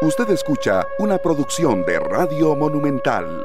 Usted 0.00 0.30
escucha 0.30 0.86
una 1.00 1.18
producción 1.18 1.84
de 1.84 1.98
Radio 1.98 2.54
Monumental. 2.54 3.44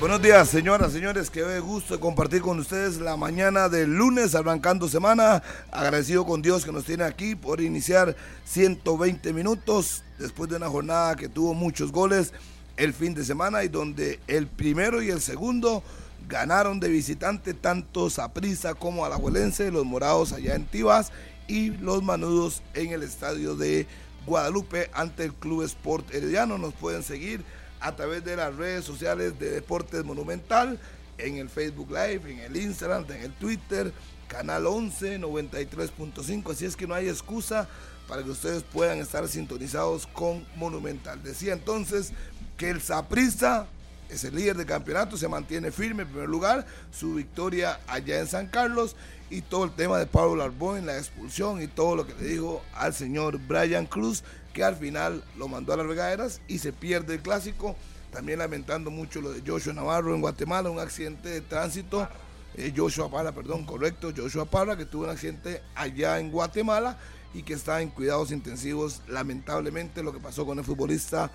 Buenos 0.00 0.20
días, 0.20 0.50
señoras, 0.50 0.92
señores. 0.92 1.30
Qué 1.30 1.60
gusto 1.60 1.98
compartir 1.98 2.42
con 2.42 2.58
ustedes 2.58 2.98
la 2.98 3.16
mañana 3.16 3.70
del 3.70 3.96
lunes, 3.96 4.34
arrancando 4.34 4.86
semana. 4.86 5.42
Agradecido 5.70 6.26
con 6.26 6.42
Dios 6.42 6.62
que 6.62 6.72
nos 6.72 6.84
tiene 6.84 7.04
aquí 7.04 7.34
por 7.34 7.62
iniciar 7.62 8.14
120 8.44 9.32
minutos 9.32 10.04
después 10.18 10.50
de 10.50 10.56
una 10.56 10.68
jornada 10.68 11.16
que 11.16 11.30
tuvo 11.30 11.54
muchos 11.54 11.90
goles 11.90 12.34
el 12.76 12.92
fin 12.92 13.14
de 13.14 13.24
semana 13.24 13.64
y 13.64 13.68
donde 13.68 14.20
el 14.26 14.46
primero 14.46 15.02
y 15.02 15.08
el 15.08 15.22
segundo 15.22 15.82
ganaron 16.28 16.80
de 16.80 16.90
visitante 16.90 17.54
tanto 17.54 18.10
Saprissa 18.10 18.74
como 18.74 19.06
Alajuelense, 19.06 19.70
los 19.70 19.86
morados 19.86 20.34
allá 20.34 20.54
en 20.54 20.66
Tibas 20.66 21.12
y 21.48 21.70
los 21.70 22.02
manudos 22.02 22.62
en 22.74 22.92
el 22.92 23.02
estadio 23.02 23.56
de 23.56 23.86
Guadalupe 24.26 24.90
ante 24.92 25.24
el 25.24 25.34
Club 25.34 25.62
Sport 25.62 26.14
Herediano. 26.14 26.58
Nos 26.58 26.74
pueden 26.74 27.02
seguir 27.02 27.44
a 27.80 27.94
través 27.96 28.24
de 28.24 28.36
las 28.36 28.54
redes 28.54 28.84
sociales 28.84 29.38
de 29.38 29.50
Deportes 29.50 30.04
Monumental, 30.04 30.78
en 31.18 31.36
el 31.36 31.48
Facebook 31.48 31.90
Live, 31.90 32.22
en 32.30 32.38
el 32.40 32.56
Instagram, 32.56 33.04
en 33.10 33.22
el 33.22 33.32
Twitter, 33.34 33.92
Canal 34.28 34.66
11 34.66 35.20
93.5. 35.20 36.52
Así 36.52 36.64
es 36.64 36.76
que 36.76 36.86
no 36.86 36.94
hay 36.94 37.08
excusa 37.08 37.68
para 38.08 38.22
que 38.22 38.30
ustedes 38.30 38.62
puedan 38.62 38.98
estar 38.98 39.26
sintonizados 39.28 40.06
con 40.06 40.46
Monumental. 40.56 41.22
Decía 41.22 41.52
entonces 41.52 42.12
que 42.56 42.70
el 42.70 42.80
Saprista 42.80 43.66
es 44.12 44.24
el 44.24 44.34
líder 44.34 44.56
de 44.56 44.66
campeonato, 44.66 45.16
se 45.16 45.28
mantiene 45.28 45.70
firme 45.70 46.02
en 46.02 46.08
primer 46.08 46.28
lugar, 46.28 46.66
su 46.92 47.14
victoria 47.14 47.80
allá 47.86 48.18
en 48.18 48.26
San 48.26 48.46
Carlos 48.46 48.94
y 49.30 49.40
todo 49.40 49.64
el 49.64 49.70
tema 49.72 49.98
de 49.98 50.06
Pablo 50.06 50.36
Larbón, 50.36 50.84
la 50.84 50.98
expulsión 50.98 51.62
y 51.62 51.66
todo 51.66 51.96
lo 51.96 52.06
que 52.06 52.14
le 52.14 52.26
dijo 52.26 52.62
al 52.74 52.92
señor 52.92 53.38
Brian 53.38 53.86
Cruz, 53.86 54.22
que 54.52 54.62
al 54.62 54.76
final 54.76 55.24
lo 55.38 55.48
mandó 55.48 55.72
a 55.72 55.78
las 55.78 55.86
regaderas 55.86 56.42
y 56.48 56.58
se 56.58 56.72
pierde 56.72 57.14
el 57.14 57.22
clásico. 57.22 57.74
También 58.12 58.40
lamentando 58.40 58.90
mucho 58.90 59.22
lo 59.22 59.32
de 59.32 59.42
Joshua 59.44 59.72
Navarro 59.72 60.14
en 60.14 60.20
Guatemala, 60.20 60.68
un 60.68 60.78
accidente 60.78 61.30
de 61.30 61.40
tránsito. 61.40 62.06
Eh, 62.54 62.74
Joshua 62.76 63.10
Parra, 63.10 63.32
perdón, 63.32 63.64
correcto, 63.64 64.12
Joshua 64.14 64.44
Parra, 64.44 64.76
que 64.76 64.84
tuvo 64.84 65.04
un 65.04 65.10
accidente 65.10 65.62
allá 65.74 66.18
en 66.18 66.30
Guatemala 66.30 66.98
y 67.32 67.42
que 67.42 67.54
está 67.54 67.80
en 67.80 67.88
cuidados 67.88 68.30
intensivos. 68.30 69.00
Lamentablemente 69.08 70.02
lo 70.02 70.12
que 70.12 70.20
pasó 70.20 70.44
con 70.44 70.58
el 70.58 70.64
futbolista 70.66 71.30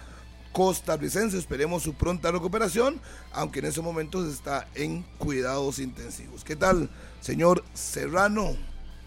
costarricense. 0.51 1.37
Esperemos 1.37 1.83
su 1.83 1.93
pronta 1.93 2.31
recuperación, 2.31 2.99
aunque 3.31 3.59
en 3.59 3.65
esos 3.65 3.83
momentos 3.83 4.27
está 4.27 4.67
en 4.75 5.03
cuidados 5.17 5.79
intensivos. 5.79 6.43
¿Qué 6.43 6.55
tal, 6.55 6.89
señor 7.21 7.63
Serrano? 7.73 8.55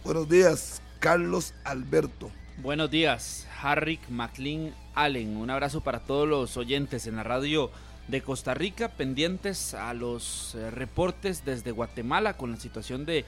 Buenos 0.04 0.28
días, 0.28 0.80
Carlos 0.98 1.54
Alberto. 1.64 2.30
Buenos 2.62 2.90
días, 2.90 3.46
Harrick 3.62 4.08
McLean 4.08 4.74
Allen. 4.94 5.36
Un 5.36 5.50
abrazo 5.50 5.80
para 5.80 6.00
todos 6.00 6.28
los 6.28 6.56
oyentes 6.56 7.06
en 7.06 7.16
la 7.16 7.22
radio 7.22 7.70
de 8.08 8.22
Costa 8.22 8.54
Rica, 8.54 8.88
pendientes 8.88 9.72
a 9.72 9.94
los 9.94 10.54
eh, 10.56 10.70
reportes 10.70 11.44
desde 11.44 11.70
Guatemala 11.70 12.36
con 12.36 12.50
la 12.50 12.56
situación 12.56 13.06
de 13.06 13.24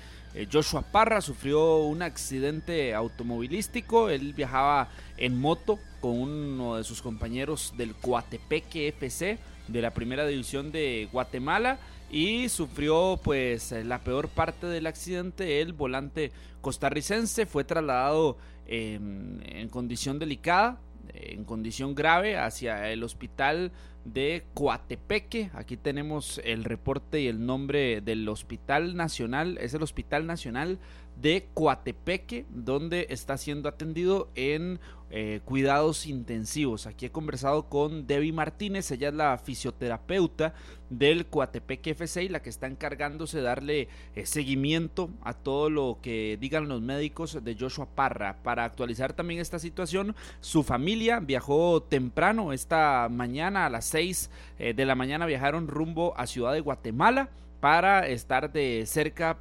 Joshua 0.50 0.82
Parra. 0.82 1.20
Sufrió 1.20 1.78
un 1.78 2.02
accidente 2.02 2.94
automovilístico. 2.94 4.08
Él 4.08 4.32
viajaba 4.32 4.88
en 5.16 5.38
moto 5.38 5.78
con 6.00 6.18
uno 6.18 6.76
de 6.76 6.84
sus 6.84 7.02
compañeros 7.02 7.74
del 7.76 7.94
Coatepeque 7.94 8.88
FC 8.88 9.38
de 9.68 9.82
la 9.82 9.92
primera 9.92 10.26
división 10.26 10.72
de 10.72 11.08
Guatemala 11.12 11.78
y 12.10 12.48
sufrió 12.48 13.20
pues 13.22 13.72
la 13.72 14.00
peor 14.00 14.28
parte 14.28 14.66
del 14.66 14.86
accidente. 14.86 15.60
El 15.60 15.72
volante 15.72 16.32
costarricense 16.60 17.46
fue 17.46 17.64
trasladado 17.64 18.36
en 18.66 19.68
condición 19.70 20.18
delicada, 20.18 20.80
en 21.14 21.44
condición 21.44 21.94
grave 21.94 22.38
hacia 22.38 22.90
el 22.90 23.02
hospital 23.02 23.72
de 24.04 24.44
Coatepeque. 24.54 25.50
Aquí 25.54 25.76
tenemos 25.76 26.40
el 26.44 26.64
reporte 26.64 27.20
y 27.20 27.28
el 27.28 27.44
nombre 27.44 28.00
del 28.00 28.28
Hospital 28.28 28.96
Nacional. 28.96 29.58
Es 29.60 29.74
el 29.74 29.82
Hospital 29.82 30.26
Nacional 30.26 30.78
de 31.20 31.48
Coatepeque, 31.54 32.46
donde 32.50 33.06
está 33.10 33.36
siendo 33.36 33.68
atendido 33.68 34.30
en 34.34 34.80
eh, 35.14 35.40
cuidados 35.44 36.06
intensivos. 36.06 36.86
Aquí 36.86 37.04
he 37.04 37.10
conversado 37.10 37.68
con 37.68 38.06
Debbie 38.06 38.32
Martínez, 38.32 38.90
ella 38.90 39.08
es 39.08 39.14
la 39.14 39.36
fisioterapeuta 39.36 40.54
del 40.88 41.26
Coatepeque 41.26 41.90
FC 41.90 42.24
y 42.24 42.28
la 42.30 42.40
que 42.40 42.48
está 42.48 42.66
encargándose 42.66 43.36
de 43.36 43.42
darle 43.42 43.88
eh, 44.14 44.24
seguimiento 44.24 45.10
a 45.22 45.34
todo 45.34 45.68
lo 45.68 45.98
que 46.00 46.38
digan 46.40 46.66
los 46.66 46.80
médicos 46.80 47.44
de 47.44 47.56
Joshua 47.58 47.94
Parra. 47.94 48.38
Para 48.42 48.64
actualizar 48.64 49.12
también 49.12 49.40
esta 49.40 49.58
situación, 49.58 50.16
su 50.40 50.62
familia 50.62 51.20
viajó 51.20 51.82
temprano 51.82 52.54
esta 52.54 53.08
mañana 53.10 53.66
a 53.66 53.70
las 53.70 53.91
6 53.92 54.30
eh, 54.58 54.72
de 54.72 54.86
la 54.86 54.94
mañana 54.94 55.26
viajaron 55.26 55.68
rumbo 55.68 56.14
a 56.16 56.26
Ciudad 56.26 56.54
de 56.54 56.60
Guatemala 56.60 57.28
para 57.60 58.08
estar 58.08 58.50
de 58.50 58.84
cerca 58.86 59.38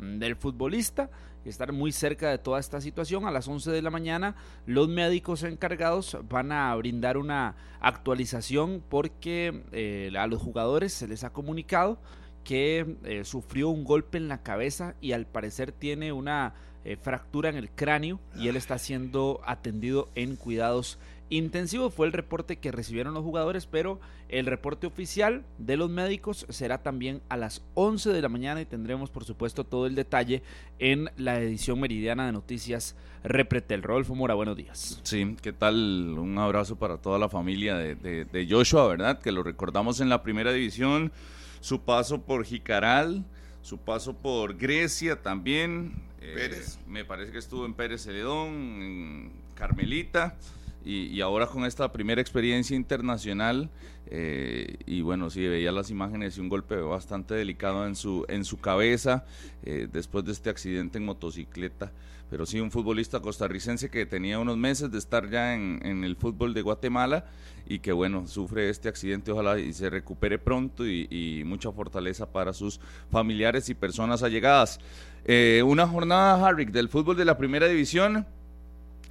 del 0.00 0.36
futbolista 0.36 1.10
estar 1.44 1.72
muy 1.72 1.92
cerca 1.92 2.30
de 2.30 2.38
toda 2.38 2.60
esta 2.60 2.80
situación. 2.80 3.26
A 3.26 3.30
las 3.30 3.48
11 3.48 3.70
de 3.70 3.82
la 3.82 3.90
mañana 3.90 4.34
los 4.66 4.88
médicos 4.88 5.42
encargados 5.42 6.16
van 6.28 6.52
a 6.52 6.74
brindar 6.76 7.16
una 7.16 7.56
actualización 7.80 8.82
porque 8.88 9.62
eh, 9.72 10.12
a 10.18 10.26
los 10.26 10.40
jugadores 10.40 10.92
se 10.92 11.08
les 11.08 11.24
ha 11.24 11.30
comunicado 11.30 11.98
que 12.44 12.96
eh, 13.04 13.24
sufrió 13.24 13.68
un 13.68 13.84
golpe 13.84 14.18
en 14.18 14.28
la 14.28 14.42
cabeza 14.42 14.94
y 15.00 15.12
al 15.12 15.26
parecer 15.26 15.72
tiene 15.72 16.12
una 16.12 16.54
fractura 17.02 17.50
en 17.50 17.56
el 17.56 17.70
cráneo 17.70 18.18
y 18.34 18.48
él 18.48 18.56
está 18.56 18.78
siendo 18.78 19.42
atendido 19.44 20.08
en 20.14 20.36
cuidados 20.36 20.98
Intensivo 21.30 21.90
fue 21.90 22.06
el 22.06 22.12
reporte 22.12 22.56
que 22.56 22.72
recibieron 22.72 23.12
los 23.12 23.22
jugadores, 23.22 23.66
pero 23.66 24.00
el 24.30 24.46
reporte 24.46 24.86
oficial 24.86 25.44
de 25.58 25.76
los 25.76 25.90
médicos 25.90 26.46
será 26.48 26.82
también 26.82 27.20
a 27.28 27.36
las 27.36 27.62
11 27.74 28.10
de 28.10 28.22
la 28.22 28.30
mañana 28.30 28.60
y 28.62 28.66
tendremos 28.66 29.10
por 29.10 29.24
supuesto 29.24 29.64
todo 29.64 29.86
el 29.86 29.94
detalle 29.94 30.42
en 30.78 31.10
la 31.16 31.38
edición 31.40 31.80
meridiana 31.80 32.24
de 32.24 32.32
noticias 32.32 32.96
Repretel. 33.24 33.82
Rodolfo 33.82 34.14
Mora, 34.14 34.34
buenos 34.34 34.56
días. 34.56 35.00
Sí, 35.02 35.36
¿qué 35.42 35.52
tal? 35.52 36.16
Un 36.18 36.38
abrazo 36.38 36.76
para 36.76 36.96
toda 36.96 37.18
la 37.18 37.28
familia 37.28 37.76
de, 37.76 38.46
Joshua, 38.48 38.86
¿verdad? 38.88 39.20
Que 39.20 39.32
lo 39.32 39.42
recordamos 39.42 40.00
en 40.00 40.08
la 40.08 40.22
primera 40.22 40.52
división, 40.52 41.12
su 41.60 41.82
paso 41.82 42.22
por 42.22 42.44
Jicaral, 42.44 43.24
su 43.60 43.76
paso 43.76 44.16
por 44.16 44.56
Grecia 44.56 45.20
también. 45.20 46.06
Eh, 46.20 46.32
Pérez. 46.34 46.78
me 46.86 47.04
parece 47.04 47.32
que 47.32 47.38
estuvo 47.38 47.66
en 47.66 47.74
Pérez 47.74 48.02
Celedón, 48.02 48.48
en 48.48 49.32
Carmelita 49.54 50.36
y, 50.84 51.20
ahora 51.20 51.46
con 51.46 51.64
esta 51.64 51.92
primera 51.92 52.20
experiencia 52.20 52.76
internacional, 52.76 53.68
eh, 54.06 54.76
y 54.86 55.02
bueno, 55.02 55.28
sí, 55.28 55.46
veía 55.46 55.72
las 55.72 55.90
imágenes 55.90 56.38
y 56.38 56.40
un 56.40 56.48
golpe 56.48 56.76
bastante 56.76 57.34
delicado 57.34 57.86
en 57.86 57.94
su, 57.94 58.24
en 58.28 58.44
su 58.44 58.58
cabeza 58.58 59.26
eh, 59.64 59.88
después 59.92 60.24
de 60.24 60.32
este 60.32 60.50
accidente 60.50 60.98
en 60.98 61.04
motocicleta. 61.04 61.92
Pero 62.30 62.46
sí, 62.46 62.60
un 62.60 62.70
futbolista 62.70 63.20
costarricense 63.20 63.90
que 63.90 64.06
tenía 64.06 64.38
unos 64.38 64.56
meses 64.56 64.90
de 64.90 64.98
estar 64.98 65.28
ya 65.30 65.54
en, 65.54 66.04
el 66.04 66.16
fútbol 66.16 66.52
de 66.54 66.62
Guatemala 66.62 67.26
y 67.66 67.80
que 67.80 67.92
bueno, 67.92 68.26
sufre 68.26 68.68
este 68.68 68.88
accidente, 68.88 69.32
ojalá 69.32 69.58
y 69.58 69.72
se 69.72 69.90
recupere 69.90 70.38
pronto 70.38 70.86
y, 70.86 71.42
mucha 71.44 71.72
fortaleza 71.72 72.30
para 72.30 72.52
sus 72.52 72.80
familiares 73.10 73.68
y 73.68 73.74
personas 73.74 74.22
allegadas. 74.22 74.78
Eh, 75.24 75.62
una 75.66 75.86
jornada, 75.86 76.46
Harrick, 76.46 76.70
del 76.70 76.88
fútbol 76.88 77.16
de 77.16 77.24
la 77.24 77.36
primera 77.36 77.66
división 77.66 78.26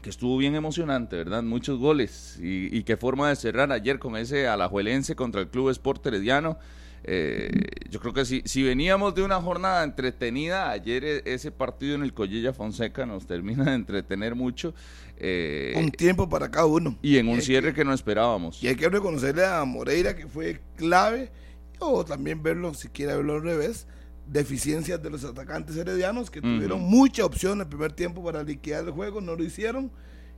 que 0.02 0.10
estuvo 0.10 0.38
bien 0.38 0.56
emocionante, 0.56 1.16
¿verdad? 1.16 1.44
Muchos 1.44 1.80
goles 1.80 2.40
y, 2.42 2.84
qué 2.84 2.98
forma 2.98 3.30
de 3.30 3.36
cerrar 3.36 3.72
ayer 3.72 4.00
con 4.00 4.16
ese 4.16 4.48
alajuelense 4.48 5.16
contra 5.16 5.42
el 5.42 5.50
Club 5.50 5.70
Sport 5.70 6.06
Herediano. 6.06 6.58
Eh, 7.04 7.50
yo 7.90 8.00
creo 8.00 8.14
que 8.14 8.26
si, 8.26 8.42
si 8.46 8.64
veníamos 8.64 9.16
de 9.16 9.24
una 9.24 9.42
jornada 9.42 9.84
entretenida, 9.84 10.70
ayer 10.70 11.04
e, 11.04 11.22
ese 11.26 11.52
partido 11.52 11.96
en 11.96 12.04
el 12.04 12.14
Collella 12.14 12.54
Fonseca 12.54 13.06
nos 13.06 13.28
termina 13.28 13.66
de 13.66 13.76
entretener 13.76 14.36
mucho. 14.36 14.74
Eh, 15.18 15.74
un 15.76 15.92
tiempo 15.92 16.28
para 16.28 16.50
cada 16.52 16.66
uno. 16.66 16.98
Y 17.02 17.18
en 17.18 17.28
un 17.28 17.42
cierre 17.42 17.74
que, 17.74 17.86
no 17.86 17.94
esperábamos. 17.94 18.62
Y 18.64 18.68
hay 18.68 18.76
que 18.76 18.90
reconocerle 18.90 19.46
a 19.46 19.64
Moreira 19.66 20.16
que 20.16 20.28
fue 20.28 20.60
clave, 20.76 21.32
o 21.80 22.04
también 22.04 22.44
verlo, 22.44 22.74
si 22.74 22.90
quiere 22.90 23.16
verlo 23.16 23.36
al 23.36 23.44
revés, 23.44 23.88
deficiencias 24.28 25.02
de 25.02 25.10
los 25.10 25.24
atacantes 25.24 25.76
heredianos 25.78 26.30
que 26.30 26.42
tuvieron 26.42 26.82
mucha 26.82 27.26
opción 27.26 27.54
en 27.54 27.62
el 27.62 27.68
primer 27.68 27.94
tiempo 27.94 28.24
para 28.24 28.44
liquidar 28.44 28.84
el 28.86 28.92
juego, 28.92 29.22
no 29.22 29.36
lo 29.36 29.44
hicieron 29.44 29.92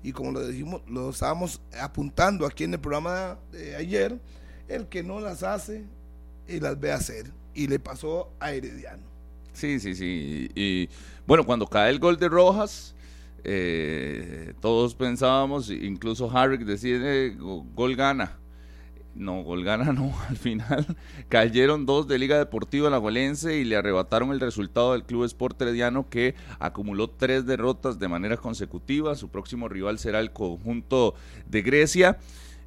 y 0.04 0.12
como 0.12 0.32
lo 0.32 0.48
dijimos, 0.48 0.82
lo 0.88 1.10
estábamos 1.10 1.62
apuntando 1.80 2.46
aquí 2.46 2.64
en 2.64 2.74
el 2.74 2.80
programa 2.80 3.38
de 3.52 3.76
ayer, 3.76 4.20
el 4.68 4.88
que 4.88 5.04
no 5.04 5.20
las 5.20 5.44
hace 5.44 5.84
y 6.48 6.60
las 6.60 6.80
ve 6.80 6.92
hacer 6.92 7.32
y 7.54 7.68
le 7.68 7.80
pasó 7.80 8.32
a 8.40 8.54
Herediano. 8.54 9.04
Sí, 9.54 9.80
sí, 9.80 9.96
sí. 9.96 10.50
Y, 10.56 10.90
bueno, 11.28 11.46
cuando 11.46 11.68
cae 11.68 11.90
el 11.90 12.00
gol 12.00 12.18
de 12.18 12.30
Rojas, 12.30 12.96
eh, 13.44 14.54
todos 14.62 14.96
pensábamos, 14.96 15.70
incluso 15.70 16.30
Harrick 16.32 16.62
decía, 16.62 16.98
eh, 17.02 17.36
gol 17.38 17.96
gana 17.96 18.38
no, 19.16 19.44
Golgana 19.44 19.92
no, 19.92 20.14
al 20.30 20.38
final 20.38 20.86
cayeron 21.28 21.86
dos 21.86 22.08
de 22.08 22.18
Liga 22.18 22.38
Deportiva 22.38 22.88
Alajuelense 22.88 23.58
y 23.58 23.66
le 23.66 23.76
arrebataron 23.76 24.32
el 24.32 24.40
resultado 24.40 24.94
del 24.94 25.04
Club 25.04 25.26
Sport 25.26 25.62
Herediano 25.62 26.10
que 26.10 26.36
acumuló 26.60 27.10
tres 27.10 27.46
derrotas 27.46 28.00
de 28.00 28.08
manera 28.08 28.38
consecutiva. 28.38 29.16
Su 29.16 29.30
próximo 29.30 29.68
rival 29.68 30.00
será 30.00 30.20
el 30.20 30.32
conjunto 30.32 31.16
de 31.48 31.62
Grecia. 31.62 32.18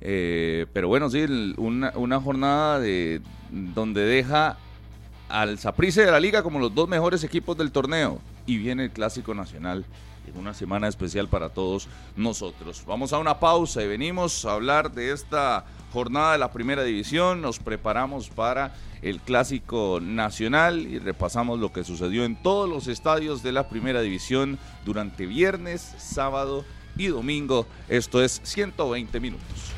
Eh, 0.01 0.67
pero 0.73 0.89
bueno, 0.89 1.09
sí, 1.09 1.25
una, 1.57 1.93
una 1.95 2.21
jornada 2.21 2.81
de 2.81 3.23
donde 3.51 4.03
deja 4.03 4.59
al 5.29 5.59
Saprisse 5.59 6.05
de 6.05 6.11
la 6.11 6.21
liga 6.21 6.43
como 6.43 6.59
los 6.59 6.75
dos 6.75 6.89
mejores 6.89 7.25
equipos 7.25 7.57
del 7.57 7.71
torneo. 7.73 8.19
Y 8.45 8.59
viene 8.59 8.85
el 8.85 8.91
Clásico 8.91 9.33
Nacional 9.33 9.87
en 10.27 10.37
una 10.37 10.55
semana 10.55 10.89
especial 10.89 11.29
para 11.29 11.49
todos 11.49 11.89
nosotros. 12.17 12.83
Vamos 12.87 13.13
a 13.13 13.19
una 13.19 13.39
pausa 13.39 13.83
y 13.83 13.89
venimos 13.89 14.45
a 14.45 14.55
hablar 14.55 14.93
de 14.93 15.13
esta 15.13 15.65
jornada 15.93 16.33
de 16.33 16.39
la 16.39 16.51
primera 16.51 16.83
división. 16.83 17.43
Nos 17.43 17.59
preparamos 17.59 18.31
para 18.31 18.75
el 19.03 19.21
Clásico 19.21 20.01
Nacional 20.01 20.81
y 20.81 20.99
repasamos 20.99 21.61
lo 21.61 21.73
que 21.73 21.85
sucedió 21.85 22.25
en 22.25 22.37
todos 22.37 22.69
los 22.69 22.87
estadios 22.89 23.43
de 23.43 23.53
la 23.53 23.69
primera 23.69 24.01
división 24.01 24.59
durante 24.85 25.27
viernes, 25.27 25.95
sábado 25.99 26.65
y 26.97 27.09
domingo. 27.09 27.67
Esto 27.89 28.23
es 28.23 28.41
120 28.45 29.21
minutos 29.21 29.73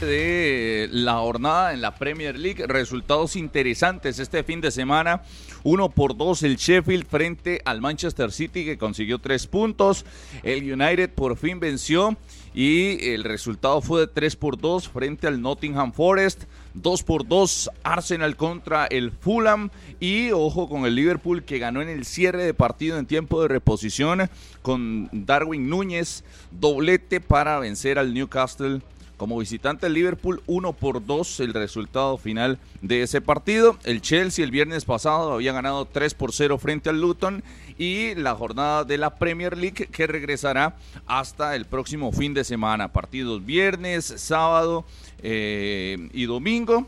de 0.00 0.88
la 0.90 1.14
jornada 1.14 1.72
en 1.72 1.80
la 1.80 1.94
Premier 1.94 2.38
League. 2.38 2.66
Resultados 2.66 3.36
interesantes 3.36 4.18
este 4.18 4.42
fin 4.42 4.60
de 4.60 4.70
semana. 4.70 5.22
Uno 5.62 5.88
por 5.88 6.16
dos 6.16 6.42
el 6.42 6.56
Sheffield 6.56 7.06
frente 7.06 7.62
al 7.64 7.80
Manchester 7.80 8.30
City 8.32 8.64
que 8.64 8.78
consiguió 8.78 9.18
tres 9.18 9.46
puntos. 9.46 10.04
El 10.42 10.70
United 10.70 11.10
por 11.10 11.36
fin 11.36 11.58
venció 11.58 12.16
y 12.54 13.10
el 13.10 13.24
resultado 13.24 13.82
fue 13.82 14.02
de 14.02 14.06
3 14.06 14.36
por 14.36 14.58
2 14.58 14.88
frente 14.88 15.26
al 15.26 15.42
Nottingham 15.42 15.92
Forest. 15.92 16.44
2 16.74 17.02
por 17.04 17.26
2 17.26 17.70
Arsenal 17.84 18.36
contra 18.36 18.86
el 18.86 19.12
Fulham 19.12 19.70
y 20.00 20.32
ojo 20.32 20.68
con 20.68 20.86
el 20.86 20.96
Liverpool 20.96 21.44
que 21.44 21.60
ganó 21.60 21.82
en 21.82 21.88
el 21.88 22.04
cierre 22.04 22.44
de 22.44 22.52
partido 22.52 22.98
en 22.98 23.06
tiempo 23.06 23.40
de 23.40 23.48
reposición 23.48 24.28
con 24.60 25.08
Darwin 25.12 25.68
Núñez 25.68 26.24
doblete 26.50 27.20
para 27.20 27.60
vencer 27.60 27.98
al 27.98 28.12
Newcastle 28.12 28.82
como 29.16 29.38
visitante 29.38 29.86
el 29.86 29.94
Liverpool 29.94 30.42
1 30.46 30.72
por 30.72 31.04
2 31.04 31.40
el 31.40 31.54
resultado 31.54 32.18
final 32.18 32.58
de 32.82 33.02
ese 33.02 33.20
partido. 33.20 33.78
El 33.84 34.02
Chelsea 34.02 34.44
el 34.44 34.50
viernes 34.50 34.84
pasado 34.84 35.32
había 35.32 35.52
ganado 35.52 35.86
3 35.86 36.14
por 36.14 36.32
0 36.32 36.58
frente 36.58 36.90
al 36.90 37.00
Luton 37.00 37.42
y 37.78 38.14
la 38.14 38.34
jornada 38.34 38.84
de 38.84 38.98
la 38.98 39.16
Premier 39.16 39.56
League 39.56 39.88
que 39.90 40.06
regresará 40.06 40.76
hasta 41.06 41.56
el 41.56 41.64
próximo 41.64 42.12
fin 42.12 42.34
de 42.34 42.44
semana. 42.44 42.92
Partidos 42.92 43.44
viernes, 43.44 44.04
sábado 44.16 44.84
eh, 45.22 46.08
y 46.12 46.24
domingo 46.24 46.86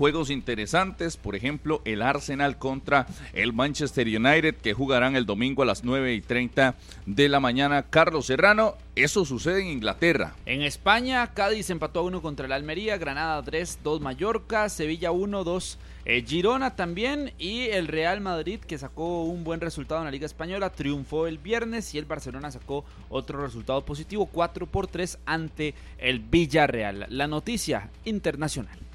juegos 0.00 0.30
interesantes, 0.30 1.18
por 1.18 1.36
ejemplo, 1.36 1.82
el 1.84 2.00
Arsenal 2.00 2.56
contra 2.56 3.06
el 3.34 3.52
Manchester 3.52 4.06
United 4.06 4.54
que 4.54 4.72
jugarán 4.72 5.14
el 5.14 5.26
domingo 5.26 5.62
a 5.62 5.66
las 5.66 5.84
9 5.84 6.14
y 6.14 6.22
30 6.22 6.74
de 7.04 7.28
la 7.28 7.38
mañana. 7.38 7.82
Carlos 7.82 8.24
Serrano, 8.24 8.76
eso 8.96 9.26
sucede 9.26 9.60
en 9.60 9.68
Inglaterra. 9.68 10.32
En 10.46 10.62
España, 10.62 11.34
Cádiz 11.34 11.68
empató 11.68 12.00
a 12.00 12.04
1 12.04 12.22
contra 12.22 12.46
el 12.46 12.52
Almería, 12.52 12.96
Granada 12.96 13.42
3, 13.42 13.80
2 13.84 14.00
Mallorca, 14.00 14.70
Sevilla 14.70 15.10
1, 15.10 15.44
2 15.44 15.78
eh, 16.06 16.24
Girona 16.26 16.76
también 16.76 17.34
y 17.38 17.64
el 17.64 17.86
Real 17.86 18.22
Madrid 18.22 18.60
que 18.60 18.78
sacó 18.78 19.24
un 19.24 19.44
buen 19.44 19.60
resultado 19.60 20.00
en 20.00 20.06
la 20.06 20.10
Liga 20.10 20.24
Española, 20.24 20.70
triunfó 20.70 21.26
el 21.26 21.36
viernes 21.36 21.94
y 21.94 21.98
el 21.98 22.06
Barcelona 22.06 22.50
sacó 22.50 22.86
otro 23.10 23.42
resultado 23.42 23.84
positivo, 23.84 24.24
4 24.24 24.64
por 24.64 24.86
3 24.86 25.18
ante 25.26 25.74
el 25.98 26.20
Villarreal. 26.20 27.04
La 27.10 27.26
noticia 27.26 27.90
internacional. 28.06 28.89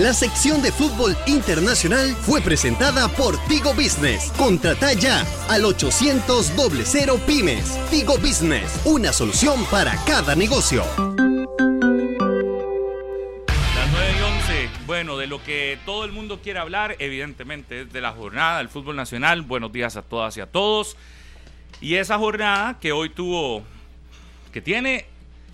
La 0.00 0.12
sección 0.12 0.60
de 0.60 0.72
fútbol 0.72 1.16
internacional 1.28 2.16
fue 2.16 2.40
presentada 2.40 3.06
por 3.06 3.38
Tigo 3.46 3.72
Business. 3.74 4.32
Contrata 4.36 4.92
ya 4.92 5.24
al 5.48 5.64
800 5.64 6.52
00 6.82 7.16
Pymes. 7.24 7.78
Tigo 7.90 8.18
Business, 8.18 8.80
una 8.84 9.12
solución 9.12 9.64
para 9.70 9.94
cada 10.04 10.34
negocio. 10.34 10.82
Las 13.46 13.92
9 13.92 14.14
y 14.18 14.22
11. 14.22 14.68
Bueno, 14.84 15.16
de 15.16 15.28
lo 15.28 15.40
que 15.44 15.78
todo 15.86 16.04
el 16.04 16.10
mundo 16.10 16.40
quiere 16.42 16.58
hablar, 16.58 16.96
evidentemente, 16.98 17.82
es 17.82 17.92
de 17.92 18.00
la 18.00 18.10
jornada 18.10 18.58
del 18.58 18.68
fútbol 18.68 18.96
nacional. 18.96 19.42
Buenos 19.42 19.72
días 19.72 19.94
a 19.94 20.02
todas 20.02 20.36
y 20.36 20.40
a 20.40 20.46
todos. 20.46 20.96
Y 21.80 21.94
esa 21.94 22.18
jornada 22.18 22.80
que 22.80 22.90
hoy 22.90 23.10
tuvo, 23.10 23.62
que 24.52 24.60
tiene, 24.60 25.06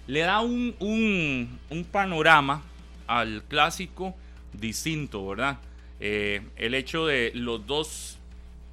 le 0.06 0.20
da 0.20 0.40
un, 0.40 0.74
un, 0.80 1.58
un 1.68 1.84
panorama 1.84 2.62
al 3.06 3.42
clásico 3.46 4.14
distinto, 4.52 5.26
¿verdad? 5.26 5.58
Eh, 6.00 6.42
el 6.56 6.74
hecho 6.74 7.06
de 7.06 7.32
los 7.34 7.66
dos 7.66 8.18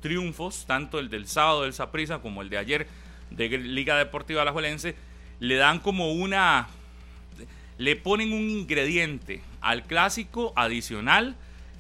triunfos, 0.01 0.65
tanto 0.65 0.99
el 0.99 1.09
del 1.09 1.27
sábado 1.27 1.63
del 1.63 1.73
Saprissa 1.73 2.19
como 2.19 2.41
el 2.41 2.49
de 2.49 2.57
ayer 2.57 2.87
de 3.31 3.49
Liga 3.57 3.97
Deportiva 3.97 4.41
Alajuelense, 4.41 4.95
le 5.39 5.55
dan 5.55 5.79
como 5.79 6.13
una. 6.13 6.67
le 7.77 7.95
ponen 7.95 8.33
un 8.33 8.49
ingrediente 8.49 9.41
al 9.61 9.83
clásico 9.83 10.53
adicional 10.55 11.35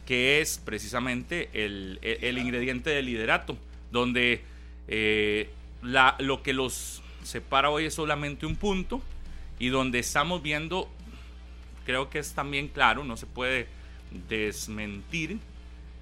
que 0.05 0.39
es 0.39 0.61
precisamente 0.63 1.49
el, 1.53 1.99
ingrediente 2.37 2.89
del 2.91 3.07
liderato, 3.07 3.57
donde 3.91 4.41
eh, 4.87 5.49
la, 5.81 6.15
lo 6.19 6.43
que 6.43 6.53
los 6.53 7.01
separa 7.23 7.69
hoy 7.69 7.85
es 7.85 7.93
solamente 7.93 8.45
un 8.45 8.55
punto 8.55 9.01
y 9.59 9.67
donde 9.67 9.99
estamos 9.99 10.41
viendo, 10.41 10.89
creo 11.85 12.09
que 12.09 12.19
es 12.19 12.33
también 12.33 12.69
claro, 12.69 13.03
no 13.03 13.17
se 13.17 13.25
puede 13.25 13.67
desmentir 14.29 15.39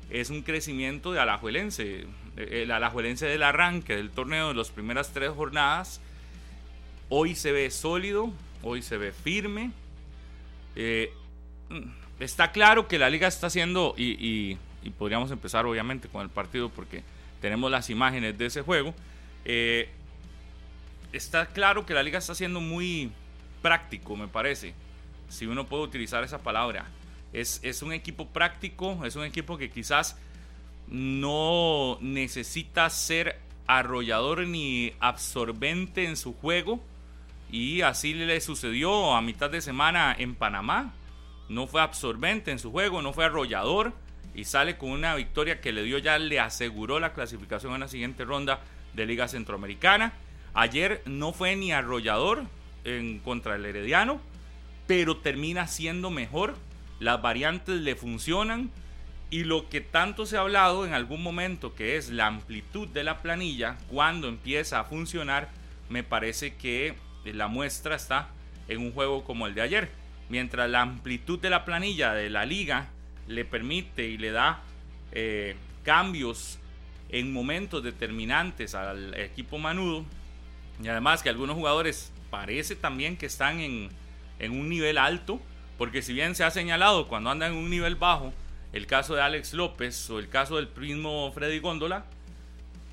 es 0.09 0.29
un 0.29 0.41
crecimiento 0.41 1.11
de 1.11 1.19
Alajuelense. 1.19 2.05
El 2.37 2.71
Alajuelense 2.71 3.25
del 3.25 3.43
arranque 3.43 3.95
del 3.95 4.11
torneo 4.11 4.49
de 4.49 4.55
las 4.55 4.69
primeras 4.69 5.11
tres 5.13 5.31
jornadas, 5.31 6.01
hoy 7.09 7.35
se 7.35 7.51
ve 7.51 7.71
sólido, 7.71 8.31
hoy 8.61 8.81
se 8.81 8.97
ve 8.97 9.11
firme. 9.11 9.71
Eh, 10.75 11.13
está 12.19 12.51
claro 12.51 12.87
que 12.87 12.99
la 12.99 13.09
liga 13.09 13.27
está 13.27 13.47
haciendo, 13.47 13.95
y, 13.97 14.57
podríamos 14.97 15.31
empezar 15.31 15.65
obviamente 15.65 16.07
con 16.07 16.21
el 16.21 16.29
partido 16.29 16.69
porque 16.69 17.03
tenemos 17.41 17.71
las 17.71 17.89
imágenes 17.89 18.37
de 18.37 18.45
ese 18.45 18.61
juego. 18.61 18.93
Eh, 19.45 19.89
está 21.13 21.47
claro 21.47 21.85
que 21.85 21.93
la 21.93 22.03
liga 22.03 22.19
está 22.19 22.35
siendo 22.35 22.59
muy 22.59 23.11
práctico, 23.61 24.15
me 24.15 24.27
parece, 24.27 24.73
si 25.29 25.47
uno 25.47 25.65
puede 25.65 25.83
utilizar 25.83 26.23
esa 26.23 26.37
palabra 26.39 26.85
es, 27.41 27.81
un 27.81 27.91
equipo 27.91 28.27
práctico, 28.29 29.05
es 29.05 29.15
un 29.15 29.23
equipo 29.23 29.57
que 29.57 29.69
quizás 29.69 30.17
no 30.87 31.97
necesita 32.01 32.89
ser 32.89 33.39
arrollador 33.67 34.47
ni 34.47 34.93
absorbente 34.99 36.05
en 36.05 36.15
su 36.15 36.33
juego. 36.33 36.83
Y 37.51 37.81
así 37.81 38.13
le 38.13 38.39
sucedió 38.41 39.15
a 39.15 39.21
mitad 39.21 39.49
de 39.49 39.61
semana 39.61 40.15
en 40.17 40.35
Panamá. 40.35 40.93
No 41.49 41.67
fue 41.67 41.81
absorbente 41.81 42.51
en 42.51 42.59
su 42.59 42.71
juego, 42.71 43.01
no 43.01 43.13
fue 43.13 43.25
arrollador. 43.25 43.93
Y 44.33 44.45
sale 44.45 44.77
con 44.77 44.91
una 44.91 45.15
victoria 45.15 45.61
que 45.61 45.71
le 45.71 45.83
dio 45.83 45.97
ya, 45.97 46.17
le 46.17 46.39
aseguró 46.39 46.99
la 46.99 47.13
clasificación 47.13 47.73
en 47.73 47.81
la 47.81 47.87
siguiente 47.87 48.25
ronda 48.25 48.61
de 48.93 49.05
Liga 49.05 49.27
Centroamericana. 49.27 50.13
Ayer 50.53 51.01
no 51.05 51.33
fue 51.33 51.55
ni 51.55 51.71
arrollador 51.71 52.43
en 52.83 53.19
contra 53.19 53.55
el 53.55 53.65
Herediano, 53.65 54.19
pero 54.87 55.17
termina 55.17 55.67
siendo 55.67 56.11
mejor 56.11 56.55
las 56.99 57.21
variantes 57.21 57.81
le 57.81 57.95
funcionan 57.95 58.71
y 59.29 59.43
lo 59.43 59.69
que 59.69 59.81
tanto 59.81 60.25
se 60.25 60.37
ha 60.37 60.41
hablado 60.41 60.85
en 60.85 60.93
algún 60.93 61.21
momento, 61.21 61.75
que 61.75 61.97
es 61.97 62.09
la 62.09 62.27
amplitud 62.27 62.87
de 62.87 63.03
la 63.03 63.21
planilla, 63.21 63.77
cuando 63.89 64.27
empieza 64.27 64.79
a 64.79 64.85
funcionar, 64.85 65.49
me 65.89 66.03
parece 66.03 66.55
que 66.55 66.95
la 67.25 67.47
muestra 67.47 67.95
está 67.95 68.29
en 68.67 68.79
un 68.79 68.91
juego 68.91 69.23
como 69.23 69.47
el 69.47 69.55
de 69.55 69.61
ayer. 69.61 69.89
Mientras 70.29 70.69
la 70.69 70.81
amplitud 70.81 71.39
de 71.39 71.49
la 71.49 71.65
planilla 71.65 72.13
de 72.13 72.29
la 72.29 72.45
liga 72.45 72.89
le 73.27 73.45
permite 73.45 74.07
y 74.07 74.17
le 74.17 74.31
da 74.31 74.61
eh, 75.11 75.55
cambios 75.83 76.59
en 77.09 77.31
momentos 77.33 77.83
determinantes 77.83 78.73
al 78.73 79.13
equipo 79.15 79.57
manudo, 79.57 80.05
y 80.83 80.87
además 80.87 81.23
que 81.23 81.29
algunos 81.29 81.55
jugadores 81.55 82.11
parece 82.29 82.75
también 82.75 83.17
que 83.17 83.27
están 83.27 83.59
en, 83.59 83.89
en 84.39 84.51
un 84.51 84.69
nivel 84.69 84.97
alto, 84.97 85.39
porque 85.77 86.01
si 86.01 86.13
bien 86.13 86.35
se 86.35 86.43
ha 86.43 86.51
señalado 86.51 87.07
cuando 87.07 87.29
andan 87.29 87.53
en 87.53 87.57
un 87.57 87.69
nivel 87.69 87.95
bajo, 87.95 88.33
el 88.73 88.87
caso 88.87 89.15
de 89.15 89.21
Alex 89.21 89.53
López 89.53 90.09
o 90.09 90.19
el 90.19 90.29
caso 90.29 90.57
del 90.57 90.67
primo 90.67 91.31
Freddy 91.33 91.59
Góndola, 91.59 92.05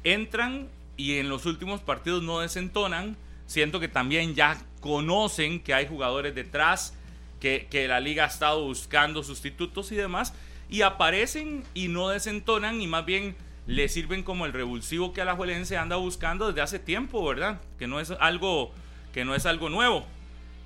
entran 0.05 0.69
y 0.97 1.19
en 1.19 1.29
los 1.29 1.47
últimos 1.47 1.81
partidos 1.81 2.23
no 2.23 2.41
desentonan. 2.41 3.17
Siento 3.47 3.81
que 3.81 3.89
también 3.89 4.35
ya 4.35 4.59
conocen 4.81 5.61
que 5.61 5.75
hay 5.75 5.87
jugadores 5.87 6.35
detrás, 6.35 6.95
que, 7.41 7.67
la 7.89 7.99
liga 7.99 8.25
ha 8.25 8.29
estado 8.29 8.65
buscando 8.65 9.25
sustitutos 9.25 9.91
y 9.91 9.97
demás, 9.97 10.33
y 10.71 10.83
aparecen 10.83 11.65
y 11.75 11.89
no 11.89 12.09
desentonan 12.09 12.81
y 12.81 12.87
más 12.87 13.05
bien 13.05 13.35
le 13.67 13.89
sirven 13.89 14.23
como 14.23 14.47
el 14.47 14.53
revulsivo 14.53 15.13
que 15.13 15.21
a 15.21 15.25
la 15.25 15.35
Juelense 15.35 15.77
anda 15.77 15.97
buscando 15.97 16.49
desde 16.49 16.61
hace 16.61 16.79
tiempo, 16.79 17.25
¿verdad? 17.27 17.61
Que 17.79 17.87
no 17.87 18.01
es 18.01 18.13
algo, 18.21 18.73
que 19.13 19.25
no 19.25 19.35
es 19.35 19.47
algo 19.47 19.69
nuevo. 19.69 20.07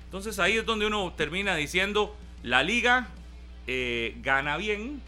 Entonces 0.07 0.39
ahí 0.39 0.57
es 0.57 0.65
donde 0.65 0.87
uno 0.87 1.13
termina 1.15 1.55
diciendo, 1.55 2.15
la 2.43 2.63
liga 2.63 3.09
eh, 3.67 4.15
gana 4.21 4.57
bien 4.57 5.01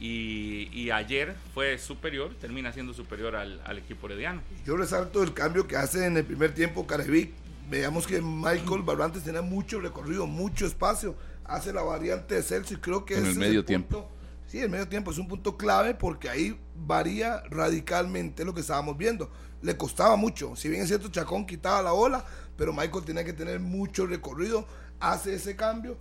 y, 0.00 0.68
y 0.72 0.90
ayer 0.90 1.34
fue 1.54 1.78
superior, 1.78 2.34
termina 2.40 2.72
siendo 2.72 2.92
superior 2.92 3.36
al, 3.36 3.60
al 3.64 3.78
equipo 3.78 4.06
herediano. 4.08 4.42
Yo 4.66 4.76
resalto 4.76 5.22
el 5.22 5.32
cambio 5.32 5.66
que 5.66 5.76
hace 5.76 6.04
en 6.06 6.16
el 6.16 6.24
primer 6.24 6.54
tiempo 6.54 6.86
Carevic. 6.86 7.32
Veamos 7.70 8.06
que 8.06 8.20
Michael 8.20 8.82
Barrantes 8.82 9.24
tenía 9.24 9.42
mucho 9.42 9.80
recorrido, 9.80 10.26
mucho 10.26 10.66
espacio. 10.66 11.16
Hace 11.44 11.72
la 11.72 11.82
variante 11.82 12.34
de 12.34 12.42
Celso 12.42 12.74
y 12.74 12.76
creo 12.78 13.04
que 13.04 13.14
En 13.14 13.20
el 13.24 13.30
ese 13.30 13.32
es 13.32 13.38
medio 13.38 13.60
punto- 13.60 13.66
tiempo. 13.66 14.10
Sí, 14.56 14.62
el 14.62 14.70
medio 14.70 14.88
tiempo 14.88 15.10
es 15.10 15.18
un 15.18 15.28
punto 15.28 15.58
clave 15.58 15.92
porque 15.92 16.30
ahí 16.30 16.58
varía 16.74 17.42
radicalmente 17.50 18.42
lo 18.42 18.54
que 18.54 18.62
estábamos 18.62 18.96
viendo. 18.96 19.30
Le 19.60 19.76
costaba 19.76 20.16
mucho. 20.16 20.56
Si 20.56 20.70
bien 20.70 20.80
es 20.80 20.88
cierto, 20.88 21.10
Chacón 21.10 21.44
quitaba 21.44 21.82
la 21.82 21.92
ola, 21.92 22.24
pero 22.56 22.72
Michael 22.72 23.04
tenía 23.04 23.22
que 23.22 23.34
tener 23.34 23.60
mucho 23.60 24.06
recorrido. 24.06 24.66
Hace 24.98 25.34
ese 25.34 25.56
cambio, 25.56 25.98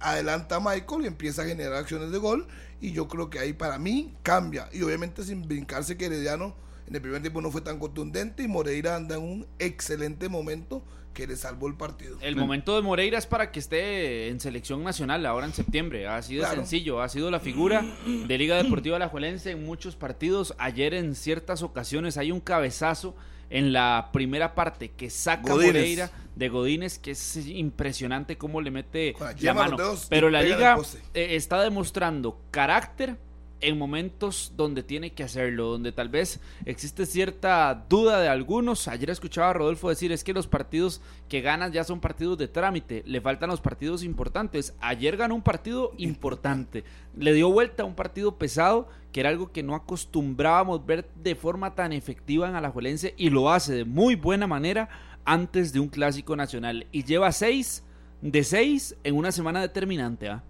adelanta 0.00 0.56
a 0.56 0.58
Michael 0.58 1.04
y 1.04 1.06
empieza 1.06 1.42
a 1.42 1.44
generar 1.44 1.74
acciones 1.74 2.10
de 2.10 2.18
gol. 2.18 2.48
Y 2.80 2.90
yo 2.90 3.06
creo 3.06 3.30
que 3.30 3.38
ahí 3.38 3.52
para 3.52 3.78
mí 3.78 4.16
cambia. 4.24 4.68
Y 4.72 4.82
obviamente 4.82 5.22
sin 5.22 5.46
brincarse 5.46 5.96
que 5.96 6.06
Herediano 6.06 6.56
en 6.88 6.96
el 6.96 7.02
primer 7.02 7.20
tiempo 7.20 7.40
no 7.40 7.52
fue 7.52 7.60
tan 7.60 7.78
contundente 7.78 8.42
y 8.42 8.48
Moreira 8.48 8.96
anda 8.96 9.14
en 9.14 9.22
un 9.22 9.46
excelente 9.60 10.28
momento 10.28 10.82
que 11.12 11.26
le 11.26 11.36
salvó 11.36 11.68
el 11.68 11.74
partido. 11.74 12.16
El 12.20 12.36
momento 12.36 12.74
de 12.76 12.82
Moreira 12.82 13.18
es 13.18 13.26
para 13.26 13.50
que 13.50 13.58
esté 13.60 14.28
en 14.28 14.40
selección 14.40 14.82
nacional 14.82 15.24
ahora 15.26 15.46
en 15.46 15.52
septiembre. 15.52 16.06
Ha 16.08 16.20
sido 16.22 16.42
Claro. 16.42 16.56
sencillo, 16.56 17.00
ha 17.02 17.08
sido 17.08 17.30
la 17.30 17.40
figura 17.40 17.84
de 18.06 18.38
Liga 18.38 18.62
Deportiva 18.62 18.96
Alajuelense 18.96 19.50
en 19.50 19.64
muchos 19.64 19.96
partidos. 19.96 20.54
Ayer 20.58 20.94
en 20.94 21.14
ciertas 21.14 21.62
ocasiones 21.62 22.16
hay 22.16 22.32
un 22.32 22.40
cabezazo 22.40 23.14
en 23.50 23.72
la 23.72 24.08
primera 24.12 24.54
parte 24.54 24.92
que 24.92 25.10
saca 25.10 25.52
Godínez. 25.52 25.74
Moreira 25.74 26.10
de 26.34 26.48
Godínez, 26.48 26.98
que 26.98 27.10
es 27.10 27.36
impresionante 27.46 28.38
cómo 28.38 28.60
le 28.62 28.70
mete 28.70 29.14
la 29.40 29.54
mano. 29.54 29.76
Pero 30.08 30.30
la 30.30 30.42
liga 30.42 30.78
eh, 31.12 31.36
está 31.36 31.62
demostrando 31.62 32.40
carácter 32.50 33.18
en 33.62 33.78
momentos 33.78 34.52
donde 34.56 34.82
tiene 34.82 35.12
que 35.12 35.22
hacerlo, 35.22 35.70
donde 35.70 35.92
tal 35.92 36.08
vez 36.08 36.40
existe 36.66 37.06
cierta 37.06 37.86
duda 37.88 38.20
de 38.20 38.28
algunos. 38.28 38.88
Ayer 38.88 39.08
escuchaba 39.08 39.50
a 39.50 39.52
Rodolfo 39.54 39.88
decir 39.88 40.12
es 40.12 40.24
que 40.24 40.34
los 40.34 40.46
partidos 40.46 41.00
que 41.28 41.40
ganan 41.40 41.72
ya 41.72 41.84
son 41.84 42.00
partidos 42.00 42.36
de 42.36 42.48
trámite, 42.48 43.02
le 43.06 43.20
faltan 43.20 43.48
los 43.48 43.60
partidos 43.60 44.02
importantes. 44.02 44.74
Ayer 44.80 45.16
ganó 45.16 45.36
un 45.36 45.42
partido 45.42 45.92
importante, 45.96 46.84
le 47.16 47.32
dio 47.32 47.50
vuelta 47.50 47.84
a 47.84 47.86
un 47.86 47.94
partido 47.94 48.36
pesado, 48.36 48.88
que 49.12 49.20
era 49.20 49.30
algo 49.30 49.52
que 49.52 49.62
no 49.62 49.74
acostumbrábamos 49.74 50.84
ver 50.84 51.08
de 51.14 51.34
forma 51.34 51.74
tan 51.74 51.92
efectiva 51.92 52.48
en 52.48 52.56
Alajuelense 52.56 53.14
y 53.16 53.30
lo 53.30 53.50
hace 53.50 53.74
de 53.74 53.84
muy 53.84 54.16
buena 54.16 54.46
manera 54.46 54.88
antes 55.24 55.72
de 55.72 55.80
un 55.80 55.88
clásico 55.88 56.34
nacional. 56.34 56.86
Y 56.92 57.04
lleva 57.04 57.30
seis 57.30 57.84
de 58.20 58.44
seis 58.44 58.96
en 59.04 59.16
una 59.16 59.32
semana 59.32 59.60
determinante. 59.60 60.28
¿ah? 60.28 60.42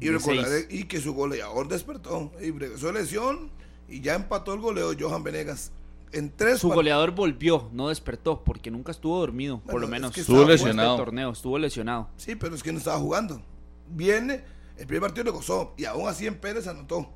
Y, 0.00 0.08
recordaré- 0.10 0.66
y 0.70 0.84
que 0.84 1.00
su 1.00 1.14
goleador 1.14 1.68
despertó. 1.68 2.30
Y 2.40 2.50
regresó 2.50 2.88
de 2.88 2.92
lesión 2.94 3.50
y 3.88 4.00
ya 4.00 4.14
empató 4.14 4.52
el 4.54 4.60
goleo 4.60 4.92
Johan 4.98 5.22
Venegas. 5.22 5.72
En 6.12 6.30
tres 6.34 6.60
Su 6.60 6.68
goleador 6.68 7.10
volvió, 7.12 7.68
no 7.72 7.88
despertó, 7.88 8.42
porque 8.44 8.70
nunca 8.70 8.92
estuvo 8.92 9.18
dormido, 9.18 9.60
por 9.60 9.80
lo 9.80 9.86
es 9.86 9.90
menos. 9.90 10.12
que 10.12 10.20
Estuvo 10.20 10.40
Este 10.42 10.52
lesionado. 10.52 10.96
torneo, 10.96 11.30
estuvo 11.32 11.58
lesionado. 11.58 12.08
Sí, 12.16 12.36
pero 12.36 12.54
es 12.54 12.62
que 12.62 12.72
no 12.72 12.78
estaba 12.78 12.98
jugando. 12.98 13.42
Viene, 13.88 14.44
el 14.78 14.86
primer 14.86 15.02
partido 15.02 15.24
le 15.24 15.30
gozó 15.30 15.74
y 15.76 15.84
aún 15.84 16.08
así 16.08 16.26
en 16.26 16.36
Pérez 16.36 16.66
anotó. 16.68 17.08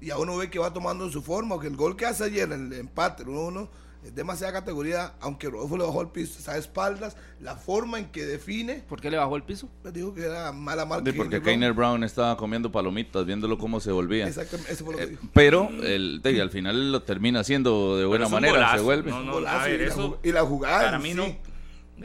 Y 0.00 0.10
aún 0.10 0.28
uno 0.28 0.38
ve 0.38 0.50
que 0.50 0.58
va 0.58 0.72
tomando 0.72 1.08
su 1.10 1.22
forma, 1.22 1.60
que 1.60 1.68
el 1.68 1.76
gol 1.76 1.94
que 1.96 2.04
hace 2.06 2.24
ayer, 2.24 2.50
el 2.50 2.72
empate, 2.72 3.22
el 3.22 3.28
1-1, 3.28 3.68
es 4.04 4.14
demasiada 4.14 4.52
categoría, 4.52 5.14
aunque 5.20 5.48
Rodolfo 5.48 5.76
le 5.76 5.84
bajó 5.84 6.02
el 6.02 6.08
piso, 6.08 6.38
está 6.38 6.54
de 6.54 6.58
espaldas, 6.58 7.16
la 7.40 7.54
forma 7.56 7.98
en 7.98 8.06
que 8.06 8.24
define, 8.24 8.82
¿Por 8.88 9.00
qué 9.00 9.10
le 9.10 9.16
bajó 9.16 9.36
el 9.36 9.44
piso? 9.44 9.68
les 9.84 9.92
dijo 9.92 10.12
que 10.12 10.22
era 10.22 10.50
mala 10.52 10.84
marca. 10.84 11.10
Sí, 11.10 11.16
porque 11.16 11.40
Keiner 11.40 11.72
Brown 11.72 12.02
estaba 12.02 12.36
comiendo 12.36 12.72
palomitas, 12.72 13.24
viéndolo 13.24 13.58
cómo 13.58 13.78
se 13.80 13.92
volvía. 13.92 14.26
Exactamente, 14.26 14.72
eso 14.72 14.84
fue 14.84 14.94
lo 14.94 14.98
que 14.98 15.04
Eh, 15.04 15.08
dijo. 15.08 15.22
pero 15.32 15.68
el, 15.82 16.20
de- 16.22 16.40
al 16.40 16.50
final 16.50 16.90
lo 16.92 17.02
termina 17.02 17.40
haciendo 17.40 17.96
de 17.96 18.04
buena 18.04 18.28
manera, 18.28 18.54
golazo, 18.54 18.76
se 18.78 18.82
vuelve. 18.82 19.10
no, 19.10 19.22
no, 19.22 19.32
Golazo, 19.34 19.56
a 19.60 19.64
ver, 19.64 19.80
y, 19.80 19.84
la, 19.86 19.90
eso 19.92 20.18
y 20.22 20.32
la 20.32 20.42
jugada 20.42 20.82
para 20.84 20.96
en 20.96 21.02
mí 21.02 21.10
sí, 21.10 21.14
no. 21.14 21.52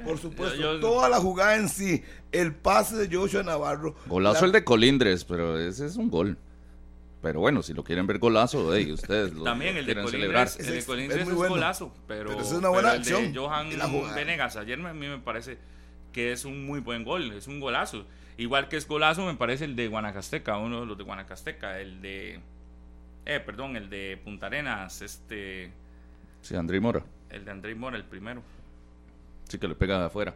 Por 0.03 0.19
supuesto, 0.19 0.55
Yo- 0.55 0.79
toda 0.79 1.09
la 1.09 1.17
jugada 1.17 1.55
en 1.55 1.67
sí, 1.69 2.03
el 2.31 2.53
pase 2.53 2.95
de 2.97 3.15
Joshua 3.15 3.41
Navarro. 3.41 3.95
Golazo 4.05 4.41
la- 4.41 4.45
el 4.47 4.51
de 4.51 4.63
Colindres, 4.63 5.23
pero 5.25 5.57
ese 5.59 5.87
es 5.87 5.95
un 5.95 6.09
gol. 6.11 6.37
Pero 7.27 7.41
bueno, 7.41 7.61
si 7.61 7.73
lo 7.73 7.83
quieren 7.83 8.07
ver 8.07 8.19
golazo, 8.19 8.73
ey, 8.73 8.89
ustedes 8.93 9.33
lo, 9.33 9.43
También 9.43 9.75
el 9.75 9.85
de 9.85 10.07
celebrar. 10.07 10.47
El 10.57 10.65
de 10.65 10.77
Es- 10.77 10.85
Colindres 10.85 11.17
es 11.17 11.21
es, 11.23 11.27
muy 11.27 11.35
bueno. 11.35 11.55
golazo, 11.55 11.93
pero, 12.07 12.29
Pero 12.29 12.41
es 12.41 12.51
una 12.53 12.69
buena 12.69 12.91
pero 12.91 13.01
el 13.01 13.05
de 13.05 13.13
acción. 13.15 13.35
Johan 13.35 13.77
la. 13.77 13.87
Venegas 14.15 14.55
ayer 14.55 14.79
a 14.85 14.93
mí 14.93 15.07
me 15.07 15.17
parece 15.17 15.57
que 16.13 16.31
es 16.31 16.45
un 16.45 16.65
muy 16.65 16.79
buen 16.79 17.03
gol, 17.03 17.33
es 17.33 17.47
un 17.47 17.59
golazo. 17.59 18.05
Igual 18.37 18.69
que 18.69 18.77
es 18.77 18.87
golazo 18.87 19.25
me 19.25 19.33
parece 19.33 19.65
el 19.65 19.75
de 19.75 19.89
Guanacasteca, 19.89 20.57
uno 20.57 20.79
de 20.81 20.85
los 20.85 20.97
de 20.97 21.03
Guanacasteca, 21.03 21.79
el 21.81 22.01
de 22.01 22.39
eh, 23.25 23.39
perdón, 23.41 23.75
el 23.75 23.89
de 23.89 24.17
Punta 24.23 24.45
Arenas, 24.45 25.01
este 25.01 25.71
Sí, 26.41 26.55
André 26.55 26.79
Mora. 26.79 27.03
el 27.29 27.43
de 27.43 27.51
André 27.51 27.75
Mora 27.75 27.97
el 27.97 28.05
primero. 28.05 28.41
Sí 29.49 29.57
que 29.57 29.67
le 29.67 29.75
pega 29.75 29.99
de 29.99 30.05
afuera. 30.05 30.35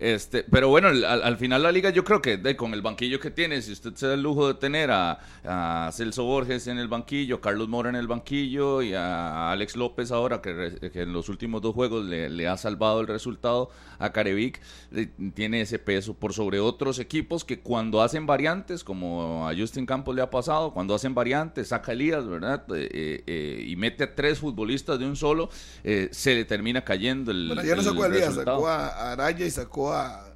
Este, 0.00 0.44
pero 0.50 0.68
bueno, 0.70 0.88
al, 0.88 1.04
al 1.04 1.36
final 1.36 1.62
la 1.62 1.70
liga 1.70 1.90
yo 1.90 2.04
creo 2.04 2.22
que 2.22 2.38
de, 2.38 2.56
con 2.56 2.72
el 2.72 2.80
banquillo 2.80 3.20
que 3.20 3.30
tiene, 3.30 3.60
si 3.60 3.72
usted 3.72 3.92
se 3.94 4.06
da 4.06 4.14
el 4.14 4.22
lujo 4.22 4.48
de 4.48 4.54
tener 4.54 4.90
a, 4.90 5.18
a 5.44 5.90
Celso 5.92 6.24
Borges 6.24 6.66
en 6.68 6.78
el 6.78 6.88
banquillo, 6.88 7.42
Carlos 7.42 7.68
Mora 7.68 7.90
en 7.90 7.96
el 7.96 8.06
banquillo 8.06 8.80
y 8.80 8.94
a 8.94 9.52
Alex 9.52 9.76
López 9.76 10.10
ahora, 10.10 10.40
que, 10.40 10.78
en 10.94 11.12
los 11.12 11.28
últimos 11.28 11.60
dos 11.60 11.74
juegos 11.74 12.06
le, 12.06 12.30
le 12.30 12.48
ha 12.48 12.56
salvado 12.56 13.02
el 13.02 13.08
resultado 13.08 13.68
a 13.98 14.10
Carevic, 14.10 14.62
le- 14.90 15.10
tiene 15.34 15.60
ese 15.60 15.78
peso 15.78 16.14
por 16.14 16.32
sobre 16.32 16.60
otros 16.60 16.98
equipos 16.98 17.44
que 17.44 17.60
cuando 17.60 18.00
hacen 18.00 18.24
variantes, 18.24 18.82
como 18.84 19.46
a 19.46 19.54
Justin 19.54 19.84
Campos 19.84 20.14
le 20.16 20.22
ha 20.22 20.30
pasado, 20.30 20.72
cuando 20.72 20.94
hacen 20.94 21.14
variantes, 21.14 21.68
saca 21.68 21.92
Elías, 21.92 22.26
¿verdad? 22.26 22.64
Eh, 22.74 22.88
eh, 22.90 23.22
eh, 23.26 23.64
y 23.68 23.76
mete 23.76 24.04
a 24.04 24.14
tres 24.14 24.38
futbolistas 24.38 24.98
de 24.98 25.04
un 25.04 25.16
solo, 25.16 25.50
eh, 25.84 26.08
se 26.10 26.34
le 26.34 26.46
termina 26.46 26.82
cayendo 26.84 27.30
el, 27.32 27.48
Bueno, 27.48 27.62
ya 27.64 27.76
no 27.76 27.82
sacó 27.82 28.04
a 28.04 28.06
Elías, 28.06 28.34
sacó 28.34 28.66
a 28.66 28.88
a 28.88 29.12
Araya 29.12 29.44
y 29.44 29.50
sacó 29.50 29.89
a 29.89 29.89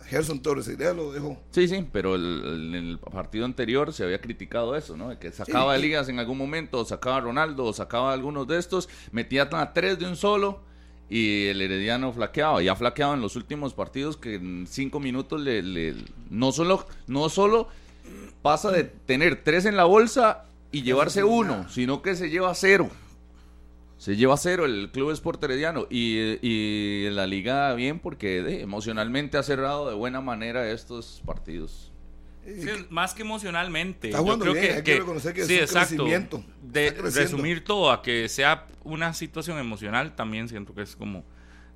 Gerson 0.06 0.40
Torres. 0.40 0.68
Y 0.68 0.76
ya 0.76 0.92
lo 0.92 1.12
dejó. 1.12 1.38
Sí, 1.50 1.66
sí, 1.68 1.86
pero 1.92 2.14
el- 2.14 2.42
el- 2.44 2.74
en 2.74 2.84
el 2.90 2.98
partido 2.98 3.44
anterior 3.44 3.92
se 3.92 4.04
había 4.04 4.20
criticado 4.20 4.76
eso, 4.76 4.96
¿no? 4.96 5.08
De 5.08 5.18
que 5.18 5.32
sacaba 5.32 5.72
a 5.72 5.76
Sí, 5.76 5.82
y- 5.82 5.84
Elías 5.86 6.08
en 6.08 6.18
algún 6.18 6.38
momento, 6.38 6.80
o 6.80 6.84
sacaba 6.84 7.16
a 7.16 7.20
Ronaldo, 7.20 7.64
o 7.64 7.72
sacaba 7.72 8.10
a 8.10 8.14
algunos 8.14 8.46
de 8.46 8.58
estos, 8.58 8.88
metía 9.12 9.48
a 9.50 9.72
tres 9.72 9.98
de 9.98 10.06
un 10.06 10.16
solo 10.16 10.60
y 11.08 11.46
el 11.46 11.60
Herediano 11.60 12.12
flaqueaba. 12.12 12.62
Ya 12.62 12.74
flaqueaba 12.76 13.14
en 13.14 13.20
los 13.22 13.36
últimos 13.36 13.72
partidos 13.74 14.16
que 14.16 14.34
en 14.36 14.66
cinco 14.68 15.00
minutos 15.00 15.40
le, 15.40 15.62
le- 15.62 15.94
no 16.30 16.52
solo 16.52 16.86
no 17.06 17.28
solo 17.28 17.68
pasa 18.42 18.70
de 18.70 18.84
tener 18.84 19.42
tres 19.42 19.64
en 19.64 19.76
la 19.76 19.84
bolsa 19.84 20.44
y 20.70 20.82
llevarse 20.82 21.24
uno, 21.24 21.66
sino 21.70 22.02
que 22.02 22.14
se 22.14 22.28
lleva 22.30 22.54
cero. 22.54 22.90
Se 24.04 24.16
lleva 24.16 24.36
cero 24.36 24.66
el 24.66 24.90
Club 24.92 25.12
Sport 25.12 25.42
Herediano 25.44 25.86
y, 25.88 26.36
y 26.46 27.08
la 27.08 27.26
liga 27.26 27.72
bien 27.72 27.98
porque 28.00 28.42
de, 28.42 28.60
emocionalmente 28.60 29.38
ha 29.38 29.42
cerrado 29.42 29.88
de 29.88 29.94
buena 29.94 30.20
manera 30.20 30.70
estos 30.70 31.22
partidos. 31.24 31.90
Sí, 32.44 32.68
más 32.90 33.14
que 33.14 33.22
emocionalmente. 33.22 34.10
Está 34.10 34.22
yo 34.22 34.38
creo 34.38 34.52
bien, 34.52 34.66
que, 34.66 34.70
hay 34.72 34.76
que 34.82 34.92
que- 34.92 34.98
reconocer 34.98 35.32
que 35.32 35.40
es 35.40 35.46
sí, 35.46 35.54
un 35.54 35.60
exacto. 35.60 35.88
crecimiento, 35.88 36.44
De 36.60 36.90
resumir 36.90 37.64
todo 37.64 37.90
a 37.90 38.02
que 38.02 38.28
sea 38.28 38.66
una 38.82 39.14
situación 39.14 39.58
emocional, 39.58 40.14
también 40.14 40.50
siento 40.50 40.74
que 40.74 40.82
es 40.82 40.94
como 40.96 41.24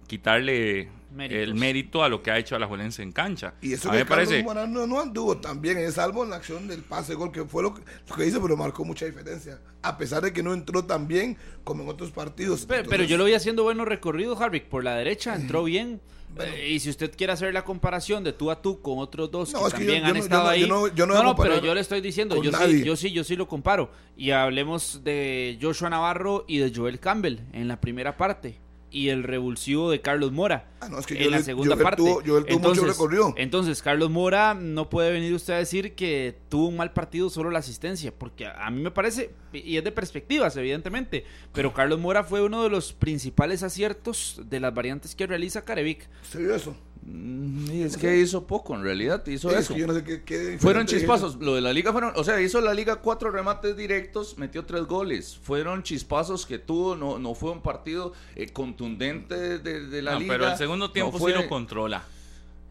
quitarle 0.08 0.88
Méritos. 1.14 1.42
el 1.44 1.54
mérito 1.54 2.02
a 2.02 2.08
lo 2.08 2.22
que 2.22 2.30
ha 2.32 2.38
hecho 2.38 2.56
Alajuelense 2.56 3.02
en 3.02 3.12
cancha. 3.12 3.54
Y 3.62 3.72
eso 3.74 3.88
a 3.88 3.92
que 3.92 3.98
mí 3.98 4.02
me 4.04 4.08
Carlos 4.08 4.28
parece. 4.28 4.66
No, 4.68 4.86
no 4.86 5.00
anduvo 5.00 5.36
tan 5.38 5.60
bien, 5.62 5.78
es 5.78 5.94
salvo 5.94 6.24
en 6.24 6.30
la 6.30 6.36
acción 6.36 6.66
del 6.66 6.82
pase 6.82 7.14
gol, 7.14 7.30
que 7.30 7.44
fue 7.44 7.62
lo 7.62 7.74
que, 7.74 7.82
lo 8.08 8.16
que 8.16 8.26
hizo, 8.26 8.42
pero 8.42 8.56
marcó 8.56 8.84
mucha 8.84 9.06
diferencia. 9.06 9.60
A 9.82 9.96
pesar 9.96 10.22
de 10.22 10.32
que 10.32 10.42
no 10.42 10.52
entró 10.52 10.84
tan 10.84 11.06
bien 11.06 11.36
como 11.64 11.84
en 11.84 11.88
otros 11.88 12.10
partidos. 12.10 12.66
Pero, 12.66 13.04
yo 13.04 13.16
lo 13.16 13.24
vi 13.24 13.34
haciendo 13.34 13.62
buenos 13.62 13.86
recorridos, 13.86 14.40
Harvick, 14.40 14.64
por 14.64 14.82
la 14.82 14.96
derecha, 14.96 15.34
entró 15.36 15.62
bien. 15.64 16.00
Bueno. 16.34 16.52
Eh, 16.54 16.72
y 16.72 16.80
si 16.80 16.90
usted 16.90 17.10
quiere 17.16 17.32
hacer 17.32 17.54
la 17.54 17.64
comparación 17.64 18.22
de 18.22 18.32
tú 18.34 18.50
a 18.50 18.60
tú 18.60 18.82
con 18.82 18.98
otros 18.98 19.30
dos 19.30 19.50
No, 19.54 19.60
que 19.60 19.66
es 19.68 19.72
que 19.74 19.78
también 19.78 20.02
yo- 20.02 20.02
yo 20.02 20.06
han 20.08 20.12
no- 20.12 20.18
yo 20.18 20.22
estado 20.24 20.42
no- 20.44 20.48
ahí. 20.50 20.60
yo 20.60 20.66
no- 20.66 20.88
yo 20.94 21.06
no 21.06 21.36
pero 21.36 21.60
yo 21.62 21.74
le 21.74 21.80
estoy 21.80 22.00
diciendo, 22.02 22.40
yo 22.42 22.52
sí, 22.52 22.84
yo 22.84 22.96
sí, 22.96 23.10
yo 23.12 23.24
sí 23.24 23.34
lo 23.34 23.48
comparo. 23.48 23.90
Y 24.16 24.30
hablemos 24.32 25.02
de 25.04 25.58
Joshua 25.60 25.88
Navarro 25.88 26.44
y 26.46 26.58
de 26.58 26.70
Joel 26.74 27.00
Campbell 27.00 27.38
en 27.52 27.66
la 27.66 27.80
primera 27.80 28.16
parte. 28.18 28.58
Y 28.90 29.10
el 29.10 29.22
revulsivo 29.22 29.90
de 29.90 30.00
Carlos 30.00 30.32
Mora 30.32 30.70
Ah, 30.80 30.88
no, 30.88 30.98
es 30.98 31.06
que 31.06 31.22
en 31.22 31.30
la 31.30 31.42
segunda 31.42 31.74
Joel 31.74 31.82
parte. 31.84 32.02
tuvo- 32.02 32.22
tuvo 32.22 32.58
mucho 32.60 32.84
recorrido. 32.86 33.34
entonces, 33.36 33.82
Carlos 33.82 34.10
Mora 34.10 34.54
no 34.54 34.88
puede 34.88 35.10
venir 35.12 35.34
usted 35.34 35.52
a 35.54 35.58
decir 35.58 35.94
que 35.94 36.36
tuvo 36.48 36.68
un 36.68 36.76
mal 36.76 36.92
partido 36.92 37.28
solo 37.30 37.50
la 37.50 37.58
asistencia, 37.58 38.12
porque 38.16 38.46
a 38.46 38.66
a 38.66 38.70
mí 38.70 38.80
me 38.80 38.90
parece, 38.90 39.30
y 39.52 39.76
es 39.76 39.84
de 39.84 39.92
perspectivas, 39.92 40.56
evidentemente, 40.56 41.24
pero 41.52 41.74
Carlos 41.74 41.98
Mora 41.98 42.22
fue 42.24 42.42
uno 42.42 42.62
de 42.62 42.70
los 42.70 42.92
principales 42.92 43.62
aciertos 43.62 44.40
de 44.48 44.60
las 44.60 44.72
variantes 44.72 45.14
que 45.14 45.26
realiza 45.26 45.64
Carevic. 45.64 46.08
¿Se 46.22 46.38
vio 46.38 46.54
eso? 46.54 46.74
Mm, 47.02 47.70
y 47.70 47.82
es 47.82 47.96
que 47.96 48.18
hizo 48.18 48.46
poco, 48.46 48.74
en 48.74 48.82
realidad, 48.82 49.26
hizo 49.26 49.50
es 49.50 49.58
eso. 49.60 49.74
que 49.74 49.80
yo 49.80 49.86
no 49.86 49.94
sé 49.94 50.04
qué, 50.04 50.22
qué 50.22 50.58
Fueron 50.58 50.86
chispazos. 50.86 51.36
Lo 51.36 51.54
de 51.54 51.60
la 51.60 51.72
liga 51.72 51.92
fueron, 51.92 52.12
o 52.16 52.24
sea, 52.24 52.40
hizo 52.40 52.60
la 52.60 52.74
liga 52.74 52.96
cuatro 52.96 53.30
remates 53.30 53.76
directos, 53.76 54.36
metió 54.38 54.64
tres 54.64 54.82
goles. 54.84 55.38
Fueron 55.42 55.82
chispazos 55.82 56.44
que 56.46 56.58
tuvo, 56.58 56.96
no, 56.96 57.18
no 57.18 57.34
fue 57.34 57.50
un 57.52 57.62
partido 57.62 58.12
eh, 58.36 58.48
contundente 58.52 59.58
de, 59.58 59.86
de 59.86 60.02
la 60.02 60.12
No, 60.14 60.20
liga. 60.20 60.34
pero 60.34 60.48
el 60.50 60.56
segundo 60.58 60.86
no 60.88 60.92
tiempo 60.92 61.18
fue- 61.18 61.32
sí 61.32 61.38
lo 61.42 61.48
controla. 61.48 62.04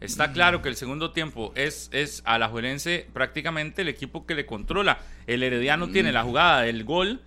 Está 0.00 0.32
claro 0.32 0.62
que 0.62 0.68
el 0.68 0.76
segundo 0.76 1.10
tiempo 1.10 1.50
es, 1.56 1.88
es 1.92 2.22
a 2.24 2.38
la 2.38 2.48
Juelense 2.48 3.08
prácticamente 3.12 3.82
el 3.82 3.88
equipo 3.88 4.26
que 4.26 4.36
le 4.36 4.46
controla. 4.46 5.00
El 5.26 5.42
Herediano 5.42 5.88
tiene 5.90 6.12
la 6.12 6.22
jugada 6.22 6.60
del 6.62 6.84
gol, 6.84 7.20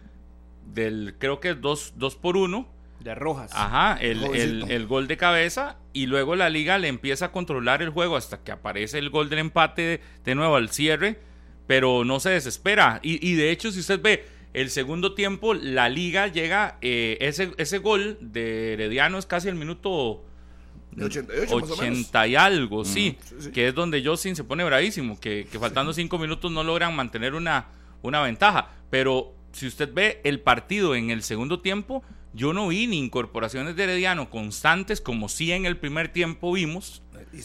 del 0.73 1.15
creo 1.19 1.41
que 1.41 1.49
es 1.49 1.59
2 1.59 1.93
dos, 1.97 2.15
por 2.15 2.37
1. 2.37 2.65
De 3.03 3.15
Rojas. 3.15 3.51
Ajá, 3.53 3.97
el, 3.99 4.23
el, 4.23 4.69
el, 4.69 4.85
gol 4.85 5.07
de 5.07 5.17
cabeza 5.17 5.77
y 5.91 6.05
luego 6.05 6.35
la 6.35 6.49
liga 6.49 6.77
le 6.77 6.87
empieza 6.87 7.25
a 7.25 7.31
controlar 7.31 7.81
el 7.81 7.89
juego 7.89 8.15
hasta 8.15 8.43
que 8.43 8.51
aparece 8.51 8.99
el 8.99 9.09
gol 9.09 9.29
del 9.29 9.39
empate 9.39 9.81
de, 9.81 10.01
de 10.23 10.35
nuevo 10.35 10.55
al 10.55 10.69
cierre, 10.69 11.19
pero 11.65 12.05
no 12.05 12.19
se 12.19 12.29
desespera. 12.29 12.99
Y, 13.01 13.27
y, 13.27 13.33
de 13.33 13.49
hecho, 13.49 13.71
si 13.71 13.79
usted 13.79 13.99
ve 14.01 14.25
el 14.53 14.69
segundo 14.69 15.15
tiempo, 15.15 15.53
la 15.53 15.89
liga 15.89 16.27
llega, 16.27 16.77
eh, 16.81 17.17
ese, 17.21 17.53
ese 17.57 17.79
gol 17.79 18.17
de 18.21 18.73
Herediano 18.73 19.17
es 19.17 19.25
casi 19.25 19.47
el 19.47 19.55
minuto... 19.55 20.23
De 20.91 21.05
88, 21.05 21.55
80 21.55 22.27
y 22.27 22.35
algo, 22.35 22.83
sí, 22.83 23.17
sí, 23.23 23.35
sí, 23.39 23.51
que 23.51 23.69
es 23.69 23.73
donde 23.73 24.03
Justin 24.05 24.35
se 24.35 24.43
pone 24.43 24.65
bravísimo, 24.65 25.17
que, 25.17 25.47
que 25.49 25.57
faltando 25.57 25.93
5 25.93 26.17
minutos 26.19 26.51
no 26.51 26.65
logran 26.65 26.93
mantener 26.93 27.33
una, 27.33 27.67
una 28.01 28.21
ventaja. 28.21 28.71
Pero 28.89 29.33
si 29.53 29.67
usted 29.67 29.93
ve 29.93 30.19
el 30.25 30.41
partido 30.41 30.93
en 30.93 31.09
el 31.09 31.23
segundo 31.23 31.61
tiempo, 31.61 32.03
yo 32.33 32.53
no 32.53 32.69
vi 32.69 32.87
ni 32.87 32.97
incorporaciones 32.99 33.75
de 33.75 33.83
Herediano 33.83 34.29
constantes 34.29 35.01
como 35.01 35.29
sí 35.29 35.51
en 35.51 35.65
el 35.65 35.77
primer 35.77 36.09
tiempo 36.09 36.53
vimos. 36.53 37.01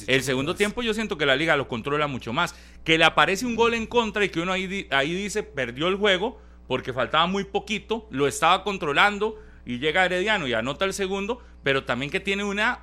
El 0.07 0.23
segundo 0.23 0.55
tiempo 0.55 0.83
yo 0.83 0.95
siento 0.95 1.19
que 1.19 1.27
la 1.27 1.37
liga 1.37 1.57
lo 1.57 1.69
controla 1.69 2.07
mucho 2.07 2.33
más. 2.33 2.55
Que 2.85 2.99
le 2.99 3.05
aparece 3.05 3.47
un 3.47 3.57
gol 3.57 3.75
en 3.75 3.87
contra 3.87 4.25
y 4.25 4.29
que 4.29 4.41
uno 4.41 4.53
ahí, 4.53 4.87
ahí 4.91 5.15
dice 5.15 5.43
perdió 5.43 5.89
el 5.89 5.97
juego 5.97 6.41
porque 6.69 6.93
faltaba 6.93 7.27
muy 7.27 7.45
poquito, 7.45 8.07
lo 8.11 8.27
estaba 8.27 8.65
controlando 8.65 9.41
y 9.65 9.79
llega 9.79 10.05
Herediano 10.05 10.47
y 10.47 10.53
anota 10.53 10.85
el 10.85 10.93
segundo, 10.93 11.43
pero 11.63 11.85
también 11.85 12.11
que 12.11 12.21
tiene 12.21 12.45
una 12.45 12.81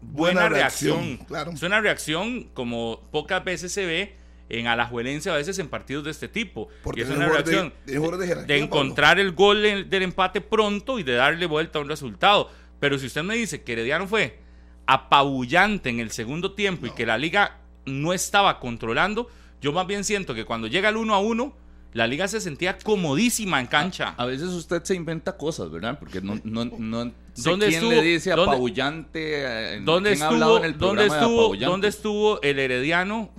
buena, 0.00 0.42
buena 0.42 0.48
reacción. 0.48 0.98
reacción. 0.98 1.26
Claro. 1.26 1.50
Es 1.52 1.62
una 1.62 1.80
reacción 1.80 2.44
como 2.54 3.00
pocas 3.10 3.44
veces 3.44 3.72
se 3.72 3.86
ve 3.86 4.16
en 4.52 4.66
Alajuelense 4.66 5.30
a 5.30 5.34
veces 5.34 5.58
en 5.58 5.68
partidos 5.68 6.04
de 6.04 6.10
este 6.10 6.28
tipo. 6.28 6.68
Porque 6.82 7.00
y 7.00 7.04
es 7.04 7.10
una 7.10 7.28
reacción 7.28 7.72
de, 7.86 7.98
de, 7.98 8.26
de, 8.26 8.44
de 8.44 8.58
encontrar 8.58 9.18
el 9.18 9.32
gol 9.32 9.62
del, 9.62 9.88
del 9.88 10.02
empate 10.02 10.40
pronto 10.40 10.98
y 10.98 11.02
de 11.02 11.14
darle 11.14 11.46
vuelta 11.46 11.78
a 11.78 11.82
un 11.82 11.88
resultado. 11.88 12.50
Pero 12.78 12.98
si 12.98 13.06
usted 13.06 13.22
me 13.22 13.34
dice 13.34 13.62
que 13.62 13.72
Herediano 13.72 14.06
fue 14.06 14.38
apabullante 14.86 15.88
en 15.88 16.00
el 16.00 16.10
segundo 16.10 16.52
tiempo 16.52 16.86
no. 16.86 16.92
y 16.92 16.94
que 16.94 17.06
la 17.06 17.16
liga 17.16 17.60
no 17.86 18.12
estaba 18.12 18.60
controlando, 18.60 19.28
yo 19.60 19.72
más 19.72 19.86
bien 19.86 20.04
siento 20.04 20.34
que 20.34 20.44
cuando 20.44 20.66
llega 20.66 20.88
el 20.88 20.96
1 20.96 21.14
a 21.14 21.20
1, 21.20 21.56
la 21.94 22.06
liga 22.06 22.26
se 22.26 22.40
sentía 22.40 22.78
comodísima 22.78 23.60
en 23.60 23.66
cancha. 23.66 24.14
A, 24.16 24.22
a 24.22 24.26
veces 24.26 24.48
usted 24.48 24.82
se 24.82 24.94
inventa 24.94 25.36
cosas, 25.36 25.70
¿verdad? 25.70 25.98
Porque 25.98 26.20
no, 26.20 26.40
no, 26.44 26.64
no 26.64 27.12
sé 27.34 27.50
¿Dónde 27.50 27.68
quién 27.68 27.82
estuvo, 27.82 27.92
le 27.92 28.02
dice 28.02 28.30
dónde, 28.30 28.50
apabullante. 28.50 29.80
¿Dónde 29.82 30.14
¿quién 30.14 30.22
estuvo, 30.22 30.58
en 30.58 30.64
el 30.64 30.78
¿dónde, 30.78 31.06
estuvo, 31.06 31.56
¿Dónde 31.56 31.88
estuvo 31.88 32.42
el 32.42 32.58
Herediano 32.58 33.30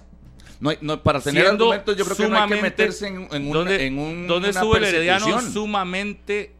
no, 0.63 0.71
no, 0.79 1.03
para 1.03 1.19
tener 1.19 1.45
argumentos 1.45 1.97
yo 1.97 2.05
creo 2.05 2.15
que 2.15 2.27
no 2.29 2.41
hay 2.41 2.49
que 2.49 2.61
meterse 2.61 3.07
en, 3.07 3.27
en, 3.31 3.47
un, 3.47 3.51
¿dónde, 3.51 3.85
en 3.85 3.99
un, 3.99 4.27
¿dónde 4.27 4.49
estuvo 4.49 4.77
el 4.77 4.85
Herediano 4.85 5.41
sumamente 5.41 6.53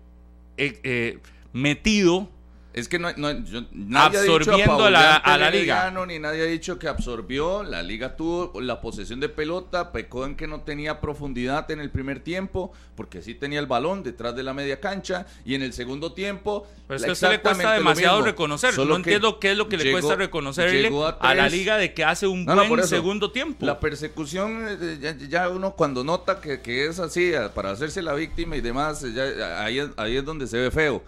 eh, 0.58 0.80
eh, 0.84 1.20
metido 1.54 2.30
es 2.74 2.90
que 2.90 2.98
no, 2.98 3.14
no 3.18 3.32
yo, 3.44 3.62
nadie 3.72 4.18
absorbiendo 4.18 4.84
ha 4.84 4.88
a 4.88 4.90
la, 4.90 5.16
a 5.16 5.38
la 5.38 5.52
liga. 5.52 5.94
Ni 6.08 6.18
nadie 6.18 6.42
ha 6.42 6.46
dicho 6.46 6.80
que 6.80 6.88
absorbió. 6.88 7.62
La 7.62 7.84
liga 7.84 8.16
tuvo 8.16 8.60
la 8.60 8.82
posesión 8.82 9.20
de 9.20 9.30
pelota, 9.30 9.92
pecó 9.92 10.26
en 10.26 10.36
que 10.36 10.48
no 10.48 10.62
tenía 10.62 11.00
profundidad 11.00 11.70
en 11.70 11.80
el 11.80 11.92
primer 11.92 12.22
tiempo, 12.22 12.74
porque 12.96 13.22
sí 13.22 13.36
tenía 13.36 13.60
el 13.60 13.68
balón 13.68 14.02
detrás 14.02 14.36
de 14.36 14.42
la 14.42 14.56
media 14.56 14.80
cancha. 14.80 15.28
Y 15.46 15.54
en 15.54 15.62
el 15.62 15.72
segundo 15.72 16.14
tiempo. 16.14 16.66
Pero 16.88 16.98
es 16.98 17.06
que 17.06 17.12
usted 17.12 17.30
le 17.30 17.42
cuesta 17.42 17.74
demasiado 17.74 18.24
reconocer. 18.24 18.76
no 18.76 18.96
entiendo 18.96 19.40
qué 19.40 19.52
es 19.52 19.58
lo 19.58 19.70
que 19.70 19.78
le 19.78 19.92
cuesta 19.92 20.16
reconocerle 20.16 20.88
a, 20.88 21.10
a, 21.10 21.36
la 21.36 21.50
liga 21.50 21.78
de 21.78 21.94
que 21.94 22.04
hace 22.04 22.26
un 22.26 22.44
no, 22.44 22.56
buen 22.68 22.82
no, 22.82 22.88
segundo 22.88 23.32
tiempo. 23.32 23.68
La 23.68 23.80
persecución, 23.80 24.66
eh, 24.68 24.98
ya, 25.00 25.16
ya 25.16 25.50
uno 25.50 25.76
cuando 25.76 26.04
nota 26.04 26.42
que, 26.42 26.60
que, 26.62 26.88
es 26.88 26.98
así, 26.98 27.34
para 27.54 27.70
hacerse 27.70 28.02
la 28.02 28.16
víctima 28.16 28.56
y 28.56 28.62
demás, 28.62 29.06
ya, 29.14 29.64
ahí, 29.64 29.80
ahí 29.96 30.18
es 30.18 30.26
donde 30.26 30.48
se 30.48 30.58
ve 30.58 30.72
feo. 30.72 31.04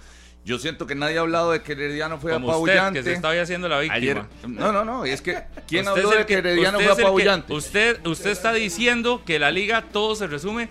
Yo 0.45 0.59
siento 0.59 0.85
que 0.85 0.93
nadie 0.93 1.17
ha 1.17 1.21
hablado 1.21 1.51
de 1.51 1.63
que 1.63 1.71
Herediano 1.71 2.19
fue 2.19 2.31
Como 2.31 2.49
apabullante. 2.49 2.99
Usted, 2.99 3.03
que 3.03 3.03
se 3.03 3.15
estaba 3.15 3.33
haciendo 3.41 3.67
la 3.67 3.79
víctima. 3.79 3.95
Ayer, 3.95 4.21
no, 4.47 4.71
no, 4.71 4.85
no, 4.85 5.03
es 5.03 5.19
que 5.23 5.41
¿quién 5.67 5.87
habló 5.87 6.11
de 6.11 6.25
que 6.27 6.35
Herediano 6.35 6.79
fue 6.79 6.91
apabullante? 6.91 7.47
Que, 7.47 7.53
usted, 7.53 8.05
usted 8.05 8.29
está 8.29 8.53
diciendo 8.53 9.23
que 9.25 9.39
la 9.39 9.49
liga 9.49 9.81
todo 9.81 10.15
se 10.15 10.27
resume 10.27 10.69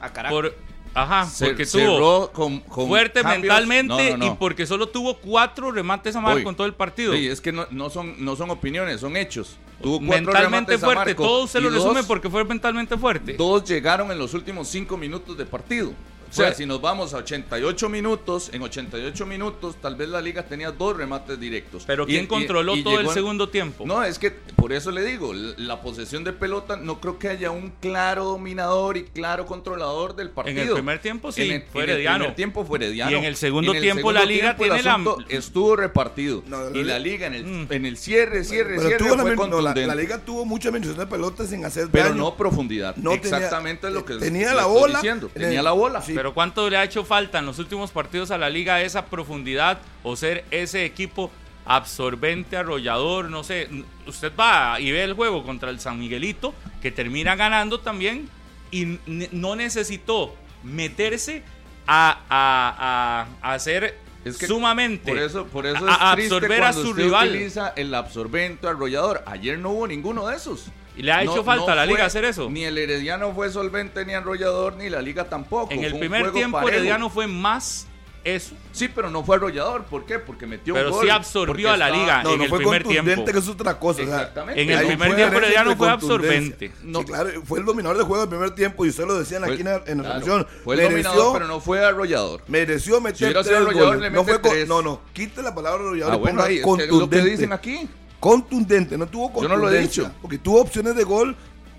a 0.00 0.12
carácter. 0.12 0.52
Por, 0.52 0.54
ajá, 0.92 1.24
se, 1.24 1.46
porque 1.46 1.64
tuvo 1.64 2.30
con, 2.30 2.60
con 2.60 2.88
fuerte 2.88 3.22
cambios. 3.22 3.40
mentalmente 3.40 4.10
no, 4.10 4.18
no, 4.18 4.26
no. 4.26 4.32
y 4.34 4.36
porque 4.36 4.66
solo 4.66 4.86
tuvo 4.90 5.16
cuatro 5.16 5.70
remates 5.72 6.14
a 6.14 6.20
marco 6.20 6.44
con 6.44 6.54
todo 6.54 6.66
el 6.66 6.74
partido. 6.74 7.14
Sí, 7.14 7.26
es 7.26 7.40
que 7.40 7.52
no, 7.52 7.66
no, 7.70 7.88
son, 7.88 8.22
no 8.22 8.36
son 8.36 8.50
opiniones, 8.50 9.00
son 9.00 9.16
hechos. 9.16 9.56
Tuvo 9.82 9.98
mentalmente 9.98 10.76
fuerte, 10.76 11.06
Marco, 11.06 11.22
todo 11.22 11.46
se 11.46 11.58
lo 11.58 11.70
dos, 11.70 11.82
resume 11.82 12.04
porque 12.04 12.28
fue 12.28 12.44
mentalmente 12.44 12.98
fuerte. 12.98 13.32
Dos 13.32 13.64
llegaron 13.64 14.12
en 14.12 14.18
los 14.18 14.34
últimos 14.34 14.68
cinco 14.68 14.98
minutos 14.98 15.38
de 15.38 15.46
partido. 15.46 15.94
O 16.30 16.32
sea, 16.32 16.54
si 16.54 16.64
nos 16.64 16.80
vamos 16.80 17.12
a 17.14 17.18
88 17.18 17.88
minutos, 17.88 18.50
en 18.52 18.62
88 18.62 19.26
minutos 19.26 19.76
tal 19.80 19.96
vez 19.96 20.08
la 20.08 20.20
liga 20.20 20.44
tenía 20.44 20.70
dos 20.70 20.96
remates 20.96 21.38
directos. 21.38 21.84
Pero 21.86 22.06
¿quién 22.06 22.24
y, 22.24 22.28
controló 22.28 22.76
y, 22.76 22.80
y 22.80 22.84
todo 22.84 23.00
el 23.00 23.06
en... 23.06 23.12
segundo 23.12 23.48
tiempo? 23.48 23.84
No, 23.84 24.02
es 24.04 24.18
que 24.18 24.30
por 24.30 24.72
eso 24.72 24.90
le 24.90 25.04
digo, 25.04 25.32
la 25.34 25.80
posesión 25.82 26.24
de 26.24 26.32
pelota 26.32 26.76
no 26.76 27.00
creo 27.00 27.18
que 27.18 27.28
haya 27.28 27.50
un 27.50 27.72
claro 27.80 28.24
dominador 28.24 28.96
y 28.96 29.04
claro 29.04 29.46
controlador 29.46 30.14
del 30.14 30.30
partido. 30.30 30.60
En 30.62 30.68
el 30.68 30.74
primer 30.74 30.98
tiempo 31.00 31.32
sí, 31.32 31.42
en 31.42 31.52
el, 31.52 31.62
fue 31.62 31.84
en 31.84 31.90
el 31.90 31.96
primer 32.04 32.34
tiempo 32.34 32.64
fue 32.64 32.78
Herediano. 32.78 33.10
Y 33.10 33.14
en 33.14 33.24
el 33.24 33.36
segundo 33.36 33.72
en 33.72 33.76
el 33.76 33.82
tiempo 33.82 33.98
segundo 33.98 34.20
la 34.20 34.26
liga 34.26 34.56
tiempo, 34.56 34.74
tiene 34.74 34.82
la 34.82 35.36
estuvo 35.36 35.76
repartido. 35.76 36.42
No, 36.46 36.70
y 36.70 36.84
la 36.84 36.98
liga 36.98 37.26
en 37.26 37.34
el, 37.34 37.44
mm. 37.44 37.66
en 37.70 37.86
el 37.86 37.96
cierre, 37.96 38.44
cierre, 38.44 38.76
pero 38.76 38.88
cierre 38.88 38.98
tuvo 38.98 39.08
fue 39.08 39.30
la, 39.30 39.36
contundente. 39.36 39.80
No, 39.80 39.86
la, 39.86 39.94
la, 39.94 40.00
liga 40.00 40.18
tuvo 40.18 40.44
mucha 40.44 40.68
administración 40.68 41.06
de 41.08 41.10
pelotas 41.10 41.48
sin 41.48 41.64
hacer 41.64 41.88
pero 41.90 42.10
daño. 42.10 42.16
no 42.16 42.36
profundidad. 42.36 42.96
No 42.96 43.12
Exactamente 43.12 43.82
tenía, 43.82 43.98
lo 43.98 44.04
que 44.04 44.14
tenía 44.16 44.54
la 44.54 44.66
bola, 44.66 44.98
diciendo. 44.98 45.30
Tenía 45.32 45.62
la 45.62 45.72
bola. 45.72 46.02
Sí. 46.02 46.14
Pero 46.20 46.34
cuánto 46.34 46.68
le 46.68 46.76
ha 46.76 46.84
hecho 46.84 47.02
falta 47.02 47.38
en 47.38 47.46
los 47.46 47.58
últimos 47.58 47.92
partidos 47.92 48.30
a 48.30 48.36
la 48.36 48.50
liga 48.50 48.82
esa 48.82 49.06
profundidad 49.06 49.78
o 50.02 50.16
ser 50.16 50.44
ese 50.50 50.84
equipo 50.84 51.30
absorbente, 51.64 52.58
arrollador, 52.58 53.30
no 53.30 53.42
sé. 53.42 53.70
Usted 54.06 54.30
va 54.38 54.78
y 54.78 54.92
ve 54.92 55.02
el 55.02 55.14
juego 55.14 55.42
contra 55.44 55.70
el 55.70 55.80
San 55.80 55.98
Miguelito, 55.98 56.52
que 56.82 56.90
termina 56.90 57.36
ganando 57.36 57.80
también 57.80 58.28
y 58.70 58.98
no 59.06 59.56
necesitó 59.56 60.36
meterse 60.62 61.42
a, 61.86 62.18
a, 62.28 63.26
a, 63.40 63.48
a 63.48 63.54
hacer 63.54 63.96
es 64.22 64.36
que 64.36 64.46
sumamente 64.46 65.10
por 65.10 65.18
eso, 65.18 65.46
por 65.46 65.66
eso 65.66 65.88
a, 65.88 65.94
a 65.94 66.12
absorber 66.12 66.64
a 66.64 66.74
su 66.74 66.92
rival. 66.92 67.30
utiliza 67.30 67.72
el 67.76 67.94
absorbente 67.94 68.68
arrollador. 68.68 69.22
Ayer 69.24 69.58
no 69.58 69.70
hubo 69.70 69.86
ninguno 69.86 70.26
de 70.26 70.36
esos. 70.36 70.66
¿Y 71.00 71.02
le 71.02 71.12
ha 71.12 71.22
hecho 71.22 71.36
no, 71.36 71.44
falta 71.44 71.66
no 71.66 71.72
a 71.72 71.74
la 71.76 71.84
fue, 71.84 71.92
liga 71.94 72.04
hacer 72.04 72.26
eso? 72.26 72.50
Ni 72.50 72.64
el 72.64 72.76
Herediano 72.76 73.32
fue 73.32 73.50
solvente 73.50 74.04
ni 74.04 74.12
arrollador, 74.12 74.76
ni 74.76 74.90
la 74.90 75.00
liga 75.00 75.24
tampoco. 75.24 75.72
En 75.72 75.82
el 75.82 75.92
fue 75.92 76.00
primer 76.00 76.30
tiempo 76.32 76.58
parejo. 76.58 76.76
Herediano 76.76 77.08
fue 77.08 77.26
más 77.26 77.86
eso. 78.22 78.54
Sí, 78.72 78.88
pero 78.94 79.08
no 79.08 79.24
fue 79.24 79.36
arrollador. 79.36 79.84
¿Por 79.84 80.04
qué? 80.04 80.18
Porque 80.18 80.46
metió 80.46 80.74
pero 80.74 80.88
un 80.88 80.92
gol. 80.92 81.04
sí 81.04 81.08
absorbió 81.08 81.70
a 81.70 81.78
la 81.78 81.86
estaba... 81.86 82.02
liga 82.02 82.22
no, 82.22 82.32
en 82.32 82.38
no 82.38 82.44
el 82.44 82.50
fue 82.50 82.58
primer 82.58 82.84
tiempo. 82.84 83.24
que 83.24 83.38
es 83.38 83.48
otra 83.48 83.78
cosa. 83.78 84.02
Exactamente. 84.02 84.60
En 84.60 84.70
el 84.70 84.86
primer 84.86 85.16
tiempo 85.16 85.38
Herediano 85.38 85.74
fue 85.74 85.88
absorbente. 85.88 86.70
No, 86.82 86.98
sí, 86.98 87.06
claro, 87.06 87.30
fue 87.46 87.60
el 87.60 87.64
dominador 87.64 87.96
de 87.96 88.04
juego 88.04 88.20
del 88.20 88.28
primer 88.28 88.50
tiempo 88.54 88.84
y 88.84 88.90
usted 88.90 89.06
lo 89.06 89.18
decían 89.18 89.42
fue, 89.42 89.54
aquí 89.54 89.62
en 89.62 89.68
la, 89.68 89.82
claro, 89.82 90.02
transmisión. 90.02 90.46
Fue 90.64 90.74
el 90.74 90.82
mereció, 90.82 91.08
dominador, 91.08 91.32
pero 91.32 91.46
no 91.48 91.60
fue 91.60 91.82
arrollador. 91.82 92.42
Mereció 92.46 93.00
meter 93.00 93.28
si 93.28 93.48
tres 93.48 93.64
goles. 93.64 94.00
Le 94.02 94.10
no, 94.10 94.24
fue 94.24 94.38
tres. 94.38 94.68
no, 94.68 94.82
no, 94.82 95.00
quite 95.14 95.42
la 95.42 95.54
palabra 95.54 95.80
arrollador 95.80 96.12
ah, 96.12 96.16
y 96.16 96.20
bueno, 96.20 96.42
ahí, 96.42 96.60
contundente. 96.60 96.84
Es 96.84 97.08
que 97.08 97.16
lo 97.16 97.24
que 97.24 97.30
dicen 97.30 97.52
aquí. 97.54 97.88
Contundente, 98.20 98.96
no 98.98 99.06
tuvo 99.06 99.32
contundencia. 99.32 99.56
Yo 99.56 99.62
no 99.62 99.70
lo 99.70 99.74
he 99.74 99.80
dicho. 99.80 100.10
Porque 100.20 100.38
tuvo 100.38 100.60
opciones 100.60 100.94
de 100.94 101.04
gol 101.04 101.34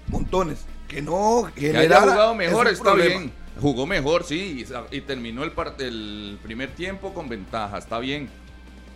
montones. 0.07 0.65
Que 0.87 1.01
no 1.01 1.49
que 1.55 1.75
haya 1.77 2.01
jugado 2.01 2.35
mejor 2.35 2.67
está 2.67 2.83
problema. 2.83 3.19
bien. 3.19 3.31
Jugó 3.61 3.85
mejor, 3.85 4.23
sí, 4.23 4.65
y, 4.91 4.97
y 4.97 5.01
terminó 5.01 5.43
el, 5.43 5.51
el 5.79 6.39
primer 6.41 6.71
tiempo 6.71 7.13
con 7.13 7.29
ventaja, 7.29 7.77
está 7.77 7.99
bien. 7.99 8.29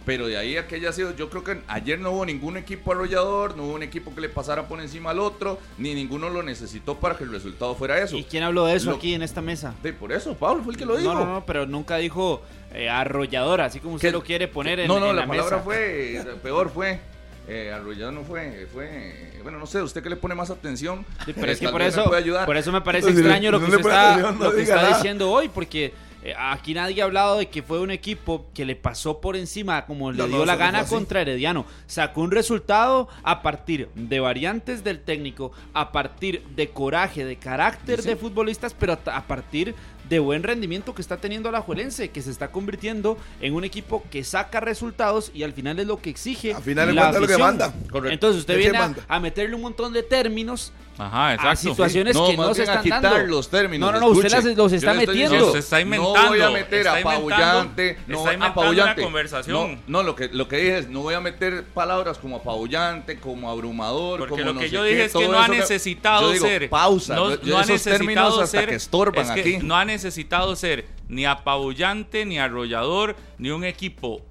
Pero 0.05 0.27
de 0.27 0.38
ahí 0.38 0.55
a 0.58 0.67
que 0.67 0.75
haya 0.75 0.91
sido, 0.91 1.15
yo 1.15 1.29
creo 1.29 1.43
que 1.43 1.62
ayer 1.67 1.99
no 1.99 2.12
hubo 2.12 2.25
ningún 2.25 2.58
equipo 2.58 2.91
arrollador, 2.91 3.58
no 3.58 3.63
hubo 3.63 3.73
un 3.73 3.81
equipo 3.84 4.13
que 4.13 4.21
le 4.21 4.29
pasara 4.29 4.67
por 4.67 4.79
encima 4.79 5.12
al 5.12 5.19
otro, 5.19 5.60
ni 5.79 5.95
ninguno 5.95 6.29
lo 6.29 6.43
necesitó 6.43 6.99
para 6.99 7.17
que 7.17 7.23
el 7.23 7.31
resultado 7.31 7.73
fuera 7.75 8.01
eso. 8.01 8.15
¿Y 8.15 8.23
quién 8.23 8.43
habló 8.43 8.65
de 8.65 8.75
eso 8.75 8.91
lo, 8.91 8.97
aquí 8.97 9.13
en 9.15 9.23
esta 9.23 9.41
mesa? 9.41 9.73
De, 9.81 9.93
por 9.93 10.12
eso, 10.12 10.36
Pablo 10.36 10.63
fue 10.63 10.73
el 10.73 10.79
que 10.79 10.86
lo 10.86 10.97
dijo. 10.97 11.12
No, 11.13 11.25
no, 11.25 11.34
no 11.34 11.45
pero 11.45 11.65
nunca 11.65 11.97
dijo 11.97 12.41
eh, 12.73 12.88
arrollador, 12.89 13.62
así 13.62 13.79
como 13.79 13.95
usted 13.95 14.10
¿Qué? 14.10 14.12
lo 14.12 14.23
quiere 14.23 14.47
poner 14.47 14.79
en 14.79 14.88
No, 14.88 14.99
no, 14.99 15.10
en 15.10 15.15
la, 15.15 15.23
la, 15.23 15.27
palabra 15.27 15.58
mesa. 15.58 15.63
fue, 15.63 16.23
peor 16.43 16.69
fue. 16.69 16.99
Eh, 17.47 17.71
arrollador 17.71 18.12
no 18.13 18.23
fue, 18.23 18.67
fue, 18.73 19.39
bueno, 19.43 19.60
no 19.60 19.67
sé, 19.67 19.81
usted 19.81 20.01
que 20.01 20.10
le 20.10 20.15
pone 20.15 20.34
más 20.34 20.49
atención. 20.49 21.05
Sí, 21.25 21.34
pero 21.34 21.51
es 21.51 21.60
que 21.60 21.69
por 21.69 21.81
eso, 21.81 22.03
por 22.45 22.58
eso 22.58 22.71
me 22.71 22.81
parece 22.81 23.10
Entonces, 23.10 23.23
extraño 23.25 23.51
lo 23.51 23.60
no 23.60 23.65
que 23.67 23.71
usted 23.75 23.86
está, 23.88 24.12
atención, 24.13 24.39
no 24.39 24.45
lo 24.45 24.51
que 24.51 24.58
diga 24.62 24.75
está 24.75 24.81
nada. 24.88 24.97
diciendo 24.97 25.31
hoy, 25.31 25.49
porque 25.49 25.93
eh, 26.23 26.34
aquí 26.39 26.73
nadie 26.73 27.03
ha 27.03 27.05
hablado 27.05 27.38
de 27.38 27.45
que 27.47 27.62
fue 27.62 27.79
un 27.81 27.91
equipo 27.91 28.47
que 28.55 28.65
le 28.65 28.75
pasó 28.75 29.21
por 29.21 29.36
encima 29.36 29.86
como 29.86 30.12
le 30.12 30.17
No, 30.17 30.27
dio 30.27 30.38
no, 30.39 30.45
la 30.45 30.55
gana 30.55 30.86
contra 30.86 31.21
Herediano. 31.21 31.67
Sacó 31.86 32.21
un 32.21 32.31
resultado 32.31 33.08
a 33.21 33.43
partir 33.43 33.89
de 33.93 34.19
variantes 34.19 34.84
del 34.84 35.01
técnico, 35.01 35.51
a 35.75 35.91
partir 35.91 36.41
de 36.55 36.69
coraje, 36.69 37.25
de 37.25 37.36
carácter 37.36 37.97
Sí, 37.97 38.03
sí. 38.03 38.10
de 38.10 38.15
futbolistas, 38.15 38.73
pero 38.73 38.97
a, 39.05 39.17
a 39.17 39.27
partir 39.27 39.75
de 40.10 40.20
buen 40.20 40.44
rendimiento 40.44 40.94
que 40.94 41.02
está 41.02 41.18
teniendo 41.18 41.52
la 41.52 41.62
Juelense, 41.62 42.10
que 42.10 42.22
se 42.22 42.32
está 42.32 42.50
convirtiendo 42.50 43.18
en 43.41 43.54
un 43.54 43.63
equipo 43.63 44.04
que 44.12 44.24
saca 44.24 44.60
resultados 44.60 45.32
y 45.34 45.44
al 45.44 45.54
final 45.54 45.80
es 45.80 45.88
lo 45.88 46.02
que 46.02 46.10
exige. 46.10 46.54
Al 46.54 46.62
final 46.63 46.89
es 46.89 46.96
la 46.96 47.12
lo 47.12 47.28
que 47.28 47.38
manda. 47.38 47.74
Correcto. 47.89 48.13
Entonces 48.13 48.39
usted 48.41 48.54
¿Qué 48.56 48.60
viene 48.60 48.78
a, 48.78 48.82
manda? 48.82 49.04
a 49.08 49.20
meterle 49.20 49.56
un 49.56 49.62
montón 49.62 49.94
de 49.94 50.04
términos 50.04 50.72
Ajá, 50.98 51.28
a 51.30 51.34
exacto. 51.34 51.58
situaciones 51.58 52.15
No, 52.15 52.28
que 52.28 52.38
no 52.38 52.54
se 52.54 52.62
a 52.62 52.63
están 52.65 52.84
quitar 52.84 53.02
dando. 53.02 53.28
los 53.28 53.50
términos. 53.50 53.91
No, 53.91 54.00
no, 54.00 54.08
no, 54.08 54.13
usted 54.13 54.32
las- 54.32 54.46
los 54.46 54.72
está 54.72 54.94
metiendo. 54.94 55.13
diciendo, 55.34 55.52
Se 55.52 55.60
está 55.60 55.76
No 55.78 55.82
inventando, 55.82 56.30
voy 56.30 56.41
a 56.41 56.50
meter 56.52 56.88
apabullante. 56.88 57.89
está 57.91 58.02
No, 58.08 58.20
inventando 58.20 58.46
apabullante. 58.46 59.02
una 59.02 59.04
conversación. 59.04 59.72
No, 59.76 59.82
no, 59.88 60.04
lo, 60.04 60.15
que, 60.15 60.30
lo 60.30 60.48
que 60.48 60.58
dije 60.58 60.78
es, 60.80 60.88
no 60.89 61.02
voy 61.02 61.13
a 61.15 61.20
meter 61.22 61.65
palabras 61.65 62.18
como 62.18 62.38
apabullante, 62.38 63.20
como 63.20 63.50
abrumador, 63.52 64.20
Porque 64.20 64.32
como 64.32 64.46
lo 64.46 64.54
no 64.54 64.60
que 64.62 64.68
sé 64.70 64.74
yo 64.74 64.84
qué, 64.84 64.89
dije 64.89 65.06
es 65.06 65.13
que 65.13 65.28
no 65.28 65.39
ha 65.39 65.48
necesitado 65.48 66.28
yo 66.28 66.34
digo, 66.34 66.46
ser. 66.46 66.70
Pausa. 66.70 67.15
No, 67.15 67.30
no 67.36 67.58
ha 67.58 67.62
esos 67.63 67.84
términos 67.84 68.08
necesitado 68.24 68.41
hasta 68.41 68.60
ser. 68.60 68.70
que 68.70 68.76
estorban 68.76 69.26
es 69.26 69.32
aquí. 69.32 69.58
No 69.62 69.76
ha 69.76 69.84
necesitado 69.95 70.55
ser 70.55 70.86
ni 71.08 71.25
apabullante, 71.25 72.25
ni 72.25 72.38
arrollador, 72.38 73.15
ni 73.38 73.49
un 73.51 73.63
equipo 73.63 74.21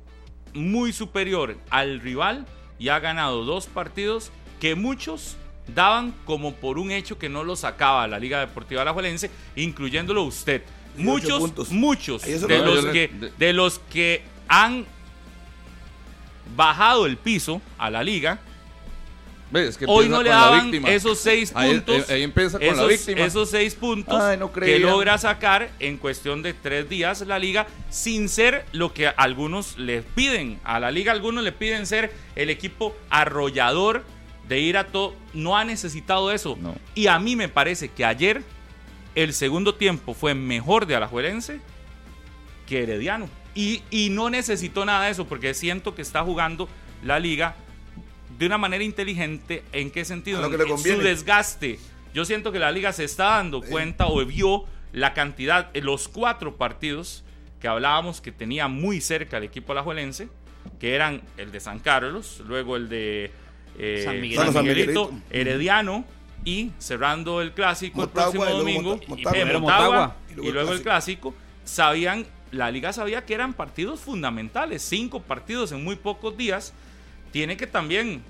muy 0.53 0.93
superior 0.93 1.57
al 1.71 2.01
rival 2.01 2.47
y 2.79 2.89
ha 2.91 2.99
ganado 3.01 3.45
dos 3.45 3.67
partidos 3.67 4.31
que 4.61 4.75
muchos 4.75 5.37
daban 5.75 6.15
como 6.27 6.53
por 6.55 6.79
un 6.79 6.91
hecho 6.91 7.19
que 7.19 7.29
no 7.31 7.43
lo 7.45 7.57
sacaba 7.57 8.07
la 8.07 8.19
Liga 8.19 8.41
Deportiva 8.41 8.83
Alajuelense, 8.83 9.31
incluyéndolo 9.57 10.23
usted. 10.25 10.63
18 10.97 11.03
Muchos, 11.11 11.39
puntos. 11.41 11.71
muchos 11.73 12.23
de 12.23 12.59
los, 12.61 12.85
que, 12.87 13.11
de- 13.39 13.53
los 13.53 13.79
que 13.91 14.23
han 14.47 14.85
bajado 16.55 17.07
el 17.07 17.17
piso 17.17 17.61
a 17.79 17.91
la 17.91 18.03
liga. 18.05 18.39
Es 19.53 19.79
que 19.79 19.85
hoy 19.87 20.09
no 20.09 20.23
le 20.23 20.31
la 20.31 20.37
daban 20.37 20.75
esos 20.87 21.19
seis 21.21 21.53
Ahí- 21.55 21.75
puntos. 21.79 22.11
ahí 22.11 22.23
empieza 22.23 22.59
con 22.59 22.67
la 22.67 22.73
esos, 22.73 22.89
víctima. 22.89 23.21
esos 23.27 23.51
seis 23.51 23.75
puntos 23.75 24.21
Ay, 24.21 24.37
no 24.37 24.53
que 24.53 24.79
logra 24.81 25.17
sacar 25.19 25.71
en 25.79 25.97
cuestión 25.99 26.43
de 26.43 26.55
tres 26.55 26.89
días 26.89 27.21
la 27.21 27.39
liga, 27.39 27.67
sin 27.89 28.29
ser 28.29 28.65
lo 28.73 28.93
que 28.93 29.07
algunos 29.09 29.79
le 29.79 30.03
piden. 30.03 30.59
A 30.65 30.81
la 30.81 30.91
liga 30.91 31.13
algunos 31.13 31.45
le 31.45 31.53
piden 31.53 31.87
ser 31.87 32.13
el 32.35 32.51
equipo 32.51 32.97
arrollador 33.11 34.05
de 34.49 34.59
ir 34.61 34.77
a 34.77 34.89
todo. 34.89 35.15
No 35.35 35.57
ha 35.57 35.65
necesitado 35.65 36.33
eso. 36.33 36.59
No. 36.61 36.75
Y 36.97 37.07
a 37.07 37.19
mí 37.21 37.37
me 37.37 37.49
parece 37.49 37.89
que 37.91 38.05
ayer 38.05 38.43
el 39.15 39.33
segundo 39.35 39.77
tiempo 39.77 40.15
fue 40.15 40.35
mejor 40.35 40.87
de 40.87 40.97
Alajuelense 40.97 41.61
que 42.67 42.83
Herediano. 42.83 43.29
Y, 43.55 43.83
y 43.91 44.11
no 44.11 44.31
necesitó 44.31 44.85
nada 44.85 45.05
de 45.05 45.13
eso 45.13 45.27
porque 45.27 45.55
siento 45.55 45.95
que 45.95 46.03
está 46.03 46.25
jugando 46.25 46.69
la 47.05 47.21
liga 47.21 47.55
de 48.39 48.47
una 48.47 48.59
manera 48.59 48.85
inteligente. 48.85 49.63
¿En 49.73 49.91
qué 49.91 50.05
sentido? 50.05 50.39
A 50.39 50.43
lo 50.43 50.49
que 50.49 50.55
En- 50.57 50.59
le 50.63 50.65
en 50.69 50.75
conviene. 50.75 50.99
su 50.99 51.05
desgaste. 51.05 51.79
Yo 52.13 52.25
siento 52.25 52.53
que 52.53 52.59
la 52.59 52.71
liga 52.73 52.93
se 52.93 53.05
está 53.05 53.25
dando 53.37 53.61
cuenta 53.61 54.07
o 54.07 54.25
vio 54.25 54.65
la 54.93 55.13
cantidad, 55.15 55.71
en 55.75 55.85
los 55.87 56.07
cuatro 56.09 56.57
partidos 56.57 57.25
que 57.61 57.67
hablábamos 57.69 58.21
que 58.21 58.31
tenía 58.31 58.69
muy 58.69 59.01
cerca 59.01 59.39
el 59.39 59.45
equipo 59.45 59.73
alajuelense, 59.73 60.29
que 60.79 60.95
eran 60.95 61.23
el 61.37 61.51
de 61.51 61.59
San 61.61 61.79
Carlos, 61.81 62.41
luego 62.47 62.77
el 62.77 62.89
de 62.89 63.33
eh, 63.79 64.03
San 64.05 64.13
San, 64.15 64.21
Miguelito. 64.21 64.53
San 64.53 64.63
Miguelito, 64.65 65.05
Miguelito. 65.09 65.27
Herediano 65.31 66.05
y 66.45 66.71
cerrando 66.79 67.41
el 67.43 67.53
clásico 67.53 67.97
Motagua 67.99 68.27
el 68.27 68.33
próximo 68.33 68.45
y 68.45 68.47
luego 68.47 68.59
domingo, 68.59 68.91
Mota- 68.97 69.05
y- 69.07 69.25
Motagua. 69.25 69.39
eh, 69.39 69.59
Motagua, 69.59 69.89
Motagua. 70.29 70.49
y 70.49 70.53
luego 70.53 70.73
el 70.73 70.83
clásico, 70.83 71.35
sabían, 71.65 72.27
la 72.53 72.71
liga 72.71 72.93
sabía 72.93 73.25
que 73.25 73.35
eran 73.35 73.55
partidos 73.55 73.99
fundamentales, 74.01 74.83
cinco 74.83 75.21
partidos 75.23 75.73
en 75.73 75.83
muy 75.83 75.97
pocos 75.97 76.37
días, 76.37 76.73
tiene 77.35 77.57
que 77.57 77.67
también 77.67 78.23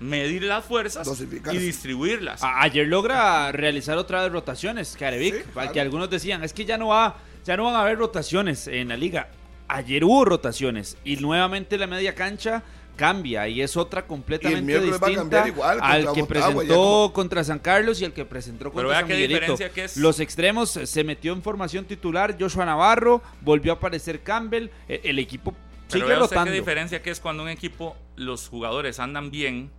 medir 0.00 0.42
las 0.42 0.62
fuerzas 0.66 1.08
y 1.50 1.56
distribuirlas. 1.56 2.42
A- 2.42 2.60
ayer 2.62 2.86
logra 2.86 3.50
realizar 3.52 3.96
otra 3.96 4.22
vez 4.22 4.30
rotaciones, 4.32 4.96
Carevic, 4.98 5.34
Sí, 5.34 5.42
claro. 5.54 5.72
que 5.72 5.80
algunos 5.80 6.10
decían, 6.10 6.44
es 6.44 6.52
que 6.52 6.66
ya 6.66 6.76
no 6.76 6.88
va, 6.88 7.16
ya 7.46 7.56
no 7.56 7.64
van 7.64 7.74
a 7.74 7.80
haber 7.80 7.96
rotaciones 7.96 8.66
en 8.68 8.88
la 8.88 8.98
liga. 8.98 9.28
Ayer 9.66 10.04
hubo 10.04 10.26
rotaciones 10.26 10.98
y 11.04 11.16
nuevamente 11.16 11.78
la 11.78 11.86
media 11.86 12.14
cancha 12.14 12.62
cambia 12.96 13.48
y 13.48 13.62
es 13.62 13.78
otra 13.78 14.06
completamente 14.06 14.78
distinta 14.78 15.48
igual 15.48 15.78
al 15.80 16.12
que 16.12 16.24
presentó 16.24 16.74
como- 16.74 17.12
contra 17.14 17.42
San 17.44 17.60
Carlos 17.60 17.98
y 18.02 18.04
el 18.04 18.12
que 18.12 18.26
presentó 18.26 18.64
Pero 18.64 18.72
contra 18.72 18.88
vea 18.90 18.98
San 19.00 19.08
qué 19.08 19.14
Miguelito. 19.14 19.40
diferencia 19.40 19.70
que 19.70 19.84
es. 19.84 19.96
Los 19.96 20.20
extremos 20.20 20.76
eh, 20.76 20.86
se 20.86 21.02
metió 21.02 21.32
en 21.32 21.40
formación 21.40 21.86
titular 21.86 22.36
Joshua 22.38 22.66
Navarro, 22.66 23.22
volvió 23.40 23.72
a 23.72 23.76
aparecer 23.76 24.20
Campbell, 24.20 24.68
eh, 24.86 25.00
el 25.04 25.18
equipo 25.18 25.54
Pero 25.98 26.06
usted 26.06 26.18
rotando. 26.36 26.44
qué 26.52 26.58
diferencia 26.58 27.02
que 27.02 27.10
es 27.10 27.20
cuando 27.20 27.42
un 27.42 27.48
equipo, 27.48 27.96
los 28.16 28.48
jugadores 28.48 28.98
andan 29.00 29.30
bien, 29.30 29.70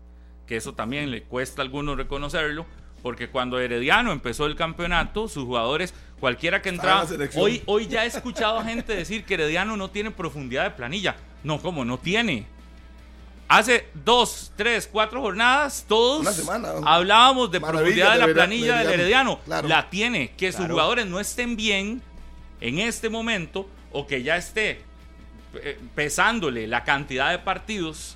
que 0.48 0.58
eso 0.58 0.74
también 0.74 1.12
le 1.12 1.24
cuesta 1.24 1.62
a 1.62 1.66
algunos 1.66 1.98
reconocerlo, 1.98 2.66
porque 3.02 3.30
cuando 3.30 3.60
Herediano 3.60 4.12
empezó 4.12 4.46
el 4.46 4.56
campeonato, 4.56 5.28
sus 5.28 5.46
jugadores, 5.46 5.94
cualquiera 6.20 6.62
que 6.62 6.70
entraba, 6.70 7.08
hoy, 7.36 7.64
hoy 7.66 7.88
ya 7.88 8.04
he 8.04 8.08
escuchado 8.08 8.60
a 8.60 8.64
gente 8.64 8.96
decir 8.96 9.26
que 9.26 9.34
Herediano 9.36 9.76
no 9.78 9.90
tiene 9.90 10.12
profundidad 10.12 10.64
de 10.64 10.72
planilla. 10.72 11.16
No, 11.44 11.60
¿cómo? 11.62 11.84
No 11.86 11.98
tiene. 11.98 12.46
Hace 13.48 13.88
dos, 13.94 14.54
tres, 14.56 14.88
cuatro 14.90 15.20
jornadas, 15.22 15.84
todos 15.88 16.26
semana. 16.36 16.70
hablábamos 16.86 17.52
de 17.52 17.60
profundidad 17.60 18.14
de 18.14 18.20
la 18.20 18.28
planilla 18.34 18.78
del 18.78 18.92
Herediano. 18.92 19.40
Claro. 19.44 19.68
La 19.68 19.90
tiene. 19.90 20.32
Que 20.38 20.48
sus 20.52 20.60
Claro. 20.60 20.74
jugadores 20.76 21.06
no 21.08 21.20
estén 21.20 21.58
bien 21.58 22.02
en 22.62 22.80
este 22.80 23.10
momento 23.10 23.68
o 23.92 24.08
que 24.08 24.24
ya 24.24 24.38
esté 24.38 24.82
pesándole 25.96 26.68
la 26.68 26.84
cantidad 26.84 27.32
de 27.32 27.40
partidos 27.40 28.16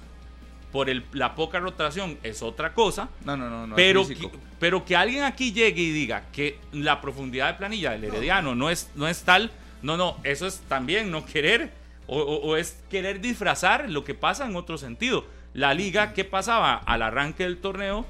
por 0.72 0.90
el- 0.90 1.04
la 1.14 1.36
poca 1.36 1.60
rotación 1.60 2.18
es 2.24 2.42
otra 2.42 2.74
cosa. 2.74 3.10
No, 3.24 3.38
no, 3.38 3.50
no. 3.50 3.68
no 3.68 3.76
pero, 3.76 4.06
que, 4.08 4.30
pero 4.60 4.84
que 4.86 4.96
alguien 4.96 5.24
aquí 5.24 5.54
llegue 5.54 5.82
y 5.82 5.92
diga 5.92 6.24
que 6.34 6.60
la 6.74 7.00
profundidad 7.02 7.48
de 7.48 7.54
planilla 7.56 7.92
del 7.92 8.04
Herediano 8.06 8.56
no 8.56 8.70
es, 8.70 8.90
no 8.96 9.08
es 9.08 9.24
tal, 9.24 9.52
no, 9.82 9.96
no, 9.98 10.18
eso 10.24 10.48
es 10.48 10.60
también 10.68 11.12
no 11.12 11.26
querer 11.26 11.72
o, 12.08 12.20
o- 12.20 12.42
o 12.48 12.58
es 12.58 12.78
querer 12.90 13.22
disfrazar 13.22 13.90
lo 13.90 14.04
que 14.04 14.14
pasa 14.16 14.46
en 14.46 14.56
otro 14.56 14.78
sentido. 14.78 15.26
La 15.54 15.74
liga, 15.74 16.12
¿qué 16.14 16.26
pasaba? 16.26 16.76
Al 16.76 17.02
arranque 17.02 17.44
del 17.44 17.58
torneo, 17.58 18.06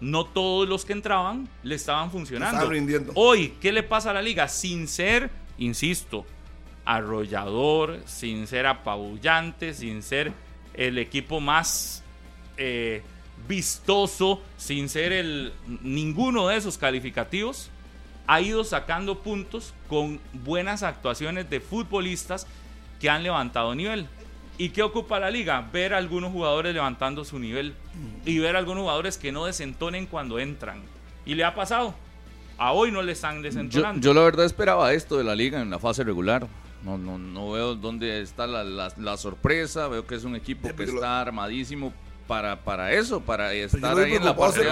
no 0.00 0.24
todos 0.24 0.68
los 0.68 0.84
que 0.84 0.92
entraban 0.94 1.48
le 1.62 1.76
estaban 1.76 2.10
funcionando. 2.10 2.56
Hoy, 3.14 3.54
¿qué 3.60 3.70
le 3.70 3.82
pasa 3.84 4.10
a 4.10 4.14
la 4.14 4.22
liga? 4.22 4.48
Sin 4.48 4.88
ser, 4.88 5.30
insisto, 5.58 6.26
arrollador, 6.88 8.00
sin 8.06 8.46
ser 8.46 8.66
apabullante, 8.66 9.74
sin 9.74 10.02
ser 10.02 10.32
el 10.72 10.96
equipo 10.96 11.38
más 11.38 12.02
eh, 12.56 13.02
vistoso, 13.46 14.40
sin 14.56 14.88
ser 14.88 15.12
el 15.12 15.52
ninguno 15.82 16.48
de 16.48 16.56
esos 16.56 16.78
calificativos, 16.78 17.68
ha 18.26 18.40
ido 18.40 18.64
sacando 18.64 19.18
puntos 19.18 19.74
con 19.86 20.18
buenas 20.32 20.82
actuaciones 20.82 21.50
de 21.50 21.60
futbolistas 21.60 22.46
que 22.98 23.10
han 23.10 23.22
levantado 23.22 23.74
nivel. 23.74 24.06
¿Y 24.56 24.70
qué 24.70 24.82
ocupa 24.82 25.20
la 25.20 25.30
liga? 25.30 25.68
Ver 25.70 25.92
a 25.92 25.98
algunos 25.98 26.32
jugadores 26.32 26.74
levantando 26.74 27.22
su 27.22 27.38
nivel 27.38 27.74
y 28.24 28.38
ver 28.38 28.56
a 28.56 28.60
algunos 28.60 28.82
jugadores 28.82 29.18
que 29.18 29.30
no 29.30 29.44
desentonen 29.44 30.06
cuando 30.06 30.38
entran. 30.38 30.82
Y 31.26 31.34
le 31.34 31.44
ha 31.44 31.54
pasado. 31.54 31.94
A 32.56 32.72
hoy 32.72 32.90
no 32.90 33.02
le 33.02 33.12
están 33.12 33.36
Yo, 33.36 33.42
desentonando. 33.42 34.00
yo 34.00 34.14
la 34.14 34.22
verdad 34.22 34.46
esperaba 34.46 34.92
esto 34.94 35.16
de 35.18 35.22
la 35.24 35.36
liga 35.36 35.60
en 35.60 35.68
la 35.70 35.78
fase 35.78 36.02
regular. 36.02 36.48
No, 36.84 36.96
no, 36.96 37.18
no 37.18 37.50
veo 37.52 37.74
dónde 37.74 38.22
está 38.22 38.46
la, 38.46 38.62
la- 38.64 38.92
la 38.96 39.16
sorpresa. 39.16 39.88
Veo 39.88 40.06
que 40.06 40.14
es 40.14 40.24
un 40.24 40.36
equipo 40.36 40.68
Sí, 40.68 40.74
que 40.74 40.84
está 40.84 41.20
armadísimo 41.20 41.92
para, 42.28 42.62
para 42.62 42.92
eso, 42.92 43.20
para 43.20 43.54
estar 43.54 43.96
ahí 43.98 44.14
en 44.14 44.24
la 44.24 44.36
parte 44.36 44.60
de 44.60 44.66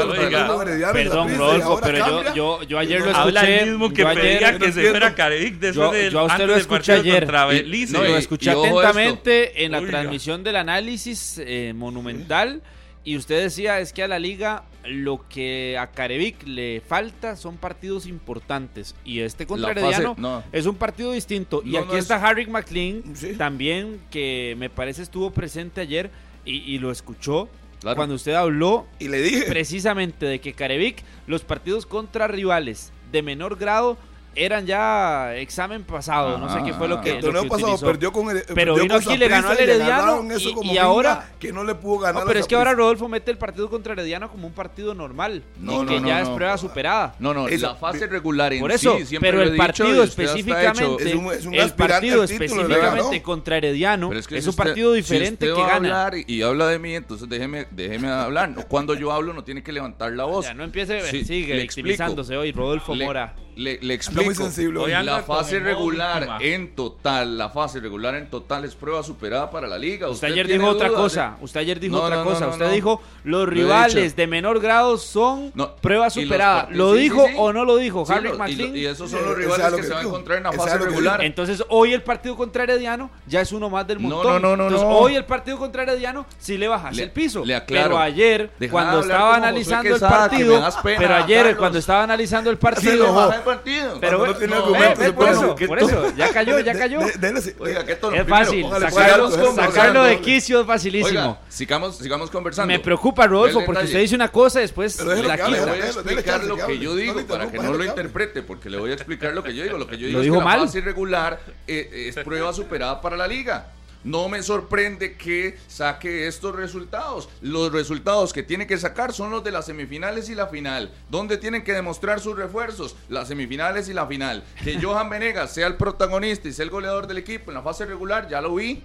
la 0.79 0.92
Perdón, 0.92 1.35
Rodolfo, 1.38 1.81
pero 1.83 1.99
yo, 1.99 2.35
yo, 2.35 2.62
yo 2.64 2.79
ayer 2.79 3.01
lo 3.01 3.07
No, 3.07 3.11
escuché. 3.12 3.23
Habla 3.38 3.49
el 3.49 3.71
mismo 3.71 3.88
que 3.90 4.03
yo 4.03 4.09
ayer- 4.09 4.23
pedía 4.23 4.53
no 4.53 4.59
que 4.59 4.64
se 4.64 4.69
entiendo. 4.69 4.90
fuera 4.90 5.14
Carevic 5.14 5.55
después 5.59 5.92
del, 5.92 6.12
yo 6.12 6.21
a 6.21 6.25
usted 6.25 6.47
lo 6.47 6.55
escuché 6.57 6.92
ayer. 6.92 7.25
Y- 7.25 7.87
no, 7.87 8.03
lo 8.05 8.16
escuché 8.19 8.51
esto. 8.51 8.62
atentamente 8.62 9.64
en 9.64 9.73
la 9.73 9.79
Oiga. 9.79 9.90
transmisión 9.90 10.45
del 10.45 10.57
análisis 10.57 11.38
eh, 11.38 11.73
monumental 11.75 12.62
y 13.07 13.16
usted 13.16 13.40
decía 13.45 13.81
es 13.81 13.95
que 13.95 14.03
a 14.03 14.09
la 14.09 14.19
liga 14.19 14.64
lo 14.85 15.27
que 15.29 15.79
a 15.79 15.87
Carevic 15.92 16.47
le 16.47 16.83
falta 16.87 17.37
son 17.37 17.57
partidos 17.57 18.05
importantes 18.07 18.95
y 19.05 19.21
este 19.21 19.47
contra 19.47 19.71
Herediano 19.71 20.14
no. 20.19 20.42
es 20.53 20.66
un 20.66 20.75
partido 20.77 21.12
distinto 21.12 21.62
y 21.64 21.77
aquí 21.77 21.87
no 21.88 21.92
es- 21.95 22.01
está 22.01 22.16
Harry 22.16 22.47
McLean 22.47 23.03
Sí. 23.16 23.35
también 23.38 24.01
que 24.11 24.55
me 24.59 24.69
parece 24.69 25.03
estuvo 25.03 25.31
presente 25.31 25.81
ayer 25.81 26.11
y, 26.45 26.57
y 26.59 26.79
lo 26.79 26.90
escuchó 26.90 27.49
Claro. 27.81 27.97
cuando 27.97 28.14
usted 28.16 28.33
habló 28.35 28.87
Y 28.99 29.09
le 29.09 29.21
dije, 29.23 29.42
precisamente 29.49 30.25
de 30.27 30.40
que 30.40 30.55
Carevic, 30.55 31.03
los 31.27 31.42
partidos 31.42 31.85
contra 31.87 32.27
rivales 32.27 32.90
de 33.12 33.23
menor 33.23 33.57
grado 33.59 33.97
eran 34.37 34.66
ya 34.66 35.35
examen 35.37 35.83
pasado, 35.83 36.37
no 36.38 36.53
sé 36.53 36.62
qué 36.64 36.72
fue 36.75 36.87
lo 36.88 36.96
Ajá. 36.96 37.05
que, 37.05 37.11
el 37.11 37.16
lo 37.16 37.20
torneo 37.22 37.42
que 37.44 37.49
pasado 37.49 37.72
utilizó. 37.72 37.87
perdió 37.87 38.12
con 38.12 38.31
el 38.31 38.42
Pero 38.42 38.55
perdió 38.55 38.83
vino 38.83 38.94
con 38.94 39.03
aquí 39.03 39.16
le 39.16 39.29
ganó 39.29 39.49
al 39.49 39.59
Herediano 39.59 40.22
y- 40.38 40.53
como 40.53 40.62
y 40.62 40.68
minga 40.68 40.83
ahora- 40.83 41.31
que 41.40 41.53
no 41.53 41.64
le 41.64 41.75
pudo 41.75 41.99
ganar 42.01 42.22
No, 42.22 42.29
pero 42.29 42.40
es 42.40 42.46
que 42.46 42.55
ahora. 42.55 42.75
Rodolfo 42.75 43.09
mete 43.09 43.31
el 43.31 43.38
partido 43.38 43.70
contra 43.70 43.94
Herediano 43.94 44.31
como 44.31 44.46
un 44.46 44.53
partido 44.53 44.94
normal 44.94 45.42
No, 45.59 45.72
y 45.72 45.77
no, 45.79 45.87
que 45.87 46.01
no, 46.01 46.09
ya 46.09 46.20
no. 46.20 46.22
es 46.25 46.29
prueba 46.37 46.59
superada. 46.59 47.14
No, 47.18 47.33
no, 47.35 47.49
Esa- 47.49 47.68
la 47.68 47.75
fase 47.77 48.07
regular 48.07 48.53
en 48.53 48.61
Por 48.61 48.72
eso, 48.72 48.99
sí, 48.99 49.07
siempre 49.07 49.31
pero 49.31 49.42
el 49.42 49.57
partido 49.57 50.03
específicamente, 50.03 51.09
Es 51.11 51.14
un- 51.14 51.33
es 51.33 51.46
un 51.46 51.55
el 51.55 51.72
partido 51.72 52.22
específicamente 52.25 53.22
contra 53.22 53.57
Herediano 53.57 54.12
es, 54.12 54.27
que 54.27 54.40
si 54.40 54.44
un 54.46 54.51
usted- 54.51 54.64
partido 54.64 54.92
diferente 54.92 55.46
que 55.46 55.53
gana. 55.53 55.75
hablar 55.77 56.14
y, 56.27 56.42
habla 56.42 56.66
de 56.68 56.79
mí, 56.79 56.94
entonces 56.94 57.29
déjeme, 57.29 57.66
déjeme 57.70 58.09
hablar. 58.09 58.55
Cuando 58.68 58.94
yo 58.94 59.12
hablo 59.12 59.33
no 59.33 59.44
tiene 59.44 59.62
que 59.62 59.72
levantar 59.72 60.12
la 60.12 60.25
voz. 60.25 60.44
Ya 60.46 60.55
no 60.55 60.64
empiece, 60.64 61.01
sigue 61.25 61.57
victimizándose 61.57 62.37
hoy 62.37 62.53
Rodolfo 62.53 62.94
Mora. 62.94 63.35
Le, 63.57 63.75
le 63.75 63.81
muy 63.87 63.95
explico. 63.95 64.35
sensible 64.35 64.79
hoy. 64.79 64.85
Hoy 64.87 64.92
anda 64.92 65.16
La 65.19 65.23
fase 65.23 65.59
regular 65.59 66.38
en 66.40 66.75
total, 66.75 67.37
la 67.38 67.49
fase 67.51 67.81
regular 67.81 68.14
en 68.14 68.29
total 68.31 68.64
es 68.64 68.75
prueba 68.75 69.03
superada 69.03 69.51
para 69.51 69.66
la 69.66 69.79
liga. 69.79 70.09
Usted 70.09 70.29
ayer 70.29 70.47
dijo 70.47 70.66
otra 70.69 70.88
dudas 70.88 71.01
cosa. 71.01 71.37
Usted 71.40 71.61
ayer 71.61 71.81
dijo 71.81 71.97
No, 71.97 72.03
otra 72.03 72.16
no, 72.16 72.25
no, 72.25 72.31
cosa. 72.31 72.47
no, 72.47 72.53
Usted 72.53 72.66
no. 72.66 72.73
dijo 72.73 73.03
los 73.25 73.49
rivales 73.49 74.14
de 74.16 74.27
menor 74.27 74.61
grado 74.61 74.99
son 74.99 75.51
No, 75.55 75.75
prueba 75.77 76.11
superada. 76.11 76.69
¿Lo 76.71 76.95
sí, 76.95 77.01
dijo 77.01 77.27
sí. 77.27 77.35
o 77.37 77.53
no 77.53 77.64
lo 77.64 77.77
dijo 77.77 78.05
Sí, 78.07 78.12
Harry 78.12 78.29
lo- 78.29 78.49
y, 78.49 78.55
lo- 78.57 78.77
y 78.77 78.87
esos 78.87 79.11
son 79.11 79.25
los 79.25 79.37
rivales 79.37 79.71
lo 79.71 79.77
que, 79.77 79.83
que 79.83 79.88
se 79.88 79.95
van 79.95 80.05
a 80.05 80.09
encontrar 80.09 80.38
en 80.38 80.45
la 80.45 80.53
fase 80.53 80.79
regular. 80.79 81.25
Entonces 81.25 81.64
hoy 81.69 81.92
el 81.95 82.03
partido 82.03 82.37
contra 82.37 82.62
Herediano 82.64 83.11
ya 83.27 83.40
es 83.40 83.53
uno 83.53 83.71
más 83.71 83.87
del 83.87 84.03
No, 84.03 84.09
montón. 84.09 84.42
no, 84.42 84.51
no, 84.51 84.57
no, 84.57 84.64
Entonces 84.64 84.87
no. 84.88 84.95
hoy 84.97 85.16
el 85.16 85.25
partido 85.25 85.59
contra 85.59 85.83
Herediano 85.83 86.27
sí 86.38 86.59
le 86.59 86.69
bajas 86.69 86.97
el 86.99 87.11
piso. 87.11 87.45
le 87.45 87.55
aclaro. 87.55 87.85
Pero 87.90 87.99
ayer 87.99 88.51
cuando 88.71 89.01
estaba 89.01 89.37
analizando 89.37 89.95
el 89.95 90.01
partido, 90.01 90.62
pero 90.83 91.14
ayer 91.14 91.57
cuando 91.57 91.79
estaba 91.79 92.03
analizando 92.03 92.51
el 92.51 92.59
partido, 92.59 93.33
partido. 93.47 93.99
pero 94.01 94.27
no 94.27 94.35
tiene 94.35 94.55
no, 94.55 94.63
argumentos, 94.63 95.05
eh, 95.05 95.13
por 95.13 95.29
eso, 95.29 95.55
¿qué 95.55 95.67
por 95.67 95.79
eso, 95.79 96.13
ya 96.17 96.31
cayó, 96.31 96.61
ya 96.61 96.73
De- 96.75 96.79
cayó. 96.79 97.01
de- 97.01 97.29
así. 97.39 97.55
Oiga, 97.59 97.87
qué 97.87 97.97
tono. 97.97 98.15
Es 98.15 98.25
Primero, 98.25 98.45
fácil, 98.45 98.67
sacarlo, 98.91 99.55
sacarlo 99.55 100.05
de 100.05 100.21
quicio 100.21 100.61
es 100.61 100.67
facilísimo. 100.67 101.19
Oiga, 101.21 101.41
sigamos, 101.49 101.97
sigamos 101.97 102.31
conversando. 102.31 102.73
Me 102.73 102.79
preocupa, 102.79 103.27
Rodolfo, 103.27 103.63
porque 103.65 103.85
usted 103.85 104.01
dice 104.01 104.15
una 104.15 104.29
cosa 104.29 104.59
y 104.59 104.63
después 104.63 105.01
la 105.01 105.37
que 105.39 105.51
Le 105.51 105.61
voy 105.65 105.81
a 105.81 105.87
explicar 105.87 106.45
lo 106.45 106.57
que 106.57 106.67
que 106.67 106.79
yo 106.79 106.95
digo 106.97 107.27
para 107.27 107.51
que 107.51 107.59
no 107.59 107.73
lo 107.73 107.79
que 107.79 107.87
interprete, 107.87 108.43
porque 108.43 108.69
le 108.69 108.79
voy 108.79 108.91
a 108.91 108.95
explicar 108.95 109.33
lo 109.33 109.43
que 109.43 109.55
yo 109.55 109.63
digo. 109.63 109.79
Lo 109.79 109.87
que 109.87 109.97
yo 109.97 110.09
digo 110.09 110.21
es 110.21 110.29
que 110.29 110.57
la 110.77 110.81
irregular 110.81 111.41
eh, 111.67 112.09
es 112.09 112.25
prueba 112.25 112.53
superada 112.53 113.01
para 113.01 113.17
la 113.17 113.27
liga. 113.27 113.73
No 114.07 114.29
me 114.29 114.40
sorprende 114.45 115.16
que 115.16 115.59
saque 115.66 116.29
estos 116.29 116.55
resultados. 116.55 117.29
Los 117.40 117.73
resultados 117.73 118.33
que 118.33 118.45
tiene 118.45 118.69
que 118.69 118.79
sacar 118.79 119.12
son 119.12 119.33
los 119.33 119.42
de 119.42 119.51
las 119.51 119.66
semifinales 119.66 120.29
y 120.29 120.37
la 120.37 120.47
final, 120.47 120.92
donde 121.11 121.38
tienen 121.38 121.64
que 121.64 121.73
demostrar 121.73 122.21
sus 122.21 122.37
refuerzos, 122.37 122.95
las 123.09 123.27
semifinales 123.27 123.88
y 123.88 123.95
la 123.95 124.07
final. 124.07 124.45
Que 124.62 124.79
Johan 124.83 125.11
Venegas 125.11 125.53
sea 125.53 125.66
el 125.66 125.75
protagonista 125.75 126.47
y 126.47 126.53
sea 126.53 126.62
el 126.62 126.71
goleador 126.71 127.09
del 127.09 127.19
equipo 127.19 127.51
en 127.51 127.57
la 127.57 127.62
fase 127.62 127.85
regular, 127.85 128.29
ya 128.29 128.40
lo 128.40 128.55
vi. 128.55 128.81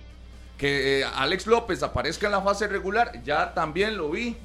Que 0.57 1.01
eh, 1.01 1.05
Alex 1.15 1.45
López 1.45 1.83
aparezca 1.83 2.25
en 2.25 2.31
la 2.31 2.41
fase 2.41 2.67
regular, 2.67 3.21
ya 3.23 3.53
también 3.53 3.97
lo 3.97 4.09
vi. 4.09 4.35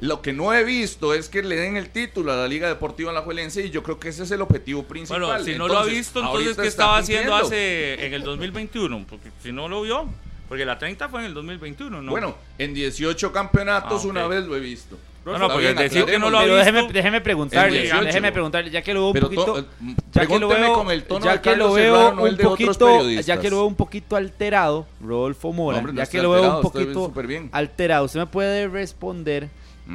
Lo 0.00 0.20
que 0.22 0.32
no 0.32 0.52
he 0.52 0.64
visto 0.64 1.14
es 1.14 1.28
que 1.28 1.42
le 1.42 1.56
den 1.56 1.76
el 1.76 1.88
título 1.90 2.32
a 2.32 2.36
la 2.36 2.48
Liga 2.48 2.68
Deportiva 2.68 3.10
Alajuelense 3.10 3.64
y 3.66 3.70
yo 3.70 3.82
creo 3.82 3.98
que 3.98 4.08
ese 4.08 4.24
es 4.24 4.30
el 4.32 4.42
objetivo 4.42 4.82
principal. 4.82 5.22
Bueno, 5.22 5.44
si 5.44 5.54
no 5.54 5.68
lo 5.68 5.78
ha 5.78 5.84
visto, 5.84 6.20
entonces 6.20 6.56
¿qué 6.56 6.66
estaba 6.66 6.98
haciendo 6.98 7.34
hace 7.34 8.04
en 8.06 8.12
el 8.14 8.22
2021? 8.22 9.06
Porque 9.08 9.30
si 9.42 9.52
no 9.52 9.68
lo 9.68 9.82
vio, 9.82 10.06
porque 10.48 10.64
la 10.64 10.78
30 10.78 11.08
fue 11.08 11.20
en 11.20 11.26
el 11.26 11.34
2021, 11.34 12.02
¿no? 12.02 12.10
Bueno, 12.10 12.34
en 12.58 12.74
18 12.74 13.32
campeonatos 13.32 14.04
Ah, 14.04 14.08
una 14.08 14.26
vez 14.26 14.44
lo 14.44 14.56
he 14.56 14.60
visto. 14.60 14.98
No, 15.24 15.38
no, 15.38 15.48
porque 15.48 15.72
bien, 15.72 15.76
decir 15.76 16.04
que 16.04 16.18
no 16.18 16.28
lo 16.28 16.38
ha 16.38 16.42
visto. 16.44 16.56
déjeme, 16.58 16.92
déjeme 16.92 17.20
preguntarle, 17.22 17.76
En 17.78 17.82
18. 17.84 18.04
déjeme 18.04 18.32
preguntarle, 18.32 18.70
ya 18.70 18.82
que 18.82 18.92
lo 18.92 19.10
veo 19.10 19.22
un 19.22 19.28
poquito, 19.30 19.44
to- 19.46 19.58
eh, 19.60 19.64
ya 20.12 20.26
que 20.26 20.38
lo 20.38 20.48
veo, 20.48 20.72
con 20.74 20.90
el 20.90 21.04
tono 21.04 21.24
ya 21.24 21.32
de 21.32 21.40
que 21.40 21.56
lo 21.56 21.72
veo 21.72 21.96
Serrano, 21.96 22.16
no 22.16 22.26
el 22.26 22.32
un 22.32 22.36
de 22.38 22.44
otros 22.46 22.58
poquito, 22.68 22.86
periodistas. 22.86 23.26
ya 23.26 23.40
que 23.40 23.48
lo 23.48 23.56
veo 23.56 23.64
un 23.64 23.74
poquito 23.74 24.16
alterado, 24.16 24.86
Rodolfo 25.00 25.50
Mora, 25.54 25.78
hombre, 25.78 25.94
no 25.94 26.02
ya 26.04 26.10
que 26.10 26.20
lo 26.20 26.30
veo 26.32 26.56
un 26.56 26.62
poquito 26.62 27.12
alterado, 27.52 28.04
usted 28.04 28.20
me 28.20 28.26
puede 28.26 28.68
responder 28.68 29.48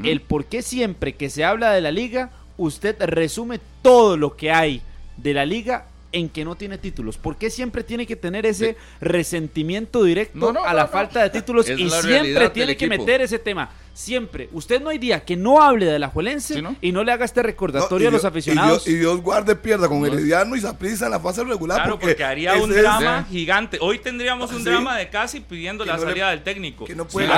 El 0.04 0.21
por 0.21 0.45
qué 0.45 0.62
siempre 0.62 1.13
que 1.13 1.30
se 1.30 1.43
habla 1.43 1.71
de 1.71 1.82
la 1.82 1.91
liga, 1.91 2.30
usted 2.58 2.95
resume 2.99 3.60
todo 3.82 4.17
lo 4.17 4.36
que 4.36 4.52
hay 4.52 4.82
de 5.17 5.34
la 5.34 5.45
liga 5.45 5.86
en 6.12 6.30
que 6.30 6.43
no 6.43 6.56
tiene 6.56 6.78
títulos. 6.78 7.17
¿Por 7.17 7.38
qué 7.38 7.50
siempre 7.50 7.84
tiene 7.84 8.08
que 8.08 8.15
tener 8.15 8.45
ese 8.45 8.76
resentimiento 9.00 10.04
directo 10.04 10.38
No, 10.39 10.52
no, 10.54 10.63
a 10.65 10.74
la 10.74 10.84
no, 10.84 10.88
falta 10.89 11.22
de 11.22 11.30
títulos 11.30 11.69
Es 11.69 11.80
y 11.80 11.89
siempre 11.89 12.50
tiene 12.50 12.76
que 12.76 12.88
meter 12.88 13.22
ese 13.22 13.38
tema? 13.39 13.69
Siempre. 13.93 14.48
Usted 14.54 14.82
no 14.82 14.89
hay 14.89 14.98
día 14.98 15.26
que 15.26 15.36
no 15.36 15.62
hable 15.62 15.86
de 15.86 16.00
la 16.00 16.08
Juelense 16.08 16.54
Sí, 16.56 16.62
¿no? 16.62 16.76
y 16.82 16.91
no 16.93 17.04
le 17.04 17.12
haga 17.12 17.26
este 17.26 17.43
recordatorio 17.43 18.08
a 18.08 18.12
los 18.12 18.22
Dios- 18.22 18.30
aficionados. 18.32 18.88
Y 18.88 18.91
Dios, 18.91 18.95
y 18.95 19.00
Dios 19.02 19.22
guarde 19.22 19.56
pierda 19.58 19.89
con 19.89 20.06
Herediano 20.06 20.56
y 20.56 20.62
Saprissa 20.62 21.06
en 21.06 21.12
la 21.12 21.19
fase 21.19 21.43
regular. 21.43 21.80
Claro, 21.82 22.00
porque, 22.00 22.24
haría 22.24 22.54
ese 22.56 22.63
un 22.63 22.72
es- 22.72 22.78
drama 22.78 23.26
gigante. 23.30 23.78
Hoy 23.82 24.00
tendríamos 24.00 24.52
un 24.54 24.60
Sí. 24.60 24.63
drama 24.63 24.98
de 24.98 25.10
casi 25.10 25.41
pidiendo 25.41 25.84
Que 25.84 25.89
la 25.89 25.98
no 25.98 26.04
le- 26.06 26.10
salida 26.12 26.30
del 26.30 26.43
técnico. 26.43 26.86
que 26.86 26.95
puede- 26.95 27.28
liga 27.28 27.38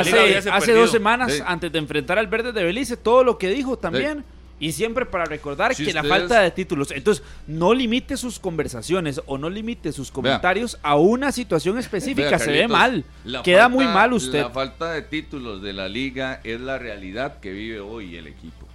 hace 0.54 0.74
dos 0.74 0.92
semanas, 0.92 1.34
Sí. 1.34 1.42
antes 1.46 1.72
de 1.72 1.80
enfrentar 1.80 2.20
al 2.20 2.28
Verde 2.28 2.52
de 2.52 2.64
Belice, 2.64 2.96
todo 2.96 3.24
lo 3.24 3.38
que 3.40 3.50
dijo 3.50 3.78
también. 3.78 4.24
Y 4.62 4.72
siempre 4.74 5.08
para 5.08 5.26
recordar 5.26 5.74
Si 5.74 5.84
que 5.84 5.92
la 5.92 6.04
falta 6.04 6.40
de 6.40 6.52
títulos. 6.52 6.92
Entonces, 6.92 7.24
no 7.48 7.74
limite 7.74 8.16
sus 8.16 8.40
conversaciones 8.40 9.20
o 9.26 9.38
no 9.40 9.50
limite 9.50 9.92
sus 9.92 10.12
comentarios 10.12 10.78
a 10.84 10.96
una 10.96 11.32
situación 11.32 11.80
específica. 11.80 12.30
Vea, 12.30 12.40
Se 12.40 12.52
ve 12.52 12.68
mal. 12.68 13.04
Queda 13.44 13.64
falta- 13.64 13.70
muy 13.70 13.86
mal 13.86 14.14
usted. 14.14 14.44
La 14.44 14.50
falta 14.52 14.92
de 14.94 15.02
títulos 15.02 15.64
de 15.64 15.74
la 15.74 15.90
liga 15.90 16.40
es 16.44 16.62
la 16.62 16.78
realidad 16.78 17.40
que 17.40 17.52
vive 17.52 17.80
hoy 17.80 18.16
el 18.16 18.28
equipo. 18.28 18.68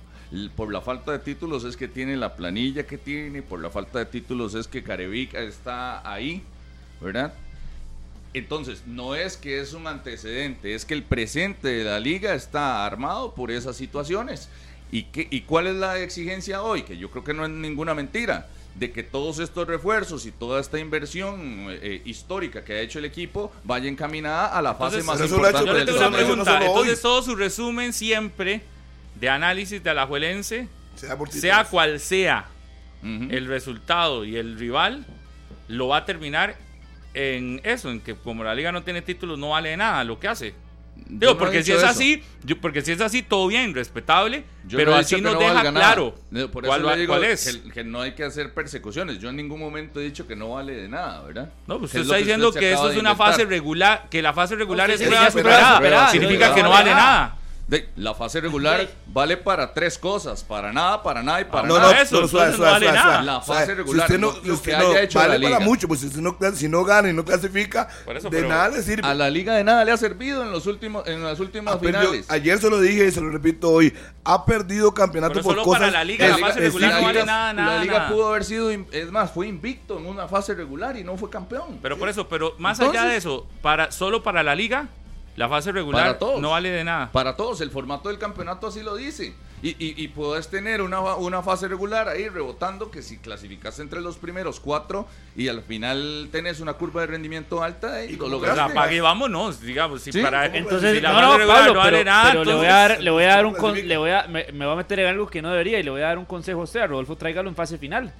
Por 0.56 0.72
la 0.72 0.80
falta 0.80 1.12
de 1.12 1.20
títulos 1.20 1.62
es 1.62 1.76
que 1.76 1.86
tiene 1.86 2.16
la 2.16 2.34
planilla 2.34 2.84
que 2.84 2.98
tiene, 2.98 3.42
por 3.42 3.62
la 3.62 3.70
falta 3.70 4.00
de 4.00 4.06
títulos 4.06 4.56
es 4.56 4.66
que 4.66 4.82
Carevica 4.82 5.38
está 5.38 6.10
ahí, 6.12 6.42
¿verdad? 7.00 7.32
Entonces, 8.34 8.82
no 8.86 9.14
es 9.14 9.36
que 9.36 9.60
es 9.60 9.72
un 9.72 9.86
antecedente, 9.86 10.74
es 10.74 10.84
que 10.84 10.94
el 10.94 11.04
presente 11.04 11.68
de 11.68 11.84
la 11.84 12.00
liga 12.00 12.34
está 12.34 12.84
armado 12.84 13.34
por 13.34 13.50
esas 13.52 13.76
situaciones. 13.76 14.48
¿Y, 14.92 15.04
qué, 15.04 15.26
¿Y 15.30 15.42
cuál 15.42 15.66
es 15.66 15.74
la 15.76 15.98
exigencia 15.98 16.62
hoy? 16.62 16.82
Que 16.82 16.96
yo 16.96 17.10
creo 17.10 17.24
que 17.24 17.34
no 17.34 17.44
es 17.44 17.50
ninguna 17.50 17.94
mentira, 17.94 18.48
de 18.74 18.92
que 18.92 19.02
todos 19.02 19.38
estos 19.38 19.66
refuerzos 19.66 20.26
y 20.26 20.30
toda 20.32 20.60
esta 20.60 20.78
inversión 20.78 21.66
eh, 21.70 22.02
histórica 22.04 22.62
que 22.62 22.74
ha 22.74 22.80
hecho 22.80 22.98
el 22.98 23.06
equipo 23.06 23.52
vaya 23.64 23.88
encaminada 23.88 24.46
a 24.56 24.60
la 24.62 24.74
fase 24.74 24.98
Entonces, 24.98 25.04
más 25.06 25.16
pero 25.16 25.26
eso 25.26 25.36
lo 25.38 25.44
ha 25.46 25.50
hecho- 25.50 25.58
Yo 25.58 25.72
importante 25.78 26.16
le 26.18 26.22
tengo 26.28 26.32
una 26.34 26.44
no 26.44 26.58
hoy. 26.72 26.80
Entonces, 26.82 27.02
todo 27.02 27.22
su 27.22 27.34
resumen 27.36 27.92
siempre 27.92 28.62
de 29.18 29.28
análisis 29.30 29.82
de 29.82 29.90
Alajuelense, 29.90 30.68
Sea 31.40 31.40
sea 31.40 31.64
cual 31.64 32.00
sea 32.00 32.46
el 33.02 33.46
resultado 33.46 34.24
y 34.24 34.36
el 34.36 34.58
rival, 34.58 35.06
lo 35.68 35.88
va 35.88 35.98
a 35.98 36.04
terminar 36.04 36.56
en 37.14 37.60
eso, 37.64 37.90
en 37.90 38.00
que 38.00 38.14
como 38.14 38.42
la 38.44 38.54
liga 38.54 38.72
no 38.72 38.82
tiene 38.82 39.00
títulos, 39.00 39.38
no 39.38 39.50
vale 39.50 39.70
de 39.70 39.76
nada 39.76 40.02
lo 40.04 40.18
que 40.18 40.28
hace. 40.28 40.54
Yo 41.08 41.18
Digo, 41.18 41.32
no 41.34 41.38
porque 41.38 41.62
si 41.62 41.70
es 41.72 41.78
eso. 41.78 41.86
así, 41.86 42.22
yo- 42.42 42.60
porque 42.60 42.82
si 42.82 42.90
es 42.92 43.00
así, 43.00 43.22
todo 43.22 43.46
bien, 43.46 43.74
respetable, 43.74 44.44
Yo 44.66 44.76
pero 44.76 44.90
no 44.90 44.96
así 44.96 45.20
nos 45.20 45.34
no 45.34 45.38
deja 45.38 45.60
claro 45.70 46.16
No, 46.30 46.50
Por 46.50 46.64
eso 46.66 46.80
cuál, 46.82 46.98
digo 46.98 47.16
es. 47.22 47.58
Que, 47.64 47.70
que 47.70 47.84
no 47.84 48.00
hay 48.00 48.12
que 48.14 48.24
hacer 48.24 48.52
persecuciones. 48.54 49.18
Yo 49.20 49.28
en 49.30 49.36
ningún 49.36 49.60
momento 49.60 50.00
he 50.00 50.04
dicho 50.04 50.26
que 50.26 50.34
no 50.34 50.50
vale 50.50 50.74
de 50.74 50.88
nada, 50.88 51.22
¿verdad? 51.22 51.50
No, 51.68 51.78
pues 51.78 51.90
usted 51.90 52.00
es 52.00 52.06
está 52.06 52.16
diciendo 52.16 52.48
usted 52.48 52.60
que 52.60 52.72
eso 52.72 52.90
es 52.90 52.96
una 52.96 53.10
inventar. 53.12 53.32
fase 53.34 53.44
regular, 53.44 54.06
que 54.10 54.20
la 54.20 54.32
fase 54.32 54.56
regular 54.56 54.90
es 54.90 55.00
prueba 55.00 55.26
es 55.28 55.32
prueba 55.32 55.50
superada. 55.50 55.76
superada, 55.76 56.08
Significa 56.10 56.54
que 56.54 56.62
no 56.62 56.70
vale 56.70 56.90
nada. 56.90 57.36
De- 57.68 57.88
la 57.96 58.14
fase 58.14 58.40
regular 58.40 58.88
vale 59.08 59.36
para 59.36 59.74
tres 59.74 59.98
cosas, 59.98 60.44
para 60.44 60.72
nada, 60.72 61.02
para 61.02 61.20
nada 61.24 61.40
y 61.40 61.44
para 61.46 61.66
No, 61.66 61.78
nada. 61.78 61.94
no, 61.94 62.00
eso, 62.00 62.20
no, 62.20 62.28
suave, 62.28 62.52
suave, 62.52 62.58
no 62.58 62.72
vale 62.74 62.86
suave, 62.86 62.98
nada. 62.98 63.10
suave. 63.12 63.26
La 63.26 63.40
fase 63.40 63.74
regular, 63.74 64.06
Si 64.06 64.12
usted 64.14 64.20
no, 64.20 64.32
no, 64.32 64.38
lo 64.48 64.54
usted 64.54 64.70
que 64.70 64.78
no- 64.78 64.90
haya 64.90 65.02
hecho 65.02 65.18
vale 65.18 65.38
la 65.40 65.42
para 65.48 65.58
liga. 65.58 65.68
mucho, 65.68 65.88
pues 65.88 65.98
si 66.00 66.06
usted 66.06 66.20
no, 66.20 66.36
si 66.54 66.68
no 66.68 66.84
gana 66.84 67.10
y 67.10 67.12
no 67.12 67.24
clasifica, 67.24 67.88
eso, 68.14 68.30
de 68.30 68.42
nada 68.46 68.68
le 68.68 68.82
sirve. 68.84 69.04
A 69.08 69.14
la 69.14 69.28
liga 69.28 69.56
de 69.56 69.64
nada 69.64 69.84
le 69.84 69.90
ha 69.90 69.96
servido 69.96 70.44
en 70.44 70.52
los 70.52 70.66
últimos, 70.68 71.08
en 71.08 71.24
las 71.24 71.40
últimas 71.40 71.74
Ha 71.74 71.80
perdido- 71.80 72.02
finales. 72.02 72.30
ayer 72.30 72.56
se 72.60 72.70
lo 72.70 72.80
dije 72.80 73.06
y 73.06 73.10
se 73.10 73.20
lo 73.20 73.30
repito 73.30 73.68
hoy. 73.70 73.92
Ha 74.22 74.44
perdido 74.44 74.94
campeonato 74.94 75.32
Pero 75.34 75.42
por 75.42 75.52
solo 75.54 75.64
cosas. 75.64 75.80
para 75.80 75.92
la 75.92 76.04
liga, 76.04 76.28
la 76.28 76.38
fase 76.38 76.60
regular 76.60 76.92
no 77.00 77.02
vale 77.02 77.24
nada, 77.24 77.52
nada, 77.52 77.74
la 77.78 77.82
liga 77.82 77.98
nada. 77.98 78.10
pudo 78.10 78.28
haber 78.28 78.44
sido, 78.44 78.70
in- 78.70 78.86
es 78.92 79.10
más, 79.10 79.32
fue 79.32 79.48
invicto 79.48 79.98
en 79.98 80.06
una 80.06 80.28
fase 80.28 80.54
regular 80.54 80.96
y 80.96 81.02
no 81.02 81.16
fue 81.16 81.30
campeón. 81.30 81.80
Pero 81.82 81.98
por 81.98 82.08
eso, 82.08 82.28
pero 82.28 82.54
más 82.58 82.78
Entonces- 82.78 83.00
allá 83.00 83.10
de 83.10 83.16
eso, 83.16 83.44
para 83.60 83.90
solo 83.90 84.22
para 84.22 84.44
la 84.44 84.54
liga, 84.54 84.86
la 85.36 85.48
fase 85.48 85.70
regular 85.72 86.02
Para 86.06 86.18
todos. 86.18 86.40
no 86.40 86.50
vale 86.50 86.70
de 86.70 86.82
nada. 86.84 87.10
Para 87.12 87.36
todos, 87.36 87.60
el 87.60 87.70
formato 87.70 88.08
del 88.08 88.18
campeonato 88.18 88.66
así 88.66 88.82
lo 88.82 88.96
dice. 88.96 89.34
Y, 89.62 89.70
y, 89.70 89.94
y 89.96 90.08
puedes 90.08 90.48
tener 90.48 90.82
una, 90.82 91.00
una 91.00 91.42
fase 91.42 91.66
regular 91.66 92.08
ahí 92.08 92.28
rebotando 92.28 92.90
que 92.90 93.00
si 93.02 93.16
clasificas 93.16 93.78
entre 93.80 94.02
los 94.02 94.18
primeros 94.18 94.60
cuatro 94.60 95.06
y 95.34 95.48
al 95.48 95.62
final 95.62 96.28
tenés 96.30 96.60
una 96.60 96.74
curva 96.74 97.00
de 97.00 97.06
rendimiento 97.08 97.62
alta 97.62 98.04
y, 98.04 98.12
¿Y 98.12 98.16
lo 98.16 98.28
lograste. 98.28 99.00
vámonos, 99.00 99.60
digamos, 99.62 100.02
si 100.02 100.12
Sí. 100.12 100.20
para 100.20 100.44
Entonces, 100.46 100.96
si 100.96 101.00
la 101.00 101.08
no, 101.08 101.14
fase 101.16 101.26
no, 101.28 101.38
regular 101.38 101.58
Pablo, 101.60 101.72
no 101.74 101.78
vale 101.80 101.90
pero, 101.98 102.04
nada, 102.04 102.30
pero 102.32 102.44
le 102.44 102.54
voy 102.54 102.66
a 102.66 102.68
dar, 102.74 103.02
le 103.02 103.10
voy 103.10 103.24
a 103.24 103.28
dar 103.28 103.46
un, 103.46 103.54
con- 103.54 103.88
le 103.88 103.96
voy 103.96 104.10
a, 104.10 104.26
me, 104.28 104.46
me 104.52 104.66
va 104.66 104.74
a 104.74 104.76
meter 104.76 105.00
en 105.00 105.06
algo 105.06 105.26
que 105.26 105.40
no 105.40 105.50
debería 105.50 105.78
y 105.80 105.82
le 105.82 105.90
voy 105.90 106.02
a 106.02 106.06
dar 106.08 106.18
un 106.18 106.26
consejo 106.26 106.60
a 106.60 106.64
usted, 106.64 106.80
a 106.80 106.86
Rodolfo, 106.86 107.16
tráigalo 107.16 107.48
en 107.48 107.54
fase 107.56 107.78
final. 107.78 108.12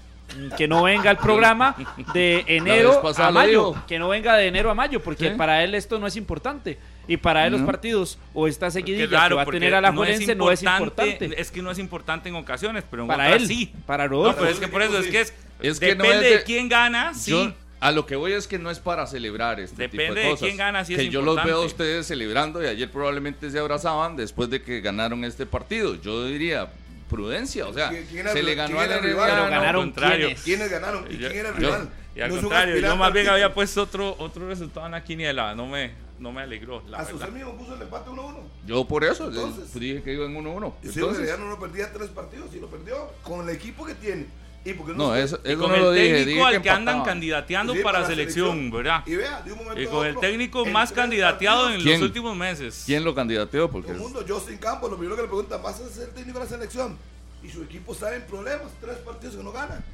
Que 0.57 0.67
no 0.69 0.83
venga 0.83 1.09
al 1.11 1.19
programa 1.19 1.77
de 2.12 2.45
enero 2.49 3.01
a 3.17 3.31
mayo, 3.31 3.75
que 3.87 3.99
no 3.99 4.09
venga 4.09 4.37
de 4.37 4.49
enero 4.49 4.71
a 4.71 4.75
mayo, 4.75 5.01
porque 5.03 5.31
Sí. 5.31 5.35
para 5.37 5.62
él 5.65 5.75
esto 5.75 5.99
no 5.99 6.07
es 6.07 6.17
importante. 6.17 6.79
Y 7.09 7.17
para 7.17 7.47
él 7.47 7.53
los 7.53 7.61
No. 7.61 7.67
partidos 7.67 8.19
o 8.35 8.49
esta 8.49 8.71
seguidilla 8.71 9.09
que 9.09 9.15
raro, 9.15 9.37
va 9.37 9.43
a 9.43 9.47
tener 9.47 9.75
a 9.75 9.81
la 9.81 9.93
no 9.93 10.03
es 10.05 10.11
Juelense 10.11 10.35
no 10.35 10.51
es 10.51 10.62
importante. 10.62 11.41
Es 11.41 11.51
que 11.53 11.62
no 11.62 11.71
es 11.71 11.79
importante 11.79 12.29
en 12.29 12.35
ocasiones, 12.35 12.85
pero 12.91 13.03
en 13.03 13.09
Para 13.09 13.27
otras 13.27 13.43
él, 13.43 13.49
sí. 13.49 13.73
para 13.87 14.05
No, 14.05 14.11
Rodolfo. 14.11 14.39
pero 14.41 14.51
es 14.51 14.59
que 14.59 14.69
por 14.69 14.83
eso 14.83 14.99
es 14.99 15.07
que 15.07 15.21
es, 15.21 15.33
Es 15.62 15.79
que 15.79 15.95
no 15.95 16.03
depende 16.05 16.27
es 16.27 16.31
de- 16.33 16.39
de 16.39 16.45
quién 16.45 16.69
gana, 16.69 17.15
sí. 17.15 17.31
Yo- 17.31 17.53
a 17.79 17.93
lo 17.93 18.07
que 18.07 18.17
voy 18.17 18.33
es 18.33 18.49
que 18.49 18.59
no 18.59 18.71
es 18.71 18.81
para 18.81 19.07
celebrar 19.07 19.61
este 19.61 19.83
Depende 19.83 20.23
tipo 20.23 20.35
de 20.35 20.41
quién 20.41 20.57
gana, 20.57 20.85
sí 20.85 20.95
es 20.95 20.99
que 20.99 21.09
yo 21.11 21.23
los 21.23 21.43
veo 21.45 21.62
a 21.62 21.65
ustedes 21.65 22.07
celebrando 22.07 22.61
y 22.62 22.67
ayer 22.67 22.91
probablemente 22.91 23.51
se 23.51 23.59
abrazaban 23.59 24.17
después 24.17 24.51
de 24.51 24.61
que 24.62 24.81
ganaron 24.81 25.23
este 25.25 25.47
partido. 25.47 25.95
Yo 26.03 26.25
diría 26.25 26.69
prudencia, 27.09 27.66
o 27.66 27.73
sea, 27.73 27.88
¿Quién- 27.90 28.07
quién 28.07 28.21
era 28.21 28.33
se 28.33 28.42
le 28.42 28.55
ganó 28.55 28.81
al. 28.81 28.88
Pero 28.88 29.16
ganaron 29.19 29.83
contrario. 29.87 30.27
quiénes? 30.27 30.42
¿Quiénes 30.42 30.71
ganaron? 30.71 31.05
¿Y 31.11 31.16
Yo- 31.19 31.29
quién 31.29 31.40
era 31.40 31.49
el 31.51 31.55
yo- 31.55 31.61
rival? 31.69 31.88
Y 32.14 32.21
al 32.23 32.31
No 32.35 32.40
contrario, 32.40 32.77
yo 32.79 32.97
más 32.97 33.12
bien 33.12 33.29
había 33.29 33.53
puesto 33.53 33.83
otro, 33.83 34.16
otro 34.19 34.49
resultado 34.49 34.87
en 34.87 34.92
la 34.92 35.05
quiniela. 35.05 35.55
No 35.55 35.66
me, 35.66 35.92
no 36.19 36.33
me 36.33 36.40
alegró, 36.42 36.83
la 36.88 36.99
verdad. 36.99 37.14
usted 37.14 37.29
mismo 37.29 37.57
puso 37.59 37.75
el 37.75 37.83
empate 37.83 38.09
1-1. 38.11 38.38
Yo 38.66 38.85
por 38.88 39.05
eso 39.05 39.29
Entonces- 39.29 39.73
dije 39.79 40.03
que 40.03 40.14
iba 40.14 40.25
en 40.25 40.35
1-1. 40.35 40.75
Y 40.83 40.88
si 40.88 40.99
Entonces, 40.99 41.19
Herediano 41.29 41.51
no 41.51 41.61
perdía 41.61 41.92
tres 41.92 42.09
partidos 42.09 42.55
y 42.55 42.61
lo 42.61 42.69
perdió 42.69 43.12
con 43.23 43.47
el 43.49 43.55
equipo 43.55 43.85
que 43.85 43.95
tiene. 43.95 44.27
¿Y 44.68 44.74
por 44.74 44.87
qué 44.87 44.94
No, 44.94 45.14
se- 45.14 45.22
eso, 45.22 45.40
Y 45.44 45.52
eso 45.52 45.61
con 45.61 45.68
no 45.70 45.74
el 45.76 45.83
lo 45.83 45.92
técnico 45.92 46.26
dije 46.26 46.42
al 46.57 46.62
que 46.62 46.70
andan 46.70 47.02
candidateando 47.05 47.72
Sí, 47.72 47.81
para 47.83 48.05
selección, 48.05 48.70
¿verdad? 48.70 49.02
Y 49.07 49.14
vea, 49.14 49.40
de 49.42 49.52
un 49.52 49.59
momento 49.59 49.81
Y 49.81 49.87
con 49.87 50.07
el 50.07 50.16
técnico 50.18 50.66
más 50.66 50.90
candidateado 50.92 51.70
en 51.70 51.85
los 51.85 52.00
últimos 52.02 52.37
meses. 52.37 52.83
¿Quién 52.85 53.05
lo 53.05 53.14
candidateó? 53.14 53.70
Porque 53.70 53.87
Todo 53.92 53.96
el 53.96 54.02
mundo, 54.02 54.24
Justin 54.26 54.59
Campos, 54.59 54.90
lo 54.90 54.96
primero 54.96 55.14
que 55.16 55.22
le 55.22 55.29
preguntan, 55.29 55.62
¿vas 55.62 55.81
a 55.81 55.88
ser 55.88 56.09
técnico 56.09 56.40
de 56.40 56.44
la 56.46 56.50
selección? 56.50 56.98
Y 57.44 57.48
su 57.48 57.62
equipo 57.62 57.92
está 57.92 58.14
en 58.16 58.22
problemas, 58.26 58.66
tres 58.81 58.96
partidos 58.98 59.37
que 59.37 59.42
no 59.44 59.52
gana. 59.52 59.85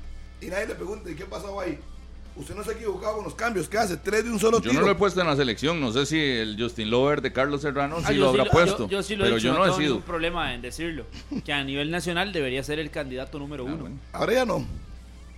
Y 0.41 0.47
nadie 0.47 0.67
le 0.67 0.75
pregunta, 0.75 1.11
¿y 1.11 1.15
qué 1.17 1.27
pasó 1.27 1.61
ahí? 1.61 1.79
Usted 2.35 2.55
no 2.55 2.65
se 2.65 2.71
ha 2.71 2.73
equivocado 2.73 3.17
con 3.17 3.25
los 3.25 3.35
cambios, 3.35 3.69
¿qué 3.69 3.77
hace? 3.77 3.99
Tres 3.99 4.25
de 4.25 4.31
un 4.31 4.39
solo 4.41 4.59
yo 4.61 4.71
tiro. 4.71 4.81
no 4.81 4.87
lo 4.87 4.93
he 4.93 4.95
puesto 4.95 5.21
en 5.21 5.27
la 5.27 5.37
selección. 5.37 5.79
No 5.81 5.93
sé 5.93 6.07
si 6.07 6.19
el 6.19 6.57
Justin 6.59 6.91
Lover 6.91 7.21
de 7.21 7.31
Carlos 7.33 7.61
Serrano 7.61 7.97
Ah, 8.03 8.09
sí 8.09 8.15
yo 8.15 8.23
lo 8.23 8.29
habrá 8.31 8.45
yo- 8.45 8.51
puesto. 8.51 8.89
Yo, 8.89 9.03
sí 9.03 9.17
lo 9.17 9.25
he 9.25 9.27
pero 9.27 9.37
dicho, 9.37 9.49
yo 9.49 9.53
no, 9.53 9.59
no 9.59 9.65
he 9.65 9.69
tengo 9.69 9.79
sido. 9.79 9.89
ningún 9.91 10.03
problema 10.07 10.55
en 10.55 10.63
decirlo. 10.63 11.05
Que 11.45 11.53
a 11.53 11.63
nivel 11.63 11.91
nacional 11.91 12.33
debería 12.33 12.63
ser 12.65 12.79
el 12.79 12.91
candidato 12.91 13.39
número 13.39 13.65
uno. 13.65 13.75
Ah, 13.75 13.81
bueno. 13.81 13.97
Ahora 14.13 14.33
ya 14.33 14.45
no. 14.47 14.65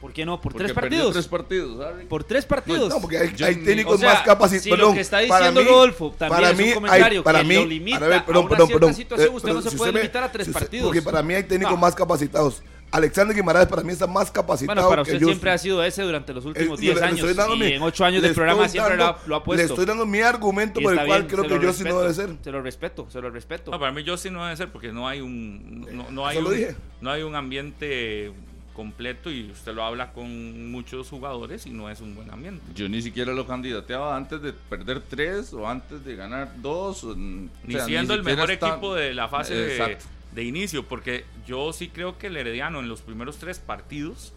¿Por 0.00 0.12
qué 0.12 0.24
no? 0.26 0.40
¿Por 0.40 0.52
Porque 0.52 0.64
tres 0.66 0.74
partidos? 0.74 1.12
tres 1.14 1.26
partidos, 1.26 1.80
Harry. 1.84 2.04
¿Por 2.04 2.24
tres 2.24 2.44
partidos? 2.44 2.90
No, 2.90 3.00
porque 3.00 3.16
hay, 3.18 3.34
Yo 3.34 3.46
hay 3.46 3.56
ni- 3.56 3.64
técnicos 3.64 3.94
o 3.94 3.98
sea, 3.98 4.12
más 4.14 4.22
capacitados. 4.22 4.62
si 4.62 4.70
lo 4.76 4.92
que 4.92 5.00
está 5.00 5.18
diciendo 5.20 5.64
Rodolfo 5.64 6.14
también 6.16 6.44
es 6.44 6.50
un 6.68 6.74
comentario 6.74 7.24
que 7.24 7.32
lo 7.32 7.66
limita 7.66 7.96
a 7.96 8.08
una 8.38 8.66
cierta 8.66 8.92
situación, 8.92 9.34
usted 9.34 9.52
no 9.52 9.62
se 9.62 9.70
puede 9.76 9.92
limitar 9.92 10.22
a 10.22 10.30
tres 10.30 10.48
partidos. 10.48 10.86
Porque 10.86 11.00
para 11.02 11.22
mí 11.22 11.34
hay 11.34 11.42
técnicos 11.44 11.74
No. 11.74 11.80
más 11.80 11.94
capacitados. 11.94 12.62
Alexander 12.94 13.34
Guimaraes 13.34 13.66
para 13.66 13.82
mí 13.82 13.92
está 13.92 14.06
más 14.06 14.30
capacitado 14.30 14.74
Bueno, 14.76 14.88
para 14.88 15.02
que 15.02 15.10
usted 15.10 15.20
yo. 15.20 15.26
siempre 15.26 15.50
ha 15.50 15.58
sido 15.58 15.82
ese 15.82 16.02
durante 16.02 16.32
los 16.32 16.44
últimos 16.44 16.78
Eh, 16.78 16.82
10 16.82 16.94
le- 16.94 17.00
le 17.00 17.06
años. 17.06 17.18
estoy 17.20 17.34
dando 17.34 17.54
Y 17.56 17.58
mi- 17.58 17.72
en 17.72 17.82
8 17.82 18.04
años 18.04 18.22
le 18.22 18.28
de 18.28 18.34
programa 18.34 18.68
siempre 18.68 18.96
lo 18.96 19.02
ha, 19.02 19.06
dando- 19.08 19.20
lo 19.26 19.36
ha 19.36 19.42
puesto. 19.44 19.62
Le 19.62 19.68
estoy 19.68 19.84
dando 19.84 20.06
mi 20.06 20.20
argumento 20.20 20.80
por 20.80 20.92
el 20.92 21.04
cual 21.04 21.22
bien, 21.22 21.30
creo 21.30 21.42
que 21.48 21.56
lo 21.56 21.62
yo 21.62 21.72
sí 21.72 21.82
no 21.84 21.96
debe 21.98 22.08
respeto, 22.08 22.28
ser. 22.34 22.44
Se 22.44 22.52
lo 22.52 22.62
respeto, 22.62 23.06
se 23.10 23.20
lo 23.20 23.30
respeto. 23.30 23.70
No, 23.72 23.80
para 23.80 23.90
mí 23.92 24.04
Justin 24.06 24.32
no 24.34 24.44
debe 24.44 24.56
ser 24.56 24.70
porque 24.70 24.92
no 24.92 25.08
hay 25.08 25.20
un 25.20 25.88
no, 25.92 26.10
no 26.10 26.26
hay 26.26 26.38
un, 26.38 26.76
no 27.00 27.10
hay 27.10 27.22
un 27.22 27.34
ambiente 27.34 28.32
completo 28.74 29.30
y 29.30 29.50
usted 29.52 29.72
lo 29.72 29.84
habla 29.84 30.12
con 30.12 30.70
muchos 30.72 31.08
jugadores 31.08 31.64
y 31.66 31.70
no 31.70 31.88
es 31.90 32.00
un 32.00 32.14
buen 32.16 32.28
ambiente. 32.32 32.60
Yo 32.74 32.88
ni 32.88 33.02
siquiera 33.02 33.32
lo 33.32 33.46
candidateaba 33.46 34.16
antes 34.16 34.42
de 34.42 34.52
perder 34.52 35.00
tres 35.00 35.52
o 35.52 35.68
antes 35.68 36.04
de 36.04 36.16
ganar 36.16 36.52
dos. 36.60 37.04
o, 37.04 37.14
mm, 37.16 37.46
o 37.46 37.50
Ni 37.68 37.74
sea, 37.74 37.84
siendo 37.86 38.14
el 38.14 38.22
mejor 38.24 38.50
está- 38.50 38.70
equipo 38.70 38.94
de 38.94 39.14
la 39.14 39.28
fase 39.28 39.54
de, 39.54 39.76
Exacto. 39.76 40.04
De 40.34 40.44
inicio, 40.44 40.84
porque 40.84 41.24
yo 41.46 41.72
sí 41.72 41.88
creo 41.88 42.18
que 42.18 42.26
el 42.26 42.36
Herediano 42.36 42.80
en 42.80 42.88
los 42.88 43.02
primeros 43.02 43.38
tres 43.38 43.58
partidos 43.60 44.32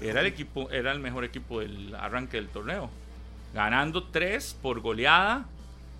era 0.00 0.20
el 0.20 0.26
equipo, 0.26 0.70
era 0.70 0.92
el 0.92 1.00
mejor 1.00 1.24
equipo 1.24 1.60
del 1.60 1.94
arranque 1.94 2.36
del 2.36 2.48
torneo, 2.48 2.90
ganando 3.54 4.04
tres 4.04 4.56
por 4.60 4.80
goleada 4.80 5.46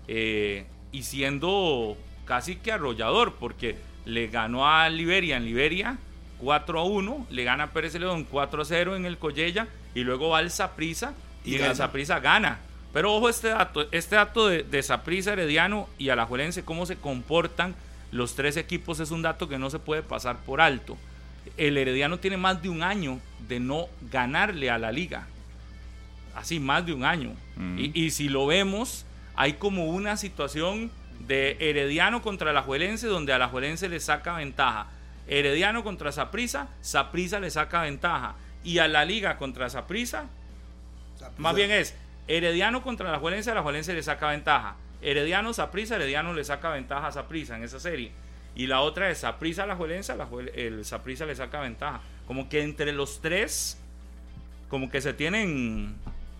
eh, 0.07 0.65
y 0.91 1.03
siendo 1.03 1.97
casi 2.25 2.57
que 2.57 2.71
arrollador, 2.71 3.33
porque 3.35 3.77
le 4.05 4.27
ganó 4.27 4.67
a 4.67 4.87
Liberia 4.89 5.37
en 5.37 5.45
Liberia 5.45 5.97
4 6.39 6.79
a 6.79 6.83
1, 6.83 7.27
le 7.29 7.43
gana 7.43 7.65
a 7.65 7.71
Pérez 7.71 7.95
León 7.95 8.25
4 8.29 8.61
a 8.61 8.65
0 8.65 8.95
en 8.95 9.05
el 9.05 9.17
Collella 9.17 9.67
y 9.93 10.01
luego 10.01 10.29
va 10.29 10.37
al 10.37 10.51
Saprisa 10.51 11.13
y, 11.43 11.51
Y 11.51 11.55
en 11.55 11.65
el 11.65 11.75
Saprisa 11.75 12.19
gana. 12.19 12.59
Pero 12.93 13.13
ojo 13.13 13.29
este 13.29 13.49
dato, 13.49 13.87
este 13.91 14.15
dato 14.15 14.47
de, 14.47 14.63
de 14.63 14.81
Saprissa, 14.81 15.33
Herediano 15.33 15.89
y 15.97 16.09
Alajuelense, 16.09 16.63
cómo 16.63 16.85
se 16.85 16.95
comportan 16.95 17.75
los 18.11 18.35
tres 18.35 18.57
equipos 18.57 18.99
es 18.99 19.11
un 19.11 19.21
dato 19.21 19.47
que 19.47 19.57
no 19.57 19.69
se 19.69 19.79
puede 19.79 20.03
pasar 20.03 20.37
por 20.39 20.61
alto. 20.61 20.97
El 21.57 21.77
Herediano 21.77 22.19
tiene 22.19 22.37
más 22.37 22.61
de 22.61 22.69
un 22.69 22.83
año 22.83 23.19
de 23.47 23.59
no 23.59 23.87
ganarle 24.11 24.69
a 24.69 24.77
la 24.77 24.91
liga. 24.91 25.27
Así, 26.35 26.59
más 26.59 26.85
de 26.85 26.93
un 26.93 27.03
año. 27.03 27.33
Mm. 27.55 27.79
y, 27.79 28.05
y 28.05 28.11
si 28.11 28.29
lo 28.29 28.45
vemos, 28.45 29.05
hay 29.35 29.53
como 29.53 29.85
una 29.87 30.17
situación 30.17 30.91
de 31.27 31.57
Herediano 31.59 32.21
contra 32.21 32.51
Alajuelense 32.51 33.07
donde 33.07 33.33
Alajuelense 33.33 33.89
le 33.89 33.99
saca 33.99 34.35
ventaja. 34.37 34.87
Herediano 35.27 35.83
contra 35.83 36.11
Saprissa, 36.11 36.67
Saprissa 36.81 37.39
le 37.39 37.51
saca 37.51 37.81
ventaja. 37.81 38.35
Y 38.63 38.79
a 38.79 38.87
la 38.87 39.05
liga 39.05 39.37
contra 39.37 39.69
Saprissa, 39.69 40.25
más 41.37 41.55
bien 41.55 41.71
es 41.71 41.95
Herediano 42.27 42.81
contra 42.81 43.11
la 43.11 43.19
Juelense, 43.19 43.53
la 43.53 43.61
Juelense 43.61 43.93
le 43.93 44.03
saca 44.03 44.27
ventaja. 44.27 44.75
Herediano 45.01 45.53
Saprisa, 45.53 45.95
Herediano 45.95 46.33
le 46.33 46.43
saca 46.43 46.69
ventaja 46.69 47.07
a 47.07 47.11
Saprisa 47.11 47.55
en 47.55 47.63
esa 47.63 47.79
serie. 47.79 48.11
Y 48.55 48.67
la 48.67 48.81
otra 48.81 49.09
es 49.09 49.19
Saprisa 49.19 49.65
la 49.65 49.75
Juelense, 49.75 50.15
la 50.15 50.25
Juel- 50.25 50.51
el 50.55 50.83
Saprisa 50.85 51.25
le 51.25 51.35
saca 51.35 51.61
ventaja. 51.61 52.01
Como 52.27 52.49
que 52.49 52.61
entre 52.61 52.91
los 52.91 53.21
tres, 53.21 53.79
como 54.69 54.89
que 54.89 55.01
se 55.01 55.13
tienen. 55.13 55.95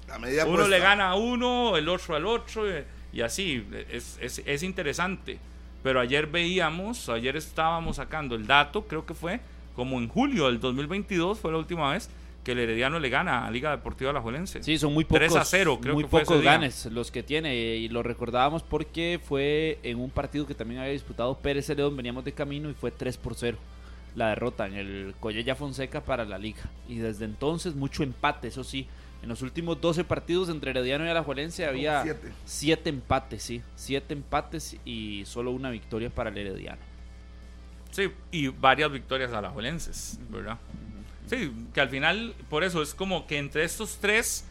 La 0.07 0.19
medida 0.19 0.45
Uno 0.45 0.55
puesta. 0.57 0.69
le 0.69 0.79
gana 0.79 1.09
a 1.11 1.15
uno, 1.15 1.77
el 1.77 1.87
otro 1.87 2.15
al 2.15 2.25
otro, 2.25 2.69
eh, 2.69 2.83
y 3.13 3.21
así. 3.21 3.65
Es, 3.91 4.17
es- 4.21 4.41
es 4.45 4.63
interesante. 4.63 5.39
Pero 5.83 5.99
ayer 6.01 6.27
veíamos, 6.27 7.07
ayer 7.09 7.37
estábamos 7.37 7.95
sacando 7.97 8.35
el 8.35 8.45
dato, 8.47 8.85
creo 8.85 9.05
que 9.05 9.13
fue 9.13 9.39
como 9.75 9.97
en 9.97 10.09
julio 10.09 10.47
del 10.47 10.59
2022, 10.59 11.39
fue 11.39 11.51
la 11.53 11.57
última 11.57 11.93
vez 11.93 12.09
que 12.43 12.53
el 12.53 12.59
Herediano 12.59 12.99
le 12.99 13.09
gana 13.09 13.45
a 13.45 13.51
Liga 13.51 13.71
Deportiva 13.71 14.13
La 14.13 14.21
Juelense. 14.21 14.63
Sí, 14.63 14.77
son 14.77 14.93
muy 14.93 15.03
pocos, 15.03 15.19
3 15.19 15.35
a 15.35 15.45
0, 15.45 15.79
creo 15.81 15.93
muy 15.93 16.03
que 16.03 16.09
fue 16.09 16.21
pocos 16.21 16.41
ganes 16.41 16.85
los 16.87 17.11
que 17.11 17.23
tiene 17.23 17.55
y 17.55 17.89
lo 17.89 18.03
recordábamos 18.03 18.63
porque 18.63 19.19
fue 19.23 19.79
en 19.83 19.99
un 19.99 20.09
partido 20.09 20.47
que 20.47 20.55
también 20.55 20.79
había 20.81 20.93
disputado 20.93 21.35
Pérez 21.37 21.67
Celedón, 21.67 21.95
veníamos 21.97 22.23
de 22.23 22.31
camino 22.31 22.69
y 22.69 22.73
fue 22.73 22.91
3 22.91 23.17
por 23.17 23.35
0 23.35 23.57
la 24.15 24.29
derrota 24.29 24.65
en 24.65 24.75
el 24.75 25.13
Collella 25.19 25.55
Fonseca 25.55 26.01
para 26.01 26.25
la 26.25 26.37
liga 26.37 26.63
y 26.87 26.97
desde 26.97 27.25
entonces 27.25 27.75
mucho 27.75 28.03
empate, 28.03 28.47
eso 28.47 28.63
sí, 28.63 28.87
en 29.21 29.29
los 29.29 29.41
últimos 29.41 29.81
12 29.81 30.03
partidos 30.05 30.49
entre 30.49 30.71
Herediano 30.71 31.05
y 31.05 31.09
Alajuelense 31.09 31.65
había 31.65 32.03
siete. 32.03 32.31
7 32.45 32.89
empates, 32.89 33.43
sí, 33.43 33.61
7 33.75 34.13
empates 34.13 34.77
y 34.85 35.23
solo 35.25 35.51
una 35.51 35.69
victoria 35.69 36.09
para 36.09 36.29
el 36.29 36.37
Herediano. 36.37 36.81
Sí, 37.91 38.09
y 38.31 38.47
varias 38.47 38.91
victorias 38.91 39.33
a 39.33 39.41
las 39.41 39.51
Juelenses, 39.51 40.19
¿verdad? 40.29 40.57
Sí, 41.29 41.51
que 41.73 41.81
al 41.81 41.89
final, 41.89 42.33
por 42.49 42.63
eso 42.63 42.81
es 42.81 42.93
como 42.93 43.27
que 43.27 43.37
entre 43.37 43.63
estos 43.63 43.97
tres 44.01 44.45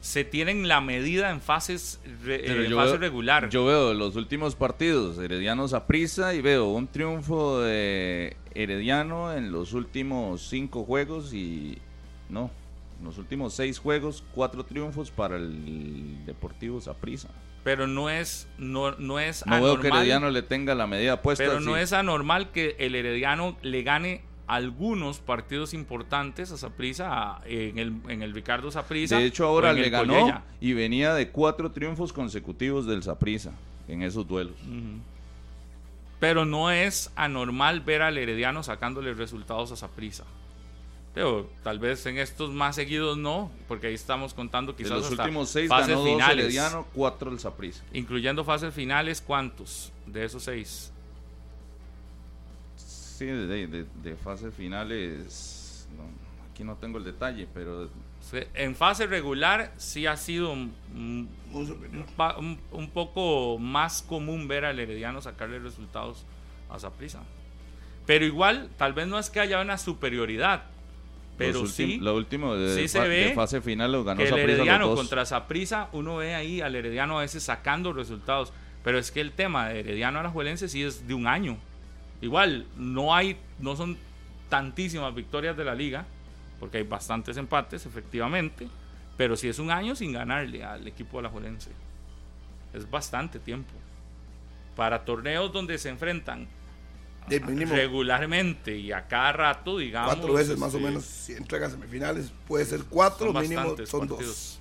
se 0.00 0.24
tienen 0.24 0.68
la 0.68 0.80
medida 0.82 1.30
en 1.30 1.40
fases, 1.40 2.00
eh, 2.26 2.66
yo 2.68 2.76
fase 2.76 2.92
veo- 2.92 2.98
regular. 3.00 3.48
Yo 3.48 3.64
veo 3.64 3.94
los 3.94 4.16
últimos 4.16 4.54
partidos, 4.54 5.18
Heredianos 5.18 5.72
a 5.72 5.86
prisa, 5.86 6.34
y 6.34 6.42
veo 6.42 6.66
un 6.66 6.88
triunfo 6.88 7.60
de 7.60 8.36
Herediano 8.54 9.32
en 9.32 9.50
los 9.52 9.72
últimos 9.72 10.42
cinco 10.48 10.84
juegos 10.84 11.32
y. 11.32 11.78
No, 12.28 12.50
en 12.98 13.04
los 13.06 13.16
últimos 13.18 13.54
seis 13.54 13.78
juegos, 13.78 14.24
cuatro 14.34 14.64
triunfos 14.64 15.10
para 15.10 15.36
el 15.36 16.24
Deportivo 16.26 16.80
Saprissa. 16.80 17.28
pero 17.62 17.86
no 17.86 18.10
es, 18.10 18.46
no, 18.58 18.92
no 18.98 19.18
es 19.18 19.46
No 19.46 19.54
veo 19.62 19.74
que 19.80 19.86
anormal. 19.86 19.98
Herediano 20.00 20.30
le 20.30 20.42
tenga 20.42 20.74
la 20.74 20.86
medida 20.86 21.22
puesta. 21.22 21.44
Pero 21.44 21.60
no 21.60 21.76
sí. 21.76 21.80
es 21.80 21.92
anormal 21.94 22.50
que 22.50 22.76
el 22.78 22.94
Herediano 22.94 23.56
le 23.62 23.82
gane 23.82 24.22
algunos 24.46 25.18
partidos 25.18 25.74
importantes 25.74 26.50
a 26.52 26.56
Saprissa 26.56 27.40
en 27.46 27.78
el, 27.78 27.94
en 28.08 28.22
el 28.22 28.34
Ricardo 28.34 28.70
Saprissa. 28.70 29.18
De 29.18 29.26
hecho, 29.26 29.46
ahora 29.46 29.72
le 29.72 29.88
ganó 29.90 30.12
Collella. 30.14 30.42
y 30.60 30.72
venía 30.74 31.14
de 31.14 31.30
cuatro 31.30 31.70
triunfos 31.72 32.12
consecutivos 32.12 32.86
del 32.86 33.02
Saprissa 33.02 33.52
en 33.88 34.02
esos 34.02 34.26
duelos. 34.26 34.56
Pero 36.20 36.44
no 36.44 36.70
es 36.70 37.10
anormal 37.16 37.80
ver 37.80 38.02
al 38.02 38.16
Herediano 38.18 38.62
sacándole 38.62 39.14
resultados 39.14 39.72
a 39.72 39.76
Saprissa. 39.76 40.24
Pero 41.14 41.48
tal 41.62 41.78
vez 41.78 42.04
en 42.06 42.18
estos 42.18 42.50
más 42.50 42.74
seguidos 42.74 43.16
no, 43.16 43.50
porque 43.68 43.86
ahí 43.86 43.94
estamos 43.94 44.34
contando 44.34 44.72
De 44.72 44.78
quizás 44.78 44.98
los 44.98 45.10
hasta 45.10 45.22
últimos 45.22 45.48
seis 45.48 45.68
fases 45.68 45.90
ganó 45.90 46.00
dos 46.00 46.10
finales. 46.10 46.44
Herediano, 46.46 46.86
cuatro 46.92 47.30
el 47.30 47.38
Saprissa. 47.38 47.84
Incluyendo 47.92 48.42
fases 48.44 48.74
finales, 48.74 49.20
¿cuántos 49.20 49.92
de 50.06 50.24
esos 50.24 50.42
seis? 50.42 50.92
Sí, 53.16 53.26
de, 53.26 53.66
de, 53.68 53.86
de 54.02 54.16
fases 54.16 54.52
finales. 54.54 55.86
no, 55.96 56.02
aquí 56.50 56.64
no 56.64 56.74
tengo 56.76 56.98
el 56.98 57.04
detalle, 57.04 57.46
pero 57.54 57.88
En 58.54 58.74
fase 58.74 59.06
regular 59.06 59.72
sí 59.76 60.06
ha 60.06 60.16
sido 60.16 60.52
un, 60.52 60.74
un- 61.52 62.90
poco 62.92 63.58
más 63.58 64.02
común 64.02 64.48
ver 64.48 64.64
al 64.64 64.78
Herediano 64.80 65.20
sacarle 65.20 65.58
resultados 65.60 66.24
a 66.70 66.78
Saprissa. 66.78 67.20
Pero 68.06 68.24
igual, 68.24 68.68
tal 68.76 68.92
vez 68.94 69.06
no 69.06 69.18
es 69.18 69.30
que 69.30 69.40
haya 69.40 69.60
una 69.60 69.78
superioridad, 69.78 70.64
pero 71.38 71.60
los 71.62 71.70
sí 71.72 71.98
lo 71.98 72.16
último 72.16 72.54
de, 72.56 72.74
sí 72.82 72.88
se 72.88 73.00
ve 73.00 73.32
fase 73.34 73.60
final 73.60 73.92
lo 73.92 74.04
ganó 74.04 74.18
que 74.18 74.24
el 74.24 74.30
los 74.30 74.40
Herediano 74.40 74.94
contra 74.94 75.24
Saprissa, 75.24 75.88
uno 75.92 76.16
ve 76.16 76.34
ahí 76.34 76.60
al 76.60 76.74
Herediano 76.74 77.18
a 77.18 77.22
veces 77.22 77.42
sacando 77.44 77.92
resultados. 77.92 78.52
Pero 78.82 78.98
es 78.98 79.10
que 79.10 79.20
el 79.22 79.32
tema 79.32 79.68
de 79.68 79.80
Herediano 79.80 80.18
a 80.20 80.22
la 80.22 80.30
Juelense 80.30 80.68
sí 80.68 80.82
es 80.82 81.06
de 81.08 81.14
un 81.14 81.26
año. 81.26 81.56
Igual, 82.24 82.66
no 82.76 83.14
hay, 83.14 83.36
no 83.58 83.76
son 83.76 83.98
tantísimas 84.48 85.14
victorias 85.14 85.54
de 85.58 85.64
la 85.64 85.74
liga, 85.74 86.06
porque 86.58 86.78
hay 86.78 86.84
bastantes 86.84 87.36
empates, 87.36 87.84
efectivamente. 87.84 88.66
Pero 89.18 89.36
sí 89.36 89.46
es 89.48 89.58
un 89.58 89.70
año 89.70 89.94
sin 89.94 90.12
ganarle 90.12 90.64
al 90.64 90.88
equipo 90.88 91.18
de 91.18 91.24
la 91.24 91.28
Juelense. 91.28 91.70
Es 92.72 92.90
bastante 92.90 93.38
tiempo. 93.38 93.72
Para 94.74 95.04
torneos 95.04 95.52
donde 95.52 95.76
se 95.76 95.90
enfrentan 95.90 96.48
regularmente 97.76 98.76
y 98.76 98.90
a 98.90 99.06
cada 99.06 99.32
rato, 99.32 99.76
digamos. 99.78 100.14
cuatro 100.14 100.32
veces 100.32 100.58
más 100.58 100.74
o 100.74 100.80
menos. 100.80 101.04
Si 101.04 101.32
entrega 101.34 101.68
semifinales, 101.68 102.32
puede 102.48 102.64
ser 102.64 102.84
cuatro, 102.88 103.32
son 103.32 103.42
mínimo 103.42 103.76
son 103.86 104.08
partidos. 104.08 104.26
dos. 104.26 104.60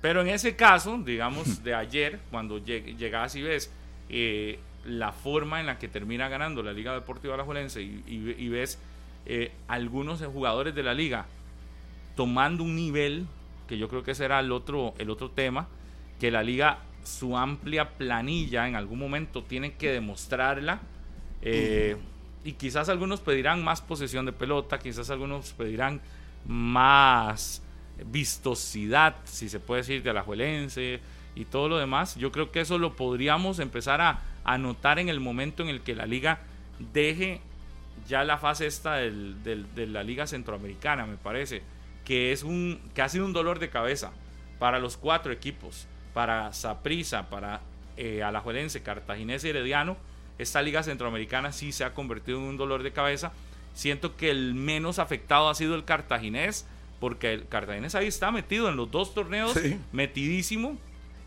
Pero 0.00 0.20
en 0.22 0.28
ese 0.28 0.56
caso, 0.56 0.98
digamos, 0.98 1.62
de 1.62 1.74
ayer, 1.74 2.18
cuando 2.30 2.58
lleg- 2.58 2.96
llegas 2.96 3.34
y 3.36 3.42
ves 3.42 3.70
eh, 4.08 4.58
la 4.86 5.12
forma 5.12 5.60
en 5.60 5.66
la 5.66 5.78
que 5.78 5.88
termina 5.88 6.28
ganando 6.28 6.62
la 6.62 6.72
Liga 6.72 6.92
Deportiva 6.94 7.34
Alajuelense 7.34 7.82
y, 7.82 8.02
y- 8.06 8.48
ves 8.48 8.78
eh, 9.26 9.52
algunos 9.68 10.22
jugadores 10.22 10.74
de 10.74 10.82
la 10.82 10.94
liga 10.94 11.26
tomando 12.16 12.62
un 12.62 12.76
nivel, 12.76 13.26
que 13.66 13.78
yo 13.78 13.88
creo 13.88 14.02
que 14.02 14.14
será 14.14 14.40
el 14.40 14.52
otro, 14.52 14.94
el 14.98 15.10
otro 15.10 15.30
tema, 15.30 15.68
que 16.20 16.30
la 16.30 16.42
liga, 16.42 16.78
su 17.02 17.36
amplia 17.36 17.90
planilla 17.90 18.68
en 18.68 18.76
algún 18.76 18.98
momento 18.98 19.42
tiene 19.42 19.72
que 19.72 19.90
demostrarla. 19.90 20.80
Eh, 21.42 21.96
y 22.44 22.52
quizás 22.52 22.88
algunos 22.88 23.20
pedirán 23.20 23.64
más 23.64 23.80
posesión 23.80 24.26
de 24.26 24.32
pelota, 24.32 24.78
quizás 24.78 25.10
algunos 25.10 25.52
pedirán 25.54 26.00
más 26.46 27.62
vistosidad, 28.06 29.16
si 29.24 29.48
se 29.48 29.60
puede 29.60 29.80
decir, 29.82 30.02
de 30.02 30.10
Alajuelense 30.10 31.00
y 31.34 31.44
todo 31.46 31.68
lo 31.68 31.78
demás. 31.78 32.16
Yo 32.16 32.30
creo 32.32 32.50
que 32.52 32.60
eso 32.60 32.78
lo 32.78 32.94
podríamos 32.96 33.58
empezar 33.58 34.00
a, 34.00 34.20
a 34.44 34.58
notar 34.58 34.98
en 34.98 35.08
el 35.08 35.20
momento 35.20 35.62
en 35.62 35.68
el 35.68 35.80
que 35.80 35.94
la 35.94 36.06
liga 36.06 36.40
deje 36.92 37.40
ya 38.08 38.24
la 38.24 38.38
fase 38.38 38.66
esta 38.66 38.96
del, 38.96 39.42
de 39.42 39.86
la 39.86 40.02
liga 40.02 40.26
centroamericana, 40.26 41.06
me 41.06 41.16
parece, 41.16 41.62
que 42.04 42.32
es 42.32 42.42
un 42.42 42.80
que 42.94 43.02
ha 43.02 43.08
sido 43.08 43.24
un 43.24 43.32
dolor 43.32 43.58
de 43.58 43.70
cabeza 43.70 44.12
para 44.58 44.78
los 44.78 44.96
cuatro 44.96 45.32
equipos, 45.32 45.86
para 46.12 46.52
Saprissa, 46.52 47.28
para 47.28 47.60
eh, 47.96 48.22
Alajuelense, 48.22 48.82
Cartaginés 48.82 49.44
y 49.44 49.50
Herediano. 49.50 49.96
Esta 50.38 50.62
liga 50.62 50.82
centroamericana 50.82 51.52
sí 51.52 51.72
se 51.72 51.84
ha 51.84 51.94
convertido 51.94 52.38
en 52.38 52.44
un 52.44 52.56
dolor 52.56 52.82
de 52.82 52.92
cabeza. 52.92 53.32
Siento 53.74 54.16
que 54.16 54.30
el 54.30 54.54
menos 54.54 54.98
afectado 54.98 55.48
ha 55.48 55.54
sido 55.54 55.74
el 55.74 55.84
Cartaginés, 55.84 56.66
porque 57.00 57.32
el 57.32 57.48
Cartaginés 57.48 57.94
ahí 57.94 58.06
está 58.06 58.30
metido 58.30 58.68
en 58.68 58.76
los 58.76 58.90
dos 58.90 59.14
torneos, 59.14 59.58
metidísimo, 59.92 60.78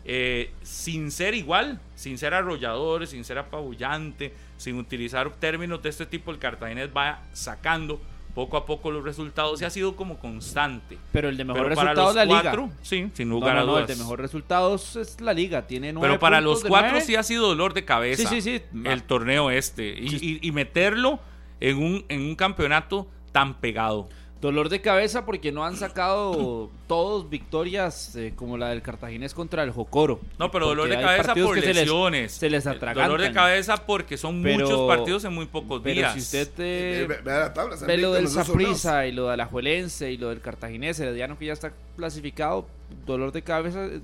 eh, 0.04 0.52
sin 0.62 1.10
ser 1.10 1.34
igual, 1.34 1.80
sin 1.94 2.18
ser 2.18 2.34
arrollador, 2.34 3.06
sin 3.06 3.24
ser 3.24 3.38
apabullante, 3.38 4.32
sin 4.56 4.76
utilizar 4.76 5.30
términos 5.34 5.82
de 5.82 5.90
este 5.90 6.06
tipo, 6.06 6.30
el 6.30 6.38
Cartaginés 6.38 6.90
va 6.94 7.22
sacando 7.32 8.00
poco 8.34 8.56
a 8.56 8.66
poco 8.66 8.92
los 8.92 9.02
resultados 9.02 9.60
y 9.60 9.64
ha 9.64 9.70
sido 9.70 9.96
como 9.96 10.18
constante. 10.18 10.96
Pero 11.10 11.28
el 11.28 11.36
de 11.36 11.44
mejor 11.44 11.66
resultados 11.68 12.10
es 12.10 12.14
la 12.14 12.24
liga. 12.24 12.70
Sí, 12.82 13.10
sin 13.12 13.28
lugar 13.28 13.56
a 13.56 13.62
dudas. 13.62 13.90
el 13.90 13.96
de 13.96 14.02
mejor 14.02 14.20
resultados 14.20 14.94
es 14.94 15.20
la 15.20 15.32
liga. 15.32 15.66
Tiene 15.66 15.92
Pero 15.92 16.20
para 16.20 16.40
los 16.40 16.62
cuatro 16.62 17.00
sí 17.00 17.16
ha 17.16 17.24
sido 17.24 17.48
dolor 17.48 17.74
de 17.74 17.84
cabeza. 17.84 18.28
Sí, 18.28 18.40
sí, 18.40 18.60
sí. 18.60 18.80
El 18.84 19.02
torneo 19.02 19.50
este. 19.50 19.88
Y, 19.88 20.38
y, 20.40 20.52
meterlo 20.52 21.18
en 21.58 21.78
un, 21.78 22.04
en 22.08 22.20
un 22.20 22.36
campeonato 22.36 23.08
tan 23.32 23.54
pegado. 23.54 24.08
Dolor 24.40 24.68
de 24.68 24.80
cabeza 24.80 25.26
porque 25.26 25.50
no 25.50 25.64
han 25.64 25.76
sacado 25.76 26.70
todos 26.86 27.28
victorias 27.28 28.14
eh, 28.14 28.32
como 28.36 28.56
la 28.56 28.68
del 28.68 28.82
Cartaginés 28.82 29.34
contra 29.34 29.64
el 29.64 29.72
Jocoro. 29.72 30.20
No, 30.38 30.50
pero 30.52 30.68
dolor 30.68 30.88
de 30.88 31.00
cabeza 31.00 31.34
por 31.34 31.56
lesiones. 31.58 32.32
Se 32.32 32.48
les, 32.48 32.64
Dolor 32.64 33.20
de 33.20 33.32
cabeza 33.32 33.84
porque 33.84 34.16
son 34.16 34.40
muchos 34.40 34.86
partidos 34.86 35.24
en 35.24 35.32
muy 35.32 35.46
pocos 35.46 35.82
días. 35.82 35.96
Pero 35.96 36.12
si 36.12 36.18
usted 36.20 36.50
eh, 36.58 37.08
ve, 37.86 37.98
lo 37.98 38.12
del 38.12 38.28
Saprissa 38.28 39.06
y 39.06 39.12
lo 39.12 39.26
de 39.26 39.32
Alajuelense 39.32 40.12
y 40.12 40.16
lo 40.16 40.28
del 40.28 40.40
Cartaginés, 40.40 41.00
el 41.00 41.14
Diano 41.14 41.36
que 41.36 41.46
ya 41.46 41.52
está 41.52 41.72
clasificado, 41.96 42.66
dolor 43.06 43.32
de 43.32 43.42
cabeza 43.42 43.86
eh, 43.86 44.00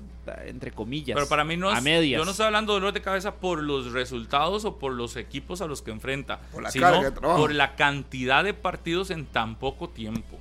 entre 0.47 0.71
comillas. 0.71 1.15
Pero 1.15 1.27
para 1.27 1.43
mí 1.43 1.57
no 1.57 1.71
es, 1.71 2.09
yo 2.09 2.25
no 2.25 2.31
estoy 2.31 2.47
hablando 2.47 2.73
de 2.73 2.79
dolor 2.79 2.93
de 2.93 3.01
cabeza 3.01 3.35
por 3.35 3.61
los 3.61 3.91
resultados 3.91 4.65
o 4.65 4.77
por 4.77 4.93
los 4.93 5.15
equipos 5.15 5.61
a 5.61 5.67
los 5.67 5.81
que 5.81 5.91
enfrenta, 5.91 6.39
sino 6.69 7.13
por 7.13 7.53
la 7.53 7.75
cantidad 7.75 8.43
de 8.43 8.53
partidos 8.53 9.11
en 9.11 9.25
tan 9.25 9.55
poco 9.55 9.89
tiempo. 9.89 10.39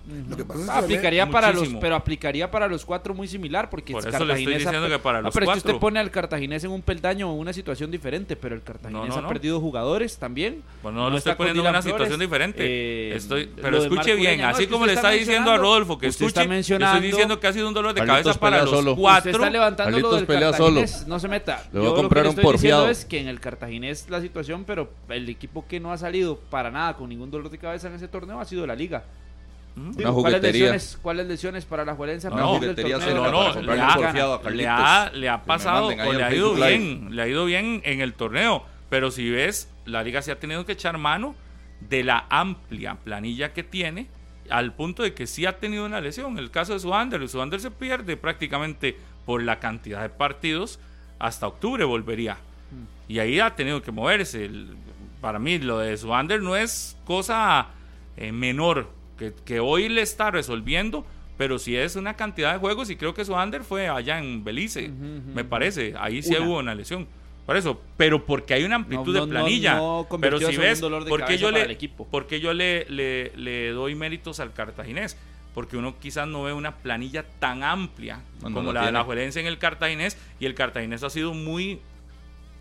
aplicaría 0.70 1.28
para 1.28 1.52
los, 1.52 1.68
pero 1.80 1.96
aplicaría 1.96 2.50
para 2.50 2.68
los 2.68 2.84
cuatro 2.84 3.14
muy 3.14 3.28
similar 3.28 3.70
porque 3.70 3.92
por 3.92 4.06
eso 4.06 4.24
le 4.24 4.34
estoy 4.34 4.54
diciendo 4.54 4.88
que 4.88 4.98
para 4.98 5.20
los 5.20 5.34
pero 5.34 5.46
cuatro. 5.46 5.58
Es 5.58 5.62
que 5.62 5.70
usted 5.70 5.80
pone 5.80 6.00
al 6.00 6.10
Cartaginés 6.10 6.64
en 6.64 6.70
un 6.70 6.82
peldaño 6.82 7.30
o 7.30 7.34
una 7.34 7.52
situación 7.52 7.90
diferente, 7.90 8.36
pero 8.36 8.54
el 8.54 8.62
Cartaginés 8.62 9.16
ha 9.16 9.28
perdido 9.28 9.60
jugadores 9.60 10.18
también. 10.18 10.62
Bueno, 10.82 11.00
no, 11.02 11.10
lo 11.10 11.18
estoy 11.18 11.34
poniendo 11.34 11.62
en 11.62 11.68
una 11.68 11.82
situación 11.82 12.20
diferente. 12.20 12.58
Eh, 12.60 13.16
estoy, 13.16 13.50
pero 13.60 13.78
escuche 13.78 14.14
bien, 14.14 14.42
así 14.42 14.66
como 14.66 14.86
le 14.86 14.94
está 14.94 15.10
diciendo 15.10 15.50
a 15.50 15.56
Rodolfo 15.56 15.98
que 15.98 16.06
escuche, 16.06 16.28
está 16.28 16.44
mencionando, 16.46 16.96
estoy 16.96 17.10
diciendo 17.10 17.40
que 17.40 17.46
ha 17.46 17.52
sido 17.52 17.68
un 17.68 17.74
dolor 17.74 17.92
de 17.94 18.04
cabeza 18.04 18.33
para 18.38 18.64
los 18.64 18.96
cuatro. 18.96 19.30
está 19.30 19.50
levantando 19.50 19.98
lo 19.98 20.16
del 20.16 20.26
Cartaginés, 20.26 21.06
no 21.06 21.18
se 21.18 21.28
meta. 21.28 21.62
Le 21.72 21.82
Yo 21.82 21.94
lo 21.94 22.08
que 22.08 22.22
le 22.22 22.28
estoy 22.28 22.52
diciendo 22.52 22.88
es 22.88 23.04
que 23.04 23.20
en 23.20 23.28
el 23.28 23.40
Cartaginés 23.40 24.08
la 24.10 24.20
situación, 24.20 24.64
pero 24.64 24.90
el 25.08 25.28
equipo 25.28 25.66
que 25.66 25.80
no 25.80 25.92
ha 25.92 25.98
salido 25.98 26.38
para 26.38 26.70
nada 26.70 26.94
con 26.94 27.08
ningún 27.08 27.30
dolor 27.30 27.50
de 27.50 27.58
cabeza 27.58 27.88
en 27.88 27.94
ese 27.94 28.08
torneo 28.08 28.40
ha 28.40 28.44
sido 28.44 28.66
la 28.66 28.74
Liga. 28.74 29.04
¿cuáles, 30.02 30.40
lesiones, 30.40 30.98
¿Cuáles 31.02 31.26
lesiones 31.26 31.64
para 31.64 31.84
la 31.84 31.94
Juelense? 31.94 32.30
No, 32.30 32.36
no, 32.36 32.60
no, 32.60 32.60
le, 32.60 32.68
ha, 34.68 35.10
le, 35.12 35.28
ha, 35.28 35.42
pasado, 35.42 35.88
o 35.88 36.12
le 36.12 36.22
ha 36.22 36.32
ido 36.32 36.54
bien, 36.54 37.08
le 37.10 37.22
ha 37.22 37.28
ido 37.28 37.44
bien 37.44 37.82
en 37.84 38.00
el 38.00 38.14
torneo, 38.14 38.62
pero 38.88 39.10
si 39.10 39.28
ves, 39.30 39.68
la 39.84 40.04
liga 40.04 40.22
se 40.22 40.30
ha 40.30 40.38
tenido 40.38 40.64
que 40.64 40.72
echar 40.72 40.96
mano 40.96 41.34
de 41.80 42.04
la 42.04 42.24
amplia 42.30 42.98
planilla 43.02 43.52
que 43.52 43.64
tiene 43.64 44.06
al 44.50 44.74
punto 44.74 45.02
de 45.02 45.14
que 45.14 45.26
sí 45.26 45.46
ha 45.46 45.58
tenido 45.58 45.84
una 45.84 46.00
lesión. 46.00 46.38
El 46.38 46.50
caso 46.50 46.72
de 46.72 46.80
Suander, 46.80 47.26
Suander 47.28 47.60
se 47.60 47.70
pierde 47.70 48.16
prácticamente 48.16 48.96
por 49.24 49.42
la 49.42 49.58
cantidad 49.58 50.02
de 50.02 50.08
partidos, 50.08 50.78
hasta 51.18 51.46
octubre 51.46 51.84
volvería. 51.84 52.34
Mm. 52.34 53.12
Y 53.12 53.18
ahí 53.18 53.40
ha 53.40 53.54
tenido 53.54 53.82
que 53.82 53.92
moverse. 53.92 54.50
para 55.20 55.38
mí 55.38 55.58
lo 55.58 55.78
de 55.78 55.96
Suander 55.96 56.42
no 56.42 56.56
es 56.56 56.96
cosa 57.04 57.68
eh, 58.16 58.32
menor 58.32 58.90
que, 59.18 59.32
que, 59.44 59.60
hoy 59.60 59.88
le 59.88 60.02
está 60.02 60.30
resolviendo, 60.30 61.06
pero 61.36 61.58
sí 61.58 61.76
es 61.76 61.96
una 61.96 62.14
cantidad 62.14 62.52
de 62.52 62.58
juegos 62.58 62.90
y 62.90 62.96
creo 62.96 63.14
que 63.14 63.24
Suander 63.24 63.62
fue 63.64 63.88
allá 63.88 64.18
en 64.18 64.44
Belice, 64.44 64.88
me 64.88 65.44
parece. 65.44 65.94
Ahí 65.98 66.22
sí 66.22 66.36
hubo 66.36 66.58
una 66.58 66.74
lesión. 66.74 67.06
Por 67.46 67.56
eso, 67.56 67.80
pero 67.96 68.24
porque 68.24 68.54
hay 68.54 68.64
una 68.64 68.76
amplitud 68.76 69.14
de 69.14 69.26
planilla. 69.26 69.78
pero 70.20 70.38
si 70.38 70.56
ves, 70.56 70.80
porque 71.08 71.36
yo, 71.36 71.50
le, 71.50 71.78
porque 72.10 72.40
yo 72.40 72.54
le, 72.54 72.86
le, 72.88 73.70
doy 73.70 73.94
méritos 73.94 74.40
al 74.40 74.52
cartaginés. 74.52 75.16
Porque 75.52 75.76
uno 75.76 75.96
quizás 76.00 76.26
no 76.26 76.42
ve 76.42 76.52
una 76.52 76.78
planilla 76.78 77.24
tan 77.38 77.62
amplia 77.62 78.20
como 78.40 78.72
la 78.72 78.86
de 78.86 78.92
la 78.92 79.04
Juelense 79.04 79.38
en 79.38 79.46
el 79.46 79.58
cartaginés. 79.58 80.18
Y 80.40 80.46
el 80.46 80.54
cartaginés 80.54 81.04
ha 81.04 81.10
sido 81.10 81.32
muy 81.32 81.80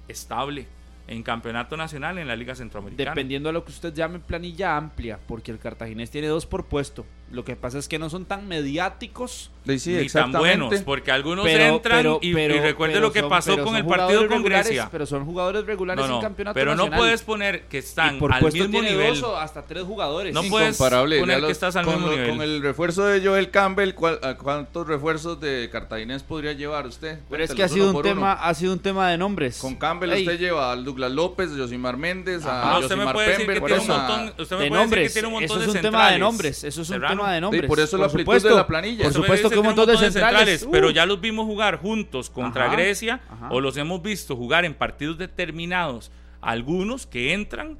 estable 0.07 0.67
en 1.07 1.23
campeonato 1.23 1.75
nacional 1.75 2.17
en 2.17 2.27
la 2.27 2.35
Liga 2.35 2.55
Centroamericana. 2.55 3.11
Dependiendo 3.11 3.49
de 3.49 3.53
lo 3.53 3.65
que 3.65 3.71
usted 3.71 3.93
llame 3.93 4.19
planilla 4.19 4.77
amplia, 4.77 5.19
porque 5.27 5.51
el 5.51 5.59
cartaginés 5.59 6.11
tiene 6.11 6.27
dos 6.27 6.45
por 6.45 6.65
puesto. 6.65 7.05
Lo 7.33 7.43
que 7.43 7.55
pasa 7.55 7.79
es 7.79 7.87
que 7.87 7.97
no 7.97 8.11
son 8.11 8.25
tan 8.25 8.47
mediáticos 8.47 9.49
ni 9.65 10.07
tan 10.07 10.31
buenos, 10.31 10.81
porque 10.81 11.11
algunos 11.11 11.47
entran 11.47 12.05
y, 12.21 12.33
recuerde 12.33 12.99
lo 12.99 13.11
que 13.11 13.23
pasó 13.23 13.57
con 13.63 13.75
el 13.75 13.85
partido 13.85 14.27
con 14.27 14.43
Grecia. 14.43 14.87
Pero 14.91 15.07
son 15.07 15.25
jugadores 15.25 15.65
regulares 15.65 16.05
en 16.05 16.21
campeonato 16.21 16.53
pero 16.53 16.75
nacional. 16.75 16.91
no 16.91 16.97
puedes 16.97 17.23
poner 17.23 17.63
que 17.63 17.79
están 17.79 18.19
al 18.31 18.53
mismo 18.53 18.81
nivel. 18.81 19.19
Dos 19.19 19.37
hasta 19.39 19.63
tres 19.63 19.83
jugadores. 19.83 20.33
No 20.33 20.43
puedes 20.43 20.77
poner 20.77 21.43
que 21.43 21.51
estás 21.51 21.75
al 21.75 21.85
con, 21.85 21.95
mismo 21.95 22.11
nivel. 22.11 22.29
Con 22.29 22.41
el 22.43 22.61
refuerzo 22.61 23.05
de 23.05 23.25
Joel 23.25 23.49
Campbell, 23.49 23.93
¿cuántos 23.93 24.87
refuerzos 24.87 25.39
de 25.41 25.69
cartaginés 25.71 26.21
podría 26.21 26.53
llevar 26.53 26.85
usted? 26.85 27.19
Pero 27.31 27.43
es 27.43 27.53
que 27.53 27.63
ha 27.63 27.67
sido 27.67 27.91
un 27.91 28.03
tema, 28.03 28.33
ha 28.33 28.53
sido 28.53 28.73
un 28.73 28.79
tema 28.79 29.09
de 29.09 29.17
nombres. 29.17 29.57
Con 29.57 29.75
Campbell 29.75 30.11
usted 30.13 30.37
lleva 30.37 30.71
al 30.71 30.83
Douglas 30.83 31.11
López, 31.11 31.49
a 31.51 31.57
Josimar 31.57 31.97
Méndez, 31.97 32.45
a 32.45 32.79
tiene 32.87 33.81
un 33.81 33.87
montón, 33.87 34.33
usted 34.37 34.57
me 34.57 34.69
puede 34.69 34.87
decir 34.87 35.07
que 35.07 35.09
tiene 35.09 35.27
un 35.27 35.33
montón 35.33 35.59
de 35.59 35.63
Eso 35.63 35.71
es 35.71 35.75
un 35.75 35.81
tema 35.81 36.11
de 36.11 36.19
nombres, 36.19 36.63
eso 36.63 36.81
es 36.83 36.89
un 36.89 37.01
tema 37.01 37.22
de 37.31 37.41
nombres. 37.41 37.67
por 37.67 37.79
eso 37.79 37.97
la 37.97 38.05
amplitud 38.05 38.41
de 38.41 38.49
la 38.49 38.67
planilla. 38.67 39.03
Por 39.03 39.13
supuesto 39.13 39.49
que 39.49 39.59
un 39.59 39.65
montón 39.65 39.87
de 39.87 39.97
centrales, 39.97 40.67
pero 40.71 40.89
ya 40.89 41.05
los 41.05 41.21
vimos 41.21 41.45
jugar 41.45 41.77
juntos 41.77 42.29
contra 42.29 42.69
Grecia 42.69 43.21
o 43.49 43.61
los 43.61 43.77
hemos 43.77 44.01
visto 44.01 44.35
jugar 44.35 44.65
en 44.65 44.73
partidos 44.73 45.17
determinados, 45.17 46.11
algunos 46.41 47.05
que 47.05 47.33
entran 47.33 47.77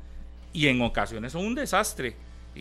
y 0.54 0.68
en 0.68 0.82
ocasiones 0.82 1.34
son 1.34 1.46
un 1.46 1.56
desastre. 1.56 2.16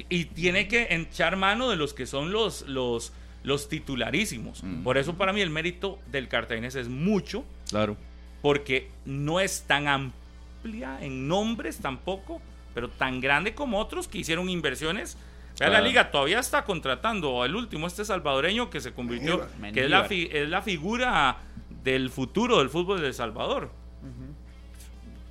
Y, 0.08 0.24
tiene 0.24 0.68
que 0.68 0.86
echar 0.90 1.36
mano 1.36 1.68
de 1.68 1.76
los 1.76 1.92
que 1.92 2.06
son 2.06 2.32
los, 2.32 2.62
los, 2.66 3.12
los 3.44 3.68
titularísimos. 3.68 4.64
Mm. 4.64 4.82
Por 4.82 4.96
eso 4.96 5.14
para 5.14 5.34
mí 5.34 5.42
el 5.42 5.50
mérito 5.50 5.98
del 6.10 6.28
cartaginés 6.28 6.74
es 6.76 6.88
mucho. 6.88 7.44
Claro. 7.68 7.96
Porque 8.40 8.88
no 9.04 9.38
es 9.38 9.64
tan 9.66 9.88
amplia 9.88 10.98
en 11.02 11.28
nombres 11.28 11.78
tampoco, 11.78 12.40
pero 12.74 12.88
tan 12.88 13.20
grande 13.20 13.54
como 13.54 13.78
otros 13.78 14.08
que 14.08 14.18
hicieron 14.18 14.48
inversiones 14.48 15.18
la 15.58 15.80
liga 15.80 16.10
todavía 16.10 16.38
está 16.40 16.64
contratando 16.64 17.44
el 17.44 17.54
último, 17.54 17.86
este 17.86 18.04
salvadoreño 18.04 18.70
que 18.70 18.80
se 18.80 18.92
convirtió, 18.92 19.46
que 19.72 19.84
es 19.84 19.90
la, 19.90 20.06
es 20.06 20.48
la 20.48 20.62
figura 20.62 21.36
del 21.82 22.10
futuro 22.10 22.58
del 22.58 22.70
fútbol 22.70 23.00
de 23.00 23.08
El 23.08 23.14
Salvador. 23.14 23.70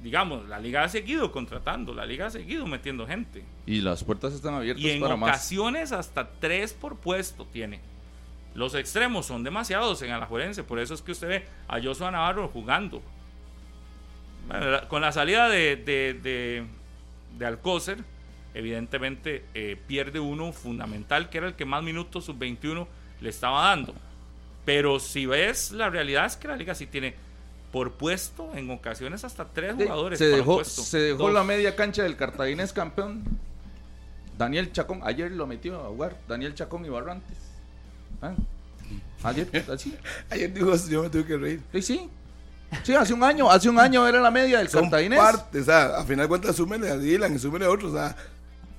Digamos, 0.03 0.47
la 0.47 0.59
liga 0.59 0.83
ha 0.83 0.89
seguido 0.89 1.31
contratando, 1.31 1.93
la 1.93 2.05
liga 2.05 2.25
ha 2.25 2.31
seguido 2.31 2.65
metiendo 2.65 3.05
gente. 3.05 3.43
Y 3.67 3.81
las 3.81 4.03
puertas 4.03 4.33
están 4.33 4.55
abiertas 4.55 4.83
y 4.83 4.89
en 4.89 5.03
ocasiones 5.03 5.91
hasta 5.91 6.27
tres 6.39 6.73
por 6.73 6.97
puesto 6.97 7.45
tiene. 7.45 7.79
Los 8.55 8.73
extremos 8.73 9.27
son 9.27 9.43
demasiados 9.43 10.01
en 10.01 10.11
Alajuelense, 10.11 10.63
por 10.63 10.79
eso 10.79 10.93
es 10.93 11.01
que 11.01 11.11
usted 11.11 11.27
ve 11.27 11.45
a 11.67 11.79
Joshua 11.81 12.09
Navarro 12.09 12.47
jugando. 12.47 13.01
con 14.89 15.01
la 15.01 15.11
salida 15.11 15.47
de, 15.49 15.75
de, 15.75 16.13
de, 16.15 16.65
de 17.37 17.45
Alcócer, 17.45 17.99
evidentemente 18.53 19.45
eh, 19.53 19.77
pierde 19.87 20.19
uno 20.19 20.51
fundamental, 20.51 21.29
que 21.29 21.37
era 21.39 21.47
el 21.47 21.55
que 21.55 21.65
más 21.65 21.83
minutos 21.83 22.25
sub-21 22.25 22.87
le 23.21 23.29
estaba 23.29 23.69
dando. 23.69 23.93
Pero 24.65 24.99
si 24.99 25.25
ves, 25.25 25.71
la 25.71 25.89
realidad 25.89 26.25
es 26.25 26.35
que 26.35 26.47
la 26.47 26.55
liga 26.55 26.75
sí 26.75 26.85
tiene 26.85 27.15
por 27.71 27.93
puesto, 27.93 28.51
en 28.53 28.69
ocasiones 28.69 29.23
hasta 29.23 29.45
tres 29.45 29.75
jugadores. 29.75 30.19
Se 30.19 30.27
dejó, 30.27 30.63
se 30.63 30.99
dejó 30.99 31.29
la 31.31 31.43
media 31.43 31.75
cancha 31.75 32.03
del 32.03 32.17
cartaginés 32.17 32.73
campeón. 32.73 33.23
Daniel 34.37 34.71
Chacón, 34.71 35.01
ayer 35.03 35.31
lo 35.31 35.47
metió 35.47 35.79
a 35.79 35.87
jugar, 35.87 36.17
Daniel 36.27 36.53
Chacón 36.53 36.85
y 36.85 36.89
Barrantes. 36.89 37.37
¿Ah? 38.21 38.33
Ayer, 39.23 39.65
así. 39.71 39.95
Ayer 40.29 40.51
dijo 40.51 40.75
yo 40.89 41.03
me 41.03 41.09
tuve 41.09 41.25
que 41.25 41.37
reír. 41.37 41.61
Sí, 41.73 41.81
sí. 41.81 42.09
Sí, 42.83 42.93
hace 42.95 43.13
un 43.13 43.23
año, 43.23 43.51
hace 43.51 43.69
un 43.69 43.79
año 43.79 44.07
era 44.07 44.21
la 44.21 44.31
media 44.31 44.59
del 44.59 44.69
Son 44.69 44.83
cartaginés. 44.83 45.19
partes, 45.19 45.61
o 45.63 45.65
sea, 45.65 45.97
a 45.97 46.05
final 46.05 46.25
de 46.25 46.29
cuentas 46.29 46.55
súmenle 46.55 46.89
a 46.89 46.97
Dylan 46.97 47.35
y 47.35 47.39
súmenle 47.39 47.67
a 47.67 47.69
otros, 47.69 47.91
o 47.91 47.95
sea, 47.95 48.15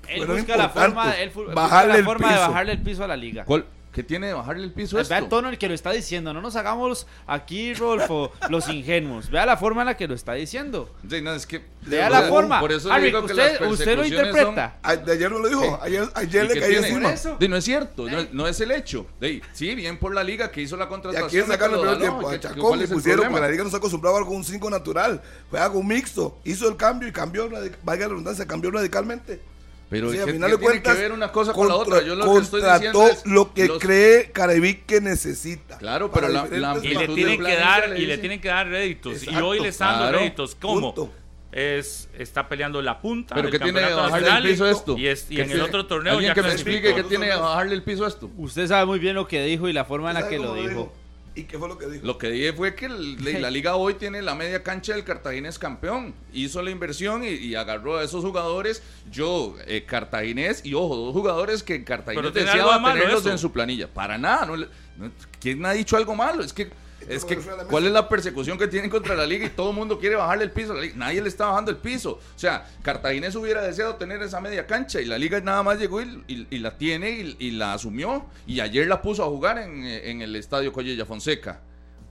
Él 0.08 0.26
busca 0.26 0.56
la 0.56 0.68
forma, 0.68 1.12
él 1.16 1.30
Bajarle 1.54 1.92
la 1.94 1.98
el 1.98 2.04
forma 2.04 2.28
de 2.28 2.34
piso. 2.34 2.48
bajarle 2.48 2.72
el 2.72 2.82
piso 2.82 3.04
a 3.04 3.08
la 3.08 3.16
liga. 3.16 3.44
¿Cuál- 3.44 3.66
¿Qué 3.92 4.02
tiene 4.02 4.28
de 4.28 4.32
bajarle 4.32 4.64
el 4.64 4.72
piso 4.72 4.98
a 4.98 5.02
Vea 5.02 5.18
el 5.18 5.28
tono 5.28 5.48
en 5.48 5.52
el 5.52 5.58
que 5.58 5.68
lo 5.68 5.74
está 5.74 5.90
diciendo. 5.90 6.32
No 6.32 6.40
nos 6.40 6.56
hagamos 6.56 7.06
aquí, 7.26 7.74
Rolfo, 7.74 8.32
los 8.48 8.66
ingenuos. 8.70 9.28
Vea 9.30 9.44
la 9.44 9.58
forma 9.58 9.82
en 9.82 9.86
la 9.88 9.98
que 9.98 10.08
lo 10.08 10.14
está 10.14 10.32
diciendo. 10.32 10.88
Sí, 11.10 11.20
no, 11.20 11.34
es 11.34 11.46
que, 11.46 11.62
Vea 11.82 12.08
la 12.08 12.20
sea, 12.20 12.28
forma. 12.30 12.58
Por 12.58 12.72
eso 12.72 12.90
Harry, 12.90 13.08
digo 13.08 13.26
que 13.26 13.34
las 13.34 13.52
usted, 13.60 13.66
usted 13.70 13.96
lo 13.98 14.06
interpreta. 14.06 14.78
a- 14.82 14.96
de 14.96 15.12
ayer 15.12 15.30
no 15.30 15.40
lo 15.40 15.46
dijo, 15.46 15.78
ayer, 15.82 16.08
ayer 16.14 16.44
¿Y 16.46 16.48
le 16.54 16.60
cayó 16.60 16.78
encima. 16.78 17.14
Di, 17.38 17.48
no 17.48 17.56
es 17.58 17.64
cierto, 17.64 18.08
no, 18.08 18.26
no 18.32 18.48
es 18.48 18.58
el 18.62 18.70
hecho. 18.70 19.06
Di, 19.20 19.42
sí, 19.52 19.74
bien 19.74 19.98
por 19.98 20.14
la 20.14 20.24
liga 20.24 20.50
que 20.50 20.62
hizo 20.62 20.78
la 20.78 20.86
Y 20.86 20.88
contratación. 20.88 21.42
aquí 21.42 21.52
sacaron 21.52 21.74
el 21.74 21.80
primer 21.82 21.98
tiempo. 21.98 22.30
¿qué- 22.30 22.36
A 22.36 22.40
Chacón 22.40 22.60
¿cuál 22.62 22.78
le 22.80 22.88
pusieron, 22.88 23.26
porque 23.26 23.40
la 23.42 23.48
liga 23.50 23.62
no 23.62 23.68
se 23.68 23.76
acostumbraba 23.76 24.16
a 24.16 24.20
algo 24.20 24.30
un 24.32 24.42
5 24.44 24.70
natural. 24.70 25.20
Juega 25.50 25.70
con 25.70 25.86
mixto. 25.86 26.38
Hizo 26.44 26.66
el 26.66 26.76
cambio 26.78 27.08
y 27.08 27.12
cambió, 27.12 27.46
valga 27.84 28.04
la 28.04 28.08
redundancia, 28.08 28.46
cambió 28.46 28.70
radicalmente. 28.70 29.51
Pero 29.92 30.10
Sí, 30.10 30.16
¿qué, 30.16 30.20
al 30.22 30.26
qué 30.26 30.32
final 30.32 30.50
de 30.50 30.56
tiene 30.56 30.70
cuentas, 30.72 30.94
que 30.96 31.02
ver 31.02 31.12
una 31.12 31.30
cosa 31.30 31.52
con 31.52 31.68
la 31.68 31.76
otra? 31.76 32.02
Yo 32.02 32.14
lo 32.16 32.32
que 32.34 32.40
estoy 32.40 32.62
diciendo 32.62 32.98
contrató 32.98 33.20
es 33.20 33.26
lo 33.32 33.52
que 33.54 33.66
los- 33.68 33.78
cree 33.78 34.30
Carevic 34.32 34.86
que 34.86 35.00
necesita. 35.00 35.78
Claro, 35.78 36.10
pero 36.10 36.28
la- 36.28 36.46
la- 36.50 36.78
Y 36.82 36.94
le 36.94 37.06
tienen 37.08 37.44
que 37.44 37.54
dar 37.56 37.88
le 37.90 38.00
y 38.00 38.06
le 38.06 38.18
tienen 38.18 38.40
que 38.40 38.48
dar 38.48 38.66
réditos. 38.68 39.22
y 39.22 39.36
hoy 39.36 39.60
le 39.60 39.68
están 39.68 39.88
dando 39.90 40.04
claro. 40.04 40.18
réditos. 40.18 40.56
¿Cómo? 40.60 40.94
Punto. 40.94 41.12
Es, 41.52 42.08
está 42.18 42.48
peleando 42.48 42.80
la 42.80 42.98
punta 42.98 43.34
¿Pero 43.34 43.48
del 43.50 43.52
qué 43.52 43.62
tiene 43.62 43.80
campeonato 43.80 44.10
bajarle 44.10 44.48
el 44.48 44.52
piso 44.54 44.66
esto? 44.70 44.96
y, 44.96 45.06
es- 45.06 45.26
y 45.28 45.36
¿Qué 45.36 45.42
en 45.42 45.50
el 45.50 45.60
otro 45.60 45.84
torneo 45.86 46.14
Alguien 46.14 46.30
ya 46.30 46.34
que 46.34 46.40
me 46.42 46.52
explique 46.52 46.94
qué 46.94 47.02
tiene 47.04 47.26
de 47.26 47.36
bajarle 47.36 47.74
el 47.74 47.82
piso 47.82 48.06
a 48.06 48.08
esto. 48.08 48.30
Usted 48.38 48.66
sabe 48.66 48.86
muy 48.86 48.98
bien 48.98 49.14
lo 49.14 49.28
que 49.28 49.44
dijo 49.44 49.68
y 49.68 49.74
la 49.74 49.84
forma 49.84 50.08
en 50.08 50.14
la 50.14 50.20
¿Sabe 50.22 50.32
que 50.36 50.42
lo 50.42 50.54
dijo. 50.54 50.90
¿Y 51.34 51.44
qué 51.44 51.58
fue 51.58 51.66
lo 51.68 51.78
que 51.78 51.86
dijo? 51.86 52.06
Lo 52.06 52.18
que 52.18 52.30
dije 52.30 52.52
fue 52.52 52.74
que 52.74 52.86
el- 52.86 53.40
la 53.40 53.50
liga 53.50 53.76
hoy 53.76 53.94
tiene 53.94 54.20
la 54.20 54.34
media 54.34 54.62
cancha 54.62 54.92
del 54.94 55.02
Cartaginés 55.02 55.58
campeón. 55.58 56.14
Hizo 56.32 56.60
la 56.62 56.70
inversión 56.70 57.24
y, 57.24 57.28
y 57.28 57.54
agarró 57.54 57.96
a 57.96 58.04
esos 58.04 58.22
jugadores. 58.22 58.82
Yo, 59.10 59.54
eh, 59.66 59.84
Cartaginés, 59.86 60.64
y 60.64 60.74
ojo, 60.74 60.94
dos 60.94 61.12
jugadores 61.14 61.62
que 61.62 61.82
Cartaginés 61.84 62.34
deseaba 62.34 62.82
tenerlos 62.92 63.20
eso. 63.22 63.30
en 63.30 63.38
su 63.38 63.50
planilla. 63.50 63.88
Para 63.88 64.18
nada. 64.18 64.44
No, 64.44 64.56
le- 64.56 64.68
no- 64.98 65.10
¿Quién 65.40 65.64
ha 65.64 65.72
dicho 65.72 65.96
algo 65.96 66.14
malo? 66.14 66.42
Es 66.44 66.52
que, 66.52 66.70
es 67.08 67.24
que 67.24 67.36
¿cuál 67.68 67.86
es 67.86 67.92
la 67.92 68.08
persecución 68.08 68.58
que 68.58 68.68
tienen 68.68 68.90
contra 68.90 69.14
la 69.14 69.26
liga? 69.26 69.46
Y 69.46 69.50
todo 69.50 69.70
el 69.70 69.76
mundo 69.76 69.98
quiere 69.98 70.16
bajarle 70.16 70.44
el 70.44 70.50
piso. 70.50 70.72
a 70.72 70.76
la 70.76 70.82
liga. 70.82 70.94
Nadie 70.96 71.20
le 71.22 71.28
está 71.28 71.46
bajando 71.46 71.70
el 71.70 71.76
piso. 71.78 72.12
O 72.12 72.38
sea, 72.38 72.66
Cartaginés 72.82 73.34
hubiera 73.34 73.62
deseado 73.62 73.96
tener 73.96 74.22
esa 74.22 74.40
media 74.40 74.66
cancha 74.66 75.00
y 75.00 75.04
la 75.06 75.18
liga 75.18 75.40
nada 75.40 75.62
más 75.62 75.78
llegó 75.78 76.00
y, 76.02 76.22
y- 76.28 76.46
y 76.50 76.58
la 76.58 76.76
tiene 76.78 77.10
y, 77.10 77.36
y 77.38 77.50
la 77.52 77.74
asumió. 77.74 78.26
Y 78.46 78.60
ayer 78.60 78.86
la 78.86 79.02
puso 79.02 79.24
a 79.24 79.26
jugar 79.28 79.58
en, 79.58 79.84
en 79.84 80.22
el 80.22 80.36
estadio 80.36 80.72
Collella 80.72 81.04
Fonseca. 81.06 81.60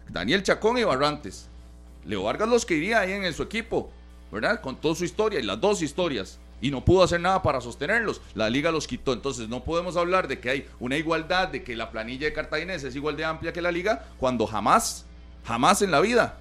Daniel 0.09 0.43
Chacón 0.43 0.77
y 0.77 0.83
Barrantes. 0.83 1.47
Leo 2.05 2.23
Vargas 2.23 2.49
los 2.49 2.65
quería 2.65 2.99
ahí 2.99 3.11
en 3.13 3.33
su 3.33 3.43
equipo, 3.43 3.91
¿verdad? 4.31 4.59
Con 4.59 4.75
toda 4.75 4.95
su 4.95 5.05
historia 5.05 5.39
y 5.39 5.43
las 5.43 5.61
dos 5.61 5.81
historias. 5.81 6.39
Y 6.61 6.69
no 6.71 6.85
pudo 6.85 7.03
hacer 7.03 7.19
nada 7.19 7.41
para 7.41 7.59
sostenerlos. 7.59 8.21
La 8.35 8.49
liga 8.49 8.71
los 8.71 8.85
quitó. 8.87 9.13
Entonces 9.13 9.49
no 9.49 9.63
podemos 9.63 9.97
hablar 9.97 10.27
de 10.27 10.39
que 10.39 10.49
hay 10.49 10.67
una 10.79 10.95
igualdad, 10.95 11.47
de 11.47 11.63
que 11.63 11.75
la 11.75 11.89
planilla 11.91 12.27
de 12.27 12.33
Cartaginés 12.33 12.83
es 12.83 12.95
igual 12.95 13.17
de 13.17 13.25
amplia 13.25 13.51
que 13.51 13.61
la 13.61 13.71
liga, 13.71 14.05
cuando 14.17 14.45
jamás, 14.45 15.05
jamás 15.43 15.81
en 15.81 15.89
la 15.91 15.99
vida. 16.01 16.37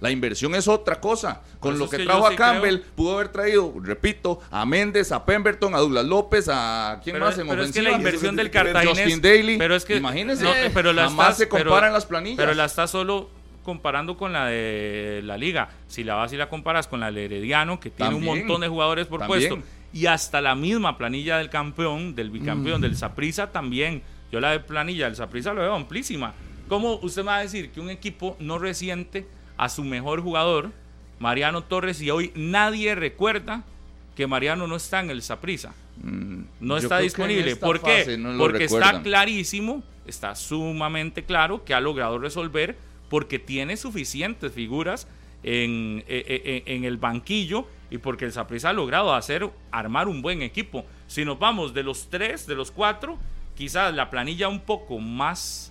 La 0.00 0.10
inversión 0.10 0.54
es 0.54 0.68
otra 0.68 1.00
cosa. 1.00 1.40
Con 1.60 1.78
lo 1.78 1.88
que 1.88 1.98
trajo 2.04 2.26
a 2.26 2.30
sí 2.30 2.36
Campbell, 2.36 2.80
creo- 2.80 2.92
pudo 2.94 3.14
haber 3.14 3.28
traído, 3.28 3.72
repito, 3.82 4.40
a 4.50 4.66
Méndez, 4.66 5.10
a 5.12 5.24
Pemberton, 5.24 5.74
a 5.74 5.78
Douglas 5.78 6.04
López, 6.04 6.48
a 6.52 7.00
quién 7.02 7.14
Pero, 7.14 7.24
más 7.24 7.38
en 7.38 7.48
pero 7.48 7.62
es 7.62 7.72
que 7.72 7.80
ofensiva? 7.80 7.90
la 7.90 7.96
inversión 7.96 8.36
del 8.36 8.46
Justin 8.48 8.62
Cartaginés. 8.64 8.98
Justin 8.98 9.22
Daly. 9.22 9.56
Pero 9.58 9.74
es 9.76 9.84
que. 9.84 9.96
Imagínense, 9.96 10.44
no, 10.44 10.50
pero 10.74 10.92
la 10.92 11.04
jamás 11.04 11.26
estás- 11.30 11.38
se 11.38 11.46
pero- 11.46 11.70
comparan 11.70 11.92
las 11.92 12.04
planillas. 12.06 12.36
Pero 12.36 12.54
la 12.54 12.66
está 12.66 12.86
solo 12.86 13.30
comparando 13.64 14.16
con 14.16 14.32
la 14.32 14.46
de 14.46 15.20
la 15.24 15.36
liga. 15.36 15.70
Si 15.88 16.04
la 16.04 16.14
vas 16.14 16.32
y 16.32 16.36
la 16.36 16.48
comparas 16.48 16.86
con 16.86 17.00
la 17.00 17.10
de 17.10 17.24
Herediano, 17.24 17.80
que 17.80 17.90
tiene 17.90 18.14
un 18.14 18.24
montón 18.24 18.60
de 18.60 18.68
jugadores 18.68 19.06
por 19.08 19.20
También. 19.20 19.48
puesto. 19.48 19.66
Y 19.92 20.06
hasta 20.06 20.40
la 20.40 20.54
misma 20.54 20.96
planilla 20.98 21.38
del 21.38 21.50
campeón, 21.50 22.14
del 22.14 22.30
bicampeón, 22.30 22.80
Mm. 22.80 22.82
del 22.82 22.96
Saprisa 22.96 23.50
también. 23.50 24.02
Yo 24.30 24.40
la 24.40 24.50
de 24.50 24.60
planilla 24.60 25.06
del 25.06 25.16
Saprisa 25.16 25.52
lo 25.52 25.62
veo 25.62 25.74
amplísima. 25.74 26.34
¿Cómo 26.68 26.94
usted 27.02 27.22
me 27.22 27.26
va 27.26 27.36
a 27.36 27.40
decir 27.42 27.70
que 27.70 27.80
un 27.80 27.90
equipo 27.90 28.36
no 28.40 28.58
resiente 28.58 29.26
a 29.56 29.68
su 29.68 29.84
mejor 29.84 30.20
jugador, 30.20 30.70
Mariano 31.20 31.62
Torres, 31.62 32.00
y 32.02 32.10
hoy 32.10 32.32
nadie 32.34 32.94
recuerda 32.94 33.62
que 34.16 34.26
Mariano 34.26 34.66
no 34.66 34.76
está 34.76 35.00
en 35.00 35.10
el 35.10 35.22
Saprisa? 35.22 35.74
Mm, 36.02 36.40
no 36.60 36.76
está 36.76 36.98
disponible. 36.98 37.54
¿Por 37.54 37.80
qué? 37.80 38.16
no 38.18 38.36
porque 38.36 38.64
está 38.64 39.00
clarísimo, 39.02 39.84
está 40.06 40.34
sumamente 40.34 41.22
claro 41.22 41.64
que 41.64 41.72
ha 41.72 41.80
logrado 41.80 42.18
resolver 42.18 42.76
porque 43.14 43.38
tiene 43.38 43.76
suficientes 43.76 44.52
figuras 44.52 45.06
en, 45.44 46.02
eh, 46.08 46.24
eh, 46.26 46.42
eh, 46.44 46.62
en 46.66 46.82
el 46.82 46.96
banquillo 46.96 47.68
y 47.88 47.98
porque 47.98 48.24
el 48.24 48.32
Saprissa 48.32 48.70
ha 48.70 48.72
logrado 48.72 49.14
hacer, 49.14 49.48
armar 49.70 50.08
un 50.08 50.20
buen 50.20 50.42
equipo. 50.42 50.84
Si 51.06 51.24
nos 51.24 51.38
vamos 51.38 51.72
de 51.74 51.84
los 51.84 52.10
tres, 52.10 52.44
de 52.48 52.56
los 52.56 52.72
cuatro, 52.72 53.16
quizás 53.56 53.94
la 53.94 54.10
planilla 54.10 54.48
un 54.48 54.58
poco 54.58 54.98
más 54.98 55.70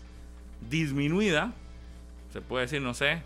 disminuida, 0.70 1.52
se 2.32 2.40
puede 2.40 2.62
decir, 2.64 2.82
no 2.82 2.94
sé, 2.94 3.22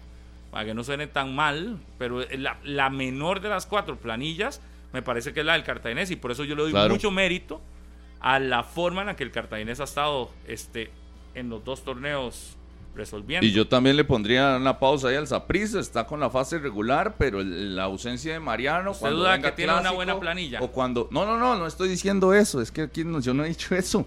para 0.49 0.65
que 0.65 0.74
no 0.74 0.84
suene 0.84 1.05
tan 1.05 1.36
mal, 1.36 1.78
pero 1.99 2.26
la, 2.39 2.57
la 2.63 2.89
menor 2.89 3.39
de 3.39 3.49
las 3.49 3.68
cuatro 3.68 3.97
planillas 3.97 4.63
me 4.93 5.03
parece 5.03 5.32
que 5.32 5.41
es 5.41 5.45
la 5.45 5.53
del 5.53 5.63
Cartaginés 5.63 6.09
y 6.09 6.15
por 6.15 6.32
eso 6.32 6.43
yo 6.43 6.55
le 6.55 6.63
doy 6.63 6.72
Claro. 6.72 6.91
mucho 6.91 7.11
mérito 7.11 7.61
a 8.20 8.39
la 8.39 8.63
forma 8.63 9.01
en 9.01 9.07
la 9.07 9.15
que 9.15 9.24
el 9.24 9.30
Cartaginés 9.30 9.80
ha 9.80 9.84
estado 9.84 10.32
este, 10.47 10.89
en 11.36 11.51
los 11.51 11.63
dos 11.63 11.84
torneos 11.84 12.57
resolviendo. 12.97 13.45
Y 13.45 13.51
yo 13.51 13.67
también 13.67 13.95
le 13.95 14.03
pondría 14.03 14.57
una 14.57 14.79
pausa 14.79 15.07
ahí 15.09 15.15
al 15.15 15.27
Saprissa, 15.27 15.79
está 15.79 16.05
con 16.05 16.19
la 16.19 16.29
fase 16.29 16.57
regular, 16.59 17.15
pero 17.17 17.39
el- 17.39 17.75
la 17.75 17.83
ausencia 17.83 18.33
de 18.33 18.39
Mariano. 18.39 18.91
¿Usted 18.91 19.01
cuando 19.01 19.19
duda 19.19 19.31
venga 19.33 19.49
que 19.51 19.55
tiene 19.55 19.73
una 19.79 19.91
buena 19.91 20.19
planilla? 20.19 20.59
O 20.61 20.71
cuando. 20.71 21.07
No, 21.11 21.25
no, 21.25 21.37
no, 21.37 21.55
no 21.55 21.67
estoy 21.67 21.87
diciendo 21.89 22.33
eso, 22.33 22.61
es 22.61 22.71
que 22.71 22.81
aquí 22.81 23.03
no- 23.05 23.19
yo 23.21 23.33
no 23.33 23.45
he 23.45 23.49
dicho 23.49 23.75
eso. 23.75 24.05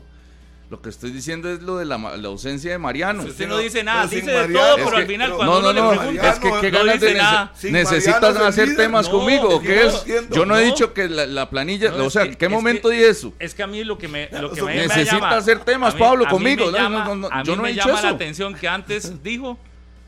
Lo 0.71 0.81
que 0.81 0.89
estoy 0.89 1.11
diciendo 1.11 1.51
es 1.51 1.62
lo 1.62 1.79
de 1.79 1.85
la, 1.85 1.97
ausencia 1.97 2.71
de 2.71 2.79
Mariano. 2.79 3.25
Usted 3.25 3.49
no 3.49 3.57
no, 3.57 3.61
dice 3.61 3.83
nada, 3.83 4.07
dice 4.07 4.31
de 4.31 4.33
Mariano- 4.47 4.61
todo, 4.61 4.77
es 4.77 4.85
pero 4.85 4.91
que- 4.91 5.03
al 5.03 5.07
final 5.09 5.27
pero- 5.27 5.37
cuando 5.37 5.53
no, 5.55 5.59
uno 5.59 5.73
no, 5.73 5.83
no, 5.85 5.91
le 5.93 5.99
pregunta, 5.99 6.31
es 6.31 6.39
que 6.39 6.51
qué 6.61 6.71
no 6.71 6.79
ganas 6.79 6.95
dice 7.01 7.07
de 7.14 7.21
nece- 7.21 7.71
necesitas 7.73 8.21
Mariano 8.23 8.45
hacer 8.47 8.77
temas 8.77 9.07
No, 9.07 9.12
conmigo, 9.12 9.49
¿o 9.49 9.61
que 9.61 9.66
qué 9.66 9.87
es? 9.87 10.05
Yo 10.31 10.47
no 10.47 10.57
he 10.57 10.64
dicho 10.64 10.95
que 10.95 11.09
la, 11.09 11.27
la 11.27 11.51
planilla, 11.51 11.91
No, 11.91 12.05
o 12.05 12.11
sea, 12.11 12.23
¿en 12.23 12.37
qué 12.37 12.45
es 12.45 12.51
momento 12.53 12.89
que- 12.89 12.95
dije 12.95 13.09
eso? 13.09 13.33
Es 13.41 13.53
que 13.53 13.64
a 13.64 13.66
mí 13.66 13.83
lo 13.83 13.99
que 13.99 14.07
me, 14.07 14.29
lo 14.31 14.51
que 14.53 14.59
Eso 14.61 14.66
me, 14.66 14.75
me 14.75 14.81
me 14.83 14.87
necesita 14.87 15.14
llama, 15.16 15.37
hacer 15.37 15.59
temas, 15.64 15.95
mí- 15.95 16.01
Pablo, 16.01 16.29
conmigo. 16.29 16.71
llama- 16.71 17.05
no, 17.05 17.14
no, 17.16 17.29
a 17.33 17.43
yo 17.43 17.53
mí 17.53 17.57
no 17.59 17.64
he 17.64 17.68
me 17.71 17.73
dicho 17.75 17.89
llama 17.89 18.03
la 18.03 18.07
eso. 18.09 18.14
atención 18.16 18.55
que 18.55 18.68
antes 18.68 19.12
dijo, 19.25 19.59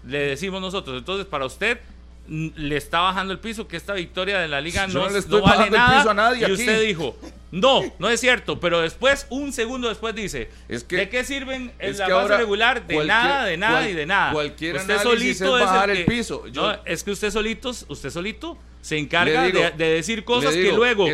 le 0.06 0.18
decimos 0.28 0.60
nosotros. 0.60 0.96
Entonces, 0.96 1.26
para 1.26 1.44
usted 1.44 1.80
le 2.28 2.76
está 2.76 3.00
bajando 3.00 3.32
el 3.32 3.40
piso, 3.40 3.66
que 3.66 3.76
esta 3.76 3.94
victoria 3.94 4.38
de 4.38 4.46
la 4.46 4.60
liga 4.60 4.86
no, 4.86 4.94
no 5.00 5.08
le 5.10 5.18
estoy 5.18 5.40
no 5.40 5.44
vale 5.44 5.70
bajando 5.70 5.76
el 5.92 5.98
piso 5.98 6.10
a 6.10 6.14
nadie 6.14 6.40
y 6.42 6.44
aquí. 6.44 6.52
usted 6.52 6.82
dijo, 6.82 7.16
no, 7.52 7.82
no 8.00 8.08
es 8.08 8.18
cierto. 8.18 8.58
Pero 8.58 8.80
después, 8.80 9.26
un 9.30 9.52
segundo 9.52 9.88
después 9.88 10.14
dice, 10.14 10.48
Es 10.68 10.82
que- 10.82 10.96
¿de 10.96 11.08
qué 11.08 11.22
sirven 11.22 11.70
en 11.78 11.98
la 11.98 12.08
fase 12.08 12.36
regular? 12.38 12.84
De 12.86 13.04
nada, 13.04 13.44
de 13.44 13.56
nada 13.56 13.78
cual- 13.80 13.90
y 13.90 13.94
de 13.94 14.06
nada. 14.06 14.32
cualquier 14.32 14.76
usted 14.76 14.98
solito 15.00 15.58
es 15.58 15.64
bajar 15.64 15.90
el, 15.90 15.98
el 15.98 16.04
que- 16.04 16.10
piso. 16.10 16.46
Yo- 16.48 16.62
no, 16.72 16.78
es 16.84 17.04
que 17.04 17.10
usted 17.12 17.30
solito, 17.30 17.70
usted 17.70 18.10
solito 18.10 18.58
se 18.80 18.98
encarga 18.98 19.44
digo- 19.44 19.60
de, 19.60 19.70
de 19.70 19.94
decir 19.94 20.24
cosas 20.24 20.52
digo, 20.54 20.70
que 20.70 20.76
luego, 20.76 21.06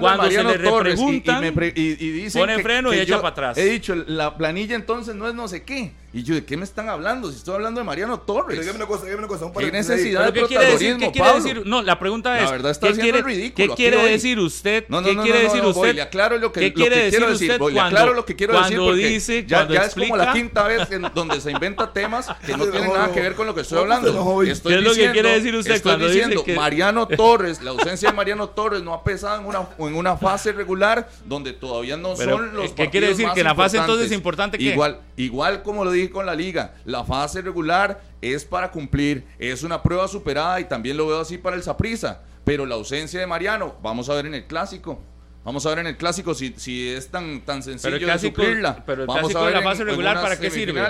cuando 0.00 0.30
se 0.30 0.44
le 0.44 0.52
y- 0.52 0.56
repreguntan, 0.56 1.44
y, 1.46 1.50
pre- 1.52 1.72
y- 1.74 1.96
y 1.98 2.10
dicen 2.10 2.40
pone 2.42 2.56
que- 2.56 2.62
freno 2.62 2.90
que 2.90 2.96
y 2.96 3.00
echa 3.00 3.16
para 3.16 3.28
atrás. 3.28 3.56
He 3.58 3.64
dicho, 3.64 3.94
la 3.94 4.36
planilla 4.36 4.74
entonces 4.76 5.14
no 5.14 5.26
es 5.28 5.34
no 5.34 5.48
sé 5.48 5.62
qué. 5.62 5.92
Y 6.12 6.22
yo, 6.22 6.34
¿de 6.36 6.44
qué 6.44 6.56
me 6.56 6.62
están 6.64 6.88
hablando? 6.88 7.28
Si 7.30 7.38
estoy 7.38 7.54
hablando 7.56 7.80
de 7.80 7.84
Mariano 7.84 8.20
Torres. 8.20 8.46
Pero 8.50 8.60
dígame 8.60 8.76
una 8.76 8.86
cosa, 8.86 9.04
dígame 9.04 9.18
una 9.20 9.26
cosa. 9.28 9.46
un 9.46 9.52
¿Qué 9.54 9.72
necesidad 9.72 10.20
¿Pero 10.20 10.32
de 10.32 10.40
qué 10.42 10.46
quiere 10.46 10.70
decir? 10.72 10.96
¿Qué 10.98 11.10
quiere 11.10 11.28
Pablo? 11.28 11.42
decir? 11.42 11.62
No, 11.66 11.82
la 11.82 11.98
pregunta 11.98 12.34
La 12.36 12.44
es, 12.44 12.50
verdad 12.52 12.70
está 12.70 12.86
¿qué 12.92 12.98
quiere, 13.00 13.18
el 13.18 13.24
ridículo 13.24 13.54
¿qué 13.56 13.64
aquí 13.64 13.74
quiere 13.82 13.96
hoy. 13.96 14.10
decir 14.10 14.38
usted? 14.38 14.84
No, 14.88 15.00
no, 15.00 15.08
¿Qué 15.08 15.14
no, 15.16 15.22
quiere 15.24 15.38
no, 15.38 15.44
no, 15.44 15.48
decir 15.50 15.62
no, 15.64 15.70
usted? 15.84 15.92
voy, 15.92 15.96
le 15.96 16.02
aclaro 16.02 16.38
lo 16.38 16.52
que, 16.52 16.60
¿Qué 16.60 16.68
lo 16.70 16.74
quiere 16.74 16.94
que 16.96 17.02
decir 17.04 17.18
quiero 17.18 17.32
usted 17.32 17.46
decir. 17.46 17.58
voy, 17.60 17.72
le 17.72 17.78
cuando- 17.80 17.96
aclaro 17.96 18.14
lo 18.14 18.24
que 18.24 18.36
quiero 18.36 18.60
decir 18.62 18.78
porque 18.78 19.06
dice, 19.08 19.44
ya, 19.46 19.56
cuando 19.58 19.74
ya 19.74 19.82
es 19.84 19.94
como 19.94 20.16
la 20.16 20.32
quinta 20.32 20.62
vez 20.64 20.90
en 20.90 21.02
donde 21.14 21.40
se 21.40 21.50
inventa 21.50 21.92
temas 21.92 22.28
que 22.46 22.56
no 22.56 22.66
tienen 22.66 22.92
nada 22.92 23.12
que 23.12 23.20
ver 23.20 23.34
con 23.34 23.46
lo 23.46 23.54
que 23.54 23.60
estoy 23.62 23.78
hablando. 23.78 24.08
Estoy 24.42 24.46
¿Qué 24.46 24.50
es 24.52 24.64
lo 24.64 24.72
que 24.72 24.80
diciendo- 24.96 25.12
quiere 25.12 25.30
decir 25.34 25.54
usted 25.54 25.74
estoy 25.74 25.90
cuando 25.92 26.06
dice 26.08 26.18
diciendo, 26.20 26.44
que- 26.44 26.54
Mariano 26.54 27.06
Torres, 27.08 27.62
la 27.62 27.70
ausencia 27.70 28.10
de 28.10 28.16
Mariano 28.16 28.48
Torres 28.48 28.82
no 28.82 28.94
ha 28.94 29.04
pesado 29.04 29.40
en 29.40 29.46
una, 29.46 29.66
en 29.78 29.94
una 29.94 30.16
fase 30.16 30.52
regular 30.52 31.08
donde 31.26 31.52
todavía 31.52 31.96
no 31.96 32.14
Pero, 32.16 32.36
son 32.38 32.54
los 32.54 32.72
¿qué 32.72 32.90
quiere 32.90 33.08
decir? 33.08 33.26
más 33.26 33.34
¿Que 33.34 33.44
la 33.44 33.54
fase 33.54 33.78
entonces 33.78 34.06
es 34.06 34.12
importante 34.12 34.58
qué? 34.58 34.64
Igual, 34.64 35.00
igual 35.16 35.62
como 35.62 35.84
lo 35.84 35.90
dije 35.90 36.10
con 36.10 36.26
la 36.26 36.34
liga, 36.34 36.74
la 36.84 37.04
fase 37.04 37.42
regular 37.42 38.00
es 38.20 38.44
para 38.44 38.70
cumplir, 38.70 39.24
es 39.38 39.62
una 39.62 39.82
prueba 39.82 40.08
superada 40.08 40.58
y 40.60 40.64
también 40.64 40.96
lo 40.96 41.06
veo 41.06 41.20
así 41.20 41.36
para 41.38 41.56
el 41.56 41.62
Saprissa. 41.62 42.22
Pero 42.44 42.66
la 42.66 42.74
ausencia 42.74 43.18
de 43.20 43.26
Mariano, 43.26 43.74
vamos 43.82 44.08
a 44.10 44.14
ver 44.14 44.26
en 44.26 44.34
el 44.34 44.44
clásico. 44.46 45.00
Vamos 45.44 45.64
a 45.66 45.68
ver 45.68 45.80
en 45.80 45.86
el 45.88 45.96
clásico 45.98 46.34
si, 46.34 46.54
si 46.56 46.88
es 46.88 47.08
tan, 47.08 47.42
tan 47.42 47.62
sencillo 47.62 47.82
Pero 47.92 47.96
el 47.98 48.02
clásico- 48.04 48.40
de 48.42 48.46
suplirla. 48.48 48.82
pero 48.86 49.02
el 49.02 49.06
vamos 49.06 49.20
clásico 49.22 49.38
a 49.40 49.46
de 49.46 49.52
ver 49.52 49.62
la 49.62 49.70
fase 49.70 49.84
regular, 49.84 50.20
¿para 50.22 50.38
qué 50.38 50.50
sirve? 50.50 50.82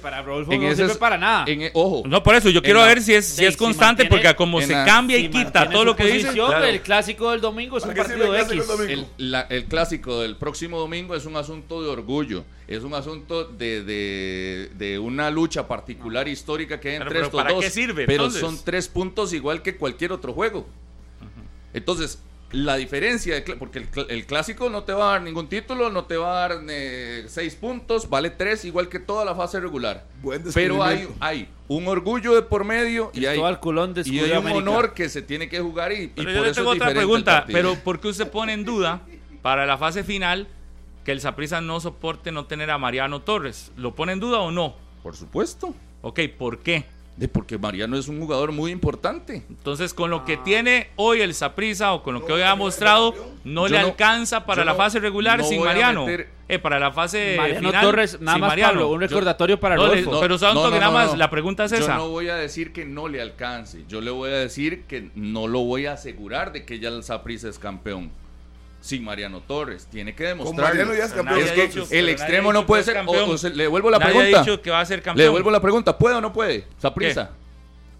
para 0.00 0.22
Rodolfo 0.22 0.52
En 0.52 0.62
no 0.62 0.68
ese 0.68 0.76
sirve 0.86 0.94
para 0.94 1.18
nada. 1.18 1.44
en- 1.48 1.70
ojo. 1.74 2.04
No, 2.06 2.22
por 2.22 2.36
eso 2.36 2.48
yo 2.48 2.62
quiero 2.62 2.78
la- 2.80 2.86
ver 2.86 3.02
si 3.02 3.12
es, 3.12 3.26
si 3.26 3.44
es 3.44 3.54
si 3.54 3.58
constante, 3.58 4.04
mantiene- 4.04 4.08
porque 4.22 4.36
como 4.36 4.60
se 4.62 4.72
la- 4.72 4.84
cambia 4.84 5.18
y 5.18 5.22
Si 5.24 5.28
quita 5.30 5.68
todo 5.68 5.84
lo 5.84 5.96
que 5.96 6.06
dice. 6.06 6.32
claro. 6.32 6.64
El 6.64 6.80
clásico 6.80 7.32
del 7.32 7.40
domingo 7.40 7.76
es 7.76 7.82
un 7.84 7.90
¿Para 7.90 8.02
qué 8.04 8.08
partido 8.14 8.34
el 8.34 8.40
X. 8.40 8.52
clásico 8.52 8.72
el 8.72 8.78
domingo? 8.88 9.10
El, 9.18 9.30
la- 9.32 9.40
el 9.42 9.64
clásico 9.66 10.20
del 10.20 10.36
próximo 10.36 10.78
domingo 10.78 11.14
es 11.16 11.26
un 11.26 11.36
asunto 11.36 11.82
de 11.82 11.90
orgullo, 11.90 12.44
es 12.68 12.82
un 12.84 12.94
asunto 12.94 13.44
de, 13.44 13.82
de- 13.82 14.70
de 14.78 14.98
una 15.00 15.28
lucha 15.30 15.66
particular 15.68 16.28
histórica 16.28 16.78
que 16.80 16.90
hay 16.90 16.94
Pero- 16.94 17.02
entre 17.04 17.14
pero 17.18 17.26
estos 17.26 17.42
¿para 17.42 17.52
dos. 17.54 17.64
qué 17.64 17.70
sirve, 17.70 18.06
Pero 18.06 18.22
entonces? 18.26 18.40
son 18.40 18.58
tres 18.64 18.86
puntos 18.88 19.32
igual 19.34 19.60
que 19.60 19.76
cualquier 19.76 20.12
otro 20.12 20.32
juego. 20.32 20.66
Entonces, 21.74 22.20
la 22.54 22.76
diferencia, 22.76 23.34
de 23.34 23.44
cl- 23.44 23.58
porque 23.58 23.78
el, 23.80 23.90
cl- 23.90 24.06
el 24.08 24.26
clásico 24.26 24.70
no 24.70 24.84
te 24.84 24.92
va 24.92 25.08
a 25.08 25.12
dar 25.12 25.22
ningún 25.22 25.48
título, 25.48 25.90
no 25.90 26.04
te 26.04 26.16
va 26.16 26.44
a 26.44 26.48
dar 26.48 26.60
eh, 26.68 27.24
seis 27.28 27.54
puntos, 27.56 28.08
vale 28.08 28.30
tres 28.30 28.64
igual 28.64 28.88
que 28.88 28.98
toda 29.00 29.24
la 29.24 29.34
fase 29.34 29.58
regular. 29.60 30.04
Buen 30.22 30.42
Pero 30.54 30.82
hay, 30.84 31.48
un 31.68 31.88
orgullo 31.88 32.34
de 32.34 32.42
por 32.42 32.64
medio 32.64 33.10
y 33.12 33.26
hay, 33.26 33.38
y 33.38 34.20
un 34.20 34.36
América. 34.36 34.70
honor 34.70 34.94
que 34.94 35.08
se 35.08 35.22
tiene 35.22 35.48
que 35.48 35.60
jugar 35.60 35.92
y, 35.92 36.04
y 36.04 36.06
Pero 36.08 36.26
por 36.26 36.34
yo 36.34 36.44
le 36.44 36.52
tengo 36.52 36.72
es 36.72 36.76
otra 36.76 36.90
pregunta, 36.94 37.44
pero 37.48 37.74
¿por 37.74 38.00
qué 38.00 38.08
usted 38.08 38.30
pone 38.30 38.52
en 38.52 38.64
duda 38.64 39.00
para 39.42 39.66
la 39.66 39.76
fase 39.76 40.04
final 40.04 40.46
que 41.04 41.12
el 41.12 41.20
Saprissa 41.20 41.60
no 41.60 41.80
soporte 41.80 42.30
no 42.32 42.46
tener 42.46 42.70
a 42.70 42.78
Mariano 42.78 43.20
Torres? 43.22 43.72
¿Lo 43.76 43.94
pone 43.94 44.12
en 44.12 44.20
duda 44.20 44.38
o 44.38 44.50
no? 44.50 44.76
Por 45.02 45.16
supuesto. 45.16 45.74
Ok, 46.02 46.20
¿por 46.38 46.60
qué? 46.60 46.84
De 47.16 47.28
porque 47.28 47.58
Mariano 47.58 47.96
es 47.96 48.08
un 48.08 48.18
jugador 48.20 48.50
muy 48.50 48.72
importante. 48.72 49.44
Entonces, 49.48 49.94
con 49.94 50.10
lo 50.10 50.24
que 50.24 50.36
tiene 50.36 50.88
hoy 50.96 51.20
el 51.20 51.32
Saprissa 51.32 51.92
o 51.92 52.02
con 52.02 52.14
lo 52.14 52.26
que 52.26 52.32
hoy 52.32 52.42
ha 52.42 52.56
mostrado, 52.56 53.14
no 53.44 53.68
Yo 53.68 53.74
le 53.74 53.80
no- 53.82 53.86
alcanza 53.86 54.44
para 54.44 54.62
yo 54.62 54.64
la 54.64 54.72
no- 54.72 54.78
fase 54.78 54.98
regular 54.98 55.38
no 55.38 55.44
sin 55.44 55.62
Mariano. 55.62 56.06
meter- 56.06 56.28
Eh, 56.48 56.58
para 56.58 56.78
la 56.80 56.90
fase 56.92 57.36
Mariano 57.38 57.68
final. 57.68 57.84
Torres, 57.84 58.20
nada 58.20 58.32
sin 58.34 58.40
más 58.40 58.48
Mariano. 58.50 58.72
Pablo, 58.72 58.88
un 58.88 58.94
Yo- 59.00 59.06
recordatorio 59.06 59.60
para 59.60 59.76
no, 59.76 59.86
Rodolfo. 59.86 60.20
pero 60.20 60.38
son 60.38 60.54
no, 60.56 60.64
que 60.64 60.70
no, 60.70 60.76
nada 60.76 60.86
no, 60.86 60.92
más 60.92 61.10
no. 61.12 61.16
la 61.16 61.30
pregunta 61.30 61.64
es 61.66 61.70
Yo 61.70 61.78
esa. 61.78 61.94
no 61.96 62.08
voy 62.08 62.28
a 62.28 62.34
decir 62.34 62.72
que 62.72 62.84
no 62.84 63.06
le 63.08 63.22
alcance. 63.22 63.84
Yo 63.88 64.00
le 64.00 64.10
voy 64.10 64.30
a 64.30 64.34
decir 64.34 64.82
que 64.82 65.08
no 65.14 65.46
lo 65.46 65.60
voy 65.60 65.86
a 65.86 65.92
asegurar 65.92 66.52
de 66.52 66.64
que 66.66 66.80
ya 66.80 66.88
el 66.88 67.02
Saprissa 67.04 67.48
es 67.48 67.58
campeón. 67.60 68.10
Sin 68.84 69.02
Mariano 69.02 69.40
Torres. 69.40 69.86
Tiene 69.90 70.14
que 70.14 70.24
ya 71.38 71.44
es 71.46 71.52
que 71.52 71.68
dicho- 71.68 71.86
el 71.90 72.10
extremo 72.10 72.52
no 72.52 72.66
puede 72.66 72.82
ser. 72.82 72.98
o- 72.98 73.30
o 73.30 73.38
se- 73.38 73.48
le 73.48 73.62
devuelvo 73.62 73.88
la 73.88 73.98
Nadie 73.98 74.12
pregunta. 74.12 74.40
ha 74.40 74.44
dicho 74.44 74.60
que 74.60 74.70
va 74.70 74.80
a 74.80 74.84
ser 74.84 74.98
campeón. 75.00 75.16
Le 75.16 75.24
devuelvo 75.24 75.50
la 75.50 75.60
pregunta. 75.62 75.96
¿Puede 75.96 76.16
o 76.16 76.20
no 76.20 76.34
puede? 76.34 76.66
Saprissa. 76.76 77.30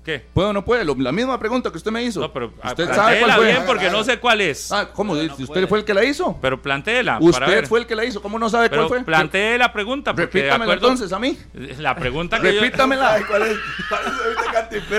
¿Qué? 0.05 0.22
¿Puede 0.34 0.48
o 0.50 0.52
no 0.52 0.64
puede? 0.64 0.84
Lo- 0.84 0.94
la 0.98 1.12
misma 1.12 1.38
pregunta 1.38 1.70
que 1.70 1.78
usted 1.78 1.90
me 1.90 2.02
hizo. 2.02 2.20
No, 2.20 2.30
pero 2.32 2.48
usted 2.48 2.61
plantéela 2.74 2.94
sabe 2.94 3.20
cuál 3.20 3.32
fue. 3.32 3.46
bien 3.46 3.62
porque 3.66 3.90
no 3.90 4.05
sé 4.05 4.18
cuál 4.18 4.40
es. 4.42 4.70
Ah, 4.70 4.88
¿cómo? 4.92 5.14
¿Usted 5.14 5.66
fue 5.68 5.78
el 5.78 5.84
que 5.86 5.94
la 5.94 6.05
hizo? 6.05 6.36
Pero 6.42 6.61
plantéela. 6.61 7.14
para 7.18 7.24
Usted 7.30 7.46
ver. 7.46 7.66
fue 7.66 7.80
el 7.80 7.86
que 7.86 7.94
la 7.96 8.05
hizo. 8.05 8.20
¿Cómo 8.20 8.38
no 8.38 8.50
sabe 8.50 8.68
Pero 8.68 8.86
cuál 8.86 9.00
fue? 9.00 9.05
plantee 9.07 9.57
la 9.57 9.72
pregunta. 9.72 10.12
Repítamela 10.12 10.74
entonces 10.74 11.11
a 11.12 11.18
mí. 11.18 11.38
La 11.78 11.94
pregunta 11.96 12.38
que 12.38 12.55
yo- 12.55 12.61
Repítamela. 12.61 13.14
Ay, 13.14 13.22
¿cuál 13.24 13.42
es? 13.42 13.57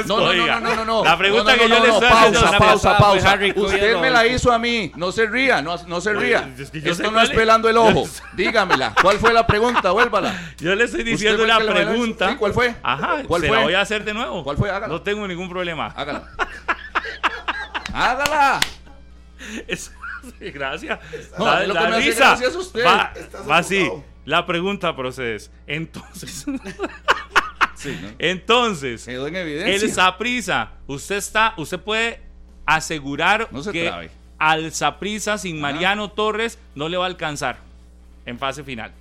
No, 0.08 0.20
no, 0.20 0.34
no, 0.34 0.60
no, 0.60 0.76
no, 0.76 0.86
no. 0.86 1.04
la 1.04 1.18
pregunta 1.18 1.52
No, 1.52 1.58
no, 1.58 1.64
que 1.64 1.70
no, 1.70 1.76
yo 1.78 1.82
le 1.84 1.88
no, 1.90 1.94
estoy 1.96 2.10
pausa, 2.10 2.26
haciendo 2.40 2.58
pausa, 2.58 2.98
pausa. 2.98 3.32
Harry, 3.32 3.54
Usted 3.56 3.98
me 4.00 4.10
la 4.10 4.26
hizo 4.28 4.52
a 4.52 4.60
mí. 4.60 4.92
No 4.96 5.12
se 5.12 5.28
ría, 5.28 5.62
no, 5.62 5.76
no 5.88 6.02
se 6.02 6.14
ría. 6.14 6.50
es 6.60 6.70
que 6.72 6.82
yo 6.82 6.94
sé 6.96 7.04
Esto 7.04 7.12
no 7.12 7.22
es 7.22 7.30
pelando 7.30 7.70
el 7.70 7.78
ojo. 7.78 8.08
Dígamela. 8.34 8.94
¿Cuál 9.02 9.18
fue 9.18 9.34
la 9.34 9.46
pregunta? 9.46 9.92
Vuélvala. 9.92 10.34
Yo 10.58 10.74
le 10.76 10.86
estoy 10.86 11.02
¿Usted 11.02 11.12
diciendo 11.12 11.46
la 11.46 11.60
pregunta. 11.60 12.36
¿cuál 12.38 12.54
fue? 12.54 12.76
Ajá. 12.82 13.24
¿Cuál 13.28 13.42
se 13.42 13.48
fue? 13.48 13.58
la 13.58 13.64
voy 13.64 13.74
a 13.74 13.82
hacer 13.82 14.04
de 14.04 14.14
nuevo. 14.14 14.44
¿Cuál 14.44 14.58
fue? 14.58 14.70
Hágala. 14.70 14.95
No 14.96 15.02
tengo 15.02 15.28
ningún 15.28 15.50
problema. 15.50 15.88
Hágala. 15.96 16.28
Hágala. 17.94 18.60
Es- 19.68 19.92
gracias. 20.40 21.00
No, 21.38 21.46
la, 21.46 21.68
lo 21.68 21.74
que 21.74 21.80
la 21.82 21.90
me 21.90 21.98
risa 22.00 22.34
es 22.34 22.56
usted. 22.56 22.86
va, 22.86 23.14
así. 23.52 23.90
La 24.26 24.46
pregunta 24.46 24.96
procede. 24.96 25.38
Entonces, 25.68 26.46
Sí, 27.76 28.00
¿no? 28.02 28.08
entonces, 28.18 29.06
Quedó 29.06 29.28
en 29.28 29.36
el 29.36 29.42
evidencia. 29.42 29.94
Saprisa, 29.94 30.72
usted 30.88 31.18
está, 31.18 31.54
usted 31.58 31.80
puede 31.80 32.22
asegurar 32.66 33.50
No 33.52 33.62
se 33.62 33.72
que 33.74 33.88
trabe. 33.88 34.10
al 34.40 34.72
Saprisa 34.72 35.38
sin 35.38 35.58
Ajá. 35.58 35.74
Mariano 35.74 36.10
Torres 36.10 36.58
no 36.74 36.88
le 36.90 36.96
va 36.98 37.04
a 37.04 37.08
alcanzar 37.08 37.58
en 38.26 38.40
fase 38.40 38.64
final. 38.64 38.94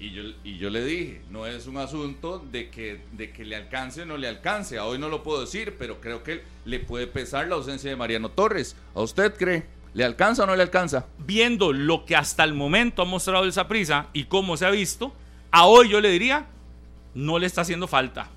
Y 0.00 0.10
yo, 0.10 0.22
y 0.44 0.58
yo 0.58 0.70
le 0.70 0.84
dije, 0.84 1.22
no 1.30 1.46
es 1.46 1.66
un 1.66 1.76
asunto 1.76 2.44
de 2.52 2.70
que, 2.70 3.00
de 3.12 3.32
que 3.32 3.44
le 3.44 3.56
alcance 3.56 4.02
o 4.02 4.06
no 4.06 4.16
le 4.16 4.28
alcance. 4.28 4.78
A 4.78 4.84
hoy 4.84 4.98
no 4.98 5.08
lo 5.08 5.24
puedo 5.24 5.40
decir, 5.40 5.74
pero 5.76 6.00
creo 6.00 6.22
que 6.22 6.42
le 6.64 6.78
puede 6.78 7.08
pesar 7.08 7.48
la 7.48 7.56
ausencia 7.56 7.90
de 7.90 7.96
Mariano 7.96 8.30
Torres. 8.30 8.76
¿A 8.94 9.00
usted 9.00 9.34
cree? 9.36 9.66
¿Le 9.94 10.04
alcanza 10.04 10.44
o 10.44 10.46
no 10.46 10.54
le 10.54 10.62
alcanza? 10.62 11.06
Viendo 11.18 11.72
lo 11.72 12.04
que 12.04 12.14
hasta 12.14 12.44
el 12.44 12.54
momento 12.54 13.02
ha 13.02 13.06
mostrado 13.06 13.44
el 13.44 13.52
Saprisa 13.52 14.06
y 14.12 14.24
cómo 14.24 14.56
se 14.56 14.66
ha 14.66 14.70
visto, 14.70 15.12
a 15.50 15.66
hoy 15.66 15.88
yo 15.88 16.00
le 16.00 16.10
diría, 16.10 16.46
no 17.14 17.38
le 17.40 17.46
está 17.46 17.62
haciendo 17.62 17.88
falta. 17.88 18.28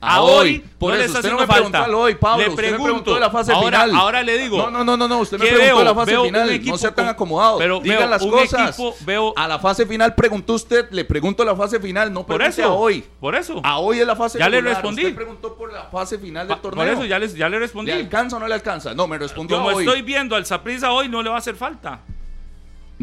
A 0.00 0.22
hoy. 0.22 0.64
Por 0.78 0.92
no 0.92 0.98
le 0.98 1.06
eso, 1.06 1.14
usted 1.14 1.32
no 1.32 1.40
me 1.40 1.46
falta. 1.48 1.82
al 1.84 1.92
hoy, 1.94 2.14
Pablo. 2.14 2.44
Le 2.44 2.50
me 2.50 2.56
pregunto, 2.56 2.84
preguntó 2.84 3.14
de 3.14 3.20
la 3.20 3.30
fase 3.30 3.52
ahora, 3.52 3.82
final. 3.82 3.96
Ahora 4.00 4.22
le 4.22 4.38
digo. 4.38 4.56
No, 4.58 4.70
no, 4.70 4.84
no, 4.84 4.96
no, 4.96 5.08
no. 5.08 5.18
Usted 5.18 5.38
me 5.40 5.44
¿qué 5.46 5.50
preguntó 5.54 5.66
de 5.78 5.82
veo? 5.82 5.84
la 5.84 5.94
fase 5.96 6.10
Veo 6.12 6.24
final. 6.24 6.50
equipo 6.50 6.70
No 6.74 6.78
sea 6.78 6.94
tan 6.94 7.08
acomodado. 7.08 7.58
pero 7.58 7.80
Diga 7.80 7.98
veo 7.98 8.08
las 8.08 8.22
cosas. 8.24 8.68
equipo, 8.78 8.94
veo- 9.00 9.32
A 9.36 9.48
la 9.48 9.58
fase 9.58 9.86
final 9.86 10.14
preguntó 10.14 10.52
usted, 10.54 10.88
le 10.92 11.04
pregunto 11.04 11.44
la 11.44 11.56
fase 11.56 11.80
final, 11.80 12.12
no 12.12 12.24
por 12.24 12.40
eso. 12.40 12.62
a 12.62 12.72
hoy. 12.72 13.04
Por 13.18 13.34
eso. 13.34 13.60
A 13.64 13.78
hoy 13.80 13.98
es 13.98 14.06
la 14.06 14.14
fase 14.14 14.38
Ya 14.38 14.48
le 14.48 14.60
respondí. 14.60 15.02
Usted 15.02 15.16
preguntó 15.16 15.56
por 15.56 15.72
la 15.72 15.82
fase 15.86 16.16
final 16.18 16.46
del 16.46 16.58
torneo. 16.60 16.84
por 16.84 16.92
eso 16.94 17.04
ya, 17.04 17.18
les, 17.18 17.34
ya 17.34 17.48
le 17.48 17.58
respondí. 17.58 17.90
¿Le 17.90 17.96
alcanza 17.98 18.36
o 18.36 18.38
no 18.38 18.46
le 18.46 18.54
alcanza? 18.54 18.94
No, 18.94 19.08
me 19.08 19.18
respondió 19.18 19.56
Como 19.56 19.70
hoy. 19.76 19.84
estoy 19.84 20.02
viendo 20.02 20.36
al 20.36 20.46
Saprisa 20.46 20.92
hoy, 20.92 21.08
no 21.08 21.22
le 21.24 21.28
va 21.30 21.34
a 21.34 21.38
hacer 21.40 21.56
falta. 21.56 22.02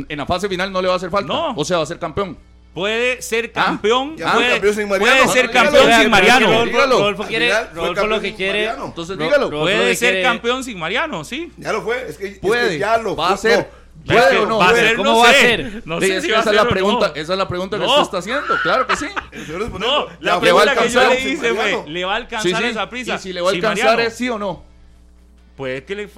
En 0.07 0.17
la 0.17 0.25
fase 0.25 0.47
final 0.47 0.71
no 0.71 0.81
le 0.81 0.87
va 0.87 0.93
a 0.93 0.97
hacer 0.97 1.09
falta. 1.09 1.27
No. 1.33 1.53
O 1.57 1.65
sea, 1.65 1.77
va 1.77 1.83
a 1.83 1.87
ser 1.87 1.99
campeón. 1.99 2.37
Puede 2.76 3.21
ser 3.21 3.51
Ah, 3.55 3.65
campeón. 3.67 4.15
fue 4.17 4.32
puede, 4.34 4.49
campeón 4.51 4.76
sin 4.76 4.89
Mariano. 4.89 5.13
puede 5.23 5.28
ser 5.30 5.49
campeón 5.51 5.86
dígalo, 5.86 6.01
sin 6.03 6.11
Mariano. 6.11 6.65
Rodolfo, 6.65 7.23
quiere, 7.23 7.49
Rodolfo 7.49 7.82
campeón 7.86 8.09
lo 8.09 8.21
que 8.21 8.28
sin 8.28 8.36
quiere. 8.36 8.59
Mariano. 8.65 8.86
Entonces 8.86 9.17
dígalo. 9.17 9.49
Puede 9.49 9.95
ser 9.95 10.21
campeón 10.21 10.63
sin 10.63 10.78
Mariano, 10.78 11.23
sí. 11.23 11.51
Ya 11.57 11.71
lo 11.71 11.82
fue. 11.82 12.05
Es 12.09 12.17
que, 12.17 12.28
es 12.28 12.34
que 12.36 12.39
Puede. 12.41 12.78
ya 12.78 12.97
lo 12.97 13.15
Va 13.15 13.30
a 13.30 13.38
fue. 13.38 13.49
ser. 13.51 13.69
No, 14.03 14.13
¿Puede 14.13 14.19
Es 14.19 14.28
que 14.30 14.38
o 14.38 14.45
no? 14.45 14.57
va 14.57 14.65
a 14.65 14.69
Puede. 14.71 14.88
ser, 14.88 14.95
¿Cómo 14.97 15.09
no 15.09 15.17
va 15.19 15.30
a 15.30 15.34
sé. 15.34 15.39
ser? 15.39 15.82
No 15.86 16.01
Sí, 16.01 16.07
sé 16.07 16.15
es 16.17 16.21
si 16.21 16.28
que 16.28 16.34
va 16.34 16.39
a 16.39 16.41
esa 16.41 16.49
es 16.51 16.55
ser 16.57 16.65
la 16.65 16.69
pregunta, 16.69 17.11
esa 17.15 17.32
es 17.34 17.39
la 17.39 17.47
pregunta 17.47 17.78
que 17.80 17.84
No. 17.86 17.89
usted 17.91 18.03
está 18.03 18.17
haciendo. 18.17 18.61
Claro 18.61 18.86
que 18.88 18.95
sí. 18.97 19.05
No, 19.80 20.07
la 20.19 20.39
pregunta 20.41 20.76
que 20.76 20.89
yo 20.89 21.09
le 21.09 21.19
hice 21.21 21.53
fue, 21.53 21.84
¿le 21.88 22.05
va 22.05 22.13
a 22.13 22.15
alcanzar 22.17 22.63
esa 22.65 22.89
prisa? 22.89 23.15
Y 23.15 23.19
si 23.19 23.32
le 23.34 23.39
va 23.41 23.49
a 23.49 23.53
alcanzar 23.53 24.01
es 24.01 24.15
sí 24.15 24.30
o 24.30 24.38
no. 24.38 24.63
Puede 25.55 25.85
que 25.85 25.95
le, 25.95 26.09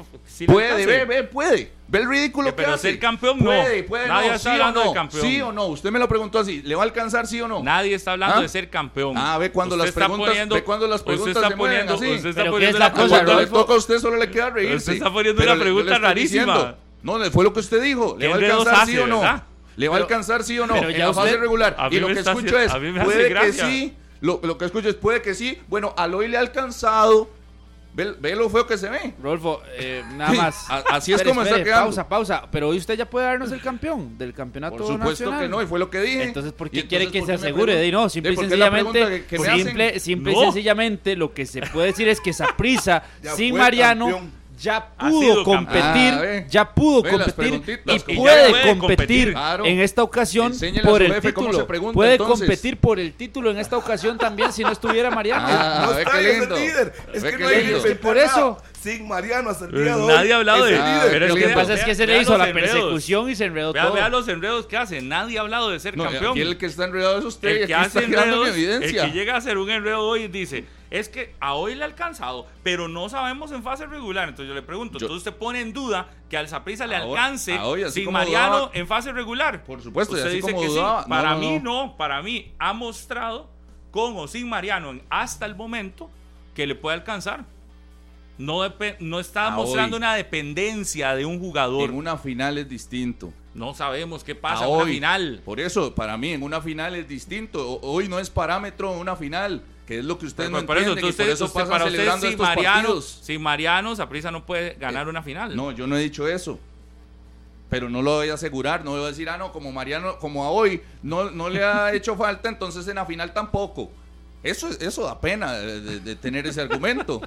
Puede, 0.47 0.85
ve, 0.87 1.05
ve, 1.05 1.23
puede. 1.23 1.71
Ve 1.87 1.99
el 1.99 2.09
ridículo 2.09 2.49
Eh, 2.49 2.51
que 2.53 2.55
pero 2.57 2.73
hace. 2.73 2.89
ser 2.89 2.99
campeón, 2.99 3.37
no. 3.37 3.45
Puede, 3.45 3.83
puede, 3.83 4.07
Nadie 4.07 4.29
no. 4.29 4.35
está 4.35 4.49
sí 4.49 4.53
hablando 4.55 4.79
o 4.79 4.83
de 4.83 4.87
no. 4.89 4.93
campeón. 4.95 5.21
Sí 5.21 5.41
o 5.41 5.51
no. 5.51 5.65
Usted 5.67 5.91
me 5.91 5.99
lo 5.99 6.07
preguntó 6.09 6.39
así. 6.39 6.63
¿Le 6.63 6.73
va 6.73 6.81
a 6.81 6.85
alcanzar 6.85 7.27
sí 7.27 7.39
o 7.39 7.47
no? 7.47 7.61
Nadie 7.61 7.93
está 7.93 8.13
hablando 8.13 8.37
¿Ah? 8.37 8.41
de 8.41 8.49
ser 8.49 8.69
campeón. 8.71 9.13
Ah, 9.15 9.37
ve 9.37 9.51
cuando 9.51 9.75
Usted 9.75 9.85
las 9.85 9.89
está 9.89 10.05
preguntas- 10.07 10.29
poniendo- 10.29 10.55
ve 10.55 10.63
cuando 10.63 10.87
las 10.87 11.01
usted 11.01 11.11
preguntas 11.11 11.35
está 11.35 11.49
se 11.49 11.55
poniendo, 11.57 11.93
así. 11.93 12.05
Usted 12.15 12.29
está 12.29 12.41
Pero 12.41 12.45
¿qué 12.45 12.55
poniendo 12.55 12.77
es 12.77 12.79
la 12.79 12.87
una 12.87 12.95
cosa, 12.95 13.07
Cuando 13.23 13.39
le 13.41 13.47
toca 13.47 13.73
a 13.73 13.77
usted 13.77 13.99
solo 13.99 14.17
le 14.17 14.31
queda 14.31 14.49
reírse. 14.49 14.75
Usted 14.77 14.93
está 14.93 15.13
poniendo 15.13 15.39
Pero 15.39 15.53
una 15.53 15.61
pregunta 15.61 15.97
rarísima. 15.99 16.43
diciendo. 16.53 16.77
No, 17.03 17.31
fue 17.31 17.43
lo 17.43 17.53
que 17.53 17.59
usted 17.59 17.81
dijo. 17.81 18.15
¿Le 18.17 18.25
¿Qué 18.25 18.27
va 18.27 18.33
a 18.33 18.37
alcanzar 18.39 18.75
hace, 18.83 18.91
sí 18.93 18.97
o 18.97 19.05
no? 19.07 19.19
verdad? 19.21 19.43
¿Le 19.75 19.87
va 19.87 19.95
a 19.95 19.97
Pero- 19.97 20.05
alcanzar 20.05 20.43
sí 20.43 20.57
o 20.59 20.65
no? 20.65 20.73
pero 20.73 20.89
en 20.89 20.97
ya 20.97 21.07
la 21.07 21.13
fase 21.13 21.27
usted- 21.27 21.39
regular. 21.41 21.75
a 21.77 21.87
Y 21.91 21.99
lo 21.99 22.07
que 22.07 22.19
escucho 22.19 22.57
es, 22.59 22.71
a 22.71 22.79
mí 22.79 22.91
me 22.91 23.01
hace 23.01 23.05
puede 23.05 23.23
que 23.27 23.29
gracia. 23.29 23.67
sí. 23.67 23.93
Lo, 24.19 24.39
lo 24.43 24.57
que 24.57 24.65
escucho 24.65 24.89
es, 24.89 24.95
puede 24.95 25.21
que 25.21 25.35
sí. 25.35 25.59
Bueno, 25.67 25.93
al 25.95 26.15
hoy 26.15 26.27
le 26.27 26.37
ha 26.37 26.39
alcanzado. 26.39 27.29
Ve, 27.97 28.13
ve 28.19 28.35
lo 28.35 28.47
feo 28.47 28.67
que 28.67 28.77
se 28.77 28.89
ve. 28.89 29.15
Rodolfo, 29.19 29.59
eh, 29.75 30.03
nada 30.15 30.31
más. 30.33 30.67
así 30.91 31.11
es 31.13 31.15
Espere, 31.17 31.31
como 31.31 31.41
está 31.41 31.55
espere, 31.55 31.63
quedando. 31.65 31.85
Pausa, 31.85 32.07
pausa. 32.07 32.43
Pero 32.51 32.69
hoy 32.69 32.77
usted 32.77 32.93
ya 32.95 33.09
puede 33.09 33.25
darnos 33.25 33.51
el 33.51 33.59
campeón 33.59 34.19
del 34.19 34.35
campeonato 34.35 34.77
Por 34.77 34.85
supuesto 34.85 35.25
nacional. 35.25 35.41
que 35.41 35.47
no, 35.49 35.61
y 35.63 35.65
fue 35.65 35.79
lo 35.79 35.89
que 35.89 35.99
dije. 36.01 36.23
Entonces, 36.25 36.53
¿por 36.53 36.69
qué 36.69 36.85
quiere 36.87 37.09
que 37.09 37.17
¿por 37.19 37.27
se 37.27 37.33
asegure? 37.33 37.75
De 37.75 37.91
no, 37.91 38.07
simple 38.07 38.33
y 38.33 38.37
sencillamente, 38.37 38.99
que- 38.99 39.25
que 39.25 39.99
simple, 39.99 40.31
y 40.31 40.35
sencillamente 40.35 41.15
lo 41.15 41.33
que 41.33 41.47
se 41.47 41.61
puede 41.61 41.87
decir 41.87 42.07
es 42.07 42.21
que 42.21 42.33
Saprisa 42.33 43.01
Ya 43.23 43.31
sin 43.31 43.57
Mariano 43.57 44.05
campeón. 44.11 44.31
Ya 44.57 44.89
pudo 44.97 45.43
competir. 45.43 46.13
Ah, 46.13 46.45
ya 46.49 46.73
pudo 46.73 47.01
Ve 47.03 47.09
competir 47.11 47.81
y 47.85 48.15
puede, 48.15 48.49
puede 48.49 48.77
competir. 48.77 49.31
Claro. 49.33 49.65
en 49.65 49.79
esta 49.79 50.03
ocasión 50.03 50.51
Enséñele 50.51 50.87
a 50.87 50.91
por 50.91 51.01
el 51.01 51.13
jefe 51.13 51.29
título. 51.33 51.53
se 51.59 51.63
pregunta, 51.65 51.93
puede 51.93 52.11
entonces. 52.13 52.39
competir 52.47 52.77
por 52.77 52.99
el 52.99 53.13
título 53.13 53.51
en 53.51 53.57
esta 53.57 53.77
ocasión 53.77 54.17
también 54.17 54.51
si 54.51 54.63
no 54.63 54.71
estuviera 54.71 55.11
Mariano. 55.11 55.45
Ah, 55.47 55.83
No 55.85 55.97
está, 55.97 56.19
es 56.19 56.49
líder. 56.49 56.93
Es 57.13 57.23
Ve 57.23 57.31
que 57.31 57.37
no 57.37 57.47
hay 57.47 57.81
que 57.81 57.95
Por 57.95 58.17
eso. 58.17 58.57
Sin 58.87 59.07
Mariano 59.07 59.49
hasta 59.49 59.65
el 59.65 59.71
día 59.71 59.95
de 59.95 60.01
hoy. 60.01 60.07
Nadie 60.07 60.33
ha 60.33 60.37
hablado 60.37 60.65
de 60.65 60.75
el 60.75 60.81
Ah, 60.81 61.05
pero 61.09 61.27
Lo 61.27 61.35
que 61.35 61.49
pasa 61.49 61.73
es 61.73 61.83
que 61.83 61.95
se 61.95 62.07
le 62.07 62.21
hizo 62.21 62.37
la 62.37 62.51
persecución 62.53 63.29
y 63.29 63.35
se 63.35 63.45
enredó 63.45 63.73
Vea, 63.73 63.83
todo. 63.85 63.93
vea 63.95 64.09
los 64.09 64.27
enredos 64.27 64.65
que 64.67 64.77
hace. 64.77 65.01
Nadie 65.01 65.37
ha 65.37 65.41
hablado 65.41 65.69
de 65.69 65.79
ser 65.79 65.97
No, 65.97 66.03
campeón. 66.05 66.31
aquí 66.31 66.41
el 66.41 66.57
que 66.57 66.65
está 66.67 66.85
enredado 66.85 67.19
es 67.19 67.25
usted. 67.25 67.49
el 67.49 67.67
que 67.67 67.75
hace 67.75 68.03
enredos, 68.03 68.47
el 68.47 68.53
evidencia. 68.53 69.05
que 69.05 69.11
llega 69.11 69.33
a 69.35 69.37
hacer 69.37 69.57
un 69.57 69.69
enredo 69.69 70.01
hoy 70.01 70.23
y 70.23 70.27
dice, 70.27 70.65
es 70.89 71.09
que 71.09 71.35
a 71.41 71.53
hoy 71.55 71.75
le 71.75 71.83
ha 71.83 71.85
alcanzado, 71.85 72.47
pero 72.63 72.87
no 72.87 73.09
sabemos 73.09 73.51
en 73.51 73.61
fase 73.61 73.85
regular. 73.87 74.29
Entonces 74.29 74.47
yo 74.47 74.55
le 74.55 74.61
pregunto, 74.61 74.97
Yo- 74.99 75.05
entonces 75.07 75.27
usted 75.27 75.37
pone 75.37 75.59
en 75.59 75.73
duda 75.73 76.07
que 76.29 76.37
al 76.37 76.47
Saprissa 76.47 76.87
le 76.87 76.95
alcance 76.95 77.57
hoy, 77.59 77.83
así 77.83 78.03
sin 78.03 78.11
Mariano 78.13 78.55
dudaba- 78.57 78.71
en 78.73 78.87
fase 78.87 79.11
regular. 79.11 79.63
Por 79.65 79.81
supuesto, 79.81 80.13
y 80.15 80.17
usted 80.19 80.27
así 80.29 80.37
dice 80.37 80.51
como 80.51 80.61
que 80.61 80.67
dudaba, 80.69 81.03
sí. 81.03 81.09
Para 81.09 81.31
no, 81.31 81.39
mí 81.39 81.59
no. 81.59 81.85
no, 81.87 81.97
para 81.97 82.21
mí 82.21 82.53
ha 82.57 82.71
mostrado 82.73 83.49
con 83.91 84.15
o 84.17 84.27
sin 84.27 84.47
Mariano 84.47 84.91
en- 84.91 85.03
hasta 85.09 85.45
el 85.45 85.55
momento 85.55 86.09
que 86.55 86.65
le 86.65 86.75
puede 86.75 86.95
alcanzar. 86.95 87.43
No, 88.37 88.61
no 88.99 89.19
está 89.19 89.49
mostrando 89.49 89.95
hoy. 89.95 89.99
una 89.99 90.15
dependencia 90.15 91.15
de 91.15 91.25
un 91.25 91.39
jugador. 91.39 91.89
En 91.89 91.95
una 91.95 92.17
final 92.17 92.57
es 92.57 92.69
distinto. 92.69 93.33
No 93.55 93.73
sabemos 93.73 94.23
qué 94.23 94.35
pasa 94.35 94.65
en 94.65 94.71
una 94.71 94.85
final. 94.85 95.41
Por 95.43 95.59
eso, 95.59 95.95
para 95.95 96.15
mí, 96.17 96.31
en 96.33 96.43
una 96.43 96.61
final 96.61 96.95
es 96.95 97.07
distinto. 97.07 97.79
Hoy 97.81 98.07
no 98.07 98.19
es 98.19 98.29
parámetro 98.29 98.91
una 98.91 99.15
final, 99.15 99.63
que 99.87 99.97
es 99.99 100.05
lo 100.05 100.19
que 100.19 100.27
ustedes 100.27 100.51
Por, 100.51 100.61
no 100.61 100.67
por 100.67 100.77
eso, 100.77 100.89
entienden. 100.91 101.05
y 101.05 101.07
entonces, 101.09 101.25
por 101.25 101.33
eso 101.33 101.45
usted- 101.45 101.59
pasan 101.61 101.71
para 101.71 101.85
usted, 101.85 102.07
estos 102.29 102.37
Mariano, 102.47 102.75
partidos. 102.81 103.19
sin 103.23 103.41
Mariano, 103.41 103.95
Saprissa 103.95 104.29
no 104.29 104.45
puede 104.45 104.75
ganar 104.75 105.07
Eh, 105.07 105.09
una 105.09 105.23
final. 105.23 105.55
No, 105.55 105.71
yo 105.71 105.87
no 105.87 105.97
he 105.97 106.01
dicho 106.03 106.27
eso. 106.27 106.59
Pero 107.69 107.89
no 107.89 108.01
lo 108.01 108.15
voy 108.17 108.29
a 108.29 108.35
asegurar, 108.35 108.85
no 108.85 108.91
voy 108.91 109.03
a 109.03 109.07
decir, 109.07 109.27
ah, 109.29 109.37
no, 109.37 109.51
como 109.51 109.71
Mariano, 109.71 110.19
como 110.19 110.45
a 110.45 110.49
hoy 110.51 110.81
no, 111.03 111.31
no 111.31 111.49
le 111.49 111.63
ha 111.63 111.91
hecho 111.93 112.15
falta, 112.15 112.47
entonces 112.49 112.87
en 112.87 112.95
la 112.95 113.05
final 113.05 113.33
tampoco. 113.33 113.91
Eso, 114.43 114.69
eso 114.79 115.03
da 115.03 115.19
pena 115.19 115.53
de, 115.53 115.81
de- 115.81 115.99
de 115.99 116.15
tener 116.15 116.45
ese 116.47 116.61
argumento. 116.61 117.19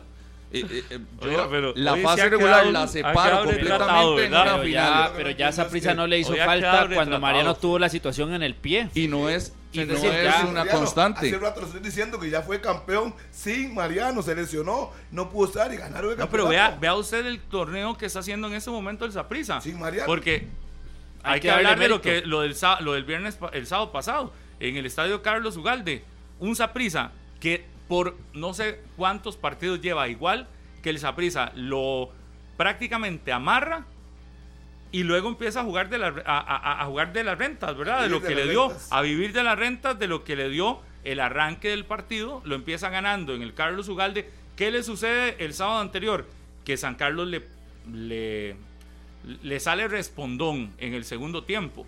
Eh, 0.52 0.84
yo 0.90 1.28
Oiga, 1.28 1.48
pero 1.48 1.72
la 1.76 1.96
fase 1.96 2.28
regular 2.28 2.66
la 2.66 2.88
separo 2.88 3.44
completamente 3.44 4.26
una 4.26 4.44
Pero 4.56 4.64
ya, 4.66 5.12
pero 5.16 5.30
ya 5.30 5.52
Saprissa 5.52 5.94
no 5.94 6.06
le 6.06 6.18
hizo 6.18 6.34
falta 6.34 6.88
cuando. 6.92 7.20
Mariano 7.20 7.54
tuvo 7.54 7.78
la 7.78 7.88
situación 7.88 8.34
en 8.34 8.42
el 8.42 8.54
pie. 8.54 8.88
Y 8.94 9.06
no 9.06 9.28
es, 9.28 9.52
y 9.72 9.78
no 9.84 9.94
decir, 9.94 10.10
es 10.10 10.24
ya- 10.24 10.40
una 10.42 10.60
Mariano, 10.60 10.78
constante. 10.78 11.28
Hace 11.28 11.38
rato 11.38 11.60
le 11.60 11.66
estoy 11.66 11.80
diciendo 11.80 12.18
que 12.18 12.30
ya 12.30 12.42
fue 12.42 12.60
campeón 12.60 13.14
sin 13.30 13.74
Mariano, 13.74 14.22
se 14.22 14.34
lesionó, 14.34 14.90
no 15.12 15.30
pudo 15.30 15.46
estar 15.48 15.72
y 15.72 15.76
ganaron 15.76 16.12
el 16.12 16.18
No, 16.18 16.28
pero 16.28 16.48
vea, 16.48 16.76
vea 16.80 16.94
usted 16.96 17.24
el 17.26 17.38
torneo 17.40 17.96
que 17.96 18.06
está 18.06 18.18
haciendo 18.18 18.48
en 18.48 18.54
este 18.54 18.70
momento 18.70 19.04
el 19.04 19.12
Saprissa. 19.12 19.60
Sin 19.60 19.78
Mariano. 19.78 20.06
Porque 20.06 20.48
Hay 21.22 21.34
hay, 21.34 21.40
que 21.40 21.50
hablar 21.50 21.78
de 21.78 21.88
lo, 21.88 22.00
que, 22.00 22.22
lo, 22.22 22.40
del, 22.40 22.56
lo 22.80 22.94
del 22.94 23.04
viernes, 23.04 23.38
el 23.52 23.66
sábado 23.68 23.92
pasado, 23.92 24.32
en 24.58 24.76
el 24.76 24.86
estadio 24.86 25.22
Carlos 25.22 25.56
Ugalde. 25.56 26.02
Un 26.40 26.56
Saprissa 26.56 27.12
que 27.38 27.66
por 27.90 28.16
no 28.34 28.54
sé 28.54 28.80
cuántos 28.96 29.36
partidos 29.36 29.80
lleva 29.80 30.06
igual 30.06 30.46
que 30.80 30.90
el 30.90 31.00
Saprissa 31.00 31.50
lo 31.56 32.08
prácticamente 32.56 33.32
amarra 33.32 33.84
y 34.92 35.02
luego 35.02 35.28
empieza 35.28 35.60
a 35.60 35.64
jugar 35.64 35.88
de, 35.88 35.98
la, 35.98 36.14
a, 36.24 36.38
a- 36.38 36.82
a 36.82 36.86
jugar 36.86 37.12
de 37.12 37.24
las 37.24 37.36
rentas, 37.36 37.76
¿verdad? 37.76 38.02
De 38.02 38.08
lo 38.08 38.20
que 38.22 38.28
de 38.28 38.34
le 38.46 38.50
dio, 38.50 38.68
rentas. 38.68 38.88
a 38.92 39.02
vivir 39.02 39.32
de 39.32 39.42
las 39.42 39.58
rentas, 39.58 39.98
de 39.98 40.06
lo 40.06 40.22
que 40.22 40.36
le 40.36 40.48
dio 40.50 40.80
el 41.02 41.18
arranque 41.18 41.68
del 41.70 41.84
partido, 41.84 42.42
lo 42.44 42.54
empieza 42.54 42.90
ganando 42.90 43.34
en 43.34 43.42
el 43.42 43.54
Carlos 43.54 43.88
Ugalde. 43.88 44.30
¿Qué 44.54 44.70
le 44.70 44.84
sucede 44.84 45.36
el 45.44 45.52
sábado 45.52 45.80
anterior? 45.80 46.26
Que 46.64 46.76
San 46.76 46.94
Carlos 46.94 47.26
le, 47.26 47.44
le, 47.92 48.54
le 49.42 49.58
sale 49.60 49.88
respondón 49.88 50.72
en 50.78 50.94
el 50.94 51.04
segundo 51.04 51.42
tiempo. 51.42 51.86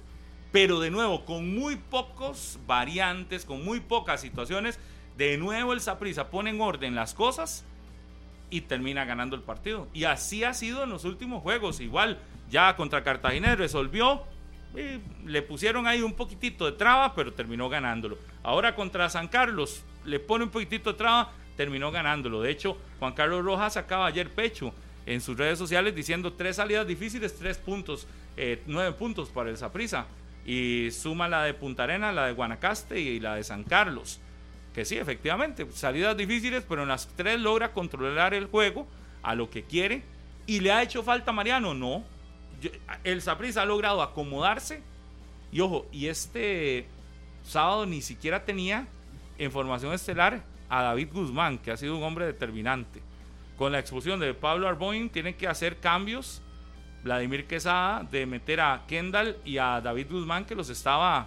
Pero 0.50 0.80
de 0.80 0.90
nuevo, 0.90 1.24
con 1.24 1.54
muy 1.54 1.76
pocos 1.76 2.58
variantes, 2.66 3.44
con 3.44 3.64
muy 3.64 3.80
pocas 3.80 4.20
situaciones, 4.20 4.78
de 5.16 5.36
nuevo 5.36 5.72
el 5.72 5.80
Saprissa 5.80 6.30
pone 6.30 6.50
en 6.50 6.60
orden 6.60 6.94
las 6.94 7.14
cosas 7.14 7.64
y 8.50 8.62
termina 8.62 9.04
ganando 9.04 9.34
el 9.34 9.42
partido. 9.42 9.88
Y 9.94 10.04
así 10.04 10.44
ha 10.44 10.54
sido 10.54 10.84
en 10.84 10.90
los 10.90 11.04
últimos 11.04 11.42
juegos. 11.42 11.80
Igual, 11.80 12.18
ya 12.50 12.76
contra 12.76 13.02
Cartagena 13.02 13.56
resolvió. 13.56 14.24
le 15.24 15.42
pusieron 15.42 15.86
ahí 15.86 16.02
un 16.02 16.14
poquitito 16.14 16.66
de 16.66 16.72
traba, 16.72 17.14
pero 17.14 17.32
terminó 17.32 17.68
ganándolo. 17.68 18.18
Ahora 18.42 18.74
contra 18.74 19.08
San 19.08 19.28
Carlos 19.28 19.82
le 20.04 20.20
pone 20.20 20.44
un 20.44 20.50
poquitito 20.50 20.92
de 20.92 20.98
traba, 20.98 21.32
terminó 21.56 21.90
ganándolo. 21.90 22.42
De 22.42 22.50
hecho, 22.50 22.76
Juan 22.98 23.14
Carlos 23.14 23.44
Rojas 23.44 23.74
sacaba 23.74 24.06
ayer 24.06 24.30
pecho 24.30 24.74
en 25.06 25.20
sus 25.20 25.36
redes 25.36 25.58
sociales 25.58 25.94
diciendo 25.94 26.32
tres 26.34 26.56
salidas 26.56 26.86
difíciles, 26.86 27.36
tres 27.38 27.58
puntos, 27.58 28.06
eh, 28.36 28.62
nueve 28.66 28.92
puntos 28.92 29.30
para 29.30 29.50
el 29.50 29.56
Saprissa. 29.56 30.06
Y 30.44 30.90
suma 30.90 31.28
la 31.28 31.44
de 31.44 31.54
Punta 31.54 31.84
Arena, 31.84 32.12
la 32.12 32.26
de 32.26 32.32
Guanacaste 32.32 33.00
y 33.00 33.20
la 33.20 33.36
de 33.36 33.44
San 33.44 33.62
Carlos. 33.62 34.20
Que 34.74 34.84
sí, 34.84 34.96
efectivamente, 34.96 35.66
salidas 35.72 36.16
difíciles, 36.16 36.64
pero 36.66 36.82
en 36.82 36.88
las 36.88 37.06
tres 37.08 37.38
logra 37.38 37.72
controlar 37.72 38.32
el 38.34 38.46
juego 38.46 38.86
a 39.22 39.34
lo 39.34 39.50
que 39.50 39.64
quiere. 39.64 40.02
¿Y 40.46 40.60
le 40.60 40.72
ha 40.72 40.82
hecho 40.82 41.02
falta 41.02 41.30
a 41.30 41.34
Mariano? 41.34 41.74
No. 41.74 42.04
Yo- 42.60 42.70
el 43.04 43.20
Saprissa 43.22 43.62
ha 43.62 43.66
logrado 43.66 44.02
acomodarse. 44.02 44.82
Y 45.52 45.60
ojo, 45.60 45.86
y 45.92 46.06
este 46.06 46.86
sábado 47.44 47.84
ni 47.84 48.00
siquiera 48.00 48.44
tenía 48.44 48.86
en 49.36 49.52
formación 49.52 49.92
estelar 49.92 50.42
a 50.70 50.82
David 50.82 51.08
Guzmán, 51.12 51.58
que 51.58 51.70
ha 51.70 51.76
sido 51.76 51.96
un 51.96 52.02
hombre 52.02 52.24
determinante. 52.24 53.02
Con 53.58 53.72
la 53.72 53.78
expulsión 53.78 54.18
de 54.20 54.32
Pablo 54.32 54.66
Arboin, 54.68 55.10
tienen 55.10 55.34
que 55.34 55.46
hacer 55.46 55.78
cambios. 55.78 56.40
Vladimir 57.04 57.46
Quesada 57.46 58.04
de 58.04 58.24
meter 58.26 58.60
a 58.60 58.84
Kendall 58.86 59.36
y 59.44 59.58
a 59.58 59.80
David 59.80 60.06
Guzmán, 60.10 60.44
que 60.46 60.54
los 60.54 60.70
estaba. 60.70 61.26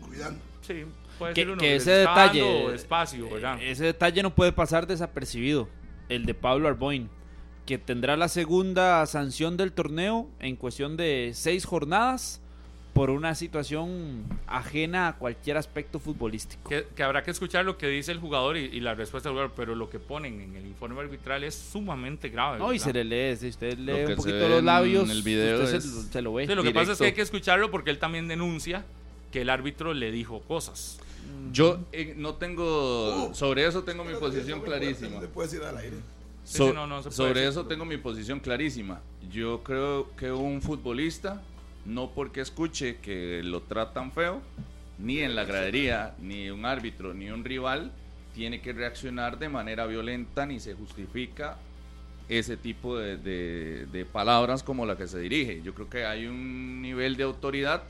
Cuidando. 0.00 0.40
Sí, 0.62 0.84
puede 1.22 1.34
que, 1.34 1.40
ser 1.42 1.50
uno 1.50 1.60
que 1.60 1.70
les 1.72 1.82
ese 1.82 1.90
detalle 1.92 2.74
espacio, 2.74 3.28
¿verdad? 3.30 3.58
eh, 3.60 3.70
ese 3.72 3.84
detalle 3.84 4.22
no 4.22 4.34
puede 4.34 4.52
pasar 4.52 4.86
desapercibido 4.86 5.68
el 6.08 6.24
de 6.26 6.34
Pablo 6.34 6.68
Arboin 6.68 7.08
que 7.66 7.78
tendrá 7.78 8.16
la 8.16 8.28
segunda 8.28 9.04
sanción 9.06 9.56
del 9.56 9.72
torneo 9.72 10.28
en 10.40 10.56
cuestión 10.56 10.96
de 10.96 11.30
seis 11.34 11.64
jornadas 11.64 12.40
por 12.92 13.08
una 13.08 13.34
situación 13.34 14.24
ajena 14.46 15.08
a 15.08 15.16
cualquier 15.16 15.56
aspecto 15.56 15.98
futbolístico 15.98 16.68
Que, 16.68 16.86
que 16.94 17.02
habrá 17.02 17.22
que 17.22 17.30
escuchar 17.30 17.64
lo 17.64 17.78
que 17.78 17.86
dice 17.86 18.12
el 18.12 18.18
jugador 18.18 18.58
y, 18.58 18.64
y 18.66 18.80
la 18.80 18.94
respuesta 18.94 19.30
del 19.30 19.34
jugador, 19.34 19.52
pero 19.56 19.74
lo 19.74 19.88
que 19.88 19.98
ponen 19.98 20.42
en 20.42 20.56
el 20.56 20.66
informe 20.66 21.00
arbitral 21.00 21.42
es 21.44 21.54
sumamente 21.54 22.28
grave. 22.28 22.58
no 22.58 22.70
y 22.74 22.78
se 22.78 22.92
le 22.92 23.04
lee 23.04 23.36
si 23.36 23.48
usted 23.48 23.78
lee 23.78 24.04
un 24.10 24.16
poquito 24.16 24.46
los 24.48 24.58
en 24.58 24.66
labios 24.66 25.08
el 25.08 25.22
video 25.22 25.62
usted 25.62 25.76
es- 25.76 25.84
se, 25.84 26.12
se 26.12 26.20
lo 26.20 26.34
ve 26.34 26.46
Sí, 26.46 26.54
lo 26.54 26.62
que 26.62 26.72
pasa 26.72 26.92
es 26.92 26.98
que 26.98 27.04
hay 27.06 27.12
que 27.14 27.22
escucharlo 27.22 27.70
porque 27.70 27.90
él 27.90 27.98
también 27.98 28.28
denuncia 28.28 28.84
que 29.30 29.40
el 29.40 29.48
árbitro 29.48 29.94
le 29.94 30.10
dijo 30.10 30.40
cosas. 30.40 31.00
Yo 31.52 31.78
eh, 31.92 32.14
no 32.16 32.34
tengo, 32.34 33.32
sobre 33.34 33.66
eso 33.66 33.82
tengo 33.84 34.04
mi 34.04 34.14
posición 34.14 34.60
clarísima. 34.62 35.10
No 35.16 35.20
se 35.20 35.28
puede 35.28 35.48
decir 35.48 35.64
al 35.66 35.76
aire. 35.76 35.96
Sí, 36.44 36.56
So- 36.58 36.68
sí, 36.68 36.74
no, 36.74 36.86
no 36.86 36.98
se 36.98 37.04
puede 37.10 37.14
sobre 37.16 37.40
decir. 37.42 37.48
eso 37.50 37.66
tengo 37.66 37.84
mi 37.84 37.96
posición 37.98 38.40
clarísima. 38.40 39.00
Yo 39.30 39.62
creo 39.62 40.10
que 40.16 40.32
un 40.32 40.60
futbolista, 40.62 41.42
no 41.84 42.10
porque 42.10 42.40
escuche 42.40 42.96
que 43.02 43.42
lo 43.44 43.62
tratan 43.62 44.12
feo, 44.12 44.40
ni 44.98 45.18
en 45.20 45.34
la 45.34 45.44
gradería, 45.44 46.14
ni 46.20 46.50
un 46.50 46.64
árbitro, 46.64 47.12
ni 47.14 47.30
un 47.30 47.44
rival, 47.44 47.92
tiene 48.34 48.60
que 48.62 48.72
reaccionar 48.72 49.38
de 49.38 49.48
manera 49.48 49.86
violenta, 49.86 50.46
ni 50.46 50.58
se 50.58 50.74
justifica 50.74 51.58
ese 52.28 52.56
tipo 52.56 52.96
de, 52.96 53.16
de- 53.18 53.86
de 53.92 54.04
palabras 54.06 54.62
como 54.62 54.86
la 54.86 54.96
que 54.96 55.06
se 55.06 55.18
dirige. 55.18 55.60
Yo 55.62 55.74
creo 55.74 55.90
que 55.90 56.06
hay 56.06 56.26
un 56.26 56.80
nivel 56.80 57.16
de 57.16 57.24
autoridad, 57.24 57.82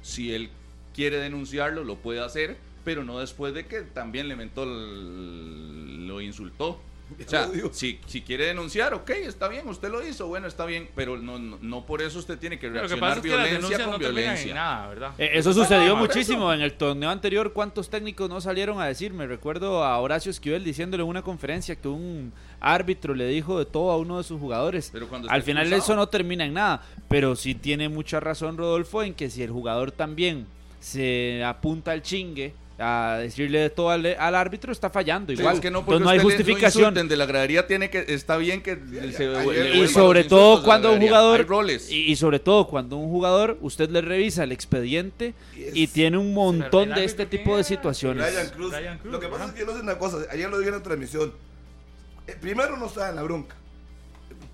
si 0.00 0.32
él 0.32 0.48
quiere 0.94 1.18
denunciarlo, 1.18 1.84
lo 1.84 1.96
puede 1.96 2.20
hacer, 2.20 2.56
pero 2.90 3.04
no 3.04 3.20
después 3.20 3.54
de 3.54 3.66
que 3.66 3.82
también 3.82 4.26
le 4.26 4.34
mentó, 4.34 4.64
el- 4.64 6.06
lo 6.08 6.20
insultó. 6.20 6.80
O 7.26 7.28
sea, 7.28 7.48
si, 7.72 7.98
si 8.06 8.22
quiere 8.22 8.46
denunciar, 8.46 8.94
ok, 8.94 9.10
está 9.10 9.48
bien, 9.48 9.66
usted 9.68 9.90
lo 9.90 10.06
hizo, 10.06 10.28
bueno, 10.28 10.46
está 10.46 10.64
bien, 10.64 10.88
pero 10.94 11.18
no, 11.18 11.40
no, 11.40 11.58
no 11.60 11.84
por 11.84 12.02
eso 12.02 12.20
usted 12.20 12.38
tiene 12.38 12.56
que 12.60 12.68
reaccionar 12.68 13.16
es 13.16 13.22
que 13.22 13.28
violencia 13.28 13.78
con 13.82 13.90
no 13.90 13.98
violencia. 13.98 14.54
nada, 14.54 14.86
¿verdad? 14.86 15.10
Eh, 15.18 15.30
Eso 15.34 15.52
sucedió 15.52 15.96
muchísimo 15.96 16.52
en 16.52 16.60
el 16.60 16.74
torneo 16.74 17.10
anterior. 17.10 17.52
¿Cuántos 17.52 17.90
técnicos 17.90 18.28
no 18.30 18.40
salieron 18.40 18.80
a 18.80 18.86
decir? 18.86 19.12
Me 19.12 19.26
recuerdo 19.26 19.82
a 19.82 19.98
Horacio 19.98 20.30
Esquivel 20.30 20.62
diciéndole 20.62 21.02
en 21.02 21.08
una 21.08 21.22
conferencia 21.22 21.74
que 21.74 21.88
un 21.88 22.32
árbitro 22.60 23.12
le 23.12 23.26
dijo 23.26 23.58
de 23.58 23.66
todo 23.66 23.90
a 23.90 23.96
uno 23.96 24.18
de 24.18 24.22
sus 24.22 24.38
jugadores. 24.38 24.90
Pero 24.92 25.08
cuando 25.08 25.28
Al 25.30 25.42
final 25.42 25.72
eso 25.72 25.96
no 25.96 26.08
termina 26.08 26.44
en 26.44 26.54
nada. 26.54 26.80
Pero 27.08 27.34
sí 27.34 27.56
tiene 27.56 27.88
mucha 27.88 28.20
razón 28.20 28.56
Rodolfo 28.56 29.02
en 29.02 29.14
que 29.14 29.30
si 29.30 29.42
el 29.42 29.50
jugador 29.50 29.90
también 29.90 30.46
se 30.78 31.42
apunta 31.44 31.90
al 31.90 32.02
chingue 32.02 32.54
a 32.80 33.18
decirle 33.18 33.58
de 33.60 33.70
todo 33.70 33.90
al, 33.90 34.06
al 34.06 34.34
árbitro, 34.34 34.72
está 34.72 34.88
fallando 34.90 35.32
Sí, 35.32 35.38
igual. 35.38 35.54
es 35.56 35.60
que 35.60 35.70
no, 35.70 35.80
Entonces 35.80 36.00
no 36.04 36.08
hay 36.10 36.18
justificación. 36.18 36.84
insulten 36.84 37.08
de 37.08 37.16
la 37.16 37.26
gradería 37.26 37.66
tiene 37.66 37.90
que 37.90 38.04
está 38.08 38.36
bien 38.38 38.62
que 38.62 38.76
se 39.16 39.28
ayer- 39.36 39.70
le 39.74 39.76
Y 39.78 39.88
sobre 39.88 40.24
todo 40.24 40.62
cuando 40.62 40.92
un 40.92 41.00
jugador 41.00 41.46
roles. 41.46 41.90
y, 41.90 42.10
y 42.10 42.16
sobre 42.16 42.38
todo 42.38 42.66
cuando 42.66 42.96
un 42.96 43.10
jugador 43.10 43.58
usted 43.60 43.90
le 43.90 44.00
revisa 44.00 44.44
el 44.44 44.52
expediente 44.52 45.34
Y 45.74 45.86
tiene 45.88 46.16
un 46.18 46.32
montón 46.34 46.90
de 46.94 47.04
este 47.04 47.26
tipo 47.26 47.56
de 47.56 47.64
situaciones. 47.64 48.24
Brian 48.32 48.48
Cruz. 48.50 48.72
Brian 48.72 48.98
Cruz, 48.98 49.12
Lo 49.12 49.20
que 49.20 49.26
pasa 49.28 49.38
¿verdad? 49.46 49.48
es 49.48 49.54
que 49.54 49.60
yo 49.60 49.66
no 49.72 49.78
sé 49.78 49.82
una 49.84 49.98
cosa. 49.98 50.16
Ayer 50.30 50.48
lo 50.50 50.58
dije 50.58 50.70
en 50.70 50.76
la 50.76 50.82
transmisión. 50.82 51.32
Eh, 52.26 52.36
primero 52.40 52.76
no 52.76 52.86
estaba 52.86 53.10
en 53.10 53.16
la 53.16 53.22
bronca. 53.22 53.56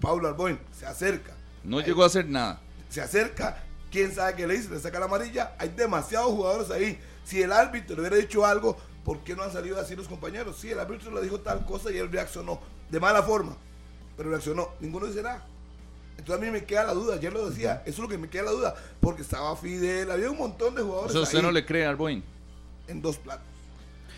Pablo 0.00 0.28
Arboin 0.28 0.58
se 0.78 0.86
acerca. 0.86 1.32
No 1.64 1.78
Ahí- 1.78 1.84
llegó 1.84 2.02
a 2.02 2.06
hacer 2.06 2.26
nada. 2.28 2.60
Se 2.88 3.00
acerca. 3.00 3.62
¿Quién 3.90 4.12
sabe 4.14 4.34
qué 4.34 4.46
le 4.46 4.54
dice? 4.56 4.68
Le 4.70 4.80
saca 4.80 4.98
la 4.98 5.06
amarilla. 5.06 5.52
Hay 5.58 5.70
demasiados 5.76 6.28
jugadores 6.32 6.70
ahí. 6.70 6.98
Si 7.26 7.42
el 7.42 7.50
árbitro 7.50 7.96
le 7.96 8.02
hubiera 8.02 8.16
dicho 8.16 8.46
algo, 8.46 8.76
¿por 9.04 9.18
qué 9.24 9.34
no 9.34 9.42
han 9.42 9.52
salido 9.52 9.80
así 9.80 9.96
los 9.96 10.06
compañeros? 10.06 10.58
Sí, 10.60 10.70
el 10.70 10.78
árbitro 10.78 11.10
le 11.12 11.20
dijo 11.22 11.40
tal 11.40 11.66
cosa 11.66 11.90
y 11.90 11.98
él 11.98 12.10
reaccionó. 12.12 12.60
De 12.88 13.00
mala 13.00 13.20
forma. 13.24 13.56
Pero 14.16 14.30
reaccionó. 14.30 14.70
Ninguno 14.78 15.06
dice 15.06 15.22
nada. 15.22 15.44
Entonces 16.16 16.40
a 16.40 16.44
mí 16.46 16.52
me 16.52 16.64
queda 16.64 16.84
la 16.84 16.94
duda. 16.94 17.16
Ayer 17.16 17.32
lo 17.32 17.50
decía. 17.50 17.82
Eso 17.84 17.96
es 17.96 17.98
lo 17.98 18.08
que 18.08 18.16
me 18.16 18.28
queda 18.30 18.44
la 18.44 18.50
duda. 18.52 18.74
Porque 19.00 19.22
estaba 19.22 19.56
Fidel. 19.56 20.08
Había 20.12 20.30
un 20.30 20.38
montón 20.38 20.76
de 20.76 20.82
O 20.82 20.86
jugadores 20.86 21.12
sea, 21.12 21.22
usted 21.22 21.38
ahí 21.38 21.42
no 21.44 21.50
le 21.50 21.66
cree 21.66 21.84
a 21.84 21.90
Arboin. 21.90 22.22
en 22.86 23.02
dos 23.02 23.16
platos. 23.16 23.44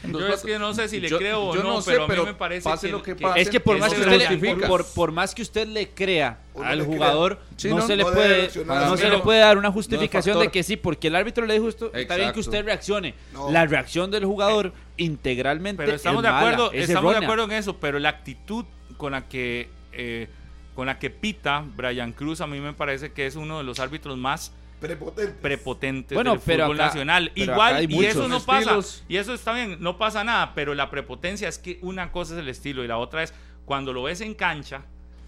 Yo 0.05 0.29
es 0.29 0.43
que 0.43 0.59
no 0.59 0.73
sé 0.75 0.89
si 0.89 1.01
le 1.01 1.09
Yo- 1.09 1.19
creo 1.19 1.43
o 1.49 1.55
yo 1.55 1.63
no, 1.63 1.75
no 1.75 1.83
sé, 1.83 1.93
pero 2.07 2.23
a 2.23 2.25
mí 2.25 2.31
me 2.31 2.35
parece 2.35 2.65
pase 2.69 2.87
que, 2.87 2.93
lo 2.93 3.03
que 3.03 3.17
que- 3.17 3.23
pase. 3.23 3.41
Es 3.41 3.51
que 3.51 3.59
por 3.61 3.79
más 3.79 3.93
que 3.93 4.01
usted 4.01 4.41
le, 4.41 4.67
por, 4.69 4.87
por 4.87 5.13
más 5.13 5.35
que 5.35 5.43
usted 5.43 5.67
le 5.67 5.89
crea 5.91 6.39
al 6.63 6.85
jugador, 6.85 7.41
Sí, 7.57 7.69
no, 7.69 7.79
no, 7.79 7.87
se 7.87 7.97
le 7.97 8.05
puede 8.05 8.51
no 8.65 8.97
se 8.97 9.11
le 9.11 9.19
puede 9.19 9.41
dar 9.41 9.59
una 9.59 9.73
justificación 9.73 10.39
de 10.39 10.49
que 10.49 10.63
sí, 10.63 10.77
porque 10.77 11.09
el 11.09 11.17
árbitro 11.17 11.47
le 11.47 11.55
dijo 11.55 11.69
esto, 11.69 11.87
está 11.95 12.15
bien 12.17 12.33
que 12.33 12.41
Exacto. 12.41 12.41
usted 12.41 12.65
reaccione. 12.65 13.15
No. 13.33 13.51
La 13.51 13.67
reacción 13.67 14.11
del 14.11 14.25
jugador 14.25 14.73
integralmente 14.97 15.83
Pero 15.85 15.97
estamos 15.97 16.21
es 16.21 16.23
de 16.25 16.29
mala, 16.33 16.41
acuerdo, 16.41 16.73
es 16.73 16.89
estamos 16.89 17.13
de 17.19 17.25
acuerdo 17.25 17.45
en 17.45 17.53
eso, 17.53 17.77
pero 17.77 17.99
la 17.99 18.09
actitud 18.11 18.65
con 18.97 19.13
la 19.13 19.29
que 19.29 19.69
eh, 19.93 20.29
con 20.75 20.87
la 20.87 20.99
que 21.01 21.11
pita 21.11 21.65
Brian 21.77 22.13
Cruz, 22.13 22.41
a 22.41 22.47
mí 22.47 22.61
me 22.61 22.73
parece 22.73 23.11
que 23.13 23.27
es 23.27 23.35
uno 23.35 23.59
de 23.59 23.65
los 23.65 23.81
árbitros 23.81 24.17
más 24.17 24.53
Prepotente. 24.81 25.33
prepotentes 25.43 26.15
Bueno, 26.15 26.33
del 26.33 26.41
pero 26.45 26.65
fútbol 26.67 26.77
acá- 26.81 26.87
nacional. 26.87 27.33
pero 27.35 27.53
Igual, 27.53 27.69
acá 27.69 27.77
hay 27.79 27.87
y 27.91 28.05
eso 28.05 28.29
no 28.29 28.41
pasa. 28.41 28.61
estilos. 28.61 29.05
Y 29.09 29.17
eso 29.17 29.35
está 29.35 29.53
bien, 29.53 29.79
no 29.81 29.99
pasa 29.99 30.23
nada, 30.25 30.53
pero 30.55 30.75
la 30.75 30.89
prepotencia 30.91 31.49
es 31.49 31.59
que 31.59 31.79
una 31.83 32.13
cosa 32.13 32.35
es 32.35 32.41
el 32.41 32.49
estilo 32.49 32.85
y 32.85 32.87
la 32.89 32.99
otra 32.99 33.23
es 33.23 33.35
cuando 33.65 33.93
lo 33.93 34.05
ves 34.05 34.21
en 34.21 34.35
cancha 34.35 34.83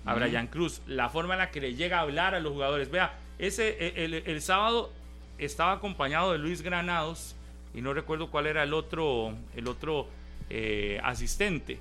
a 0.06 0.14
Brian 0.14 0.46
Cruz, 0.46 0.80
la 0.86 1.08
forma 1.10 1.34
en 1.34 1.38
la 1.40 1.50
que 1.50 1.60
le 1.60 1.74
llega 1.74 1.98
a 1.98 2.02
hablar 2.02 2.34
a 2.34 2.40
los 2.40 2.52
jugadores. 2.52 2.90
Vea, 2.90 3.18
ese 3.38 3.76
e, 3.78 4.04
el, 4.04 4.14
el 4.14 4.40
sábado 4.40 4.92
estaba 5.38 5.72
acompañado 5.72 6.32
de 6.32 6.38
Luis 6.38 6.62
Granados 6.62 7.34
y 7.74 7.80
no 7.82 7.92
recuerdo 7.92 8.30
cuál 8.30 8.46
era 8.46 8.62
el 8.62 8.72
otro, 8.72 9.34
el 9.56 9.68
otro 9.68 10.08
eh, 10.48 11.00
asistente. 11.04 11.78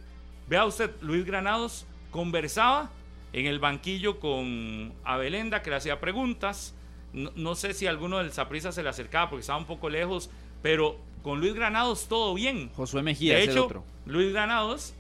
Vea 0.47 0.65
usted, 0.65 0.91
Luis 1.01 1.24
Granados 1.26 1.86
conversaba 2.11 2.89
en 3.32 3.45
el 3.45 3.59
banquillo 3.59 4.20
con 4.20 4.91
Abelenda 5.03 5.61
que 5.61 5.70
le 5.70 5.76
hacía 5.78 5.99
preguntas. 5.99 6.76
No, 7.14 7.32
no 7.36 7.55
sé 7.55 7.74
si 7.74 7.88
alguno 7.88 8.20
del 8.20 8.32
Saprissa 8.32 8.72
se 8.72 8.84
le 8.84 8.89
acercaba 8.89 9.30
porque 9.30 9.41
estaba 9.41 9.60
un 9.60 9.66
poco 9.66 9.89
lejos, 9.89 10.30
pero 10.62 10.97
con 11.24 11.39
Luis 11.39 11.53
Granados 11.53 12.07
todo 12.07 12.34
bien. 12.34 12.70
Josué 12.76 13.01
Mejía 13.01 13.36
De 13.36 13.43
es 13.43 13.49
el 13.49 13.60
otro. 13.60 13.84
Luis 14.05 14.32
Granados 14.32 14.93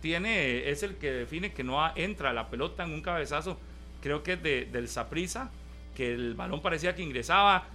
tiene, 0.00 0.70
es 0.70 0.82
el 0.82 0.96
que 0.96 1.10
define 1.10 1.52
que 1.52 1.64
no 1.64 1.78
entra 1.96 2.32
la 2.32 2.48
pelota 2.48 2.84
en 2.84 2.92
un 2.92 3.02
cabezazo, 3.02 3.58
creo 4.00 4.22
que 4.22 4.34
es 4.34 4.42
de, 4.42 4.64
del 4.66 4.88
Saprissa, 4.88 5.50
que 5.94 6.12
el 6.12 6.34
balón 6.34 6.60
parecía 6.60 6.94
que 6.94 7.02
ingresaba 7.02 7.66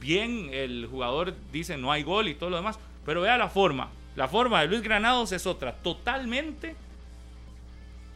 bien, 0.00 0.50
el 0.52 0.86
jugador 0.90 1.34
dice 1.52 1.76
no 1.76 1.92
hay 1.92 2.02
gol 2.02 2.28
y 2.28 2.34
todo 2.34 2.50
lo 2.50 2.56
demás, 2.56 2.78
pero 3.04 3.20
vea 3.20 3.36
la 3.36 3.48
forma, 3.48 3.90
la 4.14 4.28
forma 4.28 4.62
de 4.62 4.68
Luis 4.68 4.82
Granados 4.82 5.32
es 5.32 5.46
otra, 5.46 5.74
totalmente 5.76 6.74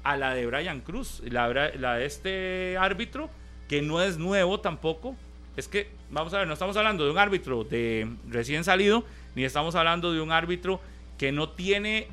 a 0.03 0.17
la 0.17 0.35
de 0.35 0.47
Brian 0.47 0.81
Cruz, 0.81 1.23
la 1.27 1.49
de 1.51 2.07
este 2.07 2.77
árbitro, 2.79 3.29
que 3.71 3.83
no 3.83 4.03
es 4.03 4.19
nuevo 4.19 4.59
tampoco. 4.59 5.15
Es 5.57 5.69
que, 5.69 5.89
vamos 6.11 6.35
a 6.35 6.39
ver, 6.39 6.47
no 6.49 6.55
estamos 6.55 6.77
hablando 6.77 7.05
de 7.05 7.11
un 7.13 7.19
árbitro 7.19 7.63
de 7.63 8.09
recién 8.29 8.65
salido, 8.65 9.05
ni 9.37 9.45
estamos 9.45 9.77
hablando 9.77 10.13
de 10.13 10.21
un 10.21 10.33
árbitro 10.33 10.81
que 11.17 11.31
no 11.31 11.51
tiene, 11.51 12.09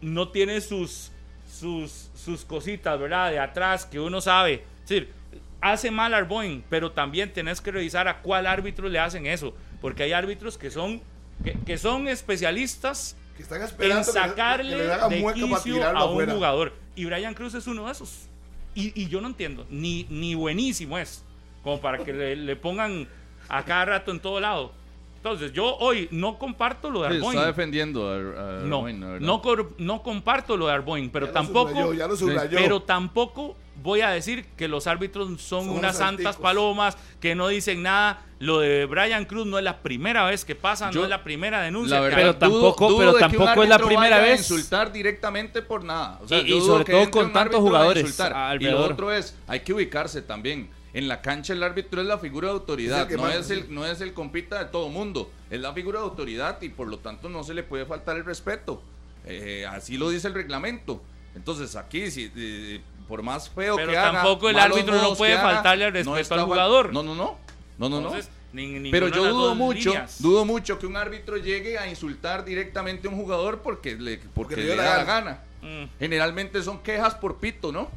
no 0.00 0.28
tiene 0.30 0.60
sus, 0.60 1.12
sus, 1.48 2.10
sus 2.16 2.44
cositas, 2.44 2.98
¿verdad? 2.98 3.30
De 3.30 3.38
atrás, 3.38 3.86
que 3.86 4.00
uno 4.00 4.20
sabe. 4.20 4.64
Es 4.82 4.88
decir, 4.88 5.12
hace 5.60 5.92
mal 5.92 6.12
Arboin, 6.14 6.64
pero 6.68 6.90
también 6.90 7.32
tenés 7.32 7.60
que 7.60 7.70
revisar 7.70 8.08
a 8.08 8.20
cuál 8.22 8.46
árbitro 8.48 8.88
le 8.88 8.98
hacen 8.98 9.26
eso, 9.26 9.54
porque 9.80 10.02
hay 10.02 10.12
árbitros 10.14 10.58
que 10.58 10.72
son, 10.72 11.00
que, 11.44 11.52
que 11.64 11.78
son 11.78 12.08
especialistas 12.08 13.16
Que 13.36 13.42
están 13.44 13.58
en 13.60 13.66
esperando 13.68 14.00
que 14.00 14.06
le- 14.06 14.20
sacarle 14.28 14.70
que 14.76 14.76
le 14.78 15.22
de 15.24 15.32
quicio 15.34 15.84
a 15.86 15.90
un 15.90 15.96
afuera. 15.96 16.32
jugador. 16.34 16.72
Y 16.96 17.04
Brian 17.04 17.34
Cruz 17.34 17.54
es 17.54 17.66
uno 17.68 17.86
de 17.86 17.92
esos. 17.92 18.28
Y, 18.76 18.92
y 18.94 19.08
yo 19.08 19.20
no 19.20 19.26
entiendo, 19.28 19.66
ni, 19.70 20.06
ni 20.10 20.34
buenísimo 20.36 20.96
es, 20.98 21.24
como 21.64 21.80
para 21.80 21.98
que 22.04 22.12
le, 22.12 22.36
le 22.36 22.54
pongan 22.56 23.08
a 23.48 23.64
cada 23.64 23.84
rato 23.86 24.10
en 24.12 24.20
todo 24.20 24.38
lado. 24.38 24.70
Entonces, 25.16 25.52
yo 25.52 25.76
hoy 25.78 26.06
no 26.12 26.38
comparto 26.38 26.88
lo 26.88 27.02
de 27.02 27.08
Sí, 27.08 27.14
Arboin. 27.16 27.36
está 27.38 27.46
defendiendo 27.48 28.08
a, 28.08 28.14
a 28.14 28.60
No, 28.60 28.76
Arboin, 28.86 29.00
no, 29.00 29.42
no 29.78 30.02
comparto 30.02 30.56
lo 30.56 30.66
de 30.68 30.72
Arboin, 30.74 31.10
pero 31.10 31.26
Ya 31.26 31.32
lo 31.32 31.34
tampoco, 31.34 31.70
subrayó, 31.70 31.94
ya 31.94 32.06
lo 32.06 32.16
subrayó. 32.16 32.58
pero 32.58 32.82
tampoco 32.82 33.56
voy 33.82 34.00
a 34.00 34.10
decir 34.10 34.44
que 34.56 34.68
los 34.68 34.86
árbitros 34.86 35.28
son, 35.28 35.66
Son 35.66 35.68
unas 35.70 35.96
santas 35.98 36.36
palomas 36.36 36.96
que 37.20 37.34
no 37.34 37.48
dicen 37.48 37.82
nada. 37.82 38.22
Lo 38.38 38.58
de 38.60 38.84
Brian 38.84 39.24
Cruz 39.24 39.46
no 39.46 39.56
es 39.58 39.64
la 39.64 39.78
primera 39.82 40.24
vez 40.26 40.44
que 40.44 40.54
pasa, 40.54 40.90
Yo- 40.90 41.00
no 41.00 41.04
es 41.04 41.10
la 41.10 41.24
primera 41.24 41.62
denuncia. 41.62 42.00
La 42.00 42.08
que 42.10 42.16
verdad, 42.16 42.20
Pero 42.20 42.36
tampoco- 42.36 42.88
dudo- 42.88 42.98
pero 42.98 43.10
dudo 43.12 43.14
un 43.14 43.20
tampoco 43.32 43.62
es 43.62 43.68
la 43.68 43.78
primera 43.78 44.00
vaya 44.00 44.16
a 44.16 44.20
vez. 44.20 44.38
insultar 44.40 44.92
directamente 44.92 45.62
por 45.62 45.84
nada. 45.84 46.18
O 46.22 46.28
sea, 46.28 46.38
Y- 46.40 46.60
sobre 46.60 46.84
todo 46.84 47.10
con 47.10 47.32
tantos 47.32 47.60
jugadores. 47.60 48.18
Y 48.60 48.64
lo 48.64 48.84
otro 48.84 49.12
es, 49.12 49.34
hay 49.46 49.60
que 49.60 49.72
ubicarse 49.72 50.20
también. 50.22 50.68
En 50.92 51.08
la 51.08 51.20
cancha 51.20 51.52
el 51.52 51.62
árbitro 51.62 52.00
es 52.00 52.06
la 52.06 52.16
figura 52.18 52.48
de 52.48 52.54
autoridad, 52.54 53.08
no, 53.10 53.28
es 53.28 53.50
el, 53.50 53.72
no 53.74 53.84
es 53.84 54.00
el 54.00 54.14
compita 54.14 54.58
de 54.64 54.70
todo 54.70 54.88
mundo. 54.88 55.30
Es 55.50 55.60
la 55.60 55.72
figura 55.74 55.98
de 56.00 56.06
autoridad 56.06 56.60
y 56.62 56.70
por 56.70 56.88
lo 56.88 56.98
tanto 56.98 57.28
no 57.28 57.44
se 57.44 57.52
le 57.52 57.62
puede 57.62 57.84
faltar 57.84 58.16
el 58.16 58.24
respeto. 58.24 58.82
Eh, 59.26 59.66
así 59.68 59.98
lo 59.98 60.08
dice 60.08 60.28
el 60.28 60.34
reglamento. 60.34 61.02
Entonces 61.34 61.76
aquí, 61.76 62.10
si, 62.10 62.32
eh, 62.34 62.80
por 63.08 63.22
más 63.22 63.48
feo 63.50 63.76
Pero 63.76 63.90
que 63.90 63.96
haga, 63.98 64.12
tampoco 64.12 64.48
el 64.48 64.58
árbitro 64.58 64.94
no 65.00 65.14
puede 65.14 65.36
faltarle 65.36 65.84
al 65.86 65.92
respeto 65.92 66.16
está 66.18 66.34
al 66.36 66.42
jugador. 66.44 66.92
No, 66.92 67.02
no, 67.02 67.14
no. 67.14 67.38
No, 67.78 67.88
no, 67.88 68.00
no. 68.00 68.12
Ni- 68.52 68.90
Pero 68.90 69.08
yo 69.08 69.24
dudo 69.28 69.54
mucho, 69.54 69.90
líneas. 69.90 70.22
dudo 70.22 70.44
mucho 70.46 70.78
que 70.78 70.86
un 70.86 70.96
árbitro 70.96 71.36
llegue 71.36 71.76
a 71.78 71.86
insultar 71.88 72.42
directamente 72.44 73.06
a 73.06 73.10
un 73.10 73.16
jugador 73.16 73.60
porque 73.60 73.96
le, 73.96 74.18
porque 74.34 74.56
le 74.56 74.62
le 74.62 74.66
dio 74.68 74.76
la 74.76 74.82
da 74.84 74.96
la 74.98 75.04
gana. 75.04 75.40
Mm. 75.60 75.84
Generalmente 75.98 76.62
son 76.62 76.78
quejas 76.78 77.14
por 77.16 77.36
pito, 77.36 77.70
¿no? 77.70 77.90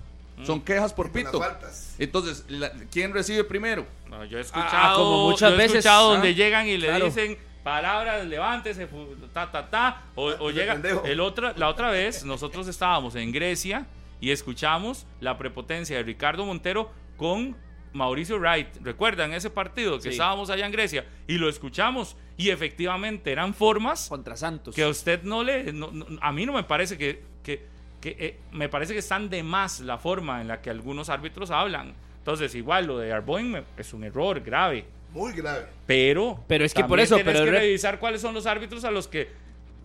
Son 0.45 0.59
quejas 0.61 0.93
por 0.93 1.11
pito. 1.11 1.39
faltas. 1.39 1.95
Entonces, 1.97 2.43
la- 2.49 2.71
¿quién 2.91 3.13
recibe 3.13 3.43
primero? 3.45 3.85
No, 4.09 4.25
yo 4.25 4.37
he 4.37 4.41
Ah, 4.41 4.43
escuchado, 4.43 4.97
como 4.97 5.29
muchas 5.29 5.49
yo 5.49 5.55
he 5.55 5.57
veces, 5.57 5.75
escuchado 5.77 6.09
ah, 6.09 6.13
donde 6.13 6.33
llegan 6.35 6.67
y 6.67 6.77
le 6.77 6.87
claro. 6.87 7.05
dicen 7.05 7.37
palabras, 7.63 8.25
levántese, 8.25 8.87
ta, 9.33 9.51
ta, 9.51 9.69
ta, 9.69 10.01
o, 10.15 10.25
o 10.39 10.49
llega. 10.51 10.79
El 11.05 11.19
otra, 11.21 11.53
la 11.55 11.69
otra 11.69 11.89
vez, 11.91 12.23
nosotros 12.25 12.67
estábamos 12.67 13.15
en 13.15 13.31
Grecia 13.31 13.85
y 14.21 14.31
escuchamos 14.31 15.05
la 15.21 15.37
prepotencia 15.37 15.97
de 15.97 16.03
Ricardo 16.03 16.45
Montero 16.45 16.91
con 17.17 17.55
Mauricio 17.93 18.37
Wright. 18.37 18.67
¿Recuerdan 18.81 19.33
ese 19.33 19.49
partido 19.49 19.97
que 19.97 20.03
Sí. 20.03 20.09
estábamos 20.09 20.49
allá 20.49 20.65
en 20.65 20.71
Grecia? 20.71 21.05
Y 21.27 21.37
lo 21.37 21.49
escuchamos 21.49 22.15
y 22.37 22.49
efectivamente 22.49 23.31
eran 23.31 23.53
formas 23.53 24.07
Contra 24.09 24.35
Santos. 24.37 24.75
que 24.75 24.83
a 24.83 24.89
usted 24.89 25.23
no 25.23 25.43
le... 25.43 25.73
no- 25.73 25.91
no- 25.91 26.05
a 26.21 26.31
mí 26.31 26.45
no 26.45 26.53
me 26.53 26.63
parece 26.63 26.97
que... 26.97 27.23
que, 27.43 27.65
que, 27.99 28.15
eh, 28.19 28.39
me 28.51 28.69
parece 28.69 28.93
que 28.93 28.99
están 28.99 29.29
de 29.29 29.43
más 29.43 29.79
la 29.81 29.97
forma 29.97 30.39
en 30.41 30.47
la 30.47 30.61
que 30.61 30.69
algunos 30.69 31.09
árbitros 31.09 31.51
hablan. 31.51 31.93
Entonces, 32.19 32.53
igual 32.55 32.85
lo 32.85 32.97
de 32.97 33.11
Arboin 33.11 33.61
es 33.77 33.93
un 33.93 34.03
error 34.03 34.39
grave. 34.41 34.85
Muy 35.11 35.33
grave. 35.33 35.65
Pero, 35.87 36.43
Pero 36.47 36.63
es 36.63 36.73
que 36.73 36.83
por 36.83 36.99
eso, 36.99 37.15
tienes 37.15 37.33
pero 37.33 37.45
que 37.45 37.51
re- 37.51 37.59
revisar 37.61 37.99
cuáles 37.99 38.21
son 38.21 38.33
los 38.35 38.45
árbitros 38.45 38.83
a 38.85 38.91
los 38.91 39.07
que 39.07 39.29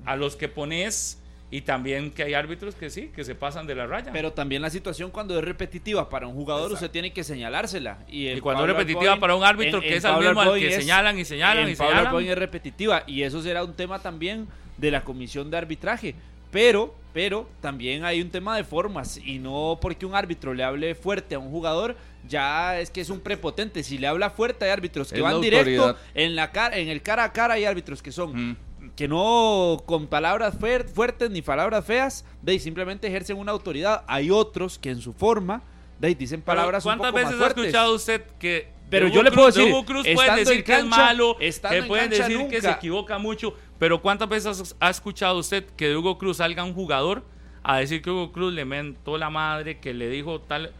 a 0.05 0.14
los 0.16 0.37
que 0.37 0.49
pones 0.49 1.20
y 1.57 1.61
también 1.61 2.11
que 2.11 2.24
hay 2.24 2.34
árbitros 2.34 2.74
que 2.74 2.90
sí, 2.90 3.12
que 3.14 3.22
se 3.22 3.36
pasan 3.36 3.64
de 3.68 3.76
la 3.76 3.86
raya. 3.86 4.11
Pero 4.12 4.32
también 4.32 4.61
la 4.61 4.70
situación 4.70 5.12
cuando 5.12 5.38
es 5.38 5.44
repetitiva 5.44 6.09
para 6.09 6.26
un 6.26 6.34
jugador, 6.34 6.72
usted 6.72 6.90
tiene 6.90 7.12
que 7.12 7.22
señalársela. 7.22 7.98
Y, 8.09 8.40
cuando 8.40 8.64
es 8.64 8.70
repetitiva 8.70 9.14
Arboin- 9.14 9.20
para 9.20 9.36
un 9.36 9.44
árbitro 9.44 9.76
en- 9.78 9.82
que 9.82 9.88
en 9.90 9.94
es 9.98 10.05
al 10.05 10.18
mismo 10.20 10.40
al 10.40 10.59
que 10.59 10.66
es- 10.66 10.74
señalan 10.74 11.16
y 11.16 11.24
señalan 11.24 11.70
y 11.70 11.76
Pablo 11.76 11.94
señalan. 11.96 12.24
Es 12.24 12.38
repetitiva 12.38 13.05
y 13.07 13.22
eso 13.22 13.40
será 13.40 13.62
un 13.62 13.74
tema 13.74 14.00
también 14.00 14.48
de 14.78 14.90
la 14.90 15.05
comisión 15.05 15.48
de 15.48 15.57
arbitraje. 15.59 16.16
Pero, 16.50 16.92
pero 17.12 17.48
también 17.61 18.05
hay 18.05 18.20
un 18.20 18.30
tema 18.30 18.57
de 18.57 18.64
formas 18.64 19.16
y 19.24 19.38
no 19.38 19.78
porque 19.80 20.07
un 20.07 20.14
árbitro 20.16 20.55
le 20.55 20.64
hable 20.64 20.94
fuerte 20.96 21.36
a 21.36 21.38
un 21.38 21.50
jugador 21.50 21.96
ya 22.28 22.80
es 22.80 22.90
que 22.90 23.00
es 23.00 23.11
un 23.11 23.20
prepotente. 23.20 23.82
Si 23.82 23.98
le 23.98 24.07
habla 24.09 24.30
fuerte 24.30 24.64
hay 24.64 24.70
árbitros 24.72 25.11
que 25.12 25.18
Es 25.18 25.22
van 25.22 25.40
directo 25.40 25.96
en 26.14 26.34
la 26.34 26.50
cara, 26.52 26.78
en 26.78 26.88
el 26.88 27.02
cara 27.02 27.22
a 27.24 27.32
cara 27.32 27.55
hay 27.55 27.64
árbitros 27.64 28.02
que 28.02 28.11
son 28.12 28.50
Mm. 28.50 28.57
Que 28.97 29.09
no 29.09 29.82
con 29.87 30.07
palabras 30.07 30.59
fuer- 30.59 30.87
fuertes 30.89 31.30
ni 31.30 31.43
palabras 31.43 31.85
feas, 31.85 32.24
de 32.43 32.53
ahí 32.53 32.59
simplemente 32.59 33.07
ejercen 33.07 33.39
una 33.39 33.53
autoridad. 33.53 34.05
Hay 34.07 34.30
otros 34.30 34.78
que 34.78 34.91
en 34.91 35.01
su 35.01 35.12
forma 35.12 35.62
de 35.99 36.09
ahí 36.09 36.14
dicen 36.14 36.43
palabras 36.43 36.85
un 36.85 36.91
¿Cuántas 36.91 37.12
poco 37.12 37.16
veces 37.24 37.39
más 37.39 37.47
ha 37.47 37.49
escuchado 37.61 37.95
usted 37.95 38.22
que 38.39 38.68
Pero 38.91 39.07
yo 39.09 39.14
Hugo 39.14 39.22
le 39.22 39.32
puedo 39.32 39.47
decir, 39.47 39.72
Hugo 39.72 39.85
Cruz 39.85 40.03
puede 40.03 40.12
estando 40.28 40.51
decir 40.51 40.64
que 40.64 40.76
es 40.76 40.85
malo, 40.85 41.37
que 41.39 41.47
en 41.78 41.87
pueden 41.89 42.11
decir 42.11 42.49
que 42.49 42.61
se 42.61 42.70
equivoca 42.70 43.18
mucho, 43.18 43.55
pero 43.78 44.03
¿cuántas 44.03 44.28
veces 44.28 44.74
ha 44.80 44.91
escuchado 44.91 45.39
usted 45.39 45.64
que 45.76 45.89
de 45.89 45.97
Hugo 45.97 46.18
Cruz 46.18 46.39
salga 46.39 46.64
un 46.64 46.74
jugador 46.74 47.24
a 47.62 47.78
decir 47.78 48.03
que 48.03 48.11
Hugo 48.11 48.32
Cruz 48.32 48.53
le 48.53 48.64
mentó 48.64 49.16
la 49.18 49.30
madre, 49.30 49.78
que 49.78 49.95
le 49.95 50.09
dijo 50.11 50.41
tal 50.41 50.72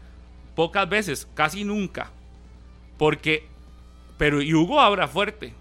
pocas 0.55 0.87
veces, 0.87 1.27
casi 1.33 1.63
nunca. 1.63 2.11
Porque 2.97 3.47
pero 4.17 4.41
y 4.41 4.53
Hugo 4.53 4.79
habla 4.79 5.07
fuerte. 5.07 5.53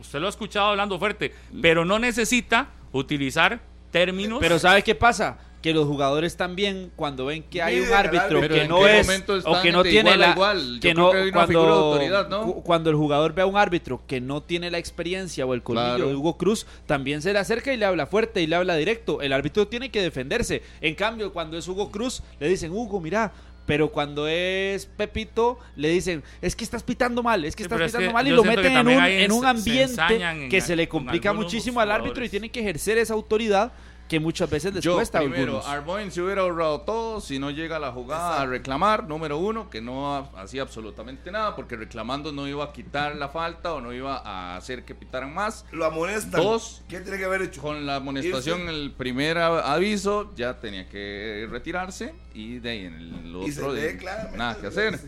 Usted 0.00 0.18
lo 0.20 0.26
ha 0.26 0.30
escuchado 0.30 0.66
hablando 0.68 0.98
fuerte, 0.98 1.32
pero 1.62 1.84
no 1.84 1.98
necesita 1.98 2.68
utilizar 2.92 3.60
términos 3.90 4.38
Pero 4.40 4.58
¿sabe 4.58 4.82
qué 4.82 4.94
pasa? 4.94 5.38
Que 5.62 5.74
los 5.74 5.86
jugadores 5.86 6.38
también 6.38 6.90
cuando 6.96 7.26
ven 7.26 7.42
que 7.42 7.60
hay 7.60 7.80
un 7.80 7.92
árbitro 7.92 8.40
que 8.40 8.62
¿en 8.62 8.68
no 8.68 8.86
es 8.86 9.06
o 9.44 9.60
que 9.60 9.70
no 9.72 9.82
tiene 9.82 10.12
igual 10.12 10.18
la 10.20 10.30
igual? 10.30 10.78
Que 10.80 10.94
no 10.94 11.10
que 11.10 11.30
cuando 11.32 11.48
figura 11.48 11.66
de 11.72 11.78
autoridad, 11.78 12.28
¿no? 12.30 12.42
cu- 12.46 12.62
cuando 12.62 12.88
el 12.88 12.96
jugador 12.96 13.34
ve 13.34 13.42
a 13.42 13.46
un 13.46 13.58
árbitro 13.58 14.00
que 14.06 14.22
no 14.22 14.42
tiene 14.42 14.70
la 14.70 14.78
experiencia 14.78 15.44
o 15.44 15.52
el 15.52 15.62
colmillo 15.62 15.96
Claro. 15.96 16.08
de 16.08 16.14
Hugo 16.14 16.38
Cruz 16.38 16.66
también 16.86 17.20
se 17.20 17.34
le 17.34 17.38
acerca 17.40 17.74
y 17.74 17.76
le 17.76 17.84
habla 17.84 18.06
fuerte 18.06 18.40
y 18.40 18.46
le 18.46 18.56
habla 18.56 18.74
directo. 18.76 19.20
El 19.20 19.34
árbitro 19.34 19.68
tiene 19.68 19.90
que 19.90 20.00
defenderse. 20.00 20.62
En 20.80 20.94
cambio 20.94 21.30
cuando 21.30 21.58
es 21.58 21.68
Hugo 21.68 21.90
Cruz 21.90 22.22
le 22.38 22.48
dicen 22.48 22.72
Hugo 22.72 22.98
mira 22.98 23.30
pero 23.70 23.90
cuando 23.92 24.26
es 24.28 24.84
Pepito, 24.86 25.58
le 25.76 25.88
dicen, 25.90 26.22
es 26.42 26.56
que 26.56 26.64
estás 26.64 26.82
pitando 26.82 27.22
mal, 27.22 27.44
es 27.44 27.54
que 27.54 27.62
Sí, 27.62 27.66
estás 27.66 27.80
es 27.80 27.86
pitando 27.86 28.08
que 28.08 28.12
mal, 28.12 28.26
y 28.26 28.30
lo 28.30 28.42
meten 28.44 28.72
en 28.76 28.88
un, 28.88 29.04
en 29.04 29.32
un 29.32 29.40
se 29.42 29.46
ambiente 29.46 30.02
en- 30.20 30.48
que 30.48 30.60
se 30.60 30.74
le 30.76 30.88
complica 30.88 31.32
muchísimo 31.32 31.80
al 31.80 31.90
árbitro 31.92 32.24
y 32.24 32.28
tiene 32.28 32.50
que 32.50 32.60
ejercer 32.60 32.98
esa 32.98 33.14
autoridad 33.14 33.72
que 34.10 34.18
muchas 34.18 34.50
veces 34.50 34.74
les 34.74 34.82
Yo, 34.82 34.94
cuesta 34.94 35.18
a 35.18 35.20
primero, 35.20 35.58
algunos. 35.58 35.66
Arboin 35.68 36.10
se 36.10 36.20
hubiera 36.20 36.40
ahorrado 36.42 36.80
todo 36.80 37.20
si 37.20 37.38
no 37.38 37.52
llega 37.52 37.76
a 37.76 37.78
la 37.78 37.92
jugada 37.92 38.42
a 38.42 38.46
reclamar, 38.46 39.06
número 39.06 39.38
uno, 39.38 39.70
que 39.70 39.80
no 39.80 40.16
ha- 40.16 40.28
hacía 40.42 40.62
absolutamente 40.62 41.30
nada, 41.30 41.54
porque 41.54 41.76
reclamando 41.76 42.32
no 42.32 42.48
iba 42.48 42.64
a 42.64 42.72
quitar 42.72 43.14
la 43.14 43.28
falta 43.28 43.72
o 43.72 43.80
no 43.80 43.92
iba 43.92 44.16
a 44.18 44.56
hacer 44.56 44.84
que 44.84 44.96
pitaran 44.96 45.32
más. 45.32 45.64
Lo 45.70 45.84
amonestan. 45.84 46.42
Dos. 46.42 46.82
¿Qué 46.88 46.98
tiene 46.98 47.18
que 47.18 47.24
haber 47.24 47.42
hecho? 47.42 47.62
Con 47.62 47.86
la 47.86 47.96
amonestación, 47.96 48.62
Irse. 48.62 48.72
el 48.74 48.90
primer 48.92 49.38
aviso, 49.38 50.32
ya 50.34 50.58
tenía 50.58 50.88
que 50.88 51.46
retirarse 51.48 52.12
y 52.34 52.58
de 52.58 52.68
ahí 52.68 52.84
en 52.86 52.94
el 52.94 53.36
Y 53.46 53.52
se 53.52 53.60
otro, 53.60 53.74
ve 53.74 53.92
de- 53.94 54.36
nada 54.36 54.56
que 54.60 54.66
hacer. 54.66 54.98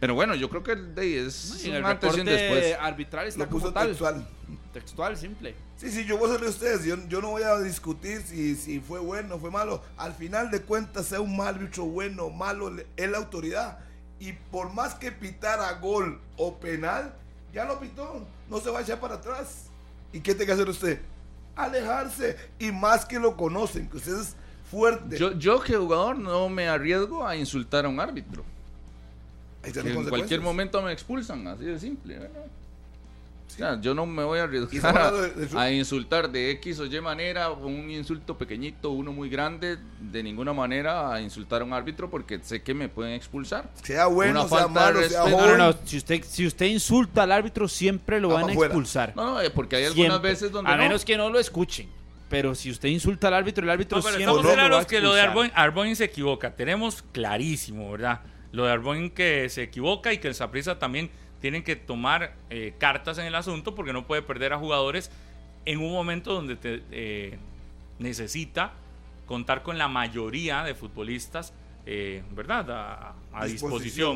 Pero 0.00 0.14
bueno, 0.14 0.34
yo 0.34 0.48
creo 0.48 0.62
que 0.62 0.72
el 0.72 0.94
de 0.94 1.02
ahí 1.02 1.14
es 1.14 1.62
Y 1.62 1.68
en 1.68 1.74
el 1.74 1.84
un 1.84 1.90
antes 1.90 2.16
y 2.16 2.20
un 2.20 2.24
después. 2.26 2.64
reporte 2.64 2.74
arbitral 2.76 3.26
está 3.26 3.44
Lo 3.44 3.50
puso 3.50 3.64
como 3.64 3.74
tal. 3.74 3.88
textual. 3.88 4.26
Textual, 4.72 5.16
simple. 5.16 5.54
Sí, 5.76 5.90
sí, 5.90 6.04
yo 6.04 6.18
voy 6.18 6.28
a 6.28 6.32
ser 6.32 6.42
de 6.42 6.48
ustedes. 6.48 6.84
Yo, 6.84 6.96
yo 7.08 7.20
no 7.20 7.30
voy 7.30 7.42
a 7.42 7.58
discutir 7.58 8.22
si, 8.22 8.54
si 8.56 8.80
fue 8.80 8.98
bueno 8.98 9.36
o 9.36 9.38
fue 9.38 9.50
malo. 9.50 9.82
Al 9.96 10.12
final 10.12 10.50
de 10.50 10.62
cuentas, 10.62 11.06
sea 11.06 11.20
un 11.20 11.40
árbitro 11.40 11.84
bueno 11.84 12.24
o 12.24 12.30
malo, 12.30 12.72
es 12.96 13.10
la 13.10 13.18
autoridad. 13.18 13.78
Y 14.20 14.32
por 14.32 14.72
más 14.72 14.94
que 14.94 15.12
pitara 15.12 15.72
gol 15.74 16.20
o 16.36 16.58
penal, 16.58 17.14
ya 17.52 17.64
lo 17.64 17.78
pitó. 17.78 18.26
No 18.48 18.60
se 18.60 18.70
va 18.70 18.80
a 18.80 18.82
echar 18.82 19.00
para 19.00 19.16
atrás. 19.16 19.66
¿Y 20.12 20.20
qué 20.20 20.32
tiene 20.32 20.46
que 20.46 20.52
hacer 20.52 20.68
usted? 20.68 21.00
Alejarse. 21.54 22.36
Y 22.58 22.72
más 22.72 23.04
que 23.04 23.18
lo 23.18 23.36
conocen, 23.36 23.88
que 23.88 23.96
usted 23.98 24.20
es 24.20 24.36
fuerte. 24.70 25.18
Yo, 25.18 25.32
yo 25.32 25.60
que 25.60 25.76
jugador 25.76 26.18
no 26.18 26.48
me 26.48 26.68
arriesgo 26.68 27.26
a 27.26 27.36
insultar 27.36 27.84
a 27.84 27.88
un 27.88 28.00
árbitro. 28.00 28.44
Que 29.62 29.80
en 29.80 30.08
cualquier 30.08 30.40
momento 30.40 30.80
me 30.82 30.92
expulsan, 30.92 31.46
así 31.46 31.64
de 31.64 31.78
simple. 31.78 32.18
¿verdad? 32.18 32.46
O 33.48 33.50
sea, 33.50 33.80
yo 33.80 33.94
no 33.94 34.04
me 34.06 34.22
voy 34.22 34.38
a 34.38 34.44
arriesgar 34.44 34.96
a, 34.96 35.08
hablando 35.08 35.22
de- 35.22 35.30
de 35.32 35.48
su- 35.48 35.58
a 35.58 35.72
insultar 35.72 36.30
de 36.30 36.50
X 36.52 36.78
o 36.80 36.86
Y 36.86 37.00
manera, 37.00 37.50
un 37.50 37.90
insulto 37.90 38.36
pequeñito, 38.38 38.90
uno 38.90 39.10
muy 39.12 39.28
grande, 39.30 39.78
de 40.00 40.22
ninguna 40.22 40.52
manera 40.52 41.12
a 41.12 41.20
insultar 41.20 41.62
a 41.62 41.64
un 41.64 41.72
árbitro 41.72 42.08
porque 42.10 42.38
sé 42.42 42.62
que 42.62 42.74
me 42.74 42.88
pueden 42.88 43.14
expulsar. 43.14 43.70
Sea 43.82 44.06
bueno, 44.06 44.40
Una 44.42 44.48
sea 44.48 44.58
falta 44.58 44.68
de 44.68 44.92
malo, 44.94 45.08
sea 45.08 45.22
respeto. 45.24 45.28
No, 45.30 45.42
joven. 45.44 45.58
no, 45.58 45.72
no. 45.72 45.78
Si 45.84 45.96
usted, 45.96 46.22
si 46.24 46.46
usted 46.46 46.66
insulta 46.66 47.22
al 47.24 47.32
árbitro, 47.32 47.66
siempre 47.68 48.20
lo 48.20 48.28
van 48.28 48.50
a 48.50 48.52
expulsar. 48.52 49.14
No, 49.16 49.24
no, 49.34 49.40
eh, 49.40 49.50
porque 49.50 49.76
hay 49.76 49.84
algunas 49.86 50.10
Siempre. 50.12 50.30
veces 50.30 50.52
donde 50.52 50.70
A 50.70 50.76
no. 50.76 50.82
menos 50.82 51.04
que 51.04 51.16
no 51.16 51.30
lo 51.30 51.40
escuchen. 51.40 51.88
Pero 52.28 52.54
si 52.54 52.70
usted 52.70 52.90
insulta 52.90 53.28
al 53.28 53.34
árbitro, 53.34 53.64
el 53.64 53.70
árbitro 53.70 53.96
No, 53.96 54.02
pero 54.04 54.16
siempre 54.18 54.24
estamos 54.24 54.42
lo 54.44 54.48
va 54.48 54.52
a 54.52 54.68
claros 54.68 54.86
que 54.86 55.00
lo 55.00 55.14
de. 55.14 55.22
Arboin, 55.22 55.50
Arboin 55.54 55.96
se 55.96 56.04
equivoca. 56.04 56.54
Tenemos 56.54 57.02
clarísimo, 57.12 57.90
¿verdad? 57.90 58.20
Lo 58.52 58.66
de 58.66 58.72
Arboin 58.72 59.08
que 59.10 59.48
se 59.48 59.62
equivoca 59.62 60.12
y 60.12 60.18
que 60.18 60.28
el 60.28 60.34
Saprissa 60.34 60.78
también 60.78 61.10
tienen 61.40 61.62
que 61.62 61.76
tomar 61.76 62.34
eh, 62.50 62.74
cartas 62.78 63.18
en 63.18 63.26
el 63.26 63.34
asunto 63.34 63.74
porque 63.74 63.92
no 63.92 64.06
puede 64.06 64.22
perder 64.22 64.52
a 64.52 64.58
jugadores 64.58 65.10
en 65.64 65.78
un 65.80 65.92
momento 65.92 66.32
donde 66.32 66.56
te, 66.56 66.82
eh, 66.90 67.38
necesita 67.98 68.72
contar 69.26 69.62
con 69.62 69.78
la 69.78 69.88
mayoría 69.88 70.62
de 70.64 70.74
futbolistas, 70.74 71.52
eh, 71.86 72.22
¿verdad? 72.30 72.70
A, 72.70 73.14
a 73.32 73.44
Disposición. 73.44 73.48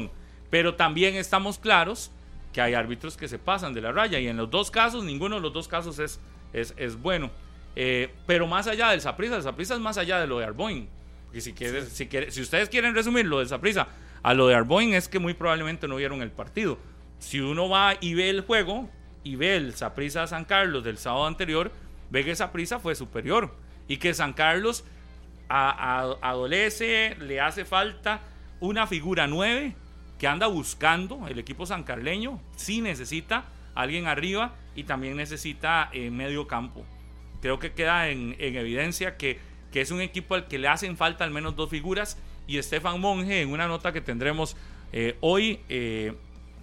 disposición. 0.09 0.11
Pero 0.51 0.75
también 0.75 1.15
estamos 1.17 1.59
claros 1.59 2.11
que 2.53 2.61
hay 2.61 2.75
árbitros 2.75 3.17
que 3.17 3.29
se 3.29 3.39
pasan 3.39 3.73
de 3.75 3.81
la 3.81 3.93
raya 3.93 4.19
y 4.21 4.29
en 4.29 4.37
los 4.37 4.51
dos 4.51 4.71
casos, 4.71 5.05
ninguno 5.05 5.37
de 5.37 5.43
los 5.43 5.53
dos 5.53 5.69
casos 5.69 5.99
es, 5.99 6.21
es, 6.53 6.75
es 6.77 7.01
bueno. 7.01 7.31
Eh, 7.75 8.11
pero 8.27 8.47
más 8.47 8.67
allá 8.67 8.91
del 8.91 9.01
Saprissa, 9.01 9.37
el 9.37 9.43
Saprissa 9.43 9.75
es 9.75 9.81
más 9.81 9.97
allá 9.97 10.21
de 10.21 10.27
lo 10.27 10.39
de 10.39 10.45
Arboin. 10.45 10.89
Porque 11.27 11.41
si, 11.41 11.53
quieres, 11.55 11.89
si, 11.89 12.07
quiere- 12.09 12.31
si 12.31 12.43
ustedes 12.43 12.69
quieren 12.69 12.95
resumir 12.95 13.25
lo 13.27 13.39
del 13.39 13.49
Saprissa 13.49 13.89
a 14.23 14.35
lo 14.35 14.47
de 14.47 14.55
Arboin 14.55 14.93
es 14.95 15.09
que 15.09 15.19
muy 15.19 15.33
probablemente 15.35 15.89
no 15.89 15.97
vieron 15.97 16.21
el 16.23 16.31
partido. 16.31 16.79
Si 17.23 17.39
uno 17.39 17.69
va 17.69 17.95
y 18.01 18.15
ve 18.15 18.31
el 18.31 18.41
juego 18.41 18.91
y 19.23 19.37
ve 19.37 19.55
el 19.55 19.75
Saprissa 19.75 20.27
San 20.27 20.45
Carlos 20.45 20.83
del 20.83 20.99
sábado 20.99 21.27
anterior, 21.27 21.71
ve 22.11 22.25
que 22.25 22.35
Saprissa 22.35 22.81
fue 22.81 22.97
superior 22.97 23.55
y 23.87 23.99
que 23.99 24.13
San 24.13 24.33
Carlos 24.33 24.85
adolece, 25.49 27.15
le 27.21 27.41
hace 27.41 27.65
falta 27.65 28.23
una 28.59 28.89
figura 28.89 29.29
9 29.29 29.77
que 30.19 30.27
anda 30.27 30.49
buscando 30.49 31.29
el 31.29 31.39
equipo 31.39 31.65
sancarleño, 31.65 32.41
sí 32.57 32.81
necesita 32.81 33.45
alguien 33.77 34.09
arriba 34.09 34.57
y 34.75 34.83
también 34.83 35.17
necesita 35.17 35.91
eh, 35.93 36.11
medio 36.11 36.49
campo. 36.49 36.85
Creo 37.41 37.61
que 37.61 37.73
queda 37.73 38.09
en, 38.09 38.35
en 38.41 38.57
evidencia 38.57 39.17
que, 39.17 39.39
que 39.71 39.81
es 39.81 39.93
un 39.93 40.01
equipo 40.01 40.35
al 40.35 40.49
que 40.49 40.59
le 40.59 40.67
hacen 40.67 40.97
falta 40.97 41.23
al 41.23 41.31
menos 41.31 41.55
dos 41.55 41.71
figuras 41.71 42.19
y 42.49 42.59
Estefan 42.59 43.01
Monge 43.01 43.43
en 43.43 43.51
una 43.51 43.69
nota 43.69 43.93
que 43.93 44.01
tendremos 44.01 44.57
eh, 44.93 45.17
hoy 45.21 45.61
eh, 45.69 46.15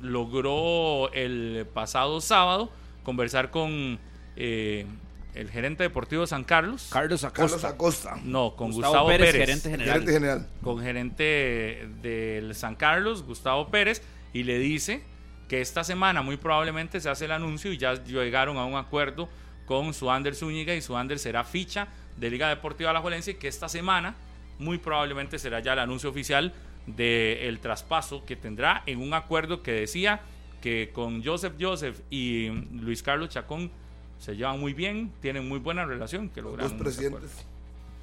logró 0.01 1.11
el 1.13 1.67
pasado 1.73 2.21
sábado 2.21 2.71
conversar 3.03 3.51
con 3.51 3.99
eh, 4.35 4.85
el 5.33 5.49
gerente 5.49 5.83
deportivo 5.83 6.21
de 6.21 6.27
San 6.27 6.43
Carlos. 6.43 6.89
Carlos 6.91 7.23
Acosta. 7.23 7.41
Carlos 7.41 7.63
Acosta, 7.63 8.19
No, 8.23 8.55
con 8.55 8.71
Gustavo, 8.71 8.93
Gustavo, 8.93 9.07
Pérez, 9.09 9.31
Pérez, 9.31 9.45
gerente 9.45 9.69
general. 9.69 9.93
gerente 9.93 10.13
general. 10.13 10.47
con 10.63 10.81
gerente 10.81 11.87
del 12.01 12.55
San 12.55 12.75
Carlos, 12.75 13.23
Gustavo 13.23 13.69
Pérez, 13.69 14.01
y 14.33 14.43
le 14.43 14.59
dice 14.59 15.03
que 15.47 15.61
esta 15.61 15.83
semana 15.83 16.21
muy 16.21 16.37
probablemente 16.37 16.99
se 16.99 17.09
hace 17.09 17.25
el 17.25 17.31
anuncio 17.31 17.71
y 17.71 17.77
ya 17.77 17.95
llegaron 18.03 18.57
a 18.57 18.65
un 18.65 18.75
acuerdo 18.75 19.29
con 19.65 19.93
Suander 19.93 20.35
Zúñiga 20.35 20.75
y 20.75 20.81
Suander 20.81 21.19
será 21.19 21.43
ficha 21.43 21.87
de 22.17 22.29
Liga 22.29 22.49
Deportiva 22.49 22.89
Alajuelense 22.91 23.31
y 23.31 23.33
que 23.35 23.47
esta 23.47 23.69
semana 23.69 24.15
muy 24.59 24.77
probablemente 24.77 25.39
será 25.39 25.59
ya 25.59 25.73
el 25.73 25.79
anuncio 25.79 26.09
oficial 26.09 26.53
del 26.95 27.59
traspaso 27.59 28.23
que 28.25 28.35
tendrá 28.35 28.83
en 28.85 29.01
un 29.01 29.13
acuerdo 29.13 29.61
que 29.63 29.71
decía 29.71 30.21
que 30.61 30.89
con 30.93 31.23
Joseph 31.23 31.53
Joseph 31.59 31.99
y 32.09 32.49
Luis 32.73 33.01
Carlos 33.03 33.29
Chacón 33.29 33.71
se 34.19 34.35
llevan 34.35 34.59
muy 34.59 34.73
bien, 34.73 35.11
tienen 35.21 35.47
muy 35.47 35.59
buena 35.59 35.85
relación, 35.85 36.29
que 36.29 36.41
Los 36.41 36.57
dos 36.57 36.73
presidentes. 36.73 37.45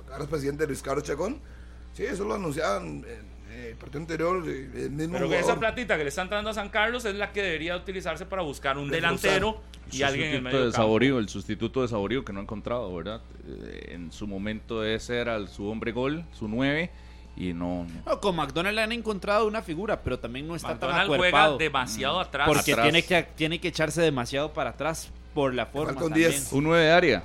Carlos 0.09 0.29
presidente 0.29 0.67
Luis 0.67 0.83
Carlos 0.83 1.05
Chacón. 1.05 1.39
Sí, 1.93 2.05
eso 2.05 2.25
lo 2.25 2.35
anunciaban 2.35 3.05
en 3.51 3.53
el 3.65 3.75
partido 3.77 4.01
anterior. 4.01 4.43
eh, 4.47 4.71
El 4.75 4.91
mismo 4.91 5.15
Pero 5.15 5.29
que 5.29 5.39
esa 5.39 5.59
platita 5.59 5.97
que 5.97 6.05
le 6.05 6.09
están 6.11 6.29
dando 6.31 6.51
a 6.51 6.55
San 6.55 6.69
Carlos 6.71 7.05
es 7.05 7.15
la 7.15 7.33
que 7.33 7.43
debería 7.43 7.77
utilizarse 7.77 8.25
para 8.27 8.43
buscar 8.43 8.79
un 8.79 8.91
delantero 8.91 9.61
y 9.93 10.03
alguien 10.03 10.29
en 10.29 10.35
el 10.35 10.43
sustituto 10.43 10.45
medio 10.53 10.59
de 10.67 10.73
campo. 10.73 10.77
Saborío, 10.77 11.19
el 11.19 11.29
sustituto 11.29 11.83
de 11.83 11.89
Saborío 11.89 12.25
que 12.25 12.33
no 12.33 12.41
ha 12.41 12.43
encontrado, 12.43 12.95
¿verdad? 12.95 13.21
Eh, 13.49 13.91
en 13.93 14.13
su 14.13 14.27
momento 14.27 14.85
ese 14.85 15.19
era 15.19 15.37
el- 15.37 15.49
su 15.49 15.67
hombre 15.69 15.93
gol, 15.93 16.25
su 16.33 16.49
9, 16.49 16.91
y 17.37 17.53
no. 17.53 17.87
no. 18.07 18.21
Con 18.21 18.35
McDonald 18.37 18.75
le 18.75 18.83
han 18.83 18.93
encontrado 18.93 19.47
una 19.47 19.63
figura, 19.63 20.01
pero 20.03 20.19
también 20.19 20.47
no 20.49 20.57
está 20.57 20.69
McDonald 20.69 20.99
tan 21.01 21.07
juega 21.09 21.29
acuerpado. 21.29 21.59
demasiado 21.59 22.21
atrás. 22.21 22.49
Porque 22.49 22.73
atrás. 22.73 22.85
tiene 22.87 23.03
que, 23.05 23.23
tiene 23.37 23.61
que 23.61 23.69
echarse 23.69 24.01
demasiado 24.03 24.53
para 24.53 24.71
atrás 24.71 25.11
por 25.35 25.53
la 25.55 25.67
forma. 25.67 25.89
falta 25.93 26.05
un 26.05 26.11
también. 26.11 26.31
10. 26.31 26.53
Un 26.53 26.65
9 26.65 26.85
de 26.85 26.91
área. 26.93 27.25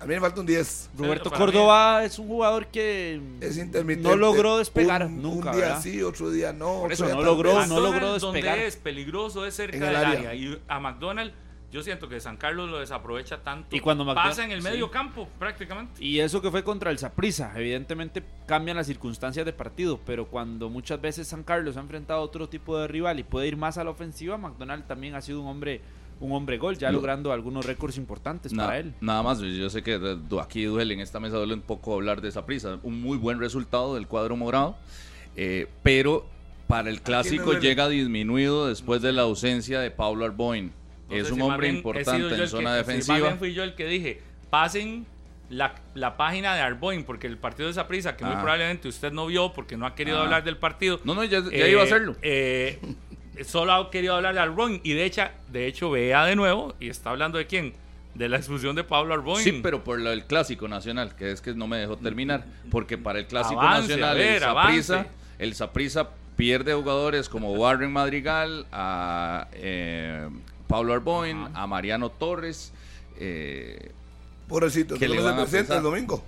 A 0.00 0.04
mí 0.04 0.14
me 0.14 0.20
falta 0.20 0.40
un 0.40 0.46
10. 0.46 0.90
Roberto 0.98 1.30
mí- 1.30 1.36
Córdoba 1.36 2.02
es 2.04 2.18
un 2.18 2.26
jugador 2.26 2.66
que 2.66 3.20
Es 3.40 3.56
intermitente. 3.56 4.08
no 4.08 4.16
logró 4.16 4.58
despegar 4.58 5.06
Un- 5.06 5.22
nunca. 5.22 5.50
Un 5.50 5.56
día 5.56 5.64
¿verdad? 5.66 5.82
sí, 5.82 6.02
otro 6.02 6.30
día 6.30 6.52
no. 6.52 6.80
Por 6.80 6.92
eso 6.92 7.04
otro 7.04 7.14
día 7.16 7.24
no 7.24 7.30
logró, 7.30 7.66
no 7.66 7.78
logró 7.80 8.12
despegar. 8.14 8.50
donde 8.56 8.66
es 8.66 8.76
peligroso 8.76 9.46
es 9.46 9.54
cerca 9.54 9.78
del 9.78 9.94
área. 9.94 10.30
área. 10.30 10.34
Y 10.34 10.58
a 10.66 10.80
McDonald, 10.80 11.32
yo 11.72 11.82
siento 11.82 12.08
que 12.08 12.20
San 12.20 12.36
Carlos 12.36 12.68
lo 12.70 12.78
desaprovecha 12.78 13.42
tanto. 13.42 13.74
Y 13.74 13.80
cuando 13.80 14.04
pasa 14.14 14.44
en 14.44 14.50
el 14.52 14.62
sí. 14.62 14.68
medio 14.68 14.90
campo, 14.90 15.28
prácticamente. 15.38 16.04
Y 16.04 16.20
eso 16.20 16.42
que 16.42 16.50
fue 16.50 16.62
contra 16.62 16.90
el 16.90 16.98
Saprissa, 16.98 17.52
evidentemente 17.56 18.22
cambian 18.46 18.76
las 18.76 18.86
circunstancias 18.86 19.46
de 19.46 19.52
partido, 19.52 19.98
pero 20.04 20.26
cuando 20.26 20.68
muchas 20.68 21.00
veces 21.00 21.26
San 21.28 21.42
Carlos 21.42 21.76
ha 21.76 21.80
enfrentado 21.80 22.20
a 22.20 22.22
otro 22.22 22.48
tipo 22.48 22.78
de 22.78 22.86
rival 22.88 23.18
y 23.18 23.22
puede 23.22 23.48
ir 23.48 23.56
más 23.56 23.78
a 23.78 23.84
la 23.84 23.90
ofensiva, 23.90 24.36
McDonald 24.36 24.86
también 24.86 25.14
ha 25.14 25.20
sido 25.22 25.40
un 25.40 25.48
hombre 25.48 25.80
un 26.20 26.30
hombre 26.30 26.56
gol, 26.56 26.78
ya 26.78 26.90
Lo- 26.92 26.98
logrando 26.98 27.32
algunos 27.32 27.66
récords 27.66 27.96
importantes 27.96 28.52
Na- 28.52 28.66
para 28.66 28.78
él. 28.78 28.94
Nada 29.00 29.24
más, 29.24 29.40
yo 29.40 29.68
sé 29.70 29.82
que 29.82 29.98
aquí 30.40 30.62
duele, 30.66 30.94
en 30.94 31.00
esta 31.00 31.18
mesa 31.18 31.36
duele 31.36 31.54
un 31.54 31.62
poco 31.62 31.94
hablar 31.94 32.20
de 32.20 32.28
esa 32.28 32.46
prisa. 32.46 32.78
Un 32.84 33.00
muy 33.00 33.18
buen 33.18 33.40
resultado 33.40 33.96
del 33.96 34.06
cuadro 34.06 34.36
morado, 34.36 34.76
eh, 35.34 35.68
pero 35.82 36.24
para 36.68 36.90
el 36.90 37.02
clásico 37.02 37.54
llega 37.58 37.88
disminuido 37.88 38.68
después 38.68 39.02
de 39.02 39.10
la 39.12 39.22
ausencia 39.22 39.80
de 39.80 39.90
Pablo 39.90 40.24
Arboin. 40.24 40.72
Es 41.20 41.30
un 41.30 41.36
si 41.36 41.42
hombre 41.42 41.66
bien 41.68 41.76
importante 41.76 42.10
en 42.16 42.28
zona 42.28 42.36
que- 42.38 42.46
si 42.48 42.62
más 42.62 42.76
defensiva. 42.76 43.18
bien 43.18 43.38
fui 43.38 43.54
yo 43.54 43.62
el 43.62 43.74
que 43.74 43.86
dije, 43.86 44.20
pasen 44.50 45.06
la, 45.50 45.74
la 45.94 46.16
página 46.16 46.54
de 46.54 46.60
Arboin, 46.62 47.04
porque 47.04 47.26
el 47.26 47.36
partido 47.36 47.66
de 47.66 47.72
esa 47.72 47.86
prisa, 47.86 48.16
que 48.16 48.24
muy 48.24 48.34
Ah. 48.34 48.40
probablemente 48.40 48.88
usted 48.88 49.12
no 49.12 49.26
vio 49.26 49.52
porque 49.52 49.76
no 49.76 49.86
ha 49.86 49.94
querido 49.94 50.18
Ah. 50.18 50.24
hablar 50.24 50.44
del 50.44 50.56
partido. 50.56 51.00
No, 51.04 51.14
no, 51.14 51.24
ya, 51.24 51.40
ya 51.40 51.50
Eh, 51.66 51.70
iba 51.70 51.82
a 51.82 51.84
hacerlo. 51.84 52.16
eh, 52.22 52.78
solo 53.44 53.72
ha 53.72 53.90
querido 53.90 54.14
hablar 54.16 54.34
de 54.34 54.40
Arboin 54.40 54.80
y 54.84 54.92
de 54.94 55.04
hecho, 55.04 55.22
de 55.48 55.66
hecho 55.66 55.90
vea 55.90 56.24
de 56.24 56.36
nuevo 56.36 56.74
y 56.80 56.88
está 56.88 57.10
hablando 57.10 57.38
de 57.38 57.46
quién, 57.46 57.74
de 58.14 58.28
la 58.28 58.36
expulsión 58.38 58.76
de 58.76 58.84
Pablo 58.84 59.14
Arboin. 59.14 59.42
Sí, 59.42 59.60
pero 59.62 59.82
por 59.84 59.98
lo- 60.00 60.12
el 60.12 60.24
clásico 60.24 60.68
nacional, 60.68 61.14
que 61.16 61.30
es 61.32 61.40
que 61.40 61.54
no 61.54 61.66
me 61.66 61.78
dejó 61.78 61.96
terminar, 61.96 62.44
porque 62.70 62.96
para 62.98 63.18
el 63.18 63.26
clásico 63.26 63.60
Avance, 63.60 63.88
nacional 63.88 64.16
ver, 64.16 64.34
el 64.34 64.40
Saprissa, 64.40 64.94
avance. 64.94 65.10
el 65.38 65.54
pierde 66.36 66.72
jugadores 66.74 67.28
como 67.28 67.52
Warren 67.52 67.92
Madrigal, 67.92 68.66
a 68.72 69.48
eh, 69.52 70.28
Pablo 70.72 70.94
Arboin, 70.94 71.48
a 71.52 71.66
Mariano 71.66 72.08
Torres, 72.08 72.72
eh, 73.18 73.92
Pobrecito, 74.48 74.94
¿Qué 74.94 75.00
que 75.00 75.08
le 75.08 75.16
no 75.16 75.20
se 75.22 75.28
van 75.28 75.38
a 75.38 75.42
presenta 75.42 75.76
el 75.76 75.82
domingo. 75.82 76.22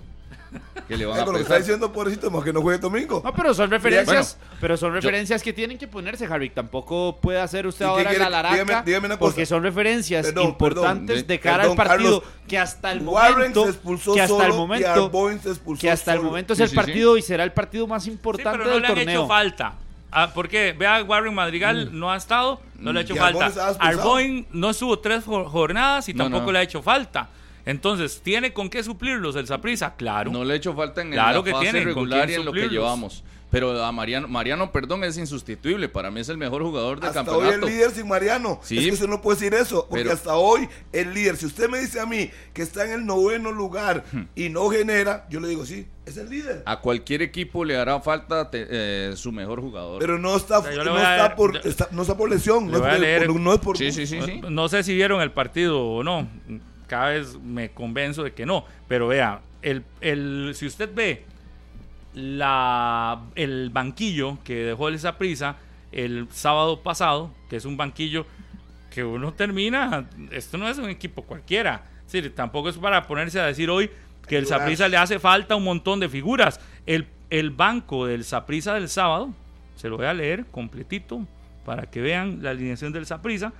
que 0.87 0.95
le 0.97 1.05
van 1.07 1.19
a 1.19 1.25
lo 1.25 1.33
que 1.33 1.41
está 1.41 1.57
diciendo, 1.57 1.91
pobrecito, 1.91 2.29
más 2.29 2.43
que 2.43 2.53
no 2.53 2.61
juegue 2.61 2.77
domingo. 2.79 3.21
No, 3.25 3.33
pero 3.33 3.55
son 3.55 3.71
referencias, 3.71 4.37
Bueno, 4.39 4.57
pero 4.61 4.77
son 4.77 4.93
referencias 4.93 5.41
que 5.41 5.51
tienen 5.51 5.79
que 5.79 5.87
ponerse, 5.87 6.25
Harry. 6.27 6.51
Tampoco 6.51 7.17
puede 7.19 7.39
hacer 7.41 7.65
usted 7.65 7.85
¿Y 7.85 7.87
qué 7.87 7.91
ahora 7.91 8.09
quiere? 8.11 8.23
la 8.23 8.29
laraca, 8.29 8.55
Dígame- 8.63 8.83
dígame 8.85 9.05
una 9.07 9.17
cosa. 9.17 9.29
porque 9.31 9.45
son 9.47 9.63
referencias 9.63 10.27
Perdón, 10.27 10.45
importantes 10.45 11.07
perdón, 11.23 11.27
de 11.27 11.39
cara 11.39 11.57
perdón, 11.63 11.71
al 11.81 11.87
partido 11.87 12.21
Carlos. 12.21 12.39
que 12.47 12.57
hasta 12.59 12.91
el 12.91 13.01
momento, 13.01 13.63
se 13.63 13.69
expulsó 13.71 14.13
que 14.13 14.21
hasta 14.21 14.45
el 14.45 14.53
momento, 14.53 14.87
Arboin 14.91 15.39
se 15.41 15.49
expulsó 15.49 15.81
que 15.81 15.89
hasta 15.91 16.13
el 16.13 16.21
momento 16.21 16.53
es 16.53 16.57
Sí, 16.57 16.63
el 16.63 16.69
sí, 16.69 16.75
partido 16.75 17.17
y 17.17 17.21
será 17.23 17.43
el 17.43 17.51
partido 17.51 17.87
más 17.87 18.03
Sí, 18.03 18.11
importante 18.11 18.59
pero 18.59 18.65
no 18.65 18.73
del 18.73 18.81
le 18.83 18.87
han 18.89 18.95
torneo. 18.95 19.19
hecho 19.21 19.27
falta. 19.27 19.73
Ah, 20.17 20.31
¿Por 20.33 20.47
qué? 20.47 20.73
Vea, 20.77 21.03
Warren 21.03 21.33
Madrigal 21.33 21.89
no 21.97 22.09
ha 22.11 22.15
estado, 22.15 22.61
no 22.79 22.93
le 22.93 22.99
ha 22.99 23.03
hecho 23.03 23.15
Y 23.15 23.17
falta. 23.17 23.51
Arboin 23.79 24.47
no 24.51 24.69
estuvo 24.69 24.97
tres 24.99 25.25
jo- 25.25 25.43
jornadas 25.49 26.07
y 26.07 26.13
No, 26.13 26.23
tampoco 26.23 26.45
no. 26.47 26.51
le 26.53 26.59
ha 26.59 26.61
hecho 26.61 26.81
falta. 26.81 27.29
Entonces, 27.65 28.21
¿tiene 28.23 28.53
con 28.53 28.69
qué 28.69 28.81
suplirlos 28.83 29.35
el 29.35 29.47
Saprisa? 29.47 29.95
Claro. 29.95 30.31
No 30.31 30.45
le 30.45 30.53
he 30.53 30.57
hecho 30.57 30.73
falta 30.73 31.01
en 31.01 31.11
Claro 31.11 31.39
la 31.39 31.43
que 31.43 31.51
fase 31.51 31.83
regular 31.83 32.29
y 32.29 32.35
en 32.35 32.45
lo 32.45 32.53
que 32.53 32.69
llevamos. 32.69 33.23
Pero 33.51 33.83
a 33.83 33.91
Mariano, 33.91 34.27
Mariano, 34.27 34.71
perdón, 34.71 35.03
es 35.03 35.17
insustituible. 35.17 35.87
Para 35.89 36.11
mí 36.11 36.19
es 36.19 36.29
el 36.29 36.37
mejor 36.37 36.61
jugador 36.63 36.99
del 36.99 37.09
Hasta 37.09 37.21
hoy 37.21 37.25
campeonato. 37.43 37.67
el 37.67 37.73
líder 37.73 37.91
sin 37.91 38.07
Mariano. 38.07 38.59
Sí. 38.63 38.77
Es 38.77 38.85
que 38.85 38.91
usted 38.93 39.07
no 39.07 39.21
puede 39.21 39.37
decir 39.39 39.53
eso, 39.53 39.87
porque 39.89 40.03
Pero- 40.03 40.13
hasta 40.15 40.35
hoy 40.35 40.67
el 40.91 41.13
líder, 41.13 41.37
si 41.37 41.45
usted 41.45 41.69
me 41.69 41.79
dice 41.79 41.99
a 41.99 42.05
mí 42.05 42.29
que 42.53 42.61
está 42.61 42.85
en 42.85 42.91
el 42.91 43.05
noveno 43.05 43.51
lugar 43.51 44.03
Hmm. 44.11 44.23
y 44.35 44.49
no 44.49 44.69
genera, 44.69 45.25
yo 45.29 45.39
le 45.39 45.47
digo, 45.47 45.65
sí, 45.65 45.87
es 46.05 46.17
el 46.17 46.29
líder. 46.29 46.63
A 46.65 46.79
cualquier 46.79 47.21
equipo 47.21 47.65
le 47.65 47.75
hará 47.77 47.99
falta 47.99 48.49
te- 48.51 48.67
eh, 48.69 49.13
su 49.15 49.31
mejor 49.31 49.59
jugador. 49.61 49.99
Pero 49.99 50.19
no 50.19 50.35
está, 50.35 50.61
sea, 50.61 50.71
no 50.83 50.95
está 50.97 51.17
leer- 51.29 51.35
por, 51.35 51.53
yo- 51.53 51.69
está- 51.69 51.87
no 51.91 52.01
está 52.03 52.15
por 52.17 52.29
lesión, 52.29 52.65
Le 52.65 52.71
no 52.71 52.77
es 52.77 52.81
por, 52.93 52.99
leer- 53.01 53.25
por- 53.27 53.39
no 53.39 53.53
es 53.53 53.59
por 53.59 53.77
sí, 53.77 53.91
sí, 53.91 54.05
sí, 54.05 54.19
sí. 54.21 54.41
No 54.49 54.67
sé 54.69 54.83
si 54.83 54.93
vieron 54.93 55.21
el 55.21 55.31
partido 55.31 55.81
o 55.83 56.03
no. 56.03 56.27
Cada 56.87 57.09
vez 57.09 57.37
me 57.39 57.71
convenzo 57.71 58.23
de 58.23 58.33
que 58.33 58.45
no. 58.45 58.65
Pero 58.87 59.07
vea, 59.07 59.41
el, 59.63 59.83
el, 60.01 60.51
si 60.55 60.67
usted 60.67 60.89
ve 60.93 61.23
la, 62.13 63.21
el 63.35 63.69
banquillo 63.71 64.37
que 64.43 64.55
dejó 64.57 64.87
el 64.87 64.99
prisa 65.17 65.57
el 65.91 66.27
sábado 66.31 66.81
pasado, 66.81 67.31
que 67.49 67.55
es 67.55 67.65
un 67.65 67.77
banquillo 67.77 68.25
que 68.91 69.03
uno 69.03 69.33
termina, 69.33 70.07
esto 70.31 70.57
no 70.57 70.69
es 70.69 70.77
un 70.77 70.89
equipo 70.89 71.23
cualquiera. 71.23 71.83
Es 72.05 72.11
decir, 72.11 72.33
tampoco 72.35 72.69
es 72.69 72.77
para 72.77 73.05
ponerse 73.07 73.39
a 73.39 73.45
decir 73.47 73.69
hoy 73.69 73.89
que 74.27 74.37
el. 74.37 74.45
Saprisa 74.47 74.87
le 74.87 74.97
hace 74.97 75.19
falta 75.19 75.55
un 75.55 75.63
montón 75.63 75.99
de 75.99 76.09
figuras. 76.09 76.59
El, 76.85 77.07
el 77.29 77.49
banco 77.51 78.05
del 78.05 78.23
Saprisa 78.23 78.73
del 78.73 78.89
sábado, 78.89 79.33
se 79.75 79.89
lo 79.89 79.97
voy 79.97 80.05
a 80.05 80.13
leer 80.13 80.45
completito 80.51 81.25
para 81.65 81.83
que 81.89 82.01
vean 82.01 82.39
la 82.41 82.51
alineación 82.51 82.91
del 82.93 83.05
Saprisa. 83.05 83.51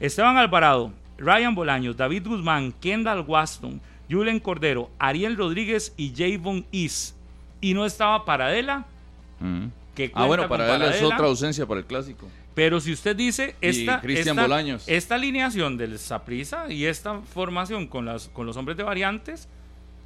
Esteban 0.00 0.36
Alvarado, 0.36 0.92
Ryan 1.18 1.54
Bolaños, 1.54 1.96
David 1.96 2.26
Guzmán, 2.26 2.72
Kendall 2.80 3.20
Waston, 3.26 3.80
Julen 4.10 4.40
Cordero, 4.40 4.90
Ariel 4.98 5.36
Rodríguez 5.36 5.94
y 5.96 6.12
Javon 6.16 6.66
Is. 6.72 7.14
Y 7.60 7.74
no 7.74 7.86
estaba 7.86 8.24
Paradela, 8.24 8.84
Mm. 9.40 9.66
que 9.94 10.10
Ah, 10.14 10.26
bueno, 10.26 10.46
cuenta 10.46 10.48
con 10.48 10.58
para 10.58 10.66
él 10.76 10.82
es 10.82 10.88
Paradela. 10.88 11.14
otra 11.14 11.26
ausencia 11.26 11.66
para 11.66 11.80
el 11.80 11.86
clásico. 11.86 12.28
Pero 12.54 12.80
si 12.80 12.92
usted 12.92 13.16
dice 13.16 13.56
esta, 13.60 14.00
esta, 14.04 14.32
Bolaños. 14.32 14.84
esta 14.86 15.16
alineación 15.16 15.76
del 15.76 15.98
Saprisa 15.98 16.70
y 16.70 16.84
esta 16.86 17.20
formación 17.20 17.86
con, 17.88 18.04
las, 18.04 18.28
con 18.28 18.46
los 18.46 18.56
hombres 18.56 18.76
de 18.76 18.84
variantes, 18.84 19.48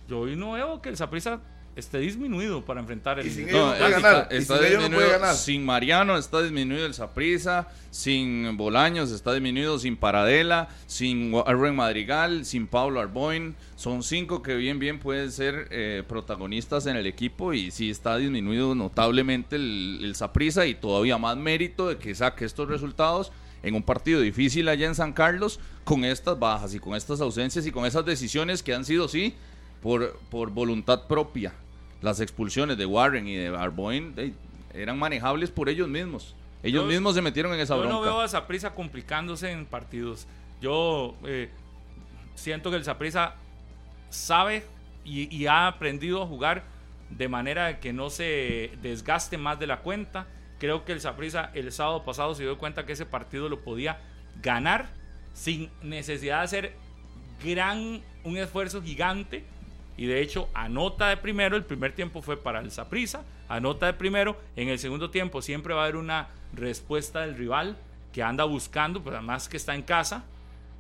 yo 0.09 0.21
hoy 0.21 0.37
no 0.37 0.53
veo 0.53 0.81
que 0.81 0.89
el 0.89 0.97
Saprisa 0.97 1.41
esté 1.77 1.99
disminuido 1.99 2.65
para 2.65 2.81
enfrentar 2.81 3.21
el 3.21 3.27
Y 3.27 3.31
sin 3.31 3.53
no 3.53 3.73
está, 3.75 4.29
y 4.31 4.43
sin 4.43 4.57
no 4.57 4.63
disminuido. 4.63 4.91
puede 4.97 5.11
ganar. 5.11 5.35
Sin 5.37 5.65
Mariano 5.65 6.17
está 6.17 6.43
disminuido 6.43 6.87
el 6.87 6.95
Saprisa, 6.95 7.69
sin 7.91 8.57
Bolaños 8.57 9.13
está 9.13 9.33
disminuido, 9.33 9.79
sin 9.79 9.97
Paradela, 9.97 10.71
sin 10.87 11.33
Warren 11.33 11.77
Madrigal, 11.77 12.45
sin 12.45 12.67
Pablo 12.67 13.01
Arboin. 13.01 13.55
Son 13.77 14.03
cinco 14.03 14.43
que 14.43 14.57
bien 14.57 14.79
bien 14.79 14.99
pueden 14.99 15.31
ser 15.31 15.69
eh, 15.71 16.03
protagonistas 16.09 16.87
en 16.87 16.97
el 16.97 17.07
equipo 17.07 17.53
y 17.53 17.71
sí 17.71 17.91
está 17.91 18.17
disminuido 18.17 18.75
notablemente 18.75 19.57
el, 19.57 20.13
Saprissa 20.17 20.67
y 20.67 20.75
todavía 20.75 21.19
más 21.19 21.37
mérito 21.37 21.89
de 21.89 21.99
que 21.99 22.15
saque 22.15 22.45
estos 22.45 22.69
resultados 22.69 23.31
en 23.63 23.75
un 23.75 23.83
partido 23.83 24.21
difícil 24.21 24.69
allá 24.69 24.87
en 24.87 24.95
San 24.95 25.13
Carlos 25.13 25.61
con 25.85 26.05
estas 26.05 26.39
bajas 26.39 26.75
y 26.75 26.81
con 26.81 26.97
estas 26.97 27.21
ausencias 27.21 27.67
y 27.67 27.71
con 27.71 27.87
esas 27.87 28.05
decisiones 28.05 28.63
que 28.63 28.75
han 28.75 28.85
sido 28.85 29.07
sí 29.07 29.35
por, 29.83 30.19
por 30.31 30.51
voluntad 30.51 31.07
propia. 31.07 31.53
Las 32.03 32.21
expulsiones 32.21 32.79
de 32.79 32.87
Warren 32.87 33.27
y 33.27 33.37
de 33.37 33.49
Arboin 33.49 34.15
eran 34.73 34.99
manejables 34.99 35.51
por 35.51 35.69
ellos 35.69 35.89
mismos. 35.89 36.35
Ellos 36.63 36.83
Yo- 36.85 36.89
mismos 36.89 37.15
se 37.15 37.23
metieron 37.23 37.53
en 37.55 37.61
esa 37.61 37.75
Yo 37.75 37.81
bronca. 37.81 37.95
no 37.97 38.01
veo 38.03 38.21
a 38.21 38.29
Saprisa 38.29 38.75
complicándose 38.75 39.51
en 39.51 39.67
partidos. 39.67 40.27
Yo 40.61 41.15
eh, 41.25 41.51
siento 42.35 42.71
que 42.71 42.77
el 42.77 42.85
Saprisa 42.85 43.35
sabe 44.11 44.65
y, 45.05 45.35
y 45.35 45.47
ha 45.47 45.67
aprendido 45.67 46.23
a 46.23 46.27
jugar 46.27 46.65
de 47.11 47.29
manera 47.29 47.81
que 47.81 47.93
no 47.93 48.11
se 48.11 48.73
desgaste 48.83 49.39
más 49.39 49.59
de 49.59 49.67
la 49.67 49.79
cuenta. 49.79 50.27
Creo 50.59 50.85
que 50.85 50.93
el 50.93 51.01
Saprisa 51.01 51.51
el 51.55 51.71
sábado 51.73 52.05
pasado 52.05 52.35
se 52.35 52.43
dio 52.43 52.59
cuenta 52.59 52.85
que 52.85 52.93
ese 52.93 53.07
partido 53.07 53.49
lo 53.49 53.61
podía 53.61 53.99
ganar 54.43 54.89
sin 55.33 55.71
necesidad 55.83 56.39
de 56.39 56.45
hacer 56.45 56.73
gran 57.45 58.03
un 58.25 58.37
esfuerzo 58.37 58.83
gigante 58.83 59.45
y 59.99 60.07
de 60.07 60.23
hecho 60.23 60.49
anota 60.55 61.09
de 61.11 61.19
primero, 61.19 61.57
el 61.57 61.65
primer 61.65 61.93
tiempo 61.93 62.23
fue 62.23 62.39
para 62.39 62.61
el 62.61 62.71
Saprisa, 62.71 63.25
anota 63.49 63.85
de 63.87 63.93
primero, 63.93 64.41
en 64.57 64.69
el 64.69 64.79
segundo 64.79 65.11
tiempo 65.11 65.43
siempre 65.43 65.75
va 65.75 65.81
a 65.81 65.85
haber 65.85 65.97
una 65.97 66.29
respuesta 66.55 67.21
del 67.21 67.37
rival 67.37 67.77
que 68.13 68.23
anda 68.23 68.45
buscando, 68.45 69.03
pero 69.05 69.17
además 69.17 69.49
que 69.49 69.59
está 69.59 69.75
en 69.75 69.83
casa, 69.83 70.25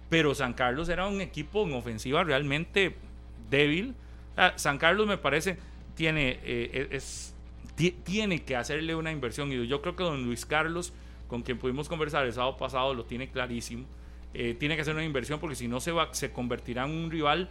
pero 0.08 0.34
San 0.34 0.54
Carlos 0.54 0.88
era 0.88 1.06
un 1.06 1.20
equipo 1.20 1.66
en 1.66 1.74
ofensiva 1.74 2.24
realmente 2.24 2.96
débil. 3.50 3.94
San 4.56 4.78
Carlos 4.78 5.06
me 5.06 5.18
parece 5.18 5.58
tiene 5.94 6.38
eh, 6.44 6.88
es 6.92 7.34
ti- 7.74 7.90
tiene 7.90 8.42
que 8.44 8.56
hacerle 8.56 8.94
una 8.94 9.10
inversión 9.12 9.52
y 9.52 9.66
yo 9.66 9.82
creo 9.82 9.96
que 9.96 10.04
don 10.04 10.24
Luis 10.24 10.46
Carlos 10.46 10.92
con 11.26 11.42
quien 11.42 11.58
pudimos 11.58 11.88
conversar 11.88 12.24
el 12.24 12.32
sábado 12.32 12.56
pasado 12.56 12.94
lo 12.94 13.04
tiene 13.04 13.28
clarísimo. 13.28 13.84
Eh, 14.32 14.54
tiene 14.58 14.76
que 14.76 14.82
hacer 14.82 14.94
una 14.94 15.04
inversión 15.04 15.40
porque 15.40 15.56
si 15.56 15.68
no 15.68 15.80
se 15.80 15.90
va 15.92 16.14
se 16.14 16.30
convertirá 16.30 16.84
en 16.86 16.92
un 16.92 17.10
rival 17.10 17.50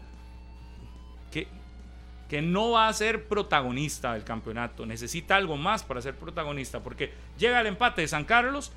que 2.30 2.42
no 2.42 2.72
va 2.72 2.88
a 2.88 2.94
ser 2.94 3.28
protagonista 3.28 4.14
del 4.14 4.24
campeonato. 4.24 4.86
Necesita 4.86 5.36
algo 5.36 5.58
más 5.58 5.84
para 5.84 6.02
ser 6.02 6.16
protagonista. 6.16 6.84
Porque 6.84 7.14
llega 7.38 7.62
el 7.62 7.68
empate 7.68 8.02
de 8.02 8.08
San 8.08 8.26
Carlos 8.26 8.72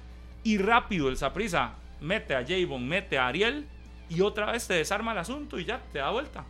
y 0.44 0.59
rápido 0.59 1.09
el 1.09 1.16
Saprisa 1.16 1.74
mete 2.01 2.34
a 2.34 2.44
Javon, 2.46 2.88
mete 2.88 3.18
a 3.18 3.26
Ariel 3.26 3.66
y 4.09 4.22
otra 4.22 4.53
vez 4.53 4.66
te 4.66 4.74
desarma 4.74 5.12
el 5.12 5.18
asunto 5.18 5.59
y 5.59 5.64
ya 5.64 5.82
te 5.92 5.98
da 5.98 6.11
vuelta. 6.11 6.44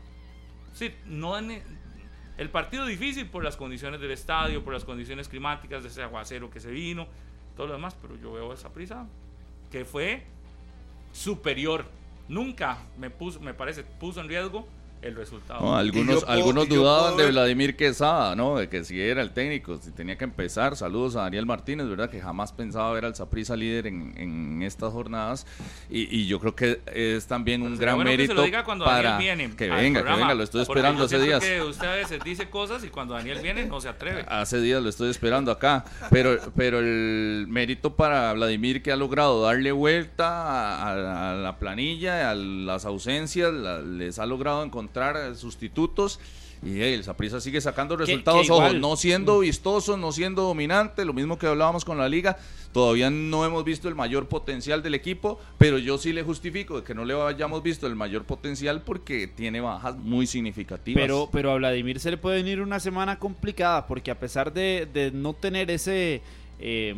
Sí, 0.73 0.95
no 1.07 1.37
el 1.37 2.49
partido 2.49 2.87
difícil 2.87 3.29
por 3.29 3.45
las 3.45 3.57
condiciones 3.57 4.01
del 4.01 4.13
estadio, 4.13 4.65
por 4.65 4.73
las 4.73 4.85
condiciones 4.85 5.29
climáticas 5.29 5.83
de 5.83 5.91
ese 5.91 6.03
aguacero 6.03 6.51
que 6.51 6.61
se 6.61 6.71
vino, 6.71 7.07
todo 7.57 7.67
lo 7.67 7.73
demás, 7.75 7.95
pero 8.01 8.17
yo 8.17 8.33
veo 8.33 8.53
esa 8.53 8.73
prisa 8.73 9.07
que 9.71 9.85
fue 9.85 10.25
superior. 11.13 11.85
Nunca 12.29 12.79
me 12.97 13.11
puso, 13.11 13.41
me 13.41 13.53
parece, 13.53 13.83
puso 13.83 14.21
en 14.21 14.29
riesgo 14.29 14.67
el 15.03 15.17
resultado. 15.17 15.61
No, 15.61 15.77
algunos 15.77 16.17
puedo- 16.25 16.29
algunos 16.31 16.69
dudaban 16.69 17.17
de 17.17 17.31
Vladimir 17.31 17.75
Quesada, 17.77 18.37
¿no? 18.37 18.57
De 18.59 18.69
que 18.69 18.85
si 18.85 19.01
era 19.01 19.23
el 19.23 19.31
técnico, 19.31 19.79
si 19.79 19.91
tenía 19.93 20.17
que 20.19 20.25
empezar. 20.25 20.77
Saludos 20.77 21.17
a 21.17 21.23
Daniel 21.23 21.47
Martínez, 21.47 21.89
¿verdad? 21.89 22.11
Que 22.11 22.21
jamás 22.21 22.53
pensaba 22.53 22.93
ver 22.93 23.07
al 23.07 23.15
Saprissa 23.15 23.57
líder 23.57 23.87
en, 23.87 24.13
en 24.19 24.63
estas 24.63 24.93
jornadas. 24.93 25.47
Y, 25.89 26.15
y 26.15 26.27
yo 26.27 26.39
creo 26.39 26.55
que 26.55 26.81
es 26.93 27.27
también 27.27 27.63
un 27.63 27.79
gran 27.79 27.95
bueno 27.97 28.11
que 28.11 28.17
se 28.17 28.23
mérito 28.25 28.35
lo 28.35 28.43
diga 28.43 28.63
cuando 28.65 28.85
para 28.85 29.13
Daniel 29.13 29.37
viene 29.39 29.57
que 29.57 29.71
venga, 29.71 30.01
que 30.01 30.05
programa, 30.05 30.17
venga, 30.19 30.35
lo 30.35 30.43
estoy 30.45 30.63
esperando 30.63 31.05
hace 31.05 31.19
días. 31.19 31.43
que 31.43 31.63
usted 31.63 31.87
a 31.87 31.95
veces 31.95 32.21
dice 32.23 32.51
cosas 32.51 32.85
y 32.85 32.89
cuando 32.89 33.15
Daniel 33.15 33.39
viene 33.43 33.65
no 33.65 33.81
se 33.81 33.89
atreve. 33.89 34.27
Hace 34.29 34.61
días 34.61 34.83
lo 34.83 34.91
estoy 34.91 35.09
esperando 35.09 35.51
acá, 35.51 35.85
pero, 36.11 36.37
pero 36.57 36.79
el 36.81 37.47
mérito 37.49 37.97
para 37.97 38.33
Vladimir 38.35 38.83
que 38.83 38.93
ha 38.93 38.97
logrado 38.97 39.43
darle 39.45 39.73
vuelta 39.73 40.27
a, 40.29 40.91
a- 40.91 41.31
a 41.33 41.35
la 41.37 41.59
planilla, 41.59 42.31
a 42.31 42.35
las 42.35 42.85
ausencias, 42.85 43.51
la- 43.53 43.81
les 43.81 44.19
ha 44.19 44.27
logrado 44.27 44.63
encontrar 44.63 44.90
eh, 45.17 45.35
sustitutos. 45.35 46.21
Y 46.63 46.83
el 46.83 47.03
Saprissa 47.05 47.41
sigue 47.41 47.61
sacando 47.61 47.97
resultados, 47.97 48.47
que 48.47 48.53
ojo, 48.53 48.73
no 48.75 48.95
siendo 48.95 49.39
vistoso, 49.39 49.97
no 49.97 50.13
siendo 50.13 50.43
dominante, 50.43 51.07
lo 51.07 51.15
mismo 51.15 51.39
que 51.39 51.47
hablábamos 51.47 51.87
con 51.87 51.97
la 51.97 52.07
liga, 52.07 52.37
todavía 52.73 53.09
no 53.09 53.47
hemos 53.47 53.65
visto 53.65 53.89
el 53.89 53.95
mayor 53.95 54.29
potencial 54.29 54.83
del 54.83 54.95
equipo, 54.95 55.41
pero 55.57 55.79
yo 55.79 55.97
sí 55.97 56.13
le 56.13 56.23
justifico 56.23 56.77
de 56.79 56.85
que 56.85 56.95
no 56.95 57.07
le 57.07 57.15
hayamos 57.15 57.63
visto 57.63 57.87
el 57.87 57.97
mayor 57.97 58.25
potencial 58.25 58.83
porque 58.83 59.27
tiene 59.27 59.63
bajas 59.63 59.97
muy 59.97 60.27
significativas. 60.27 61.01
Pero, 61.01 61.31
pero 61.33 61.53
a 61.53 61.55
Vladimir 61.55 61.99
se 61.99 62.11
le 62.11 62.19
puede 62.19 62.43
venir 62.43 62.61
una 62.61 62.79
semana 62.79 63.19
complicada 63.19 63.87
porque 63.87 64.11
a 64.11 64.21
pesar 64.21 64.53
de, 64.53 64.87
de 64.93 65.11
no 65.13 65.33
tener 65.33 65.71
ese, 65.71 66.21
eh, 66.59 66.95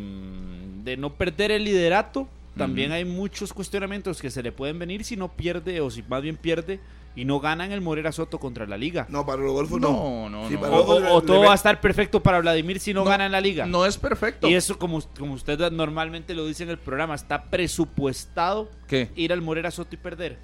de 0.83 0.97
no 0.97 1.13
perder 1.13 1.51
el 1.51 1.63
liderato, 1.63 2.27
también 2.57 2.91
hay 2.91 3.05
muchos 3.05 3.53
cuestionamientos 3.53 4.21
que 4.21 4.29
se 4.29 4.43
le 4.43 4.51
pueden 4.51 4.77
venir 4.77 5.05
si 5.05 5.15
no 5.15 5.29
pierde 5.29 5.81
o 5.81 5.89
si 5.89 6.03
más 6.03 6.21
bien 6.21 6.37
pierde 6.37 6.79
y 7.15 7.25
no 7.25 7.39
ganan 7.39 7.71
el 7.71 7.81
Morera 7.81 8.11
Soto 8.11 8.39
contra 8.39 8.65
la 8.65 8.77
liga. 8.77 9.05
No, 9.09 9.25
para 9.25 9.41
Rodolfo 9.41 9.79
no. 9.79 9.91
No, 9.91 10.29
no, 10.29 10.49
Sí, 10.49 10.55
no. 10.59 10.67
O, 10.71 11.21
todo 11.21 11.41
va 11.41 11.51
a 11.51 11.55
estar 11.55 11.79
perfecto 11.79 12.21
para 12.21 12.39
Vladimir 12.39 12.79
si 12.79 12.93
no, 12.93 13.03
No, 13.03 13.09
gana 13.09 13.25
en 13.27 13.31
la 13.31 13.41
liga. 13.41 13.65
No 13.65 13.85
es 13.85 13.97
perfecto. 13.97 14.47
y 14.49 14.55
eso, 14.55 14.79
como, 14.79 15.01
como 15.19 15.33
usted 15.33 15.59
normalmente 15.71 16.33
lo 16.33 16.45
dice 16.47 16.63
en 16.63 16.69
el 16.69 16.77
programa, 16.79 17.13
está 17.15 17.43
presupuestado 17.43 18.69
¿Qué? 18.87 19.09
ir 19.15 19.31
al 19.31 19.41
Morera 19.41 19.69
Soto 19.71 19.93
y 19.93 19.97
perder. 19.97 20.37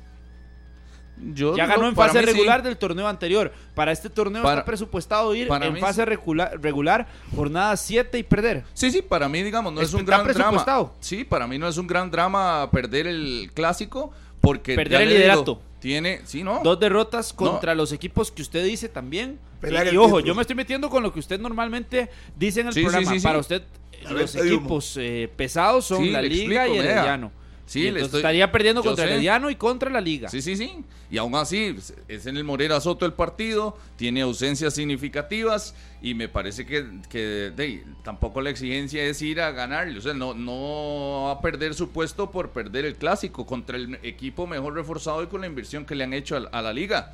Yo 1.34 1.54
ya 1.58 1.66
ganó 1.66 1.88
en 1.90 1.96
fase 1.96 2.20
sí. 2.22 2.26
regular 2.26 2.64
del 2.64 2.78
torneo 2.78 3.06
anterior. 3.08 3.52
Para 3.76 3.92
este 3.92 4.10
torneo 4.10 4.42
Para- 4.42 4.60
está 4.62 4.66
presupuestado 4.66 5.36
ir 5.36 5.50
para 5.50 5.66
en 5.66 5.76
fase 5.78 6.06
regular, 6.06 6.58
regular, 6.62 7.08
jornada 7.36 7.76
7 7.76 8.18
y 8.20 8.24
perder. 8.24 8.64
Sí, 8.74 8.90
sí, 8.90 9.02
para 9.02 9.28
mí, 9.28 9.44
digamos, 9.44 9.74
no 9.74 9.82
es, 9.82 9.90
Es- 9.90 9.94
un 9.96 10.06
gran 10.06 10.22
drama. 10.24 10.34
presupuestado. 10.34 10.94
Sí, 11.02 11.26
para 11.26 11.46
mí 11.46 11.58
no 11.58 11.68
es 11.68 11.78
un 11.78 11.88
gran 11.88 12.10
drama 12.10 12.70
perder 12.72 13.06
el 13.08 13.52
clásico 13.54 14.12
porque 14.42 14.76
Perder 14.76 15.02
el 15.02 15.10
digo, 15.10 15.20
liderato. 15.20 15.62
tiene, 15.80 16.22
sí, 16.26 16.44
no. 16.44 16.62
Dos 16.64 16.80
derrotas 16.80 17.34
contra 17.34 17.76
los 17.76 17.92
equipos 17.92 18.32
que 18.32 18.42
usted 18.42 18.64
dice 18.64 18.90
también. 18.90 19.40
Pelear 19.62 19.86
y 19.88 19.90
el 19.90 19.98
ojo, 19.98 20.20
yo 20.22 20.34
me 20.36 20.42
estoy 20.42 20.56
metiendo 20.56 20.90
con 20.90 21.04
lo 21.04 21.12
que 21.14 21.20
usted 21.20 21.40
normalmente 21.40 22.10
dice 22.38 22.62
en 22.62 22.68
el 22.68 22.74
Sí, 22.74 22.82
programa. 22.82 23.12
sí, 23.12 23.20
sí. 23.20 23.24
Para 23.24 23.40
usted, 23.40 23.64
A 24.06 24.14
los 24.14 24.34
equipos 24.36 24.96
eh, 24.98 25.30
pesados 25.36 25.86
son 25.86 26.04
Sí, 26.04 26.10
la 26.12 26.22
Liga 26.22 26.64
explico, 26.66 26.76
y 26.82 26.84
vea. 26.86 26.94
Herediano. 26.94 27.32
Sí, 27.70 27.82
Y 27.82 27.84
le 27.84 27.88
entonces 27.90 28.06
estoy- 28.08 28.20
estaría 28.22 28.52
perdiendo 28.52 28.82
yo 28.82 28.90
contra 28.90 29.06
sé. 29.06 29.12
Herediano 29.12 29.52
y 29.52 29.56
contra 29.56 29.92
la 29.92 30.02
Liga. 30.02 30.28
Sí, 30.30 30.42
sí, 30.42 30.56
sí. 30.58 30.84
Y 31.12 31.20
aún 31.20 31.36
así, 31.36 31.76
es 32.08 32.26
en 32.26 32.36
el 32.36 32.44
Morera 32.44 32.82
Soto 32.82 33.06
el 33.06 33.14
partido, 33.14 33.78
tiene 33.96 34.22
ausencias 34.22 34.74
significativas 34.74 35.76
y 36.02 36.16
me 36.16 36.28
parece 36.30 36.66
que, 36.66 36.84
que 37.10 37.20
de, 37.56 37.84
tampoco 38.04 38.42
la 38.42 38.50
exigencia 38.50 39.04
es 39.04 39.22
ir 39.22 39.40
a 39.40 39.52
ganarle. 39.52 40.00
O 40.00 40.02
sea, 40.02 40.16
no, 40.16 40.34
no 40.34 41.26
va 41.26 41.34
a 41.34 41.42
perder 41.42 41.76
su 41.76 41.90
puesto 41.92 42.32
por 42.32 42.50
perder 42.50 42.86
el 42.86 42.96
clásico 42.96 43.46
contra 43.46 43.78
el 43.78 44.00
equipo 44.02 44.48
mejor 44.48 44.74
reforzado 44.74 45.22
y 45.22 45.28
con 45.28 45.42
la 45.42 45.48
inversión 45.48 45.86
que 45.86 45.94
le 45.94 46.06
han 46.06 46.14
hecho 46.14 46.38
a, 46.38 46.40
a 46.58 46.62
la 46.64 46.74
liga. 46.74 47.14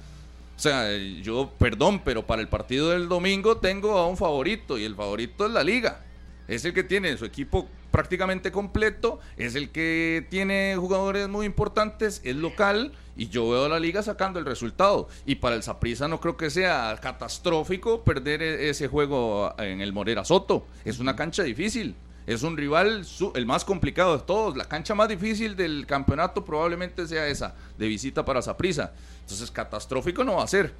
O 0.55 0.59
sea, 0.59 0.87
yo, 1.21 1.51
perdón, 1.59 2.01
pero 2.05 2.25
para 2.25 2.41
el 2.41 2.47
partido 2.47 2.91
del 2.91 3.09
domingo 3.09 3.57
tengo 3.57 3.97
a 3.97 4.07
un 4.07 4.15
favorito 4.15 4.77
y 4.77 4.85
el 4.85 4.95
favorito 4.95 5.47
es 5.47 5.51
la 5.51 5.65
liga. 5.65 5.99
Es 6.47 6.63
el 6.63 6.73
que 6.73 6.83
tiene 6.83 7.17
su 7.17 7.25
equipo 7.25 7.67
prácticamente 7.95 8.51
completo, 8.51 9.19
es 9.37 9.55
el 9.55 9.69
que 9.69 10.27
tiene 10.29 10.75
jugadores 10.77 11.29
muy 11.29 11.45
importantes, 11.45 12.19
es 12.25 12.35
local 12.35 12.91
y 13.15 13.29
yo 13.29 13.49
veo 13.49 13.65
a 13.65 13.69
la 13.69 13.79
liga 13.79 14.03
sacando 14.03 14.37
el 14.37 14.45
resultado. 14.45 15.07
Y 15.25 15.35
para 15.35 15.55
el 15.55 15.63
Saprissa 15.63 16.09
no 16.09 16.19
creo 16.19 16.35
que 16.35 16.49
sea 16.49 16.99
catastrófico 17.01 18.03
perder 18.03 18.41
e- 18.43 18.69
ese 18.69 18.89
juego 18.89 19.55
en 19.57 19.79
el 19.79 19.93
Morera 19.93 20.25
Soto. 20.25 20.65
Es 20.83 20.99
una 20.99 21.15
cancha 21.15 21.43
difícil. 21.43 21.95
Es 22.27 22.43
un 22.43 22.57
rival 22.57 23.05
el 23.35 23.45
más 23.45 23.63
complicado 23.63 24.17
de 24.17 24.23
todos. 24.23 24.57
La 24.57 24.65
cancha 24.65 24.93
más 24.93 25.07
difícil 25.07 25.55
del 25.55 25.85
campeonato 25.87 26.43
probablemente 26.43 27.07
sea 27.07 27.27
esa, 27.27 27.55
de 27.77 27.87
visita 27.87 28.25
para 28.25 28.41
Saprissa. 28.41 28.91
Entonces, 29.21 29.49
catastrófico 29.51 30.23
no 30.25 30.35
va 30.35 30.43
a 30.43 30.47
ser. 30.47 30.73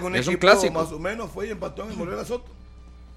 Con 0.00 0.14
Es 0.16 0.28
un 0.28 0.36
clásico. 0.36 0.72
más 0.72 0.92
o 0.92 0.98
menos 0.98 1.30
fue 1.30 1.48
y 1.48 1.50
empató 1.50 1.84
en 1.84 1.90
el 1.90 1.96
Morera 1.98 2.24
Soto. 2.24 2.50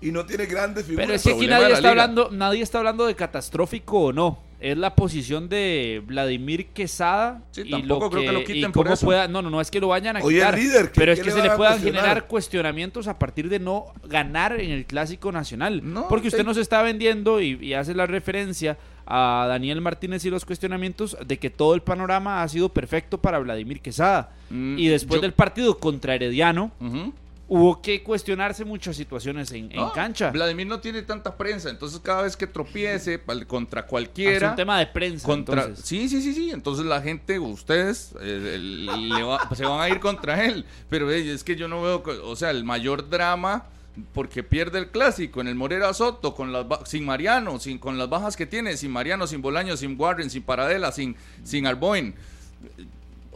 Y 0.02 0.12
no 0.12 0.26
tiene 0.26 0.46
grandes 0.46 0.86
figuras. 0.86 1.06
Pero 1.08 1.16
es 1.16 1.24
que 1.24 1.32
aquí 1.34 1.48
nadie 1.48 1.74
está, 1.74 1.90
hablando, 1.90 2.30
nadie 2.32 2.62
está 2.62 2.78
hablando 2.78 3.06
de 3.08 3.16
catastrófico 3.16 4.00
o 4.00 4.14
no. 4.14 4.46
Es 4.60 4.76
la 4.76 4.96
posición 4.96 5.50
de 5.50 6.02
Vladimir 6.06 6.68
Quesada. 6.68 7.44
Sí, 7.52 7.62
y 7.66 7.70
tampoco 7.72 8.06
lo 8.06 8.10
creo 8.10 8.24
que 8.24 8.32
lo 8.32 8.44
quiten 8.44 8.72
cómo 8.72 8.84
por 8.86 8.94
eso. 8.94 9.06
pueda- 9.06 9.28
no, 9.28 9.42
no, 9.44 9.52
no 9.52 9.62
es 9.62 9.70
que 9.70 9.80
lo 9.80 9.88
vayan 9.90 10.18
a 10.18 10.22
Hoy 10.22 10.36
quitar. 10.36 10.56
líder, 10.58 10.86
¿qué- 10.92 11.00
pero 11.00 11.12
es 11.12 11.20
que 11.20 11.30
se 11.30 11.42
le 11.44 11.52
puedan 11.52 11.80
generar 11.80 12.26
cuestionamientos 12.26 13.08
a 13.08 13.20
partir 13.20 13.50
de 13.50 13.60
no 13.60 13.86
ganar 14.08 14.60
en 14.60 14.72
el 14.72 14.86
Clásico 14.86 15.32
Nacional. 15.32 15.82
No, 15.84 16.08
Porque 16.08 16.28
usted 16.30 16.40
sí. 16.42 16.46
nos 16.46 16.58
está 16.58 16.82
vendiendo 16.82 17.40
y, 17.40 17.58
y 17.64 17.74
hace 17.76 17.94
la 17.94 18.08
referencia 18.08 18.78
a 19.06 19.46
Daniel 19.48 19.80
Martínez 19.82 20.26
y 20.26 20.30
los 20.32 20.44
cuestionamientos 20.44 21.16
de 21.26 21.38
que 21.38 21.50
todo 21.52 21.76
el 21.76 21.82
panorama 21.82 22.42
ha 22.42 22.48
sido 22.50 22.70
perfecto 22.70 23.20
para 23.20 23.38
Vladimir 23.40 23.80
Quesada. 23.80 24.32
Mm, 24.50 24.78
y 24.80 24.88
después 24.88 25.20
yo- 25.20 25.22
del 25.22 25.34
partido 25.34 25.78
contra 25.78 26.16
Herediano, 26.16 26.72
Ujú. 26.82 27.14
Hubo 27.50 27.82
que 27.82 28.04
cuestionarse 28.04 28.66
muchas 28.66 28.96
situaciones 28.98 29.52
en, 29.52 29.70
cancha. 29.94 30.32
Vladimir 30.32 30.68
no 30.68 30.80
tiene 30.82 31.02
tanta 31.02 31.38
prensa, 31.38 31.70
entonces 31.70 32.00
cada 32.02 32.24
vez 32.24 32.36
que 32.36 32.46
tropiece 32.48 33.22
contra 33.48 33.82
Ah, 33.82 33.84
Es 33.86 33.90
cualquiera. 33.90 34.50
un 34.50 34.56
tema 34.56 34.80
de 34.80 34.88
prensa. 34.88 35.26
contra, 35.26 35.62
entonces. 35.62 35.86
sí, 35.86 36.10
sí, 36.10 36.22
sí, 36.22 36.34
sí. 36.34 36.52
Entonces 36.52 36.86
la 36.86 37.02
gente, 37.02 37.40
ustedes, 37.40 38.14
eh, 38.22 38.58
le 38.60 39.24
va- 39.24 39.50
se 39.56 39.64
van 39.66 39.80
a 39.82 39.88
ir 39.90 40.00
contra 40.00 40.44
él. 40.44 40.66
Pero 40.90 41.10
eh, 41.12 41.32
es 41.34 41.44
que 41.44 41.56
yo 41.56 41.68
no 41.68 41.82
veo, 41.82 42.04
o 42.26 42.36
sea, 42.36 42.52
el 42.52 42.64
mayor 42.66 43.10
drama 43.10 43.66
porque 44.14 44.44
pierde 44.44 44.78
el 44.80 44.90
clásico 44.90 45.42
en 45.42 45.48
el 45.48 45.56
Morera 45.56 45.92
Soto 45.94 46.36
con 46.36 46.52
las 46.54 46.66
sin 46.86 47.04
Mariano, 47.06 47.60
sin 47.60 47.80
con 47.80 47.98
las 47.98 48.08
bajas 48.10 48.36
que 48.36 48.46
tiene, 48.46 48.78
sin 48.78 48.92
Mariano, 48.92 49.26
sin 49.26 49.42
Bolaño, 49.42 49.76
sin 49.78 50.00
Warren, 50.00 50.30
sin 50.30 50.44
Paradela, 50.44 50.92
sin 50.92 51.16
sin 51.44 51.66
Arboin. 51.66 52.14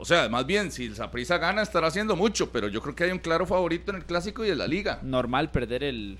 O 0.02 0.06
sea, 0.06 0.28
más 0.30 0.48
bien, 0.48 0.72
si 0.72 0.86
el 0.86 0.96
Saprissa 0.96 1.38
gana, 1.38 1.62
estará 1.62 1.86
haciendo 1.88 2.16
mucho, 2.16 2.52
pero 2.52 2.68
yo 2.68 2.82
creo 2.82 2.96
que 2.96 3.04
hay 3.04 3.12
un 3.12 3.20
claro 3.20 3.46
favorito 3.46 3.92
en 3.92 3.98
el 3.98 4.04
clásico 4.06 4.44
y 4.44 4.50
en 4.50 4.58
la 4.58 4.66
liga. 4.66 4.98
normal 5.04 5.52
perder 5.52 5.84
el, 5.84 6.18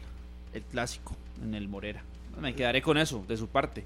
el 0.54 0.62
clásico 0.62 1.16
en 1.44 1.56
el 1.56 1.68
Morera. 1.68 2.04
Me 2.40 2.54
quedaré 2.54 2.84
con 2.84 3.00
eso, 3.00 3.26
de 3.28 3.38
su 3.38 3.48
parte. 3.48 3.84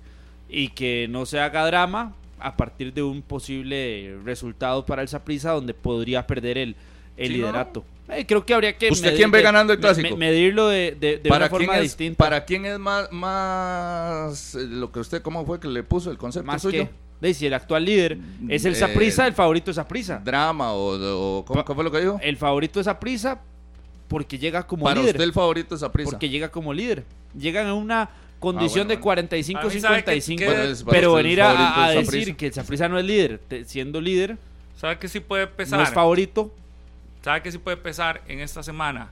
Y 0.50 0.68
que 0.70 1.08
no 1.10 1.26
se 1.26 1.40
haga 1.40 1.66
drama 1.66 2.14
a 2.40 2.58
partir 2.58 2.94
de 2.94 3.04
un 3.04 3.22
posible 3.22 4.18
resultado 4.26 4.86
para 4.86 5.02
el 5.02 5.08
Saprissa 5.08 5.52
donde 5.52 5.74
podría 5.74 6.28
perder 6.28 6.58
el, 6.58 6.76
el 7.16 7.28
Sí, 7.32 7.38
no, 7.38 7.46
no. 7.46 7.52
liderato. 7.54 7.86
Eh, 8.10 8.26
creo 8.28 8.46
que 8.46 8.54
habría 8.54 8.78
que... 8.78 8.90
¿Usted 8.92 9.16
quién 9.16 9.32
ve 9.32 9.42
ganando 9.42 9.72
el 9.72 9.80
clásico? 9.80 10.10
me- 10.18 10.28
medirlo 10.28 10.68
de, 10.68 10.92
de- 11.00 11.18
de 11.20 11.30
una 11.30 11.40
quién 11.40 11.50
forma 11.50 11.78
es, 11.78 11.84
distinta. 11.84 12.18
¿Para 12.22 12.44
quién 12.44 12.66
es 12.66 12.78
más, 12.78 13.10
más 13.14 14.56
eh, 14.56 14.68
lo 14.68 14.92
que 14.92 15.00
usted, 15.00 15.22
cómo 15.22 15.46
fue 15.46 15.60
que 15.60 15.70
le 15.70 15.84
puso 15.84 16.12
el 16.12 16.18
concepto 16.18 16.46
más 16.46 16.62
suyo? 16.62 16.84
que... 16.84 17.05
De, 17.22 17.34
si 17.34 17.46
el 17.48 17.54
actual 17.54 17.86
líder 17.86 18.18
es 18.50 18.66
el 18.66 18.74
Eh, 18.74 18.76
Saprissa, 18.76 19.26
el 19.26 19.34
favorito 19.34 19.72
es 19.72 19.76
Saprissa. 19.76 20.20
Drama 20.24 20.74
o, 20.74 21.40
o 21.40 21.46
¿cómo, 21.46 21.64
fue 21.64 21.84
lo 21.84 21.92
que 21.92 22.02
dijo? 22.02 22.20
El 22.22 22.38
favorito 22.38 22.80
es 22.80 22.86
Saprissa 22.86 23.40
porque 24.08 24.38
llega 24.38 24.68
como 24.68 24.84
Para 24.86 25.00
líder. 25.00 25.16
usted 25.16 25.24
el 25.24 25.34
favorito 25.34 25.76
es 25.76 25.82
Saprissa. 25.82 26.12
porque 26.12 26.30
llega 26.30 26.50
como 26.52 26.74
líder. 26.74 27.04
Llegan 27.38 27.68
en 27.68 27.74
una 27.74 28.10
condición 28.40 28.88
bueno, 28.88 29.00
de 29.02 29.04
bueno. 29.04 29.22
45-55, 29.30 29.80
¿Sabe 29.80 30.04
Bueno, 30.46 30.62
es 30.64 30.84
para 30.84 30.98
pero 30.98 31.14
venir 31.14 31.42
a, 31.42 31.86
a 31.86 31.90
decir 31.92 32.36
que 32.36 32.48
el 32.48 32.54
Saprissa 32.54 32.88
no 32.90 33.00
es 33.00 33.06
líder, 33.06 33.40
te- 33.48 33.66
siendo 33.66 34.00
líder, 34.02 34.38
¿Sabe 34.78 35.00
que 35.00 35.08
sí 35.08 35.20
puede 35.22 35.48
pesar? 35.48 35.80
no 35.80 35.86
es 35.86 35.92
favorito. 35.92 36.54
¿Sabe 37.24 37.42
que 37.42 37.52
sí 37.52 37.58
puede 37.58 37.78
pesar 37.78 38.22
en 38.28 38.42
esta 38.42 38.62
semana? 38.62 39.10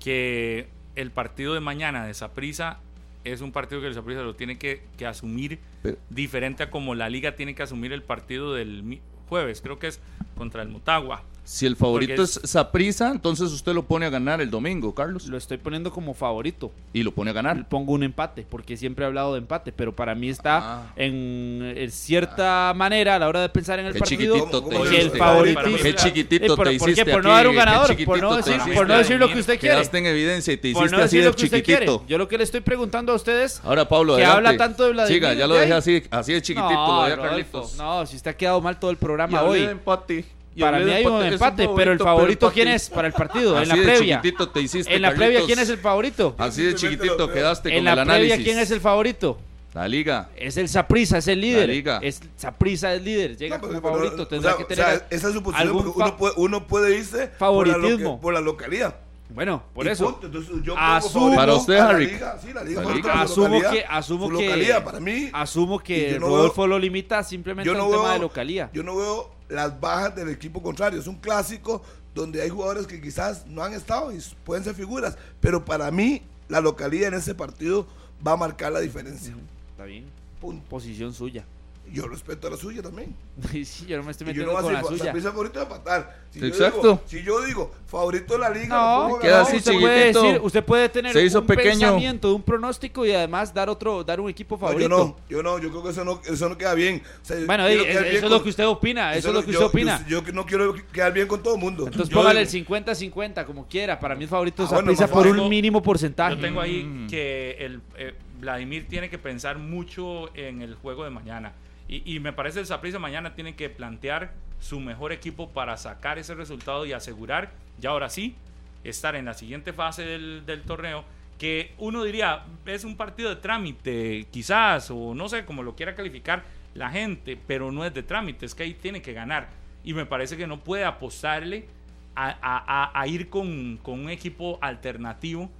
Que 0.00 0.66
el 0.96 1.10
partido 1.12 1.54
de 1.54 1.60
mañana 1.60 2.04
de 2.04 2.12
Saprisa 2.14 2.78
es 3.24 3.40
un 3.40 3.52
partido 3.52 3.80
que 3.80 3.86
el 3.86 3.94
Saprissa 3.94 4.22
lo 4.22 4.34
tiene 4.34 4.58
que, 4.58 4.82
que 4.96 5.06
asumir 5.06 5.58
Pero- 5.82 5.98
diferente 6.10 6.62
a 6.62 6.70
como 6.70 6.94
la 6.94 7.08
liga 7.08 7.36
tiene 7.36 7.54
que 7.54 7.62
asumir 7.62 7.92
el 7.92 8.02
partido 8.02 8.54
del 8.54 9.00
jueves. 9.28 9.60
Creo 9.60 9.78
que 9.78 9.86
es 9.88 10.00
contra 10.36 10.62
el 10.62 10.68
Motagua. 10.68 11.22
Si 11.44 11.66
el 11.66 11.74
favorito 11.74 12.14
Porque 12.14 12.22
es 12.22 12.40
Saprissa, 12.44 13.10
entonces 13.10 13.50
usted 13.50 13.72
lo 13.74 13.82
pone 13.82 14.06
a 14.06 14.10
ganar 14.10 14.40
el 14.40 14.48
domingo, 14.48 14.94
Carlos. 14.94 15.26
Lo 15.26 15.36
estoy 15.36 15.56
poniendo 15.58 15.90
como 15.90 16.14
favorito. 16.14 16.70
Y 16.92 17.02
lo 17.02 17.10
pone 17.10 17.30
a 17.30 17.34
ganar. 17.34 17.68
Pongo 17.68 17.92
un 17.94 18.04
empate, 18.04 18.46
porque 18.48 18.76
siempre 18.76 19.04
he 19.04 19.08
hablado 19.08 19.32
de 19.32 19.38
empate, 19.40 19.72
pero 19.72 19.94
para 19.94 20.14
mí 20.14 20.28
está 20.28 20.58
Ah. 20.62 20.92
en, 20.94 21.74
en 21.76 21.90
cierta 21.90 22.72
manera 22.76 23.16
a 23.16 23.18
la 23.18 23.28
hora 23.28 23.40
de 23.42 23.48
pensar 23.48 23.80
en 23.80 23.86
el 23.86 23.92
Qué 23.92 23.98
partido. 23.98 24.36
chiquitito 24.36 24.62
te 24.62 24.70
que 24.70 24.76
el 24.86 24.92
hiciste. 25.00 25.18
favoritismo. 25.18 25.76
Qué 25.82 25.94
chiquitito 25.96 26.44
Eh, 26.44 26.56
por- 26.56 26.68
te 26.68 26.78
¿por 26.78 26.86
qué? 26.86 26.92
hiciste 26.92 27.10
Por 27.12 27.24
no 27.24 27.30
aquí, 27.30 27.36
dar 27.38 27.48
un 27.48 27.56
ganador, 27.56 28.04
por 28.04 28.20
no 28.22 28.36
decir, 28.36 28.52
hiciste. 28.54 28.74
por 28.74 28.86
no 28.88 28.98
decir 28.98 29.18
lo 29.18 29.28
que 29.32 29.40
usted 29.40 29.58
quiere. 29.58 29.74
Quedaste 29.74 29.98
en 29.98 30.06
evidencia 30.06 30.52
y 30.52 30.56
te 30.58 30.72
Por 30.72 30.82
hiciste 30.84 30.96
no 30.96 31.02
así 31.02 31.16
decir 31.16 31.20
de 31.24 31.30
lo 31.30 31.36
que 31.36 31.44
usted 31.44 31.64
quiere. 31.64 31.86
chiquitito. 31.86 32.08
Yo 32.08 32.18
lo 32.18 32.28
que 32.28 32.38
le 32.38 32.44
estoy 32.44 32.60
preguntando 32.60 33.12
a 33.12 33.16
ustedes 33.16 33.60
Ahora, 33.64 33.88
Pablo, 33.88 34.14
que 34.16 34.24
adelante. 34.24 34.48
habla 34.48 34.58
tanto 34.58 34.84
de 34.84 34.92
Vladimir. 34.92 35.20
Siga, 35.22 35.34
ya 35.34 35.46
lo 35.48 35.54
dejé 35.54 35.72
así, 35.72 36.02
así 36.10 36.32
de 36.34 36.40
chiquitito, 36.40 36.72
no, 36.72 36.96
lo 36.98 37.02
dejé 37.04 37.16
Rodolfo, 37.16 37.28
Carlitos. 37.58 37.76
no, 37.76 38.06
si 38.06 38.14
usted 38.16 38.30
ha 38.30 38.36
quedado 38.36 38.60
mal 38.60 38.78
todo 38.78 38.92
el 38.92 38.96
programa 38.96 39.42
hoy. 39.42 39.62
de 39.62 39.70
empate. 39.72 40.24
Para 40.58 40.78
mí 40.78 40.84
de 40.84 40.94
hay 40.94 41.06
un 41.06 41.22
empate, 41.22 41.68
pero 41.74 41.92
el 41.92 41.98
favorito, 41.98 42.50
quién 42.52 42.68
es 42.68 42.90
para 42.90 43.08
el 43.08 43.14
partido, 43.14 43.56
en 43.56 43.62
Así 43.62 43.68
la 43.70 43.76
de 43.76 43.82
previa. 43.82 44.16
chiquitito 44.20 44.48
te 44.50 44.60
hiciste, 44.60 44.94
En 44.94 45.02
la 45.02 45.14
previa 45.14 45.40
quién 45.46 45.58
es 45.58 45.68
el 45.68 45.78
favorito. 45.78 46.34
Así 46.38 46.62
de 46.62 46.74
chiquitito 46.74 47.30
quedaste 47.32 47.70
En 47.70 47.76
con 47.76 47.84
la 47.84 47.90
el 47.92 47.96
previa 48.06 48.12
análisis. 48.34 48.44
quién 48.44 48.58
es 48.58 48.70
el 48.70 48.80
favorito. 48.80 49.38
La 49.74 49.88
liga. 49.88 50.28
Es 50.36 50.58
el 50.58 50.68
Saprisa, 50.68 51.16
es 51.16 51.28
el 51.28 51.40
líder. 51.40 51.70
liga. 51.70 51.98
Es 52.02 52.20
Saprisa 52.36 52.92
es 52.94 53.00
líder, 53.02 53.38
llega 53.38 53.56
No, 53.56 53.62
como 53.62 53.80
pero- 53.80 53.94
favorito, 53.94 54.22
o 54.24 54.28
tendrá 54.28 54.50
sea, 54.50 54.58
que 54.58 54.64
o 54.64 54.66
tener 54.66 54.84
sea, 54.84 55.06
esa 55.08 55.28
es 55.28 55.32
su 55.34 55.42
posición 55.42 55.68
algún 55.68 55.84
porque 55.84 55.98
uno 56.02 56.16
puede, 56.18 56.34
uno 56.36 56.66
puede 56.66 56.98
irse 56.98 57.28
Favoritismo. 57.38 57.80
Por, 57.80 57.94
la, 57.94 58.00
loca- 58.10 58.20
por 58.20 58.34
la 58.34 58.40
localidad. 58.42 58.96
Bueno, 59.30 59.62
por 59.72 59.86
Y 59.86 59.88
eso. 59.88 60.10
punto. 60.12 60.26
Entonces, 60.26 60.52
yo 60.62 60.76
Asumo- 60.76 61.34
Para 61.34 61.54
usted, 61.54 61.78
la 61.78 61.88
Harry. 61.88 62.06
liga. 62.06 62.38
Sí, 62.42 62.48
la. 62.52 62.62
La 62.64 63.22
Asumo 63.22 63.62
que 63.62 63.82
asumo 63.88 64.28
Su 64.28 64.36
que 64.36 64.44
localidad, 64.44 64.84
para 64.84 65.00
mí 65.00 65.30
asumo 65.32 65.78
que 65.78 66.18
Rodolfo 66.20 66.60
veo- 66.62 66.68
lo 66.68 66.78
limita 66.78 67.24
simplemente 67.24 67.66
yo 67.66 67.72
a 67.74 67.78
no 67.78 67.86
un 67.86 67.92
tema 67.92 68.02
veo- 68.04 68.12
de 68.12 68.18
localía. 68.18 68.68
Yo 68.74 68.82
no 68.82 68.94
veo 68.94 69.30
las 69.54 69.78
bajas 69.80 70.14
del 70.16 70.28
equipo 70.28 70.62
contrario. 70.62 71.00
Es 71.00 71.06
un 71.06 71.16
clásico 71.16 71.82
donde 72.14 72.42
hay 72.42 72.48
jugadores 72.48 72.86
que 72.86 73.00
quizás 73.00 73.46
no 73.46 73.62
han 73.62 73.72
estado 73.72 74.12
y 74.12 74.22
pueden 74.44 74.64
ser 74.64 74.74
figuras. 74.74 75.16
Pero 75.40 75.64
para 75.64 75.90
mí, 75.90 76.22
la 76.48 76.60
localía 76.60 77.08
en 77.08 77.14
ese 77.14 77.34
partido 77.34 77.86
va 78.26 78.32
a 78.32 78.36
marcar 78.36 78.72
la 78.72 78.80
diferencia. 78.80 79.34
Está 79.70 79.84
bien. 79.84 80.06
Punto. 80.40 80.68
Posición 80.68 81.14
suya. 81.14 81.44
Yo 81.92 82.06
respeto 82.08 82.46
a 82.46 82.50
la 82.50 82.56
suya 82.56 82.80
también. 82.82 83.14
sí, 83.64 83.86
yo 83.86 83.98
no 83.98 84.02
me 84.04 84.12
estoy 84.12 84.26
yo 84.28 84.32
metiendo 84.32 84.52
no 84.54 84.62
con 84.62 84.72
la 84.72 84.82
suya. 84.82 85.04
Saprissa 85.04 85.30
favorito 85.30 85.58
de 85.58 85.64
empatar. 85.64 86.22
Si 86.30 86.40
yo 86.40 86.46
Exacto. 86.46 86.80
digo- 86.82 87.02
si 87.06 87.22
yo 87.22 87.40
digo 87.44 87.70
favorito 87.86 88.32
de 88.34 88.38
la 88.40 88.48
liga, 88.50 88.68
No, 88.68 89.18
queda 89.18 89.42
así 89.42 89.58
usted 89.58 89.78
puede 89.78 90.12
decir, 90.12 90.40
usted 90.42 90.64
puede 90.64 90.88
tener 90.88 91.12
Se 91.12 91.22
hizo 91.22 91.40
un 91.40 91.46
pequeño. 91.46 91.70
pensamiento, 91.80 92.34
un 92.34 92.42
pronóstico 92.42 93.04
y 93.04 93.12
además 93.12 93.52
dar 93.52 93.68
otro, 93.68 94.02
dar 94.02 94.20
un 94.20 94.30
equipo 94.30 94.54
No, 94.54 94.60
favorito. 94.60 94.88
yo 94.88 94.88
no, 94.88 95.16
yo 95.28 95.42
no, 95.42 95.58
yo 95.58 95.68
creo 95.70 95.82
que 95.82 95.90
eso 95.90 96.04
no, 96.04 96.20
eso 96.24 96.48
no 96.48 96.56
queda 96.56 96.72
bien. 96.74 97.02
O 97.22 97.24
sea, 97.24 97.36
Bueno, 97.44 97.66
ey, 97.66 97.76
quedar 97.78 97.90
eso 98.04 98.10
bien 98.10 98.24
es 98.24 98.30
lo 98.30 98.42
que 98.42 98.48
usted 98.48 98.66
opina, 98.66 99.14
eso 99.14 99.28
es 99.28 99.34
lo 99.34 99.44
que 99.44 99.52
yo- 99.52 99.58
usted 99.66 99.66
opina. 99.78 100.04
Yo, 100.08 100.24
yo 100.24 100.32
no 100.32 100.46
quiero 100.46 100.74
quedar 100.92 101.12
bien 101.12 101.28
con 101.28 101.42
todo 101.42 101.56
el 101.56 101.60
mundo. 101.60 101.84
Entonces 101.84 102.08
Yo 102.08 102.16
póngale 102.16 102.40
digo- 102.46 102.48
el 102.48 102.48
50-50 102.48 103.44
como 103.44 103.66
quiera. 103.68 103.98
Para 104.00 104.14
mí 104.14 104.22
el 104.24 104.30
favorito 104.30 104.64
es 104.64 104.72
Ah, 104.72 104.80
bueno, 104.82 105.06
por 105.08 105.26
un 105.26 105.48
mínimo 105.48 105.82
porcentaje. 105.82 106.36
Yo 106.36 106.40
tengo 106.40 106.60
ahí 106.62 106.84
Mm. 106.84 107.06
que 107.08 107.56
el 107.60 107.80
eh, 107.98 108.14
Vladimir 108.40 108.88
tiene 108.88 109.08
que 109.08 109.18
pensar 109.18 109.58
mucho 109.58 110.34
en 110.34 110.62
el 110.62 110.74
juego 110.74 111.04
de 111.04 111.10
mañana. 111.10 111.52
Y, 111.88 112.20
me 112.20 112.32
parece 112.32 112.60
el 112.60 112.66
Saprissa 112.66 112.98
mañana 112.98 113.34
tiene 113.34 113.54
que 113.54 113.68
plantear 113.68 114.32
su 114.60 114.80
mejor 114.80 115.12
equipo 115.12 115.50
para 115.50 115.76
sacar 115.76 116.18
ese 116.18 116.34
resultado 116.34 116.86
y 116.86 116.92
asegurar, 116.92 117.52
ya 117.78 117.90
ahora 117.90 118.08
sí, 118.08 118.34
estar 118.82 119.14
en 119.14 119.26
la 119.26 119.34
siguiente 119.34 119.74
fase 119.74 120.04
del, 120.04 120.62
torneo, 120.66 121.04
que 121.38 121.74
uno 121.78 122.02
diría, 122.02 122.44
es 122.64 122.84
un 122.84 122.96
partido 122.96 123.28
de 123.28 123.36
trámite, 123.36 124.26
quizás, 124.30 124.90
o 124.90 125.14
no 125.14 125.28
sé 125.28 125.44
cómo 125.44 125.62
lo 125.62 125.76
quiera 125.76 125.94
calificar 125.94 126.44
la 126.74 126.88
gente, 126.88 127.38
pero 127.46 127.70
no 127.70 127.84
es 127.84 127.92
de 127.92 128.02
trámite, 128.02 128.46
es 128.46 128.54
que 128.54 128.62
ahí 128.62 128.74
tiene 128.74 129.02
que 129.02 129.12
ganar. 129.12 129.48
Y 129.84 129.92
me 129.92 130.06
parece 130.06 130.36
que 130.36 130.46
no 130.46 130.60
puede 130.60 130.84
apostarle 130.84 131.66
a 132.14 133.04
ir 133.06 133.28
con, 133.28 133.78
con 133.78 134.00
un 134.00 134.08
equipo 134.08 134.58
alternativo, 134.62 135.50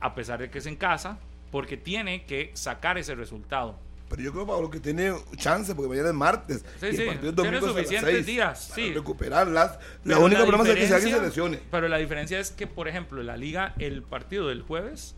a 0.00 0.14
pesar 0.14 0.40
de 0.40 0.50
que 0.50 0.58
es 0.58 0.66
en 0.66 0.76
casa, 0.76 1.18
porque 1.50 1.76
tiene 1.76 2.24
que 2.24 2.50
sacar 2.54 2.98
ese 2.98 3.14
resultado. 3.14 3.78
Pero 4.12 4.24
yo 4.24 4.32
creo, 4.32 4.46
Pablo, 4.46 4.68
que 4.70 4.78
tiene 4.78 5.10
chance, 5.36 5.74
porque 5.74 5.88
mañana 5.88 6.08
es 6.10 6.14
martes. 6.14 6.64
Sí, 6.78 6.84
y 6.84 6.88
el 6.90 6.96
sí, 6.96 7.02
es 7.04 7.34
tiene 7.34 7.60
suficientes 7.60 8.10
seis 8.12 8.26
días, 8.26 8.66
para 8.68 8.74
sí. 8.74 8.92
recuperarlas. 8.92 9.78
La 10.04 10.18
única 10.18 10.42
problema 10.42 10.68
es 10.68 10.74
que 10.74 10.86
si 10.86 10.92
alguien 10.92 11.14
se 11.16 11.22
lesione. 11.22 11.60
Pero 11.70 11.88
la 11.88 11.96
diferencia 11.96 12.38
es 12.38 12.50
que, 12.50 12.66
por 12.66 12.88
ejemplo, 12.88 13.22
la 13.22 13.38
liga, 13.38 13.74
el 13.78 14.02
partido 14.02 14.48
del 14.48 14.60
jueves 14.60 15.14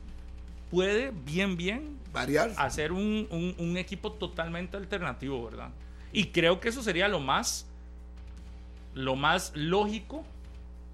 puede 0.70 1.10
bien, 1.12 1.56
bien 1.56 1.98
Variar. 2.12 2.52
hacer 2.56 2.92
un, 2.92 3.26
un- 3.30 3.56
un 3.58 3.76
equipo 3.78 4.12
totalmente 4.12 4.76
alternativo, 4.76 5.44
¿verdad? 5.44 5.70
Y 6.12 6.26
creo 6.28 6.60
que 6.60 6.68
eso 6.68 6.80
sería 6.80 7.08
lo 7.08 7.18
más, 7.18 7.66
lo 8.94 9.16
más 9.16 9.50
lógico 9.56 10.24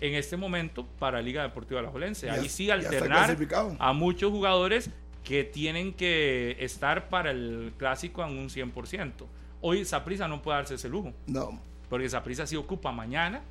en 0.01 0.15
este 0.15 0.39
momento 0.39 0.87
para 0.99 1.21
Liga 1.21 1.43
Deportiva 1.43 1.83
La 1.83 1.91
Jolense. 1.91 2.31
Ahí 2.31 2.49
sí 2.49 2.71
alternar 2.71 3.37
a 3.79 3.93
muchos 3.93 4.31
jugadores 4.31 4.89
que 5.25 5.45
tienen 5.45 5.93
que 5.93 6.57
estar 6.61 7.09
para 7.09 7.31
el 7.31 7.73
clásico 7.77 8.25
en 8.25 8.39
un 8.39 8.49
100%. 8.49 9.13
Hoy 9.61 9.85
Saprisa 9.85 10.27
no 10.29 10.43
puede 10.43 10.59
darse 10.59 10.75
ese 10.75 10.89
lujo. 10.89 11.13
No. 11.27 11.61
Porque 11.89 12.09
Saprissa 12.09 12.47
sí 12.47 12.57
ocupa 12.57 12.93
mañana, 12.93 13.43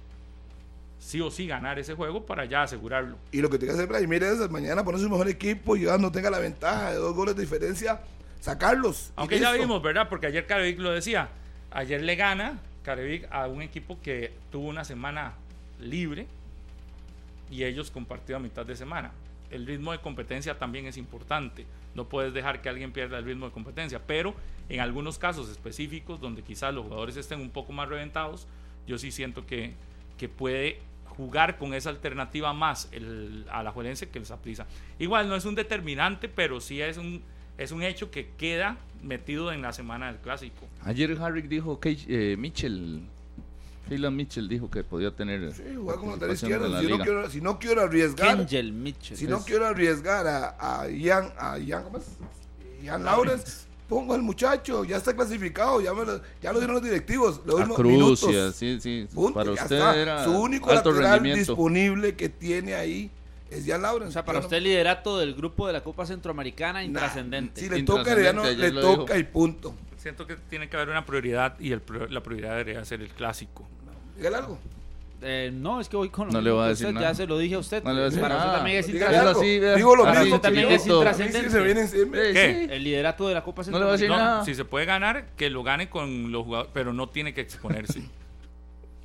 sí 0.97 1.21
o 1.21 1.29
sí 1.29 1.47
ganar 1.47 1.77
ese 1.79 1.93
juego 1.93 2.25
para 2.25 2.45
ya 2.45 2.63
asegurarlo. 2.63 3.17
Y 3.31 3.41
lo 3.41 3.49
que 3.49 3.57
tiene 3.57 3.73
que 3.73 3.77
hacer 3.77 3.89
Vladimir 3.89 4.23
es 4.23 4.49
mañana 4.49 4.83
poner 4.83 5.01
su 5.01 5.09
mejor 5.09 5.27
equipo 5.27 5.75
y 5.75 5.85
ya 5.85 5.97
no 5.97 6.11
tenga 6.11 6.29
la 6.29 6.39
ventaja 6.39 6.91
de 6.91 6.97
dos 6.97 7.15
goles 7.15 7.35
de 7.35 7.41
diferencia, 7.41 8.01
sacarlos. 8.39 9.11
Aunque 9.15 9.39
ya 9.39 9.51
vimos, 9.51 9.81
¿verdad? 9.81 10.09
Porque 10.09 10.27
ayer 10.27 10.45
Carevic 10.45 10.79
lo 10.79 10.91
decía. 10.91 11.29
Ayer 11.71 12.01
le 12.01 12.15
gana 12.15 12.59
Carevic 12.83 13.27
a 13.31 13.47
un 13.47 13.61
equipo 13.61 13.99
que 14.01 14.33
tuvo 14.51 14.67
una 14.67 14.83
semana 14.83 15.33
libre 15.79 16.27
y 17.51 17.63
ellos 17.63 17.91
compartieron 17.91 18.41
a 18.41 18.43
mitad 18.43 18.65
de 18.65 18.75
semana. 18.75 19.11
El 19.51 19.65
ritmo 19.65 19.91
de 19.91 19.99
competencia 19.99 20.57
también 20.57 20.85
es 20.85 20.97
importante. 20.97 21.65
No 21.95 22.07
puedes 22.07 22.33
dejar 22.33 22.61
que 22.61 22.69
alguien 22.69 22.91
pierda 22.91 23.17
el 23.17 23.25
ritmo 23.25 23.47
de 23.47 23.51
competencia. 23.51 24.01
Pero 24.05 24.35
en 24.69 24.79
algunos 24.79 25.17
casos 25.17 25.49
específicos, 25.49 26.21
donde 26.21 26.43
quizás 26.43 26.73
los 26.73 26.85
jugadores 26.85 27.17
estén 27.17 27.41
un 27.41 27.49
poco 27.49 27.73
más 27.73 27.89
reventados, 27.89 28.47
yo 28.87 28.97
sí 28.97 29.11
siento 29.11 29.45
que, 29.45 29.73
que 30.17 30.29
puede 30.29 30.79
jugar 31.05 31.57
con 31.57 31.73
esa 31.73 31.89
alternativa 31.89 32.53
más 32.53 32.87
el, 32.91 33.45
a 33.51 33.61
la 33.61 33.71
Juelense 33.71 34.09
que 34.09 34.19
el 34.19 34.25
Saprissa. 34.25 34.65
Igual 34.99 35.27
no 35.27 35.35
es 35.35 35.45
un 35.45 35.55
determinante, 35.55 36.29
pero 36.29 36.61
sí 36.61 36.81
es 36.81 36.97
un, 36.97 37.21
es 37.57 37.71
un 37.71 37.83
hecho 37.83 38.09
que 38.09 38.29
queda 38.37 38.77
metido 39.03 39.51
en 39.51 39.61
la 39.61 39.73
semana 39.73 40.07
del 40.07 40.21
clásico. 40.21 40.67
Ayer 40.83 41.17
Harry 41.21 41.41
dijo 41.41 41.79
que 41.79 41.97
eh, 42.07 42.37
Mitchell, 42.37 43.01
Phelan 43.87 44.15
Mitchell 44.15 44.47
dijo 44.47 44.69
que 44.69 44.83
podía 44.83 45.11
tener 45.11 45.51
Sí, 45.53 45.63
jugar 45.75 45.97
con 45.97 46.09
lateral 46.11 46.35
izquierdo. 46.35 46.67
la 46.67 46.79
Si 46.81 46.87
no, 46.87 46.99
quiero, 46.99 47.29
si 47.29 47.41
no 47.41 47.59
quiero 47.59 47.81
arriesgar, 47.81 48.29
Angel 48.39 48.71
Mitchell. 48.71 49.17
si 49.17 49.25
no 49.27 49.39
quiero 49.43 49.65
arriesgar 49.65 50.27
a, 50.27 50.55
a 50.81 50.87
Ian, 50.89 51.31
a 51.37 51.57
Ian, 51.57 51.83
¿cómo 51.83 51.97
es? 51.97 52.03
Ian 52.83 53.03
Lawrence, 53.03 53.65
pongo 53.87 54.13
al 54.13 54.21
muchacho, 54.21 54.83
ya 54.85 54.97
está 54.97 55.15
clasificado, 55.15 55.81
ya, 55.81 55.93
me 55.93 56.05
lo, 56.05 56.21
ya 56.41 56.53
lo 56.53 56.59
dieron 56.59 56.75
los 56.75 56.83
directivos. 56.83 57.41
Le 57.45 57.51
doy 57.53 57.61
A 57.63 57.65
mo- 57.65 57.75
Cruz, 57.75 57.91
minutos. 57.91 58.31
y 58.31 58.37
así, 58.37 58.79
sí. 58.79 59.07
Punto, 59.13 59.33
para 59.33 59.53
ya 59.55 59.63
usted 59.63 59.75
está. 59.77 59.97
era 59.97 60.23
Su 60.23 60.31
único 60.39 60.69
alto 60.69 60.91
lateral 60.91 61.13
rendimiento. 61.15 61.51
disponible 61.53 62.15
que 62.15 62.29
tiene 62.29 62.75
ahí 62.75 63.09
es 63.49 63.65
Ian 63.65 63.81
Lawrence. 63.81 64.09
O 64.09 64.11
sea, 64.11 64.23
para 64.23 64.37
usted 64.39 64.57
el 64.57 64.65
liderato 64.65 65.17
del 65.17 65.33
grupo 65.33 65.65
de 65.65 65.73
la 65.73 65.81
Copa 65.83 66.05
Centroamericana 66.05 66.79
Nah, 66.79 66.85
intrascendente. 66.85 67.59
Si 67.59 67.67
le 67.69 67.81
toca, 67.81 68.21
ya 68.21 68.31
no, 68.33 68.43
le 68.45 68.71
toca 68.71 69.15
dijo. 69.15 69.17
y 69.19 69.23
punto. 69.31 69.73
Siento 69.99 70.25
que 70.25 70.35
tiene 70.49 70.67
que 70.69 70.75
haber 70.77 70.89
una 70.89 71.05
prioridad 71.05 71.59
y 71.59 71.71
el, 71.71 71.81
pro- 71.81 72.07
la 72.07 72.21
prioridad 72.23 72.51
debería 72.57 72.83
ser 72.85 73.01
el 73.01 73.09
clásico. 73.09 73.67
Dígale 74.17 74.37
algo. 74.37 74.57
Eh, 75.21 75.51
no, 75.53 75.81
es 75.81 75.89
que 75.89 75.97
voy 75.97 76.07
con 76.09 76.27
lo 76.27 76.31
No 76.33 76.39
le 76.39 76.49
voy 76.49 76.63
a 76.63 76.67
decir 76.69 76.87
usted, 76.87 76.95
nada. 76.95 77.09
Ya 77.11 77.13
se 77.15 77.27
lo 77.27 77.37
dije 77.37 77.55
a 77.55 77.59
usted. 77.59 77.83
No 77.83 77.89
le 77.89 77.95
voy 77.95 78.01
a 78.03 78.05
decir 78.05 78.21
Para 78.21 78.35
usted 78.35 78.45
nada. 78.47 78.57
también 78.59 78.77
es 78.79 78.87
intrascendente. 78.89 79.75
Digo 79.75 79.95
lo 79.97 80.05
Así 80.05 80.23
mismo. 80.23 80.39
también 80.41 80.71
es 80.71 80.87
intrascendente. 80.87 81.49
se 81.49 81.61
viene 81.61 81.81
encima. 81.81 82.13
¿Qué? 82.13 82.63
El 82.71 82.83
liderato 82.85 83.27
de 83.27 83.33
la 83.33 83.43
Copa 83.43 83.61
No 83.63 83.71
le 83.79 83.83
voy 83.83 83.89
a 83.89 83.91
decir 83.91 84.09
nada. 84.09 84.45
Si 84.45 84.55
se 84.55 84.63
puede 84.63 84.85
ganar, 84.85 85.25
que 85.35 85.49
lo 85.49 85.61
gane 85.63 85.89
con 85.89 86.31
los 86.31 86.45
jugadores, 86.45 86.71
pero 86.73 86.93
no 86.93 87.09
tiene 87.09 87.33
que 87.33 87.41
exponerse. 87.41 88.01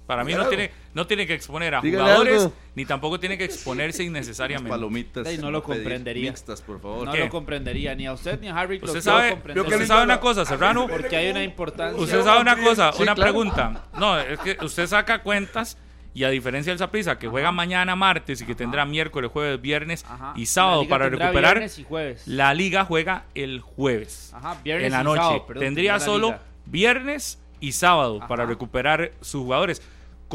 Para 0.07 0.23
mí 0.23 0.35
no 0.35 0.47
tiene, 0.49 0.71
no 0.93 1.07
tiene 1.07 1.27
que 1.27 1.33
exponer 1.33 1.75
a 1.75 1.81
Dígale 1.81 2.03
jugadores, 2.05 2.43
algo. 2.43 2.53
ni 2.75 2.85
tampoco 2.85 3.19
tiene 3.19 3.39
que 3.39 3.45
exponerse 3.45 4.03
Unas 4.03 4.09
innecesariamente. 4.27 4.69
palomitas. 4.71 5.27
Ey, 5.27 5.39
no 5.39 5.51
lo 5.51 5.63
comprendería. 5.63 6.31
Mixtas, 6.31 6.61
por 6.61 6.81
favor. 6.81 7.07
No 7.07 7.13
¿Qué? 7.13 7.21
lo 7.21 7.31
comprendería, 7.31 7.95
ni 7.95 8.07
a 8.07 8.13
usted 8.13 8.39
ni 8.39 8.49
a 8.49 8.57
Harry. 8.59 8.81
Usted 8.83 9.01
sabe, 9.01 9.31
comprender. 9.31 9.65
Yo 9.65 9.69
que 9.69 9.75
usted 9.77 9.87
sabe 9.89 10.05
una 10.05 10.21
cosa, 10.21 10.45
Serrano. 10.45 10.87
Porque 10.91 11.17
hay 11.17 11.31
una 11.31 11.39
un- 11.41 11.45
importancia. 11.47 12.01
Usted 12.03 12.23
sabe 12.23 12.41
una 12.43 12.57
cosa, 12.57 12.93
Sí, 12.93 13.03
una 13.03 13.15
claro. 13.15 13.31
pregunta. 13.33 13.85
No, 13.99 14.19
es 14.19 14.39
que 14.41 14.59
usted 14.63 14.87
saca 14.87 15.23
cuentas 15.23 15.79
y 16.13 16.23
a 16.25 16.29
diferencia 16.29 16.71
del 16.71 16.79
Saprissa, 16.79 17.19
que 17.19 17.27
juega 17.27 17.51
mañana 17.51 17.97
martes 17.97 18.41
y 18.43 18.45
que 18.47 18.55
tendrá 18.55 18.85
miércoles, 18.85 19.31
jueves, 19.33 19.61
viernes 19.61 20.05
Ajá. 20.09 20.33
y 20.37 20.41
La 20.41 20.47
sábado 20.47 20.83
liga 20.83 20.91
para 20.91 21.09
recuperar, 21.09 21.55
viernes 21.55 21.79
y 21.79 21.85
jueves. 21.85 22.23
la 22.29 22.53
liga 22.55 22.85
juega 22.85 23.25
el 23.35 23.61
jueves. 23.63 24.33
Ajá, 24.35 24.59
viernes 24.63 24.87
en 24.89 24.93
la 24.93 25.01
y 25.01 25.05
noche. 25.05 25.21
sábado, 25.23 25.47
perdón, 25.47 25.65
Tendría 25.65 25.99
solo 25.99 26.39
viernes 26.67 27.41
y 27.61 27.73
sábado 27.73 28.19
Ajá. 28.19 28.29
para 28.29 28.47
recuperar 28.47 29.13
sus 29.23 29.43
jugadores. 29.43 29.81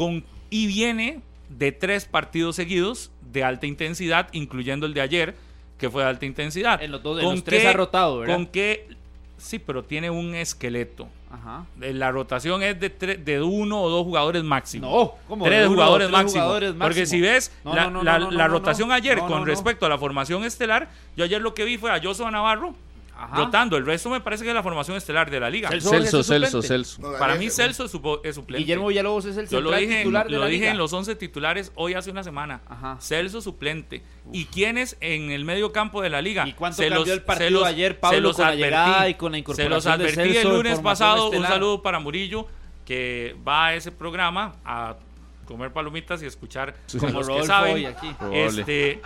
Con, 0.00 0.24
y 0.48 0.66
viene 0.66 1.20
de 1.50 1.72
tres 1.72 2.06
partidos 2.06 2.56
seguidos 2.56 3.10
de 3.32 3.44
alta 3.44 3.66
intensidad, 3.66 4.28
incluyendo 4.32 4.86
el 4.86 4.94
de 4.94 5.00
ayer, 5.02 5.34
que 5.78 5.90
fue 5.90 6.02
de 6.02 6.08
alta 6.08 6.24
intensidad. 6.26 6.82
En 6.82 6.90
los 6.92 7.02
dos- 7.02 7.20
en 7.22 7.28
los 7.30 7.44
tres 7.44 7.66
ha 7.66 7.72
rotado, 7.74 8.20
¿verdad? 8.20 8.34
Con 8.34 8.46
que, 8.46 8.88
sí, 9.36 9.58
pero 9.58 9.84
tiene 9.84 10.08
un 10.10 10.34
esqueleto. 10.34 11.08
Ajá. 11.32 11.64
Eh, 11.80 11.92
La 11.92 12.10
rotación 12.10 12.62
es 12.62 12.80
de, 12.80 12.96
tre- 12.98 13.16
de 13.22 13.40
uno 13.42 13.80
o 13.82 13.88
dos 13.88 14.04
jugadores 14.04 14.42
máximo. 14.42 14.86
No, 14.90 15.12
¿cómo? 15.28 15.44
Tres 15.44 15.60
De 15.60 15.66
uno 15.68 15.76
jugadores, 15.76 16.08
tres 16.08 16.18
máximo. 16.18 16.42
jugadores 16.42 16.74
Porque 16.78 17.06
si 17.06 17.20
ves 17.20 17.52
No, 17.64 17.74
la, 17.74 17.84
no, 17.84 17.90
no, 17.90 18.02
la- 18.02 18.18
no, 18.18 18.24
no, 18.32 18.36
la 18.36 18.48
no, 18.48 18.54
rotación 18.54 18.90
ayer 18.90 19.18
con 19.18 19.46
respecto 19.46 19.86
a 19.86 19.88
la 19.88 19.98
formación 19.98 20.42
estelar, 20.44 20.88
yo 21.16 21.24
ayer 21.24 21.40
lo 21.40 21.54
que 21.54 21.64
vi 21.64 21.78
fue 21.78 21.92
a 21.92 22.00
Joshua 22.02 22.30
Navarro 22.30 22.74
Ajá. 23.22 23.36
rotando. 23.36 23.76
El 23.76 23.84
resto 23.84 24.08
me 24.08 24.20
parece 24.20 24.44
que 24.44 24.50
es 24.50 24.54
la 24.54 24.62
formación 24.62 24.96
estelar 24.96 25.30
de 25.30 25.38
la 25.40 25.50
liga. 25.50 25.68
Celso 25.68 25.90
Celso, 25.90 26.22
Celso. 26.22 26.62
Celso. 26.62 27.02
No, 27.02 27.18
Para 27.18 27.34
mí 27.34 27.50
Celso 27.50 27.84
es, 27.84 27.90
su- 27.90 28.20
es 28.24 28.34
suplente. 28.34 28.60
Guillermo 28.62 28.86
Villalobos 28.88 29.26
es 29.26 29.36
el 29.36 29.48
Yo 29.48 29.60
lo 29.60 29.70
dije, 29.72 29.92
en, 29.92 29.98
titular 30.04 30.26
de 30.26 30.32
lo 30.32 30.38
la 30.40 30.46
dije 30.46 30.60
liga. 30.60 30.70
en 30.72 30.78
los 30.78 30.92
11 30.92 31.14
titulares 31.16 31.70
hoy 31.74 31.94
hace 31.94 32.10
una 32.10 32.24
semana. 32.24 32.62
Ajá. 32.68 32.96
Celso 33.00 33.40
suplente. 33.42 34.02
¿Y 34.32 34.46
quiénes 34.46 34.96
en 35.00 35.30
el 35.30 35.44
medio 35.44 35.70
campo 35.72 36.00
de 36.02 36.08
la 36.10 36.22
liga? 36.22 36.46
¿Y 36.48 36.54
cuánto 36.54 36.76
Se 36.78 36.84
cambió 36.88 37.00
los- 37.00 37.08
el 37.10 37.22
partido 37.22 37.48
se 37.48 37.50
los- 37.52 37.64
ayer, 37.66 38.00
Pablo, 38.00 38.16
se 38.16 38.20
los 38.22 38.36
con 38.36 38.44
la 38.44 38.48
advertí. 38.52 38.64
llegada 38.64 39.08
y 39.10 39.14
con 39.14 39.32
la 39.32 39.36
Se 39.36 39.40
incorporación 39.40 39.70
los 39.74 39.84
de 39.84 39.90
advertí 39.90 40.32
Celso 40.34 40.48
el 40.50 40.56
lunes 40.56 40.78
pasado. 40.80 41.30
Un 41.30 41.42
saludo 41.42 41.82
para 41.82 41.98
Murillo, 42.00 42.46
que 42.86 43.36
va 43.46 43.66
a 43.66 43.74
ese 43.74 43.92
programa 43.92 44.54
a 44.64 44.96
comer 45.44 45.72
palomitas 45.72 46.22
y 46.22 46.26
escuchar 46.26 46.74
Como 46.98 47.20
los 47.20 47.28
que 47.28 47.44
saben. 47.44 47.94
Este, 48.32 49.00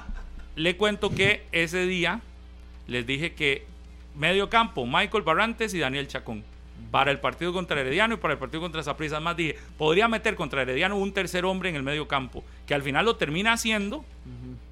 le 0.56 0.76
cuento 0.76 1.10
que 1.10 1.46
ese 1.52 1.86
día 1.86 2.20
les 2.86 3.06
dije 3.06 3.34
que 3.34 3.66
medio 4.14 4.48
campo, 4.48 4.86
Michael 4.86 5.22
Barrantes 5.24 5.74
y 5.74 5.78
Daniel 5.78 6.06
Chacón. 6.08 6.44
Para 6.90 7.10
el 7.10 7.18
partido 7.18 7.52
contra 7.52 7.80
Herediano 7.80 8.14
y 8.14 8.16
para 8.18 8.34
el 8.34 8.38
partido 8.38 8.60
contra 8.60 8.82
Zaprisa. 8.82 9.18
Más 9.20 9.36
dije, 9.36 9.56
podría 9.76 10.06
meter 10.06 10.36
contra 10.36 10.62
Herediano 10.62 10.96
un 10.96 11.12
tercer 11.12 11.44
hombre 11.44 11.68
en 11.68 11.76
el 11.76 11.82
medio 11.82 12.06
campo, 12.06 12.44
que 12.66 12.74
al 12.74 12.82
final 12.82 13.04
lo 13.04 13.16
termina 13.16 13.52
haciendo 13.52 14.04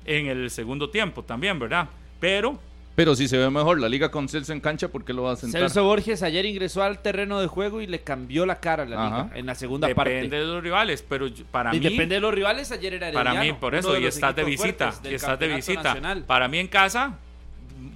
en 0.05 0.27
el 0.27 0.51
segundo 0.51 0.89
tiempo 0.91 1.23
también, 1.25 1.59
¿verdad? 1.59 1.89
Pero 2.21 2.59
Pero 2.95 3.17
si 3.17 3.27
se 3.27 3.39
ve 3.39 3.49
mejor 3.51 3.81
la 3.81 3.89
liga 3.89 4.11
con 4.11 4.29
Celso 4.29 4.53
en 4.53 4.61
cancha, 4.61 4.89
¿por 4.89 5.05
qué 5.05 5.13
lo 5.13 5.23
va 5.23 5.33
a 5.33 5.37
sentar? 5.37 5.63
Celso 5.63 5.83
Borges 5.85 6.23
ayer 6.23 6.45
ingresó 6.45 6.83
al 6.83 7.01
terreno 7.01 7.41
de 7.41 7.47
juego 7.47 7.81
y 7.81 7.87
le 7.87 8.01
cambió 8.03 8.45
la 8.47 8.61
cara 8.61 8.83
a 8.83 8.87
la 8.87 9.07
Ajá. 9.07 9.23
liga 9.25 9.37
en 9.39 9.47
la 9.47 9.55
segunda 9.55 9.89
depende 9.89 10.21
parte. 10.23 10.37
de 10.37 10.45
los 10.45 10.63
rivales, 10.63 11.05
pero 11.09 11.27
yo- 11.27 11.45
para 11.47 11.75
y 11.75 11.81
mí 11.81 11.89
depende 11.89 12.17
de 12.17 12.21
los 12.21 12.35
rivales, 12.35 12.71
ayer 12.71 12.95
era 12.95 13.11
para 13.13 13.31
Herediano, 13.33 13.55
mí 13.55 13.61
por 13.61 13.75
eso 13.75 13.99
y 13.99 14.05
estás 14.05 14.37
de 14.37 14.45
visita, 14.45 14.93
y 15.05 15.15
estás 15.15 15.39
de 15.39 15.49
visita. 15.49 15.83
nacional. 15.83 16.25
Para 16.25 16.47
mí 16.49 16.59
en 16.59 16.69
casa 16.69 17.19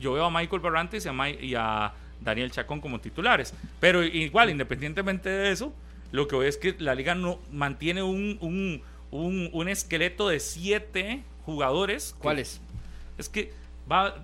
yo 0.01 0.13
veo 0.15 0.25
a 0.25 0.31
Michael 0.31 0.61
Barrantes 0.61 1.07
y 1.07 1.09
a, 1.09 1.29
y 1.31 1.55
a 1.55 1.93
Daniel 2.21 2.51
Chacón 2.51 2.81
como 2.81 3.01
titulares, 3.01 3.53
pero 3.81 4.03
igual 4.03 4.51
independientemente 4.51 5.29
de 5.29 5.51
eso, 5.53 5.73
lo 6.13 6.27
que 6.29 6.37
veo 6.37 6.49
es 6.49 6.57
que 6.57 6.75
la 6.79 6.95
liga 6.95 7.15
no 7.15 7.39
mantiene 7.53 8.03
un 8.03 8.39
un, 8.41 8.83
un, 9.11 9.51
un 9.53 9.69
esqueleto 9.69 10.29
de 10.29 10.41
siete 10.41 11.23
jugadores. 11.45 12.15
¿Cuáles? 12.19 12.61
Es 13.19 13.29
que 13.29 13.53
va 13.91 14.15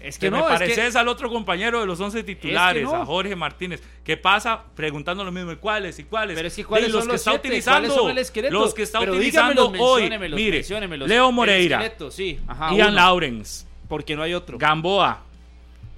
Es 0.00 0.18
que 0.18 0.26
que 0.26 0.30
me 0.30 0.38
no, 0.38 0.44
es 0.48 0.52
que- 0.52 0.58
pareces 0.66 0.96
al 0.96 1.08
otro 1.08 1.30
compañero 1.30 1.80
de 1.80 1.86
los 1.86 1.98
11 2.00 2.24
titulares, 2.24 2.82
no. 2.84 2.94
a 2.94 3.06
Jorge 3.06 3.34
Martínez, 3.36 3.82
que 4.04 4.16
pasa 4.16 4.62
preguntando 4.74 5.24
lo 5.24 5.32
mismo, 5.32 5.52
¿y 5.52 5.56
cuáles? 5.56 5.98
¿Y 5.98 6.04
cuáles? 6.04 6.36
Pero 6.36 6.48
es 6.48 6.54
que 6.56 6.64
¿cuáles 6.64 6.90
los 6.90 7.00
son 7.00 7.08
que 7.08 7.12
los 7.12 7.20
está 7.20 7.30
siete? 7.32 7.48
utilizando, 7.48 8.12
los 8.50 8.74
que 8.74 8.82
está 8.82 8.98
Pero 9.00 9.12
utilizando 9.14 9.68
dígamelos, 9.70 9.88
hoy, 9.88 10.02
mire. 10.36 10.62
Leo 11.08 11.32
Moreira, 11.32 11.94
sí. 12.10 12.38
Ajá, 12.46 12.74
Ian 12.74 12.88
uno, 12.88 12.96
Lawrence, 12.96 13.66
Porque 13.88 14.16
no 14.16 14.22
hay 14.22 14.34
otro. 14.34 14.58
Gamboa, 14.58 15.22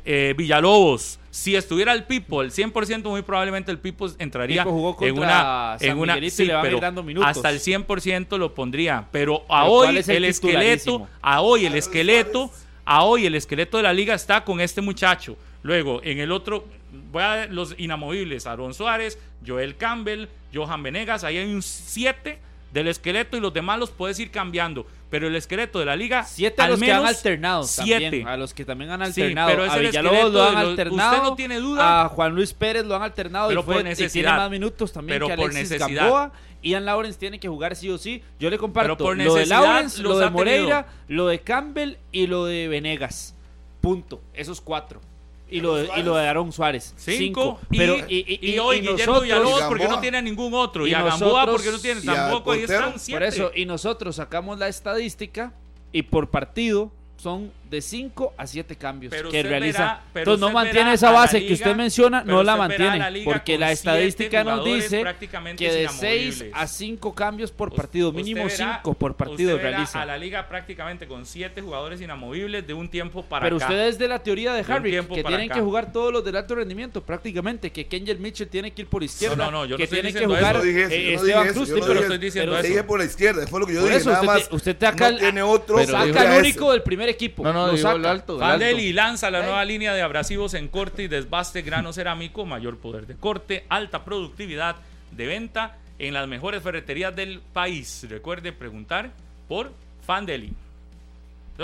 eh, 0.05 0.35
Villalobos. 0.37 1.19
Si 1.31 1.55
estuviera 1.55 1.93
el 1.93 2.05
Pipo, 2.05 2.41
el 2.41 2.51
100%, 2.51 3.03
muy 3.05 3.23
probablemente 3.23 3.71
el 3.71 3.79
Pipo 3.79 4.07
entraría 4.19 4.63
Pipo 4.63 4.73
jugó 4.73 4.97
en 5.07 5.19
una. 5.19 5.77
San 5.79 5.91
En 5.91 5.99
una 5.99 6.19
y 6.19 6.31
sí, 6.31 6.47
le 6.47 6.55
pero 6.63 6.81
dando 6.81 7.05
hasta 7.23 7.51
el 7.51 7.61
100% 7.61 8.39
lo 8.39 8.55
pondría. 8.55 9.07
Pero 9.13 9.45
a 9.49 9.63
Pero 9.63 9.73
hoy 9.73 9.87
¿cuál 9.87 9.97
es 9.99 10.09
el 10.09 10.17
el, 10.17 10.25
esqueleto, 10.25 11.07
a 11.21 11.43
hoy 11.43 11.67
el 11.67 11.75
esqueleto, 11.75 12.51
a 12.85 13.05
hoy 13.05 13.27
el 13.27 13.35
esqueleto 13.35 13.77
de 13.77 13.83
la 13.83 13.93
liga 13.93 14.15
está 14.15 14.45
con 14.45 14.61
este 14.61 14.81
muchacho. 14.81 15.37
Luego, 15.63 16.01
en 16.05 16.21
el 16.21 16.33
otro, 16.33 16.65
voy 17.11 17.23
a 17.23 17.35
ver 17.35 17.53
los 17.53 17.75
inamovibles, 17.77 18.47
Aaron 18.47 18.73
Suárez, 18.73 19.19
Joel 19.45 19.77
Campbell, 19.77 20.27
Johan 20.55 20.83
Venegas, 20.83 21.25
ahí 21.25 21.37
hay 21.39 21.53
un 21.53 21.63
7 21.63 22.39
del 22.73 22.89
esqueleto 22.89 23.37
y 23.37 23.41
los 23.41 23.53
demás 23.55 23.79
los 23.79 23.91
puedes 23.91 24.19
ir 24.21 24.31
cambiando. 24.31 24.87
Pero 25.09 25.29
el 25.29 25.37
esqueleto 25.37 25.79
de 25.79 25.85
la 25.85 25.95
liga, 25.97 26.25
Siete 26.25 26.61
a 26.63 26.69
los 26.69 26.81
que 26.81 26.91
han 26.93 26.99
menos 27.03 27.17
alternado 27.17 27.63
siete. 27.63 28.03
también, 28.03 28.29
a 28.29 28.37
los 28.37 28.53
que 28.53 28.65
también 28.65 28.91
han 28.91 29.01
Sí, 29.13 29.23
alternado. 29.23 29.49
pero 29.51 29.65
es 29.65 29.71
a 29.73 29.79
Villalobos 29.79 30.33
lo 30.33 30.43
han 30.43 30.55
los- 30.55 30.65
alternado. 30.71 31.11
usted 31.13 31.23
no 31.23 31.35
tiene 31.37 31.61
duda. 31.61 32.03
A 32.05 32.09
Juan 32.09 32.35
Luis 32.35 32.53
Pérez 32.53 32.85
lo 32.85 32.97
han 32.97 33.03
alternado 33.03 33.49
Pero 33.49 33.61
y, 33.61 33.63
fue, 33.63 33.75
por 33.75 33.81
y 33.83 33.85
tiene 33.85 33.91
necesidad. 34.03 34.37
más 34.37 34.51
minutos 34.51 34.93
también 34.93 35.15
Pero 35.17 35.29
que 35.29 35.37
por 35.37 35.55
necesidad. 35.55 35.89
Gamboa. 36.03 36.33
Ian 36.63 36.85
Lawrence 36.85 37.19
tiene 37.19 37.39
que 37.39 37.49
jugar 37.49 37.77
sí 37.77 37.89
o 37.91 37.99
sí. 37.99 38.23
Yo 38.41 38.51
le 38.51 38.59
comparto 38.59 38.97
Pero 38.97 39.05
por 39.07 39.17
lo 39.17 39.35
de 39.35 39.47
Lawrence, 39.47 40.03
lo 40.03 40.19
de 40.19 40.25
tenido. 40.27 40.31
Moreira, 40.33 40.87
lo 41.07 41.29
de 41.29 41.41
Campbell 41.41 41.95
y 42.11 42.27
lo 42.27 42.45
de 42.45 42.67
Venegas. 42.67 43.37
Punto. 43.81 44.21
Esos 44.35 44.61
cuatro. 44.61 45.01
Y 45.49 45.61
lo, 45.61 45.77
de, 45.77 45.89
y 45.97 46.03
lo 46.03 46.17
de 46.17 46.27
Aaron 46.29 46.53
Suárez. 46.53 46.93
Cinco. 46.97 47.61
Y, 47.71 47.79
Pero, 47.79 47.97
y, 48.09 48.39
y, 48.41 48.55
y- 48.55 48.59
hoy 48.59 48.79
y 48.79 48.81
Guillermo 48.81 48.97
nosotros- 48.99 49.23
Villalobos 49.23 49.63
porque 49.69 49.87
no 49.89 50.01
tiene 50.01 50.21
ningún 50.23 50.53
otro. 50.55 50.87
Y, 50.87 50.91
Y 50.91 50.95
a 50.95 51.03
Gamboa 51.03 51.47
nosotros- 51.47 51.57
porque 51.57 51.71
no 51.71 51.79
tiene 51.79 52.01
tampoco. 52.01 52.53
Ahí 52.53 52.63
están 52.63 52.99
siete. 52.99 53.13
Por 53.19 53.23
eso, 53.23 53.51
y 53.55 53.65
nosotros 53.65 54.17
sacamos 54.17 54.59
la 54.59 54.67
estadística 54.69 55.53
y 55.93 56.03
por 56.03 56.31
partido 56.31 56.91
son 57.17 57.53
de 57.69 57.81
5 57.83 58.35
a 58.37 58.47
7 58.47 58.77
cambios 58.77 59.11
Pero 59.11 59.31
que 59.31 59.43
realiza. 59.43 59.79
verá- 59.83 60.01
pero 60.13 60.33
Entonces 60.35 60.41
no 60.41 60.53
mantiene 60.53 60.93
esa 60.93 61.11
base 61.11 61.39
que 61.41 61.45
liga- 61.51 61.55
usted 61.55 61.75
menciona, 61.77 62.23
no 62.23 62.43
la 62.43 62.57
mantiene. 62.57 62.99
la 62.99 63.13
porque 63.25 63.59
la 63.59 63.73
estadística 63.73 64.45
nos 64.45 64.65
dice 64.65 65.01
prácticamente 65.01 65.65
que 65.65 65.73
de 65.73 65.83
inamovibles. 65.83 66.39
6 66.39 66.51
a 66.55 66.67
5 66.67 67.15
cambios 67.15 67.51
por 67.51 67.75
partido, 67.75 68.11
usted 68.11 68.23
mínimo 68.23 68.45
verá- 68.47 68.77
5 68.79 68.95
por 68.95 69.17
partido 69.17 69.51
usted 69.55 69.65
verá 69.65 69.77
realiza. 69.79 70.03
a 70.03 70.07
la 70.07 70.17
liga 70.17 70.49
prácticamente 70.49 71.07
con 71.09 71.27
siete 71.27 71.61
jugadores 71.61 72.01
inamovibles 72.01 72.67
de 72.67 72.75
un 72.75 72.89
tiempo 72.89 73.23
para 73.25 73.45
Pero 73.45 73.57
acá. 73.57 73.67
usted 73.67 73.89
es 73.89 73.99
de 73.99 74.09
la 74.09 74.21
teoría 74.23 74.53
de 74.53 74.65
Harry, 74.73 74.91
tiempo 74.91 75.15
que 75.15 75.25
tienen 75.25 75.47
acá. 75.51 75.55
que 75.55 75.61
jugar 75.61 75.93
todos 75.93 76.13
los 76.13 76.25
del 76.25 76.37
alto 76.37 76.55
rendimiento, 76.55 77.03
prácticamente, 77.03 77.73
que 77.73 77.87
Kenjel 77.87 78.19
Mitchell 78.19 78.49
tiene 78.49 78.71
que 78.73 78.83
ir 78.83 78.89
por 78.89 79.03
izquierda, 79.03 79.37
No, 79.37 79.51
no, 79.51 79.51
no, 79.51 79.65
yo 79.67 79.71
no 79.73 79.79
que 79.79 79.87
tiene 79.89 80.13
que 80.13 80.25
jugar 80.25 80.57
Esteban 80.65 81.49
Cruz, 81.53 81.71
pero 81.75 82.01
estoy 82.01 82.19
diciendo 82.19 82.59
eso. 82.59 82.67
Dije 82.69 82.85
por 82.85 82.99
la 82.99 83.05
izquierda, 83.05 83.47
fue 83.47 83.61
lo 83.61 83.67
que 83.67 83.75
yo 83.75 83.83
dije. 83.85 83.97
eso 83.97 84.11
nada 84.11 84.23
usted, 84.23 84.33
más. 84.35 84.49
te- 84.49 84.55
usted 84.55 84.77
saca, 84.79 86.29
ese. 86.31 86.39
único 86.39 86.73
del 86.73 86.83
primer 86.83 87.09
equipo. 87.09 87.43
No, 87.57 87.67
no, 87.67 87.73
lo 87.73 87.79
saca. 87.79 87.97
el 87.97 88.07
alto. 88.07 88.35
el 88.35 88.41
Fandel 88.41 88.69
alto. 88.77 88.81
y 88.83 88.93
lanza 88.93 89.31
la 89.31 89.43
nueva 89.43 89.65
línea 89.65 89.95
de 89.95 90.03
abrasivos 90.03 90.55
en 90.55 90.69
corte 90.69 91.03
y 91.05 91.09
desbaste 91.09 91.63
grano 91.63 91.93
cerámico, 91.93 92.45
mayor 92.47 92.79
poder 92.79 93.07
de 93.07 93.17
corte, 93.17 93.65
alta 93.69 94.05
productividad 94.05 94.77
de 95.11 95.27
venta 95.27 95.77
en 95.99 96.15
las 96.15 96.29
mejores 96.29 96.63
ferreterías 96.63 97.15
del 97.17 97.41
país. 97.53 98.07
Recuerde 98.09 98.53
preguntar 98.53 99.11
por 99.49 99.73
Fandeli. 100.07 100.53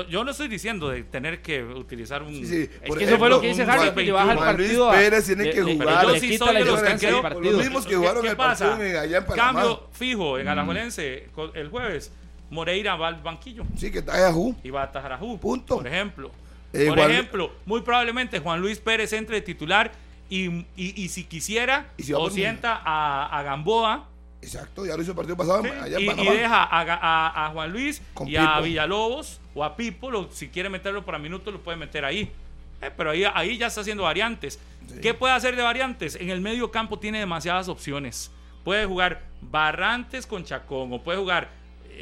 Yo- 0.08 0.24
no 0.24 0.30
estoy 0.30 0.48
diciendo 0.48 0.88
de 0.88 1.02
tener 1.02 1.42
que 1.42 1.62
utilizar 1.62 2.22
un... 2.22 2.32
Sí, 2.34 2.46
sí. 2.46 2.70
Es 2.82 2.94
que 2.96 3.04
eso 3.04 3.18
fue 3.18 3.28
lo 3.28 3.36
ejemplo, 3.36 3.40
que 3.42 3.48
dice 3.48 3.62
Harry, 3.64 3.90
que 4.06 4.10
Juan 4.10 4.26
Luis 4.26 4.38
partido 4.38 4.90
a- 4.90 4.94
Pérez 4.94 5.26
tiene 5.26 5.50
que 5.50 5.62
le- 5.62 5.74
jugar. 5.76 6.06
Yo 6.06 6.14
sí 6.16 6.38
soy 6.38 6.54
de 6.56 6.64
los 6.64 6.80
que 6.82 6.96
del 6.96 7.22
Los 7.42 7.54
mismos 7.56 7.84
que 7.84 7.90
¿Qué- 7.90 7.96
jugaron 7.96 8.22
qué 8.22 8.28
el 8.30 8.36
pasa? 8.36 8.68
partido 8.70 8.86
en- 8.88 8.96
allá 8.96 9.18
en 9.18 9.26
Panamá. 9.26 9.52
Cambio 9.60 9.88
fijo 9.92 10.38
en 10.38 10.48
Alajuelense 10.48 11.28
co- 11.34 11.52
el 11.52 11.68
jueves. 11.68 12.10
Moreira 12.52 12.94
va 12.96 13.08
al 13.08 13.16
banquillo 13.22 13.64
Sí, 13.76 13.90
que 13.90 13.98
está 13.98 14.16
Yahoo. 14.18 14.54
y 14.62 14.70
va 14.70 14.82
a 14.84 14.92
Tajarajú. 14.92 15.38
Punto. 15.38 15.78
Por 15.78 15.86
ejemplo. 15.86 16.30
Eh, 16.72 16.86
por 16.88 16.98
Juan- 16.98 17.10
ejemplo, 17.10 17.52
muy 17.66 17.80
probablemente 17.82 18.38
Juan 18.38 18.60
Luis 18.60 18.78
Pérez 18.78 19.12
entre 19.12 19.36
de 19.36 19.42
titular 19.42 19.90
y, 20.30 20.46
y- 20.48 20.64
y 21.02 21.08
si 21.08 21.24
quisiera 21.24 21.88
Y 21.98 22.02
si 22.04 22.12
va 22.12 22.20
o 22.20 22.30
sienta 22.30 22.80
a, 22.84 23.26
a 23.38 23.42
Gamboa 23.42 24.08
Exacto, 24.40 24.84
ya 24.86 24.96
lo 24.96 25.02
hizo 25.02 25.12
el 25.12 25.16
partido 25.16 25.36
pasado 25.36 25.62
¿sí? 25.62 25.68
allá 25.68 25.98
en 25.98 26.02
y, 26.18 26.26
deja 26.36 26.64
a, 26.64 26.84
Ga- 26.84 26.98
a- 27.00 27.46
a 27.46 27.50
Juan 27.50 27.70
Luis 27.72 28.02
Con 28.14 28.26
y 28.28 28.36
a. 28.36 28.58
Villalobos 28.60 29.40
o 29.54 29.62
a 29.64 29.76
Pipo, 29.76 30.10
lo- 30.10 30.30
si 30.32 30.48
quiere 30.48 30.68
meterlo 30.68 31.04
para 31.04 31.18
minutos 31.18 31.52
lo 31.52 31.60
puede 31.60 31.76
meter 31.76 32.04
ahí. 32.04 32.32
Eh, 32.80 32.90
pero 32.96 33.10
ahí, 33.10 33.22
ahí 33.34 33.56
ya 33.58 33.66
está 33.68 33.82
haciendo 33.82 34.02
variantes. 34.04 34.58
¿Qué 35.00 35.14
puede 35.14 35.32
hacer 35.34 35.54
de 35.54 35.62
variantes? 35.62 36.16
En 36.16 36.28
el 36.30 36.40
medio 36.40 36.70
campo 36.72 36.98
tiene 36.98 37.18
demasiadas 37.20 37.68
opciones. 37.68 38.30
Puede 38.64 38.84
jugar 38.86 39.22
Barrantes 39.42 40.26
con 40.26 40.42
Chacón, 40.44 40.92
o 40.92 41.02
puede 41.02 41.18
jugar 41.18 41.50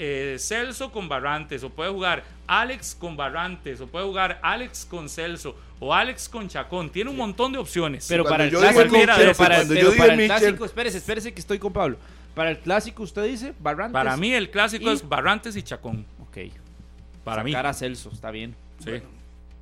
eh, 0.03 0.37
Celso 0.39 0.91
con 0.91 1.11
Barrantes, 1.11 1.63
o 1.63 1.69
puede 1.69 1.91
jugar 1.91 2.25
Alex 2.47 2.97
con 2.99 3.17
Barrantes, 3.19 3.81
o 3.83 3.87
puede 3.87 4.07
jugar 4.07 4.39
Alex 4.43 4.87
con 4.87 5.11
Celso, 5.11 5.55
o 5.79 5.93
Alex 5.95 6.27
con 6.29 6.49
Chacón. 6.49 6.89
Tiene 6.89 7.11
un 7.11 7.17
montón 7.19 7.53
de 7.53 7.59
opciones. 7.59 8.07
Pero 8.09 8.25
Cuando 8.25 8.33
para 8.33 8.45
el 8.45 8.51
clásico, 8.51 8.97
pero 9.19 9.35
para, 9.35 9.57
cuando 9.57 9.75
pero 9.75 9.81
yo 9.87 9.91
dije 9.91 9.99
para 10.01 10.13
el 10.15 10.19
Mitchell- 10.21 10.27
clásico, 10.39 10.65
espérese, 10.65 10.99
espérese 10.99 11.35
que 11.35 11.41
estoy 11.41 11.59
con 11.59 11.73
Pablo. 11.75 11.99
Para 12.35 12.51
el 12.51 12.59
clásico 12.61 13.03
usted 13.03 13.25
dice 13.25 13.53
Barrantes. 13.61 13.93
para 13.93 14.17
mí 14.17 14.33
el 14.33 14.51
clásico 14.51 14.91
Y- 14.91 14.95
es 14.95 15.07
Barrantes 15.07 15.55
y 15.57 15.63
Chacón. 15.63 16.07
Ok. 16.23 16.39
Para 17.23 17.45
mí. 17.45 17.53
Sacar 17.53 17.67
a 17.67 17.75
Celso, 17.75 18.11
está 18.11 18.31
bien. 18.31 18.55
Sí. 18.83 18.93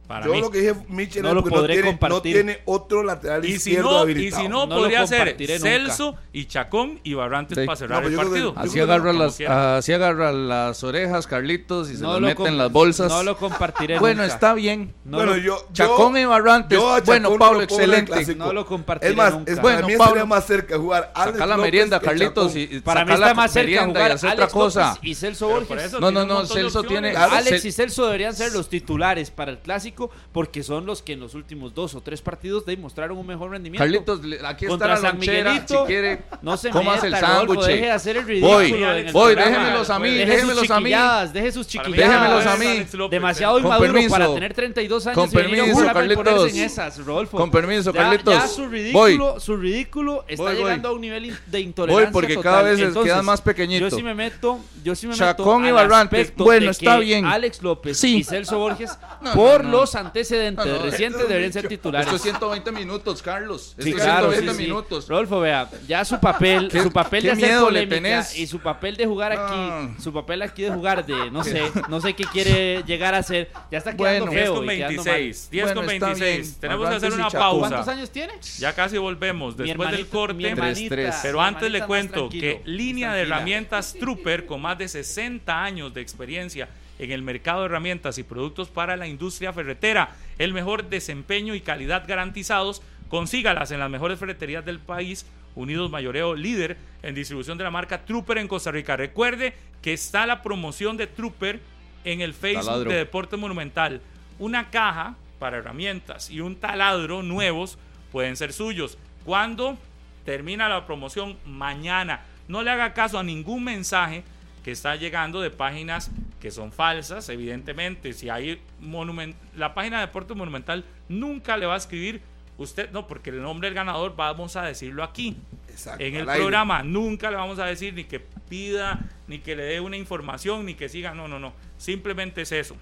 Para 0.09 0.25
Yo 0.25 0.33
mí. 0.33 0.41
lo 0.41 0.51
que 0.51 0.61
dije, 0.63 0.75
Mitchell, 0.89 1.23
No 1.23 1.35
lo 1.35 1.45
podré 1.45 1.59
no 1.61 1.67
tiene, 1.67 1.83
no 1.83 1.99
compartir. 1.99 2.33
tiene 2.35 2.59
otro 2.65 3.03
lateral 3.03 3.45
Y 3.45 3.49
si 3.59 3.73
izquierdo 3.73 3.91
no, 3.91 3.99
y 3.99 4.01
habilitado. 4.01 4.43
si 4.43 4.49
no, 4.49 4.67
No 4.67 4.75
lo 4.77 4.81
podría 4.81 5.07
ser 5.07 5.37
nunca. 5.39 5.59
Celso 5.59 6.17
y 6.33 6.47
Chacón 6.47 6.99
y 7.05 7.13
Barrantes 7.13 7.59
Sí. 7.59 7.67
para 7.67 7.77
cerrar 7.77 8.01
No, 8.03 8.09
el 8.09 8.15
yo 8.15 8.19
que- 8.21 8.25
partido. 8.25 8.55
yo 8.55 8.59
Así 8.61 8.73
que 8.73 8.81
agarra, 8.81 9.13
las, 9.13 9.39
así 9.41 9.93
agarra 9.93 10.33
las 10.33 10.83
orejas, 10.83 11.27
Carlitos, 11.27 11.91
y 11.91 11.97
se 11.97 12.03
No 12.03 12.13
las 12.15 12.21
lo 12.23 12.27
mete 12.29 12.47
en 12.47 12.57
las 12.57 12.73
bolsas. 12.73 13.11
No 13.13 13.23
lo 13.23 13.37
compartiré 13.37 13.99
bueno, 14.01 14.23
nunca. 14.23 14.35
está 14.35 14.55
bien. 14.55 14.95
No 15.05 15.19
bueno, 15.19 15.33
lo, 15.33 15.37
yo, 15.37 15.59
yo- 15.59 15.67
Chacón 15.75 16.17
y 16.17 16.25
Barrantes. 16.25 16.79
yo 16.79 16.99
Bueno, 17.05 17.37
Pablo, 17.37 17.61
excelente. 17.61 18.35
no 18.35 18.55
lo 18.55 18.65
compartiré 18.65 19.11
Es 19.11 19.17
más, 19.17 19.35
nunca. 19.35 19.53
es, 19.53 19.61
Bueno, 19.61 19.77
para 19.81 19.87
mí 19.89 19.97
Pablo, 19.99 20.13
sería 20.13 20.25
más 20.25 20.47
cerca 20.47 20.79
jugar 20.79 21.13
Alex 21.15 21.33
Saca 21.39 21.47
la 21.47 21.57
merienda, 21.59 22.01
que 22.01 22.07
Carlitos. 22.07 22.57
Y, 22.57 22.81
para 22.81 23.05
mí 23.05 23.13
está 23.13 23.35
más 23.35 23.53
cerca 23.53 23.71
y 23.71 23.85
jugar 23.85 24.13
otra 24.13 24.49
cosa. 24.49 24.99
Y 25.03 25.15
Celso 25.15 25.49
Borges. 25.49 25.69
por 25.69 25.79
eso 25.79 26.01
No, 26.01 26.11
no, 26.11 26.25
no, 26.25 26.47
Celso 26.47 26.83
tiene- 26.83 27.15
Alex 27.15 27.63
y 27.67 27.73
Celso 27.73 28.07
deberían 28.07 28.35
ser 28.35 28.53
los 28.55 28.71
titulares 28.71 29.31
para 29.31 29.51
el 29.51 29.59
clásico 29.59 29.98
porque 30.33 30.63
son 30.63 30.87
los 30.87 31.03
que 31.03 31.13
en 31.15 31.21
los 31.21 31.35
últimos 31.35 31.75
dos 31.75 31.95
o 31.95 32.01
tres 32.01 32.23
partidos 32.23 32.65
demostraron 32.65 33.19
un 33.19 33.27
mejor 33.27 33.51
rendimiento. 33.51 33.83
Carlitos, 33.85 34.21
aquí 34.45 34.65
está 34.65 34.69
Contra 34.69 34.89
la 34.89 34.97
San 34.97 35.17
lonchera. 35.17 35.67
Si 35.67 35.75
quiere, 35.87 36.23
no 36.43 36.57
se 36.57 36.71
comas 36.71 37.03
meta, 37.03 37.07
el 37.19 37.25
sándwich. 37.25 37.61
deje 37.67 37.85
de 37.87 37.91
hacer 37.91 38.17
el 38.19 38.25
ridículo 38.27 38.53
Voy, 38.55 38.73
en 38.73 38.85
el 38.85 39.13
voy, 39.13 39.35
programa. 39.35 39.57
déjenmelos 39.59 39.91
a 39.91 39.99
mí, 39.99 40.11
Deje 40.11 40.27
déjenmelos 40.31 40.61
sus 40.61 40.71
a 40.71 40.75
mí. 40.77 40.81
chiquilladas, 40.85 41.33
deje 41.33 41.53
sus 41.53 41.67
chiquilladas. 41.67 41.97
Déjenmelos 42.11 42.47
a 42.47 42.57
mí. 42.57 42.87
López, 42.93 43.11
Demasiado 43.11 43.55
Con 43.55 43.63
inmaduro 43.65 43.93
permiso. 43.93 44.11
para 44.11 44.35
tener 44.35 44.55
32 44.55 45.07
años 45.07 45.15
Con 45.19 45.29
y 45.31 45.37
venir 45.43 45.61
a 45.61 45.65
un 45.65 45.69
permiso, 45.69 45.85
y 45.85 45.85
ponerse 45.95 46.15
Carlitos. 46.25 46.53
en 46.55 46.65
esas, 46.65 46.99
Rodolfo. 47.05 47.37
Con 47.37 47.51
permiso, 47.51 47.93
Ya- 47.93 48.01
Carlitos. 48.03 48.35
Ya, 48.35 48.47
su 48.49 48.67
ridículo, 48.69 49.41
su 49.41 49.57
ridículo 49.57 50.25
está 50.29 50.43
Voy, 50.45 50.55
voy. 50.55 50.63
llegando 50.65 50.89
a 50.89 50.93
un 50.93 51.01
nivel 51.01 51.27
in- 51.27 51.37
de 51.47 51.61
intolerancia 51.61 52.05
Voy 52.07 52.13
porque 52.13 52.35
total. 52.35 52.53
cada 52.53 52.63
vez 52.63 52.79
Entonces, 52.79 53.05
quedas 53.13 53.25
más 53.25 53.41
pequeñito. 53.41 53.89
Yo 53.89 53.97
sí 53.97 54.03
me 54.03 54.15
meto, 54.15 54.59
yo 54.85 54.95
sí 54.95 55.07
me 55.07 55.15
Chacón 55.15 55.63
meto 55.63 55.69
y 55.69 55.73
Barrantes. 55.73 56.33
Bueno, 56.37 56.71
está 56.71 56.99
bien. 56.99 57.25
Alex 57.25 57.63
López 57.63 57.99
Sí. 57.99 58.19
y 58.19 58.25
Celso 58.25 58.59
Borges, 58.59 58.91
No, 59.21 59.31
no, 59.31 59.35
por 59.35 59.65
no. 59.65 59.71
los 59.71 59.88
antecedentes 59.95 60.65
No, 60.67 60.73
no, 60.77 60.83
recientes, 60.83 61.29
deberían 61.29 61.53
ser 61.53 61.69
titulares. 61.69 62.07
Esto 62.07 62.17
es 62.17 62.23
120 62.23 62.73
minutos, 62.73 63.23
Carlos. 63.23 63.69
Esto 63.71 63.83
Sí, 63.83 63.91
es 63.91 63.95
claro, 63.97 64.31
120 64.33 64.53
sí, 64.53 64.57
sí. 64.59 64.63
minutos. 64.69 65.09
Rodolfo, 65.09 65.41
vea, 65.41 65.69
ya 65.87 66.05
su 66.05 66.19
papel, 66.21 66.69
¿Qué- 66.73 66.83
su 66.83 66.91
papel 66.93 67.23
qué 67.23 67.27
de 67.29 67.33
hacer 67.33 67.45
miedo 67.49 67.71
le 67.71 67.87
polémica 67.87 67.95
tenés? 67.97 68.39
y 68.39 68.47
su 68.47 68.59
papel 68.61 68.97
de 68.97 69.07
jugar 69.07 69.35
No. 69.35 69.43
aquí, 69.47 70.03
su 70.03 70.13
papel 70.13 70.43
aquí 70.43 70.63
de 70.63 70.71
jugar 70.71 71.05
de, 71.07 71.31
no 71.31 71.45
sé, 71.45 71.63
no 71.89 72.01
sé 72.01 72.15
qué 72.15 72.25
quiere 72.25 72.83
llegar 72.85 73.15
a 73.15 73.19
hacer, 73.19 73.51
ya 73.71 73.79
está 73.79 73.97
quedando 73.97 74.27
Bueno. 74.27 74.33
10 74.33 74.43
feo 74.45 74.55
con 74.55 74.65
y 74.65 74.69
quedando 74.77 75.05
mal. 75.05 75.15
26. 75.15 75.51
10 75.51 75.65
Bueno, 75.65 75.81
con 75.83 75.91
está 75.91 76.07
26. 76.07 76.47
bien. 76.49 76.61
Tenemos 76.61 76.89
que 76.89 76.95
hacer 76.97 77.13
una 77.13 77.31
pausa. 77.31 77.69
¿Cuántos 77.69 77.89
años 77.89 78.11
tiene? 78.11 78.33
Ya 78.59 78.73
casi 78.75 78.99
volvemos. 78.99 79.57
Después 79.57 79.91
del 79.91 80.07
corte. 80.07 80.49
hermanita. 80.49 81.19
Pero 81.23 81.41
antes 81.41 81.71
le 81.71 81.85
cuento 81.85 82.29
que 82.29 82.63
línea 82.65 83.13
de 83.15 83.23
herramientas 83.23 83.95
Trooper, 83.99 84.47
con 84.47 84.61
más 84.63 84.79
de 84.79 84.89
60 84.89 85.63
años 85.63 85.93
de 85.95 86.01
experiencia 86.01 86.69
en 86.99 87.13
el 87.13 87.23
mercado 87.23 87.61
de 87.61 87.67
herramientas 87.67 88.19
y 88.19 88.23
productos 88.23 88.69
para 88.69 88.97
la 88.97 89.07
industria 89.07 89.53
ferretera, 89.53 90.17
el 90.39 90.53
mejor 90.53 90.89
desempeño 90.89 91.55
y 91.55 91.61
calidad 91.61 92.05
garantizados, 92.07 92.83
consígalas 93.09 93.71
en 93.71 93.81
las 93.81 93.91
mejores 93.91 94.19
ferreterías 94.19 94.65
del 94.65 94.79
país. 94.79 95.27
Unidos 95.55 95.91
Mayoreo, 95.91 96.37
líder 96.37 96.77
en 97.03 97.17
distribución 97.17 97.59
de 97.59 97.65
la 97.65 97.71
marca 97.71 98.05
Trooper 98.05 98.39
en 98.39 98.47
Costa 98.47 98.71
Rica. 98.71 98.97
Recuerde 98.97 99.55
que 99.83 99.93
está 99.93 100.25
la 100.25 100.43
promoción 100.43 100.97
de 100.97 101.09
Trooper 101.09 101.61
en 102.05 102.21
el 102.21 102.33
Facebook 102.33 102.67
Taladro. 102.67 102.91
de 102.91 102.97
Deporte 102.97 103.37
Monumental. 103.37 104.01
Una 104.39 104.71
caja 104.71 105.17
para 105.41 105.59
herramientas 105.59 106.31
y 106.31 106.41
un 106.41 106.57
taladro 106.57 107.23
nuevos 107.23 107.79
pueden 108.13 108.37
ser 108.37 108.53
suyos. 108.53 108.99
¿Cuándo? 109.25 109.77
Termina 110.25 110.69
la 110.69 110.87
promoción 110.87 111.37
mañana. 111.45 112.21
No 112.47 112.63
le 112.63 112.71
haga 112.71 112.95
caso 112.95 113.19
a 113.19 113.25
ningún 113.25 113.65
mensaje 113.65 114.23
que 114.69 114.73
está 114.73 114.97
llegando 114.97 115.41
de 115.41 115.49
páginas 115.49 116.11
que 116.41 116.51
son 116.51 116.73
falsas, 116.73 117.27
evidentemente. 117.31 118.13
Si 118.13 118.29
hay 118.29 118.61
monument 118.81 119.35
la 119.57 119.73
página 119.73 119.99
de 119.99 120.09
Deporte 120.09 120.35
Monumental 120.35 120.85
nunca 121.09 121.57
le 121.57 121.65
va 121.65 121.73
a 121.73 121.79
escribir 121.79 122.21
usted, 122.59 122.91
no, 122.91 123.07
porque 123.07 123.31
el 123.31 123.41
nombre 123.41 123.69
del 123.69 123.75
ganador 123.75 124.15
vamos 124.15 124.57
a 124.57 124.63
decirlo 124.65 125.03
aquí. 125.03 125.39
Exacto, 125.71 126.05
En 126.05 126.17
el 126.17 126.29
aire. 126.29 126.43
programa 126.43 126.83
nunca 126.83 127.31
le 127.31 127.39
vamos 127.39 127.59
a 127.59 127.65
decir 127.65 127.95
ni 127.95 128.05
que 128.05 128.21
pida, 128.21 128.99
ni 129.27 129.39
que 129.39 129.57
le 129.57 129.63
dé 129.63 129.81
una 129.81 129.97
información, 129.97 130.67
ni 130.67 130.75
que 130.75 130.91
siga. 130.91 131.15
No, 131.15 131.29
no, 131.29 131.39
no. 131.39 131.55
Simplemente 131.79 132.43
es 132.43 132.53
eso. 132.53 132.77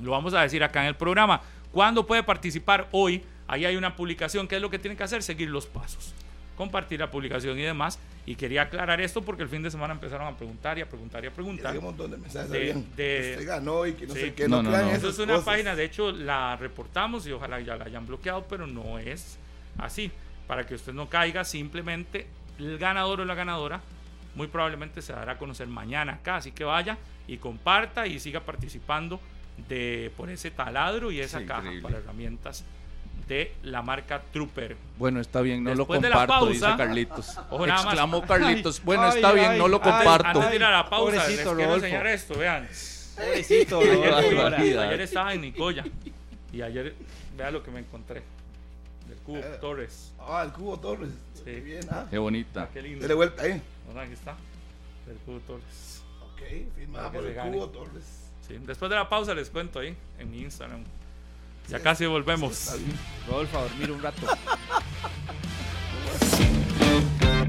Lo 0.00 0.10
vamos 0.10 0.34
a 0.34 0.42
decir 0.42 0.64
acá 0.64 0.80
en 0.80 0.88
el 0.88 0.96
programa. 0.96 1.40
¿Cuándo 1.70 2.04
puede 2.04 2.24
participar? 2.24 2.88
Hoy. 2.90 3.22
Ahí 3.46 3.64
hay 3.64 3.76
una 3.76 3.94
publicación. 3.94 4.48
¿Qué 4.48 4.56
es 4.56 4.62
lo 4.62 4.70
que 4.70 4.80
tiene 4.80 4.96
que 4.96 5.04
hacer? 5.04 5.22
Seguir 5.22 5.50
los 5.50 5.66
pasos. 5.66 6.14
Compartir 6.56 7.00
la 7.00 7.10
publicación 7.10 7.58
y 7.58 7.62
demás. 7.62 7.98
Y 8.24 8.36
quería 8.36 8.62
aclarar 8.62 9.00
esto 9.00 9.22
porque 9.22 9.42
el 9.42 9.48
fin 9.48 9.62
de 9.62 9.70
semana 9.70 9.94
empezaron 9.94 10.26
a 10.32 10.36
preguntar 10.36 10.78
y 10.78 10.82
a 10.82 10.88
preguntar 10.88 11.24
y 11.24 11.26
a 11.26 11.32
preguntar. 11.32 11.76
un 11.76 11.84
montón 11.84 12.10
de 12.10 12.18
mensajes. 12.18 12.50
De- 12.96 13.44
ganó 13.44 13.84
y 13.86 13.94
que 13.94 14.06
no 14.06 14.14
Sí. 14.14 14.20
sé 14.20 14.34
qué. 14.34 14.48
No, 14.48 14.62
No, 14.62 14.76
Eso 14.90 15.08
es 15.08 15.18
una 15.18 15.32
cosas. 15.34 15.44
página, 15.46 15.74
de 15.74 15.84
hecho 15.84 16.12
la 16.12 16.56
reportamos 16.56 17.26
y 17.26 17.32
ojalá 17.32 17.60
ya 17.60 17.76
la 17.76 17.86
hayan 17.86 18.06
bloqueado, 18.06 18.44
pero 18.48 18.66
no 18.66 18.98
es 19.00 19.38
así. 19.78 20.12
Para 20.46 20.66
que 20.66 20.74
usted 20.76 20.92
no 20.92 21.08
caiga, 21.08 21.44
simplemente 21.44 22.26
el 22.58 22.78
ganador 22.78 23.20
o 23.22 23.24
la 23.24 23.34
ganadora 23.34 23.80
muy 24.34 24.46
probablemente 24.46 25.02
se 25.02 25.12
dará 25.12 25.32
a 25.32 25.38
conocer 25.38 25.66
mañana 25.66 26.14
acá. 26.14 26.36
Así 26.36 26.52
que 26.52 26.62
vaya 26.64 26.98
y 27.26 27.38
comparta 27.38 28.06
y 28.06 28.20
siga 28.20 28.40
participando 28.40 29.20
de 29.68 30.12
por 30.16 30.30
ese 30.30 30.50
taladro 30.50 31.10
y 31.10 31.20
esa 31.20 31.40
Sí, 31.40 31.46
caja 31.46 31.60
increíble. 31.62 31.82
para 31.82 31.98
herramientas 31.98 32.64
de 33.28 33.52
la 33.62 33.82
marca 33.82 34.22
Trooper. 34.32 34.76
Bueno, 34.98 35.20
está 35.20 35.40
bien, 35.40 35.62
no 35.64 35.70
Después 35.70 36.00
lo 36.00 36.02
de 36.02 36.08
la 36.10 36.16
comparto, 36.18 36.46
dice 36.46 36.60
pausa- 36.60 36.76
Carlitos. 36.76 37.38
Ojo, 37.50 37.66
nada 37.66 37.78
más. 37.82 37.92
Exclamó 37.92 38.22
Carlitos. 38.22 38.82
bueno, 38.84 39.02
ay, 39.04 39.16
está 39.16 39.32
bien, 39.32 39.50
ay, 39.52 39.58
no 39.58 39.68
lo 39.68 39.76
ay, 39.82 39.82
comparto. 39.90 40.28
Antes 40.28 40.50
de 40.50 40.56
ir 40.56 40.64
a 40.64 40.70
la 40.70 40.88
pausa, 40.90 41.16
les 41.28 41.36
quiero 41.36 41.54
Rodolfo. 41.54 41.74
enseñar 41.76 42.06
esto, 42.08 42.38
vean. 42.38 42.68
Pobrecito, 43.16 43.80
Ayer, 43.80 44.78
ayer 44.78 45.00
estaba 45.02 45.34
en 45.34 45.40
Nicoya 45.42 45.84
y 46.52 46.62
ayer, 46.62 46.94
vea 47.36 47.50
lo 47.50 47.62
que 47.62 47.70
me 47.70 47.80
encontré. 47.80 48.22
Del 49.08 49.18
Cubo 49.18 49.38
Eh. 49.38 49.58
Torres. 49.60 50.12
Ah, 50.18 50.42
el 50.46 50.52
Cubo 50.52 50.78
Torres. 50.78 51.10
Sí. 51.34 51.42
Qué 51.44 51.60
bien, 51.60 51.80
ah. 51.90 52.06
Qué 52.10 52.18
bonita. 52.18 52.62
Ah, 52.62 52.68
qué 52.72 52.80
lindo. 52.82 53.02
Dele 53.02 53.14
vuelta 53.14 53.42
ahí. 53.42 53.60
Bueno, 53.86 54.00
aquí 54.00 54.12
está. 54.14 54.34
Del 55.06 55.16
Cubo 55.18 55.38
Torres. 55.40 56.02
Ok, 56.22 56.38
por 57.12 57.22
se 57.22 57.28
el. 57.28 57.52
Cubo 57.52 57.68
Torres. 57.68 58.04
Sí, 58.48 58.58
Después 58.62 58.88
de 58.90 58.96
la 58.96 59.08
pausa 59.08 59.34
les 59.34 59.50
cuento 59.50 59.80
ahí 59.80 59.94
en 60.18 60.30
mi 60.30 60.40
Instagram. 60.40 60.82
Ya 61.68 61.80
casi 61.80 62.06
volvemos. 62.06 62.74
Bien. 62.78 62.98
Rodolfo, 63.28 63.58
a 63.58 63.62
dormir 63.62 63.90
un 63.90 64.02
rato. 64.02 64.26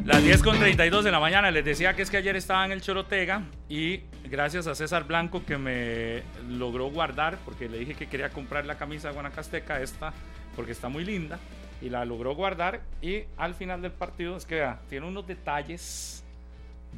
Las 0.06 0.22
10 0.22 0.44
con 0.44 0.60
32 0.60 1.06
de 1.06 1.12
la 1.12 1.20
mañana. 1.20 1.50
Les 1.50 1.64
decía 1.64 1.96
que 1.96 2.02
es 2.02 2.10
que 2.10 2.18
ayer 2.18 2.36
estaba 2.36 2.66
en 2.66 2.74
el 2.74 2.82
Chorotega 2.82 3.44
y 3.70 4.02
gracias 4.30 4.68
a 4.68 4.76
César 4.76 5.06
Blanco 5.06 5.46
que 5.46 5.58
me 5.58 6.24
logró 6.50 6.88
guardar, 6.88 7.38
porque 7.46 7.70
le 7.70 7.80
dije 7.80 7.96
que 7.96 8.08
quería 8.08 8.30
comprar 8.30 8.66
la 8.66 8.76
camisa 8.78 9.08
de 9.08 9.14
Guanacasteca, 9.14 9.82
esta, 9.82 10.14
porque 10.56 10.74
está 10.74 10.90
muy 10.90 11.06
linda, 11.06 11.40
y 11.82 11.90
la 11.90 12.04
logró 12.04 12.36
guardar. 12.36 12.82
Y 13.02 13.24
al 13.38 13.56
final 13.56 13.82
del 13.82 13.92
partido, 13.92 14.36
es 14.36 14.46
que 14.46 14.56
vea, 14.56 14.80
tiene 14.90 15.08
unos 15.08 15.26
detalles 15.26 16.24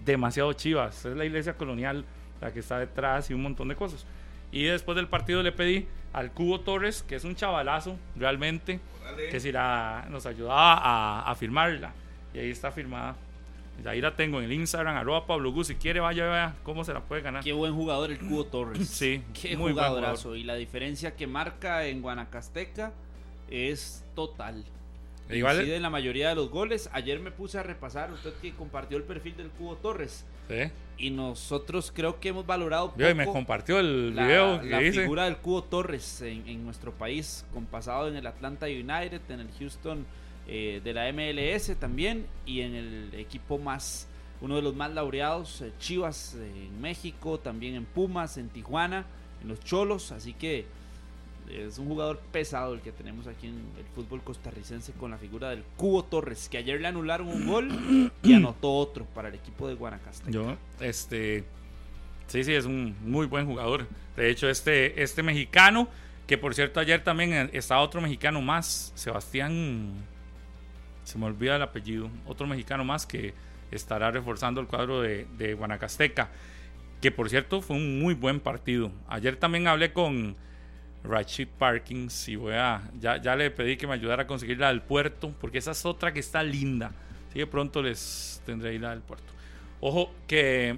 demasiado 0.03 0.51
chivas. 0.53 1.05
Es 1.05 1.15
la 1.15 1.25
iglesia 1.25 1.53
colonial 1.53 2.05
la 2.41 2.51
que 2.51 2.59
está 2.59 2.79
detrás 2.79 3.29
y 3.29 3.33
un 3.33 3.43
montón 3.43 3.67
de 3.67 3.75
cosas. 3.75 4.05
Y 4.51 4.63
después 4.63 4.95
del 4.95 5.07
partido 5.07 5.43
le 5.43 5.51
pedí 5.51 5.87
al 6.15 6.31
Cubo 6.31 6.61
Torres, 6.61 7.03
que 7.03 7.15
es 7.15 7.25
un 7.25 7.35
chavalazo 7.35 7.97
realmente, 8.15 8.79
que 9.29 9.39
si 9.41 9.51
la, 9.51 10.07
nos 10.09 10.25
ayudaba 10.25 10.75
a, 10.75 11.29
a 11.29 11.35
firmarla. 11.35 11.93
Y 12.33 12.39
ahí 12.39 12.49
está 12.49 12.71
firmada. 12.71 13.17
Y 13.83 13.87
ahí 13.87 13.99
la 13.99 14.15
tengo 14.15 14.39
en 14.39 14.45
el 14.45 14.53
Instagram, 14.53 14.95
arroba 14.95 15.27
Pablo 15.27 15.51
Gus. 15.51 15.67
Si 15.67 15.75
quiere, 15.75 15.99
vaya, 15.99 16.25
vea 16.25 16.55
cómo 16.63 16.85
se 16.85 16.93
la 16.93 17.01
puede 17.01 17.21
ganar. 17.21 17.43
Qué 17.43 17.51
buen 17.51 17.75
jugador 17.75 18.11
el 18.11 18.19
Cubo 18.19 18.45
Torres. 18.45 18.87
Sí, 18.89 19.23
Qué 19.41 19.57
muy 19.57 19.73
buen 19.73 19.85
jugadorazo. 19.85 20.37
Y 20.37 20.43
la 20.43 20.55
diferencia 20.55 21.17
que 21.17 21.27
marca 21.27 21.85
en 21.85 22.01
Guanacasteca 22.01 22.93
es 23.49 24.05
total. 24.15 24.63
Igual- 25.29 25.57
Incide 25.57 25.75
en 25.77 25.81
la 25.81 25.89
mayoría 25.89 26.29
de 26.29 26.35
los 26.35 26.49
goles. 26.49 26.89
Ayer 26.93 27.19
me 27.19 27.31
puse 27.31 27.57
a 27.57 27.63
repasar, 27.63 28.11
usted 28.11 28.33
que 28.41 28.53
compartió 28.53 28.97
el 28.97 29.03
perfil 29.03 29.35
del 29.37 29.49
Cubo 29.49 29.75
Torres. 29.77 30.25
Sí. 30.47 30.71
Y 30.97 31.09
nosotros 31.09 31.91
creo 31.93 32.19
que 32.19 32.29
hemos 32.29 32.45
valorado 32.45 32.93
Vio, 32.95 33.09
y 33.09 33.13
me 33.15 33.25
poco 33.25 33.37
compartió 33.37 33.79
el 33.79 34.15
la, 34.15 34.25
video 34.27 34.61
que 34.61 34.67
la 34.69 34.81
hice. 34.83 35.01
figura 35.01 35.25
del 35.25 35.37
Cubo 35.37 35.63
Torres 35.63 36.21
en, 36.21 36.47
en 36.47 36.63
nuestro 36.63 36.91
país, 36.91 37.43
con 37.53 37.65
pasado 37.65 38.07
en 38.07 38.15
el 38.15 38.27
Atlanta 38.27 38.67
United, 38.67 39.21
en 39.29 39.39
el 39.39 39.49
Houston 39.59 40.05
eh, 40.47 40.79
de 40.83 40.93
la 40.93 41.11
MLS 41.11 41.75
también 41.79 42.27
y 42.45 42.61
en 42.61 42.75
el 42.75 43.13
equipo 43.15 43.57
más, 43.57 44.07
uno 44.41 44.55
de 44.57 44.61
los 44.61 44.75
más 44.75 44.93
laureados, 44.93 45.61
eh, 45.61 45.71
Chivas 45.79 46.35
eh, 46.35 46.67
en 46.67 46.79
México, 46.79 47.39
también 47.39 47.73
en 47.73 47.85
Pumas, 47.85 48.37
en 48.37 48.49
Tijuana, 48.49 49.05
en 49.41 49.47
los 49.49 49.59
Cholos, 49.61 50.11
así 50.11 50.33
que 50.33 50.65
es 51.49 51.77
un 51.77 51.87
jugador 51.87 52.19
pesado 52.31 52.73
el 52.73 52.81
que 52.81 52.91
tenemos 52.91 53.27
aquí 53.27 53.47
en 53.47 53.55
el 53.77 53.85
fútbol 53.93 54.21
costarricense 54.23 54.93
con 54.93 55.11
la 55.11 55.17
figura 55.17 55.49
del 55.49 55.63
Cubo 55.77 56.03
Torres, 56.03 56.49
que 56.49 56.57
ayer 56.57 56.81
le 56.81 56.87
anularon 56.87 57.27
un 57.27 57.47
gol 57.47 58.11
y 58.23 58.33
anotó 58.33 58.73
otro 58.73 59.05
para 59.13 59.29
el 59.29 59.35
equipo 59.35 59.67
de 59.67 59.75
Guanacaste. 59.75 60.31
Yo, 60.31 60.55
este. 60.79 61.43
Sí, 62.27 62.43
sí, 62.43 62.53
es 62.53 62.65
un 62.65 62.95
muy 63.01 63.27
buen 63.27 63.45
jugador. 63.45 63.87
De 64.15 64.29
hecho, 64.29 64.49
este, 64.49 65.03
este 65.03 65.21
mexicano, 65.21 65.87
que 66.25 66.37
por 66.37 66.55
cierto 66.55 66.79
ayer 66.79 67.03
también 67.03 67.33
eh, 67.33 67.49
estaba 67.53 67.81
otro 67.81 68.01
mexicano 68.01 68.41
más, 68.41 68.91
Sebastián. 68.95 69.93
Se 71.03 71.19
me 71.19 71.25
olvida 71.25 71.57
el 71.57 71.61
apellido. 71.61 72.09
Otro 72.25 72.47
mexicano 72.47 72.83
más 72.83 73.05
que 73.05 73.35
estará 73.69 74.09
reforzando 74.09 74.59
el 74.59 74.65
cuadro 74.67 75.01
de 75.01 75.55
Guanacasteca. 75.55 76.29
Que 76.99 77.11
por 77.11 77.29
cierto 77.29 77.61
fue 77.61 77.75
un 77.75 77.99
muy 77.99 78.15
buen 78.15 78.39
partido. 78.39 78.91
Ayer 79.07 79.35
también 79.35 79.67
hablé 79.67 79.93
con 79.93 80.35
Rachid 81.07 81.47
Parkins 81.59 82.27
y 82.27 82.35
voy 82.35 82.53
a. 82.53 82.81
Ya, 82.99 83.17
ya 83.17 83.35
le 83.35 83.51
pedí 83.51 83.77
que 83.77 83.87
me 83.87 83.93
ayudara 83.93 84.23
a 84.23 84.27
conseguir 84.27 84.59
la 84.59 84.69
del 84.69 84.81
puerto, 84.81 85.33
porque 85.39 85.57
esa 85.57 85.71
es 85.71 85.85
otra 85.85 86.13
que 86.13 86.19
está 86.19 86.43
linda. 86.43 86.91
Así 87.29 87.39
que 87.39 87.47
pronto 87.47 87.81
les 87.81 88.41
tendré 88.45 88.71
ahí 88.71 88.79
la 88.79 88.91
del 88.91 89.01
puerto. 89.01 89.31
Ojo 89.81 90.11
que 90.27 90.77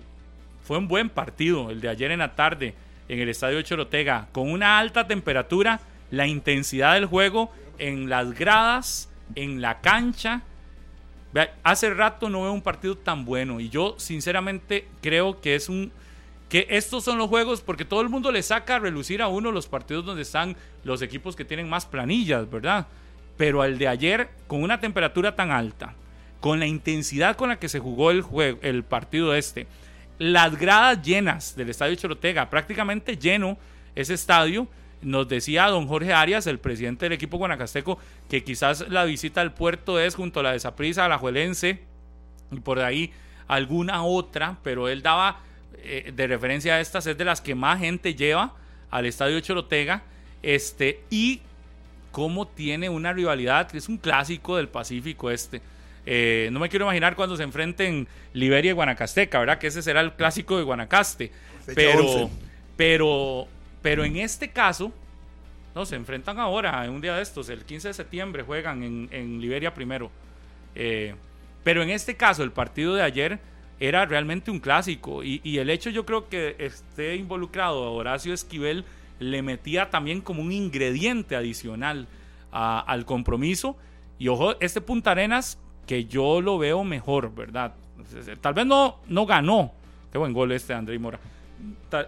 fue 0.64 0.78
un 0.78 0.88
buen 0.88 1.10
partido 1.10 1.70
el 1.70 1.80
de 1.82 1.90
ayer 1.90 2.12
en 2.12 2.20
la 2.20 2.36
tarde 2.36 2.74
en 3.10 3.20
el 3.20 3.30
estadio 3.30 3.62
Chorotega, 3.62 4.28
con 4.32 4.52
una 4.52 4.80
alta 4.80 5.08
temperatura, 5.08 5.80
la 6.12 6.28
intensidad 6.28 6.96
del 6.96 7.06
juego 7.06 7.52
en 7.78 8.10
las 8.10 8.34
gradas, 8.34 9.10
en 9.36 9.62
la 9.62 9.80
cancha. 9.82 10.42
Hace 11.64 11.94
rato 11.94 12.30
no 12.30 12.44
veo 12.44 12.52
un 12.52 12.62
partido 12.62 12.98
tan 12.98 13.24
bueno 13.24 13.60
y 13.60 13.70
yo 13.70 13.96
sinceramente 13.98 14.88
creo 15.02 15.40
que 15.40 15.56
es 15.56 15.70
un 15.70 15.92
que 16.50 16.68
estos 16.70 17.04
son 17.04 17.18
los 17.18 17.28
juegos 17.28 17.62
porque 17.62 17.86
todo 17.86 18.02
el 18.02 18.10
mundo 18.10 18.32
le 18.32 18.42
saca 18.42 18.76
a 18.76 18.80
relucir 18.80 19.22
a 19.22 19.28
uno 19.28 19.52
los 19.52 19.68
partidos 19.68 20.06
donde 20.06 20.22
están 20.22 20.56
los 20.84 21.02
equipos 21.02 21.36
que 21.36 21.46
tienen 21.46 21.70
más 21.70 21.86
planillas, 21.86 22.50
¿verdad? 22.50 22.88
Pero 23.36 23.62
al 23.62 23.78
de 23.78 23.88
ayer 23.88 24.30
con 24.48 24.64
una 24.64 24.80
temperatura 24.80 25.36
tan 25.36 25.52
alta, 25.52 25.94
con 26.40 26.60
la 26.60 26.66
intensidad 26.66 27.36
con 27.36 27.50
la 27.50 27.60
que 27.60 27.70
se 27.70 27.80
jugó 27.80 28.12
el 28.12 28.22
juego, 28.22 28.60
el 28.62 28.84
partido 28.84 29.36
este, 29.36 29.68
las 30.20 30.58
gradas 30.58 31.02
llenas 31.02 31.56
del 31.56 31.70
estadio 31.70 31.96
Chorotega, 31.96 32.50
prácticamente 32.50 33.18
lleno 33.18 33.58
ese 33.96 34.14
estadio. 34.14 34.68
Nos 35.02 35.28
decía 35.28 35.68
don 35.68 35.88
Jorge 35.88 36.14
Arias, 36.14 36.48
el 36.48 36.60
presidente 36.60 37.06
del 37.06 37.14
equipo 37.14 37.38
guanacasteco, 37.38 38.00
que 38.30 38.44
quizás 38.44 38.90
la 38.90 39.06
visita 39.06 39.42
al 39.42 39.54
puerto 39.54 40.00
es 40.00 40.16
junto 40.16 40.40
a 40.40 40.44
la 40.44 40.54
de 40.54 40.60
Saprissa, 40.60 41.06
a 41.06 41.10
la 41.10 41.20
Juelense 41.20 41.82
y 42.52 42.60
por 42.62 42.80
ahí 42.80 43.12
alguna 43.48 44.04
otra, 44.04 44.58
pero 44.64 44.88
él 44.88 45.04
daba 45.04 45.42
eh, 45.84 46.12
de 46.16 46.28
referencia 46.28 46.76
a 46.76 46.80
estas, 46.80 47.08
es 47.08 47.18
de 47.18 47.26
las 47.26 47.42
que 47.42 47.56
más 47.56 47.80
gente 47.80 48.16
lleva 48.16 48.54
al 48.90 49.06
estadio 49.06 49.40
Chorotega. 49.40 50.04
Este, 50.42 51.02
y 51.10 51.42
cómo 52.12 52.48
tiene 52.48 52.90
una 52.90 53.14
rivalidad, 53.14 53.70
que 53.70 53.78
es 53.78 53.90
un 53.90 53.98
clásico 53.98 54.58
del 54.58 54.68
Pacífico 54.68 55.30
este. 55.30 55.62
Eh, 56.06 56.50
no 56.52 56.60
me 56.60 56.70
quiero 56.70 56.86
imaginar 56.86 57.16
cuando 57.16 57.36
se 57.36 57.44
enfrenten 57.44 58.08
Liberia 58.34 58.72
y 58.72 58.74
Guanacasteca, 58.74 59.40
¿verdad? 59.40 59.60
Que 59.60 59.68
ese 59.68 59.82
será 59.82 60.02
el 60.02 60.14
clásico 60.14 60.58
de 60.58 60.64
Guanacaste. 60.64 61.32
Pero, 61.76 62.24
11. 62.24 62.34
pero, 62.78 63.48
pero 63.82 64.06
en 64.06 64.16
este 64.18 64.50
caso, 64.50 64.92
no, 65.76 65.86
se 65.86 65.96
enfrentan 65.96 66.40
ahora, 66.40 66.86
en 66.86 66.92
un 66.92 67.02
día 67.02 67.16
de 67.16 67.22
estos, 67.22 67.50
el 67.50 67.66
15 67.66 67.90
de 67.90 67.94
septiembre 67.94 68.44
juegan 68.44 68.84
en, 68.84 69.10
en 69.12 69.42
Liberia 69.42 69.74
primero. 69.74 70.10
Eh, 70.74 71.14
pero 71.64 71.84
en 71.84 71.90
este 71.90 72.16
caso, 72.16 72.44
el 72.44 72.52
partido 72.52 72.96
de 72.96 73.02
ayer 73.02 73.40
era 73.80 74.06
realmente 74.06 74.50
un 74.52 74.60
clásico. 74.60 75.24
Y, 75.24 75.42
y 75.44 75.58
el 75.60 75.70
hecho, 75.70 75.90
yo 75.90 76.06
creo 76.06 76.30
que 76.30 76.56
esté 76.60 77.16
involucrado 77.16 77.84
a 77.86 77.92
Horacio 77.92 78.34
Esquivel 78.34 78.86
le 79.20 79.42
metía 79.42 79.90
también 79.90 80.22
como 80.22 80.42
un 80.42 80.52
ingrediente 80.52 81.36
adicional 81.36 82.08
a- 82.52 82.80
al 82.80 83.06
compromiso. 83.06 83.76
Y 84.20 84.28
ojo, 84.30 84.56
este 84.60 84.82
Punta 84.82 85.12
Arenas, 85.12 85.60
que 85.86 86.06
yo 86.06 86.42
lo 86.42 86.58
veo 86.58 86.84
mejor, 86.84 87.34
¿verdad? 87.34 87.74
Tal 88.42 88.54
vez 88.54 88.66
no, 88.66 88.98
no 89.08 89.26
ganó. 89.26 89.72
Qué 90.12 90.18
buen 90.18 90.34
gol 90.34 90.52
este 90.52 90.74
de 90.74 90.80
André 90.80 90.98
Mora. 91.00 91.20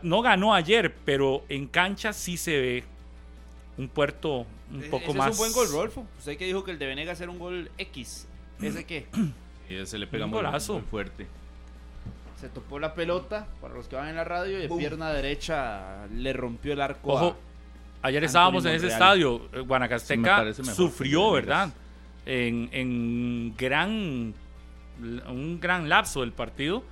No 0.04 0.22
ganó 0.22 0.54
ayer, 0.54 0.94
pero 1.06 1.44
en 1.50 1.68
cancha 1.68 2.14
sí 2.14 2.38
se 2.38 2.60
ve 2.60 2.84
un 3.78 3.88
puerto 3.90 4.46
un 4.72 4.84
E- 4.84 4.88
poco 4.88 5.06
ese 5.10 5.18
más. 5.18 5.28
es 5.32 5.34
un 5.34 5.38
buen 5.40 5.52
gol, 5.54 5.68
Rolfo. 5.72 6.06
Usted 6.20 6.38
que 6.38 6.46
dijo 6.46 6.64
que 6.64 6.72
el 6.72 6.80
de 6.80 6.86
Venegas 6.86 7.20
era 7.22 7.32
un 7.32 7.40
gol 7.40 7.72
X. 7.78 8.28
¿Ese 8.62 8.86
qué? 8.86 9.08
Y 9.70 9.76
ese 9.76 9.98
le 10.00 10.08
pega 10.08 10.26
Un 10.26 10.32
muy, 10.32 10.38
golazo. 10.40 10.74
muy 10.74 10.82
fuerte. 10.84 11.28
Se 12.40 12.50
topó 12.50 12.80
la 12.80 12.94
pelota, 12.94 13.48
para 13.62 13.74
los 13.74 13.88
que 13.88 13.96
van 13.96 14.08
en 14.10 14.16
la 14.16 14.24
radio, 14.24 14.58
y 14.58 14.62
de 14.62 14.68
Bum. 14.68 14.78
pierna 14.80 15.10
derecha 15.12 16.08
le 16.08 16.32
rompió 16.34 16.74
el 16.74 16.82
arco. 16.82 17.12
Ojo, 17.14 17.36
a- 18.02 18.08
ayer 18.08 18.20
Anthony 18.24 18.26
estábamos 18.28 18.66
en 18.66 18.76
ese 18.76 18.88
estadio. 18.88 19.36
eh, 19.38 19.40
Sí, 19.52 19.56
me 19.58 19.62
Guanacasteca 19.64 20.54
sufrió. 20.64 21.32
¿verdad? 21.32 21.70
En, 22.26 22.70
en 22.72 23.56
gran 23.58 24.34
un 25.28 25.60
gran 25.62 25.88
lapso 25.90 26.22
del 26.22 26.32
partido. 26.34 26.84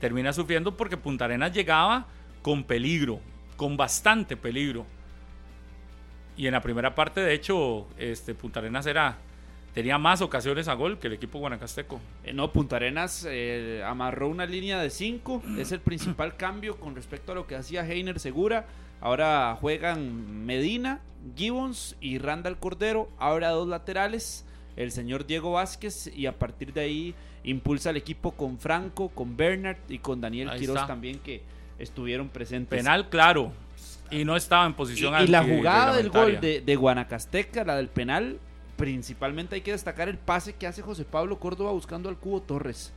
Termina 0.00 0.32
sufriendo 0.32 0.76
porque 0.76 0.96
Punta 0.96 1.26
Arenas 1.26 1.52
llegaba 1.52 2.06
con 2.42 2.64
peligro, 2.64 3.20
con 3.56 3.76
bastante 3.76 4.36
peligro. 4.36 4.84
Y 6.36 6.46
en 6.46 6.52
la 6.52 6.60
primera 6.60 6.94
parte, 6.94 7.20
de 7.20 7.34
hecho, 7.34 7.86
este, 7.98 8.34
Punta 8.34 8.60
Arenas 8.60 8.86
era, 8.86 9.18
tenía 9.74 9.98
más 9.98 10.20
ocasiones 10.20 10.68
a 10.68 10.74
gol 10.74 10.98
que 10.98 11.06
el 11.06 11.14
equipo 11.14 11.38
guanacasteco. 11.38 12.00
Eh, 12.24 12.32
no, 12.32 12.52
Punta 12.52 12.76
Arenas 12.76 13.26
eh, 13.28 13.82
amarró 13.86 14.28
una 14.28 14.46
línea 14.46 14.80
de 14.80 14.90
5. 14.90 15.42
Es 15.58 15.72
el 15.72 15.80
principal 15.80 16.36
cambio 16.36 16.78
con 16.78 16.94
respecto 16.94 17.32
a 17.32 17.34
lo 17.34 17.46
que 17.46 17.56
hacía 17.56 17.86
Heiner 17.86 18.20
Segura. 18.20 18.66
Ahora 19.00 19.56
juegan 19.60 20.44
Medina, 20.46 21.00
Gibbons 21.36 21.96
y 22.00 22.18
Randall 22.18 22.58
Cordero. 22.58 23.10
Ahora 23.18 23.50
dos 23.50 23.66
laterales, 23.66 24.44
el 24.76 24.92
señor 24.92 25.26
Diego 25.26 25.52
Vázquez. 25.52 26.10
Y 26.14 26.26
a 26.26 26.38
partir 26.38 26.72
de 26.72 26.82
ahí 26.82 27.14
impulsa 27.44 27.90
el 27.90 27.96
equipo 27.96 28.32
con 28.32 28.58
Franco, 28.58 29.08
con 29.08 29.36
Bernard 29.36 29.78
y 29.88 29.98
con 29.98 30.20
Daniel 30.20 30.50
Ahí 30.50 30.60
Quiroz 30.60 30.76
está. 30.76 30.86
también 30.86 31.18
que 31.18 31.42
estuvieron 31.78 32.28
presentes. 32.28 32.78
Penal, 32.78 33.08
claro. 33.08 33.52
Y 34.10 34.24
no 34.24 34.36
estaba 34.36 34.66
en 34.66 34.72
Y, 34.72 34.74
posición 34.74 35.14
y 35.22 35.26
la 35.26 35.42
jugada 35.42 35.96
del 35.96 36.10
gol 36.10 36.38
de 36.40 36.76
Guanacasteca, 36.76 37.64
la 37.64 37.76
del 37.76 37.88
penal, 37.88 38.38
principalmente 38.82 39.54
hay 39.54 39.60
que 39.60 39.70
destacar 39.70 40.08
el 40.08 40.18
pase 40.18 40.56
que 40.56 40.66
hace 40.66 40.82
José 40.82 41.04
Pablo 41.04 41.38
Córdoba 41.38 41.70
buscando 41.70 42.08
al 42.08 42.16
Cubo 42.16 42.42
Torres. 42.42 42.92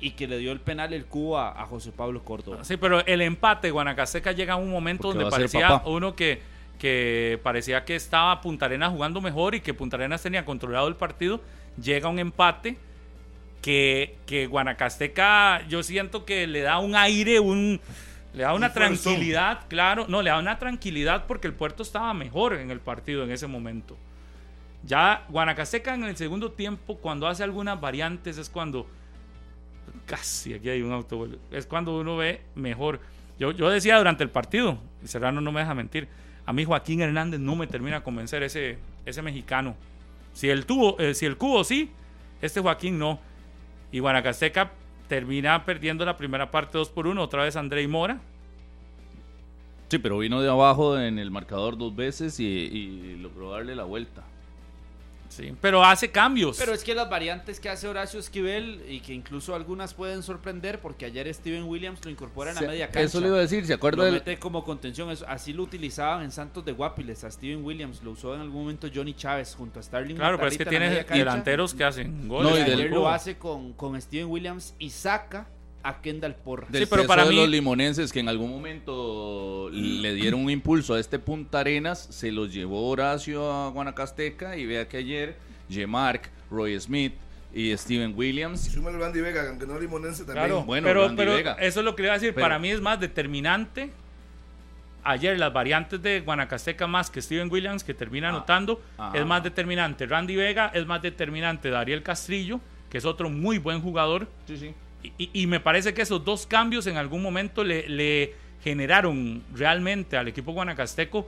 Y 0.00 0.12
que 0.12 0.26
le 0.26 0.38
dio 0.38 0.52
el 0.52 0.60
penal 0.60 0.94
el 0.94 1.04
Cubo 1.04 1.36
a, 1.36 1.50
a 1.50 1.66
José 1.66 1.92
Pablo 1.92 2.24
Córdoba. 2.24 2.64
Sí, 2.64 2.78
pero 2.78 3.04
el 3.04 3.20
empate 3.20 3.70
Guanacasteca 3.70 4.32
llega 4.32 4.54
a 4.54 4.56
un 4.56 4.70
momento 4.70 5.08
Porque 5.08 5.18
donde 5.18 5.30
parecía 5.30 5.82
uno 5.84 6.16
que, 6.16 6.40
que 6.78 7.38
parecía 7.42 7.84
que 7.84 7.94
estaba 7.94 8.40
Punta 8.40 8.64
Arenas 8.64 8.90
jugando 8.90 9.20
mejor 9.20 9.54
y 9.54 9.60
que 9.60 9.74
Punta 9.74 9.98
Arenas 9.98 10.22
tenía 10.22 10.46
controlado 10.46 10.88
el 10.88 10.96
partido. 10.96 11.42
Llega 11.78 12.08
un 12.08 12.18
empate 12.18 12.78
que, 13.60 14.16
que 14.24 14.46
Guanacasteca 14.46 15.68
yo 15.68 15.82
siento 15.82 16.24
que 16.24 16.46
le 16.46 16.62
da 16.62 16.78
un 16.78 16.96
aire, 16.96 17.38
un 17.38 17.82
le 18.32 18.44
da 18.44 18.54
una 18.54 18.72
tranquilidad, 18.72 19.66
claro, 19.68 20.06
no, 20.08 20.22
le 20.22 20.30
da 20.30 20.38
una 20.38 20.58
tranquilidad 20.58 21.26
porque 21.26 21.48
el 21.48 21.52
puerto 21.52 21.82
estaba 21.82 22.14
mejor 22.14 22.54
en 22.54 22.70
el 22.70 22.80
partido 22.80 23.24
en 23.24 23.30
ese 23.30 23.46
momento. 23.46 23.98
Ya 24.84 25.26
Guanacasteca 25.28 25.94
en 25.94 26.04
el 26.04 26.16
segundo 26.16 26.52
tiempo, 26.52 26.96
cuando 26.96 27.26
hace 27.26 27.42
algunas 27.42 27.80
variantes, 27.80 28.38
es 28.38 28.48
cuando 28.48 28.86
casi 30.06 30.54
aquí 30.54 30.68
hay 30.68 30.82
un 30.82 30.92
autogol. 30.92 31.38
Es 31.50 31.66
cuando 31.66 31.98
uno 31.98 32.16
ve 32.16 32.42
mejor. 32.54 33.00
Yo, 33.38 33.52
yo 33.52 33.70
decía 33.70 33.98
durante 33.98 34.24
el 34.24 34.30
partido, 34.30 34.78
y 35.02 35.08
Serrano 35.08 35.40
no 35.40 35.52
me 35.52 35.60
deja 35.60 35.74
mentir, 35.74 36.08
a 36.46 36.52
mí 36.52 36.64
Joaquín 36.64 37.02
Hernández 37.02 37.40
no 37.40 37.56
me 37.56 37.66
termina 37.66 37.96
de 37.96 38.02
convencer 38.02 38.42
ese, 38.42 38.78
ese 39.04 39.22
mexicano. 39.22 39.76
Si 40.32 40.48
el, 40.48 40.66
tubo, 40.66 40.98
eh, 40.98 41.14
si 41.14 41.26
el 41.26 41.36
cubo 41.36 41.62
sí, 41.64 41.90
este 42.40 42.60
Joaquín 42.60 42.98
no. 42.98 43.18
Y 43.92 43.98
Guanacasteca 43.98 44.72
termina 45.08 45.64
perdiendo 45.64 46.04
la 46.04 46.16
primera 46.16 46.50
parte 46.50 46.78
2 46.78 46.90
por 46.90 47.06
1, 47.06 47.22
otra 47.22 47.42
vez 47.42 47.56
Andrei 47.56 47.86
Mora. 47.86 48.20
Sí, 49.88 49.98
pero 49.98 50.18
vino 50.18 50.40
de 50.40 50.48
abajo 50.48 50.98
en 50.98 51.18
el 51.18 51.30
marcador 51.30 51.78
dos 51.78 51.96
veces 51.96 52.38
y, 52.40 52.44
y 52.44 53.16
logró 53.16 53.50
darle 53.52 53.74
la 53.74 53.84
vuelta. 53.84 54.22
Sí, 55.28 55.52
pero 55.60 55.84
hace 55.84 56.10
cambios. 56.10 56.56
Pero 56.58 56.72
es 56.72 56.82
que 56.82 56.94
las 56.94 57.08
variantes 57.10 57.60
que 57.60 57.68
hace 57.68 57.86
Horacio 57.86 58.18
Esquivel 58.18 58.82
y 58.88 59.00
que 59.00 59.12
incluso 59.12 59.54
algunas 59.54 59.94
pueden 59.94 60.22
sorprender 60.22 60.80
porque 60.80 61.04
ayer 61.04 61.32
Steven 61.32 61.64
Williams 61.64 62.04
lo 62.04 62.10
incorpora 62.10 62.50
en 62.50 62.54
la 62.56 62.60
Se- 62.62 62.66
media 62.66 62.86
cancha. 62.86 63.00
Eso 63.02 63.20
le 63.20 63.28
iba 63.28 63.36
a 63.36 63.40
decir, 63.40 63.66
¿se 63.66 63.74
acuerda 63.74 63.98
Lo 63.98 64.04
del, 64.04 64.14
mete 64.14 64.38
como 64.38 64.64
contención, 64.64 65.10
eso- 65.10 65.26
así 65.28 65.52
lo 65.52 65.62
utilizaban 65.62 66.22
en 66.24 66.30
Santos 66.32 66.64
de 66.64 66.72
Guapiles 66.72 67.24
a 67.24 67.30
Steven 67.30 67.64
Williams, 67.64 68.02
lo 68.02 68.12
usó 68.12 68.34
en 68.34 68.40
algún 68.40 68.62
momento 68.62 68.88
Johnny 68.92 69.14
Chávez 69.14 69.54
junto 69.54 69.80
a 69.80 69.82
Starling. 69.82 70.16
claro, 70.16 70.36
pero 70.38 70.48
es 70.48 70.58
que 70.58 70.64
tiene 70.66 71.04
delanteros 71.04 71.74
que 71.74 71.84
hacen 71.84 72.26
goles. 72.28 72.50
No, 72.50 72.56
y 72.58 72.62
del 72.64 72.72
ayer 72.80 72.90
lo 72.90 73.08
hace 73.08 73.36
con, 73.36 73.74
con 73.74 74.00
Steven 74.00 74.26
Williams 74.28 74.74
y 74.78 74.90
saca 74.90 75.46
a 75.88 76.00
Kendall 76.00 76.34
Porra. 76.34 76.66
del 76.68 76.82
Sí, 76.84 76.88
pero 76.90 77.02
ceso 77.02 77.08
para 77.08 77.24
de 77.24 77.30
mí- 77.30 77.36
los 77.36 77.48
limonenses 77.48 78.12
que 78.12 78.20
en 78.20 78.28
algún 78.28 78.50
momento 78.50 79.70
le 79.72 80.14
dieron 80.14 80.40
un 80.44 80.50
impulso 80.50 80.94
a 80.94 81.00
este 81.00 81.18
Punta 81.18 81.60
Arenas, 81.60 82.06
se 82.10 82.30
los 82.32 82.52
llevó 82.52 82.88
Horacio 82.88 83.50
a 83.52 83.70
Guanacasteca 83.70 84.56
y 84.56 84.66
vea 84.66 84.88
que 84.88 84.96
ayer 84.98 85.36
Mark, 85.86 86.30
Roy 86.50 86.78
Smith 86.80 87.12
y 87.54 87.76
Steven 87.76 88.12
Williams 88.16 88.60
Súmale 88.60 88.98
Randy 88.98 89.20
Vega, 89.20 89.48
aunque 89.48 89.66
no 89.66 89.74
es 89.76 89.80
limonense 89.80 90.24
también. 90.24 90.46
Claro, 90.46 90.64
Bueno, 90.64 90.86
pero, 90.86 91.02
Randy 91.06 91.16
pero 91.16 91.34
Vega. 91.34 91.52
eso 91.60 91.80
es 91.80 91.84
lo 91.84 91.94
que 91.96 92.02
le 92.02 92.08
iba 92.08 92.14
a 92.14 92.18
decir. 92.18 92.34
Pero- 92.34 92.44
Para 92.44 92.58
mí 92.58 92.70
es 92.70 92.80
más 92.80 93.00
determinante. 93.00 93.90
Ayer 95.04 95.38
las 95.38 95.52
variantes 95.52 96.02
de 96.02 96.20
Guanacasteca 96.20 96.86
más 96.86 97.08
que 97.10 97.22
Steven 97.22 97.50
Williams, 97.50 97.82
que 97.84 97.94
termina 97.94 98.26
Ah, 98.28 98.30
anotando, 98.30 98.82
es 99.14 99.24
más 99.24 99.42
determinante. 99.42 100.04
Randy 100.06 100.36
Vega 100.36 100.70
es 100.74 100.84
más 100.86 101.00
determinante. 101.00 101.70
Dariel 101.70 102.02
Castrillo, 102.02 102.60
que 102.90 102.98
es 102.98 103.04
otro 103.06 103.30
muy 103.30 103.58
buen 103.58 103.80
jugador. 103.80 104.28
Y, 104.48 104.74
y- 105.18 105.30
y 105.32 105.46
me 105.46 105.60
parece 105.60 105.94
que 105.94 106.02
esos 106.02 106.24
dos 106.24 106.46
cambios 106.46 106.86
en 106.86 106.96
algún 106.96 107.22
momento 107.22 107.62
le, 107.64 107.88
le 107.88 108.34
generaron 108.64 109.42
realmente 109.54 110.16
al 110.16 110.28
equipo 110.28 110.52
guanacasteco 110.52 111.26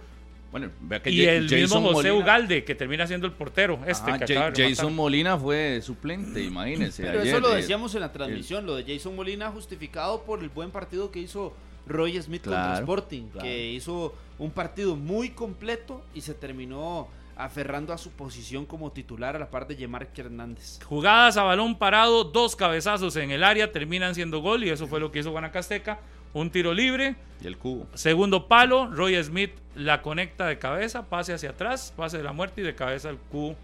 Bueno, 0.50 0.68
vea 0.80 1.00
que 1.00 1.10
y 1.10 1.24
el 1.24 1.44
mismo 1.48 1.80
José 1.80 2.08
Molina- 2.10 2.14
Ugalde, 2.14 2.64
que 2.64 2.74
termina 2.74 3.06
siendo 3.06 3.24
el 3.28 3.32
portero. 3.32 3.78
Este 3.86 4.10
Ajá, 4.10 4.18
que 4.18 4.32
acaba 4.32 4.50
de. 4.50 4.68
Jason 4.70 4.94
Molina 4.96 5.38
fue 5.38 5.80
suplente, 5.80 6.42
imagínense. 6.42 7.04
Pero 7.04 7.20
ayer, 7.20 7.28
eso 7.36 7.40
lo 7.40 7.50
decíamos 7.54 7.94
en 7.94 8.00
la 8.00 8.10
transmisión, 8.12 8.66
lo 8.66 8.74
de 8.74 8.82
Jason 8.84 9.14
Molina 9.14 9.50
justificado 9.52 10.22
por 10.24 10.40
el 10.42 10.48
buen 10.48 10.72
partido 10.72 11.12
que 11.12 11.20
hizo 11.20 11.54
Roy 11.86 12.20
Smith 12.20 12.42
contra 12.42 12.62
Claro, 12.64 12.78
Sporting, 12.80 13.22
claro. 13.28 13.44
que 13.46 13.70
hizo 13.70 14.12
un 14.40 14.50
partido 14.50 14.96
muy 14.96 15.30
completo 15.30 16.04
y 16.16 16.20
se 16.22 16.34
terminó 16.34 17.06
aferrando 17.44 17.92
a 17.92 17.98
su 17.98 18.10
posición 18.10 18.66
como 18.66 18.92
titular 18.92 19.36
a 19.36 19.38
la 19.38 19.50
par 19.50 19.66
de 19.66 19.76
Yemarque 19.76 20.20
Hernández. 20.22 20.80
Jugadas 20.84 21.36
a 21.36 21.42
balón 21.42 21.78
parado, 21.78 22.24
dos 22.24 22.56
cabezazos 22.56 23.16
en 23.16 23.30
el 23.30 23.42
área, 23.44 23.72
terminan 23.72 24.14
siendo 24.14 24.40
gol 24.40 24.64
y 24.64 24.70
eso 24.70 24.86
fue 24.86 25.00
lo 25.00 25.10
que 25.10 25.20
hizo 25.20 25.30
Guanacasteca. 25.30 25.98
Un 26.32 26.50
tiro 26.50 26.72
libre, 26.72 27.16
Y 27.42 27.48
el 27.48 27.56
cubo. 27.58 27.88
segundo 27.94 28.46
palo, 28.46 28.86
Roy 28.88 29.20
Smith 29.22 29.50
la 29.74 30.00
conecta 30.02 30.46
de 30.46 30.58
cabeza, 30.58 31.06
pase 31.08 31.32
hacia 31.32 31.50
atrás, 31.50 31.92
pase 31.96 32.18
de 32.18 32.22
la 32.24 32.32
muerte 32.32 32.60
y 32.60 32.64
de 32.64 32.74
cabeza 32.74 33.08
al 33.08 33.18
cubo. 33.18 33.56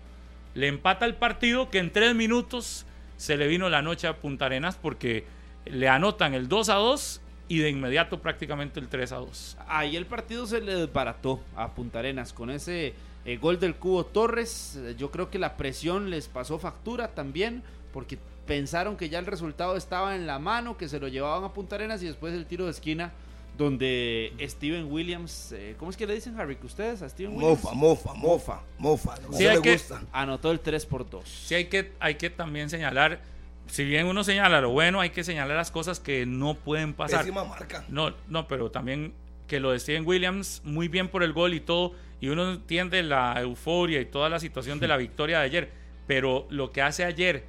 Le 0.54 0.66
empata 0.68 1.04
el 1.06 1.14
partido 1.14 1.70
que 1.70 1.78
en 1.78 1.92
tres 1.92 2.14
minutos 2.14 2.86
se 3.16 3.36
le 3.36 3.46
vino 3.46 3.68
la 3.68 3.82
noche 3.82 4.08
a 4.08 4.16
Punta 4.16 4.46
Arenas 4.46 4.76
porque 4.76 5.26
le 5.64 5.88
anotan 5.88 6.34
el 6.34 6.48
2 6.48 6.68
a 6.70 6.74
2 6.74 7.20
y 7.48 7.58
de 7.58 7.70
inmediato 7.70 8.20
prácticamente 8.20 8.80
el 8.80 8.88
3 8.88 9.12
a 9.12 9.16
2. 9.16 9.58
Ahí 9.68 9.96
el 9.96 10.06
partido 10.06 10.46
se 10.46 10.60
le 10.60 10.74
desbarató 10.74 11.40
a 11.54 11.68
Punta 11.72 12.00
Arenas 12.00 12.32
con 12.32 12.50
ese 12.50 12.94
eh, 13.26 13.36
gol 13.36 13.58
del 13.60 13.74
Cubo 13.76 14.06
Torres. 14.06 14.76
Eh, 14.76 14.94
Yo 14.96 15.10
creo 15.10 15.30
que 15.30 15.38
la 15.38 15.56
presión 15.56 16.08
les 16.10 16.28
pasó 16.28 16.58
factura 16.58 17.08
también 17.14 17.62
porque 17.92 18.18
pensaron 18.46 18.96
que 18.96 19.08
ya 19.08 19.18
el 19.18 19.26
resultado 19.26 19.76
estaba 19.76 20.14
en 20.16 20.26
la 20.26 20.38
mano, 20.38 20.76
que 20.78 20.88
se 20.88 21.00
lo 21.00 21.08
llevaban 21.08 21.44
a 21.44 21.52
Punta 21.52 21.74
Arenas 21.76 22.02
y 22.02 22.06
después 22.06 22.32
el 22.34 22.46
tiro 22.46 22.64
de 22.66 22.70
esquina 22.70 23.12
donde 23.58 24.32
Steven 24.40 24.90
Williams, 24.92 25.52
eh, 25.52 25.74
¿cómo 25.78 25.90
es 25.90 25.96
que 25.96 26.06
le 26.06 26.14
dicen 26.14 26.38
Harry? 26.38 26.56
que 26.56 26.66
ustedes 26.66 27.00
a 27.02 27.08
Steven 27.08 27.34
Williams? 27.34 27.62
Mofa, 27.64 27.74
mofa, 27.74 28.14
mofa, 28.14 28.60
mofa. 28.78 29.16
Sí, 29.32 29.46
hay 29.46 29.56
usted 29.56 29.62
que- 29.62 29.70
le 29.70 29.76
gusta. 29.76 30.02
Anotó 30.12 30.50
el 30.50 30.60
3 30.60 30.84
por 30.86 31.08
2. 31.08 31.26
Sí 31.26 31.54
hay 31.54 31.64
que, 31.66 31.92
hay 31.98 32.16
que 32.16 32.28
también 32.28 32.68
señalar, 32.68 33.20
si 33.66 33.84
bien 33.84 34.06
uno 34.06 34.24
señala 34.24 34.60
lo 34.60 34.70
bueno, 34.70 35.00
hay 35.00 35.08
que 35.10 35.24
señalar 35.24 35.56
las 35.56 35.70
cosas 35.70 36.00
que 36.00 36.26
no 36.26 36.54
pueden 36.54 36.92
pasar. 36.92 37.20
Pésima 37.20 37.44
marca. 37.44 37.84
No, 37.88 38.12
no, 38.28 38.46
pero 38.46 38.70
también 38.70 39.14
que 39.46 39.60
lo 39.60 39.70
de 39.72 39.78
Steven 39.78 40.06
Williams, 40.06 40.60
muy 40.64 40.88
bien 40.88 41.08
por 41.08 41.22
el 41.22 41.32
gol 41.32 41.54
y 41.54 41.60
todo, 41.60 41.92
y 42.20 42.28
uno 42.28 42.50
entiende 42.50 43.02
la 43.02 43.34
euforia 43.40 44.00
y 44.00 44.06
toda 44.06 44.28
la 44.28 44.40
situación 44.40 44.80
de 44.80 44.88
la 44.88 44.96
victoria 45.06 45.38
de 45.40 45.44
ayer, 45.44 45.70
pero 46.06 46.46
lo 46.50 46.72
que 46.72 46.82
hace 46.82 47.04
ayer, 47.04 47.44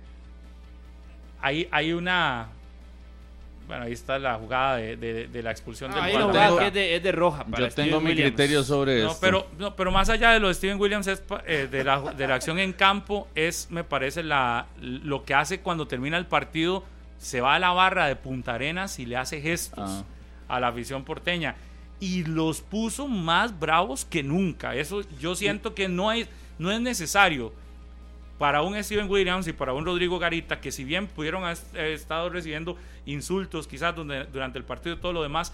hay, 1.42 1.68
hay 1.72 1.94
una... 1.94 2.50
Bueno, 3.68 3.84
ahí 3.84 3.92
está 3.92 4.18
la 4.18 4.36
jugada 4.36 4.78
de, 4.78 4.96
de- 4.96 5.28
de 5.28 5.44
la 5.44 5.52
expulsión 5.52 5.92
del 5.92 6.00
guardameta. 6.10 6.68
es 6.68 6.74
de, 6.74 6.96
es 6.96 7.04
de 7.04 7.12
roja. 7.12 7.44
Para 7.44 7.68
Yo 7.68 7.76
tengo 7.76 8.00
mi 8.00 8.16
criterio 8.16 8.64
sobre 8.64 9.02
No, 9.04 9.08
esto. 9.10 9.18
pero, 9.20 9.48
no, 9.60 9.76
pero 9.76 9.92
más 9.92 10.08
allá 10.10 10.32
de 10.32 10.40
lo 10.40 10.48
de 10.48 10.54
Steven 10.54 10.80
Williams, 10.80 11.06
es, 11.08 11.20
pa- 11.20 11.44
eh, 11.46 11.68
de, 11.70 11.84
la, 11.84 12.00
de 12.00 12.28
la 12.30 12.36
acción 12.36 12.60
en 12.60 12.72
campo, 12.72 13.28
es, 13.36 13.68
me 13.70 13.84
parece, 13.84 14.24
la, 14.24 14.68
lo 14.82 15.26
que 15.26 15.34
hace 15.34 15.60
cuando 15.60 15.86
termina 15.86 16.18
el 16.18 16.28
partido, 16.28 16.86
se 17.18 17.42
va 17.42 17.56
a 17.56 17.60
la 17.60 17.72
barra 17.72 18.08
de 18.08 18.16
Punta 18.16 18.54
Arenas 18.54 19.00
y 19.00 19.06
le 19.06 19.18
hace 19.18 19.42
gestos 19.42 19.84
Ah. 19.86 20.04
a 20.56 20.60
la 20.62 20.70
afición 20.70 21.04
porteña. 21.04 21.56
Y 22.00 22.24
los 22.26 22.62
puso 22.62 23.08
más 23.08 23.58
bravos 23.60 24.06
que 24.06 24.22
nunca. 24.24 24.76
Eso 24.76 25.02
yo 25.20 25.36
siento 25.36 25.74
que 25.74 25.88
no 25.88 26.12
es, 26.12 26.28
no 26.60 26.72
es 26.72 26.80
necesario 26.80 27.54
para 28.38 28.62
un 28.62 28.82
Steven 28.84 29.10
Williams 29.10 29.48
y 29.48 29.54
para 29.54 29.74
un 29.74 29.84
Rodrigo 29.84 30.20
Garita, 30.20 30.62
que 30.62 30.72
si 30.72 30.84
bien 30.84 31.08
pudieron 31.08 31.44
haber 31.44 31.58
estado 31.76 32.30
recibiendo 32.30 32.78
insultos 33.08 33.68
quizás 33.68 33.96
donde- 33.96 34.26
durante 34.26 34.60
el 34.60 34.64
partido 34.64 34.96
y 34.96 35.00
todo 35.00 35.12
lo 35.14 35.24
demás, 35.24 35.52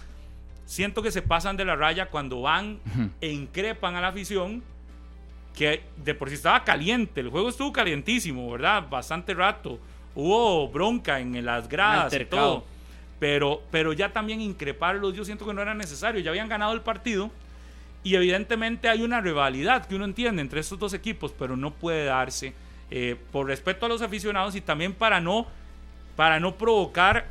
siento 0.66 1.02
que 1.02 1.10
se 1.10 1.22
pasan 1.22 1.56
de 1.56 1.64
la 1.64 1.76
raya 1.76 2.10
cuando 2.10 2.42
van 2.42 2.78
e 3.22 3.30
increpan 3.32 3.96
a 3.96 4.02
la 4.02 4.08
afición, 4.08 4.62
que 5.54 5.82
de 6.04 6.14
por 6.14 6.28
sí 6.28 6.34
estaba 6.34 6.62
caliente, 6.64 7.20
el 7.20 7.30
juego 7.30 7.48
estuvo 7.48 7.72
calientísimo, 7.72 8.50
¿verdad? 8.50 8.86
Bastante 8.90 9.32
rato, 9.32 9.78
hubo 10.14 10.68
bronca 10.68 11.20
en 11.20 11.42
las 11.44 11.68
gradas 11.68 12.12
y 12.12 12.16
todo, 12.26 12.64
pero, 13.18 13.62
pero 13.70 13.92
ya 13.92 14.12
también 14.12 14.40
increparlos 14.40 15.14
yo 15.14 15.24
siento 15.24 15.46
que 15.46 15.54
no 15.54 15.62
era 15.62 15.74
necesario, 15.74 16.20
ya 16.20 16.30
habían 16.30 16.48
ganado 16.48 16.72
el 16.72 16.80
partido 16.80 17.30
y 18.02 18.14
evidentemente 18.16 18.88
hay 18.88 19.02
una 19.02 19.20
rivalidad 19.20 19.86
que 19.86 19.94
uno 19.94 20.04
entiende 20.04 20.42
entre 20.42 20.60
estos 20.60 20.78
dos 20.78 20.92
equipos, 20.92 21.32
pero 21.38 21.56
no 21.56 21.72
puede 21.72 22.04
darse 22.04 22.52
eh, 22.90 23.16
por 23.32 23.46
respeto 23.46 23.86
a 23.86 23.88
los 23.88 24.02
aficionados 24.02 24.54
y 24.54 24.60
también 24.60 24.92
para 24.92 25.20
no, 25.20 25.46
para 26.16 26.38
no 26.38 26.54
provocar 26.56 27.26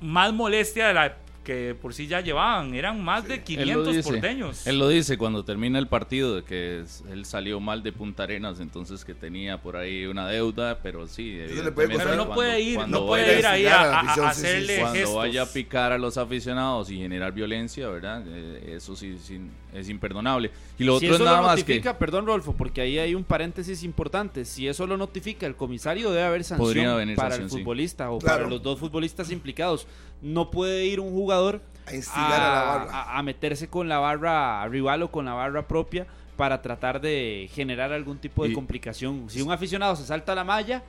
más 0.00 0.32
molestia 0.32 0.88
de 0.88 0.94
la 0.94 1.16
que 1.44 1.74
por 1.80 1.92
sí 1.94 2.06
ya 2.06 2.20
llevaban. 2.20 2.74
Eran 2.74 3.02
más 3.02 3.26
de 3.26 3.34
Él 3.34 3.40
lo 3.40 3.44
500 3.44 3.96
dice. 3.96 4.10
porteños. 4.10 4.66
Él 4.66 4.78
lo 4.78 4.88
dice 4.88 5.18
cuando 5.18 5.44
termina 5.44 5.78
el 5.78 5.88
partido 5.88 6.36
de 6.36 6.44
que 6.44 6.80
es- 6.80 7.02
él 7.10 7.24
salió 7.24 7.58
mal 7.60 7.82
de 7.82 7.92
Punta 7.92 8.22
Arenas, 8.22 8.60
entonces 8.60 9.04
que 9.04 9.14
tenía 9.14 9.58
por 9.60 9.76
ahí 9.76 10.06
una 10.06 10.28
deuda, 10.28 10.78
pero 10.82 11.06
sí. 11.06 11.38
Pero 11.74 11.98
no 12.16 12.26
cuando- 12.26 12.34
puede 12.34 12.60
ir, 12.60 12.76
cuando 12.76 13.00
no 13.00 13.06
vaya- 13.06 13.24
puede 13.24 13.38
ir 13.40 13.46
ahí 13.46 13.66
a, 13.66 14.00
a 14.00 14.14
sí, 14.14 14.20
hacerle 14.20 14.74
sí. 14.74 14.80
cuando 14.80 14.98
gestos. 14.98 15.16
vaya 15.16 15.42
a 15.42 15.46
picar 15.46 15.92
a 15.92 15.98
los 15.98 16.16
aficionados 16.16 16.90
y 16.90 16.98
generar 16.98 17.32
violencia, 17.32 17.88
¿verdad? 17.88 18.22
Eh, 18.26 18.74
eso 18.76 18.94
sí, 18.96 19.16
sí 19.22 19.40
es 19.72 19.88
imperdonable. 19.88 20.50
Y 20.78 20.84
lo 20.84 20.98
si 20.98 21.06
otro 21.06 21.16
eso 21.16 21.24
es 21.24 21.26
nada 21.26 21.40
lo 21.40 21.46
más 21.48 21.58
notifica, 21.58 21.92
que 21.92 21.98
perdón 21.98 22.26
Rolfo, 22.26 22.52
porque 22.54 22.80
ahí 22.80 22.98
hay 22.98 23.14
un 23.14 23.24
paréntesis 23.24 23.82
importante, 23.82 24.44
si 24.44 24.68
eso 24.68 24.86
lo 24.86 24.96
notifica 24.96 25.46
el 25.46 25.56
comisario 25.56 26.10
debe 26.10 26.24
haber 26.24 26.44
sanción 26.44 26.96
venir 26.96 27.16
para 27.16 27.30
sanción, 27.30 27.44
el 27.46 27.50
sí. 27.50 27.58
futbolista 27.58 28.10
o 28.10 28.18
Claro. 28.18 28.38
para 28.38 28.50
los 28.50 28.62
dos 28.62 28.78
futbolistas 28.78 29.30
implicados. 29.30 29.86
No 30.20 30.50
puede 30.50 30.84
ir 30.86 31.00
un 31.00 31.10
jugador 31.12 31.60
A 31.86 31.94
instigar 31.94 32.40
a 32.40 32.54
la 32.54 32.62
barra. 32.64 32.90
a- 32.92 33.18
a 33.18 33.22
meterse 33.22 33.68
con 33.68 33.88
la 33.88 33.98
barra 33.98 34.66
rival 34.68 35.02
o 35.02 35.10
con 35.10 35.24
la 35.24 35.34
barra 35.34 35.66
propia 35.66 36.06
para 36.36 36.62
tratar 36.62 37.00
de 37.00 37.48
generar 37.52 37.92
algún 37.92 38.18
tipo 38.18 38.44
de 38.44 38.50
Y- 38.50 38.54
complicación. 38.54 39.28
Si 39.28 39.42
un 39.42 39.52
aficionado 39.52 39.96
se 39.96 40.04
salta 40.06 40.34
la 40.34 40.44
malla 40.44 40.82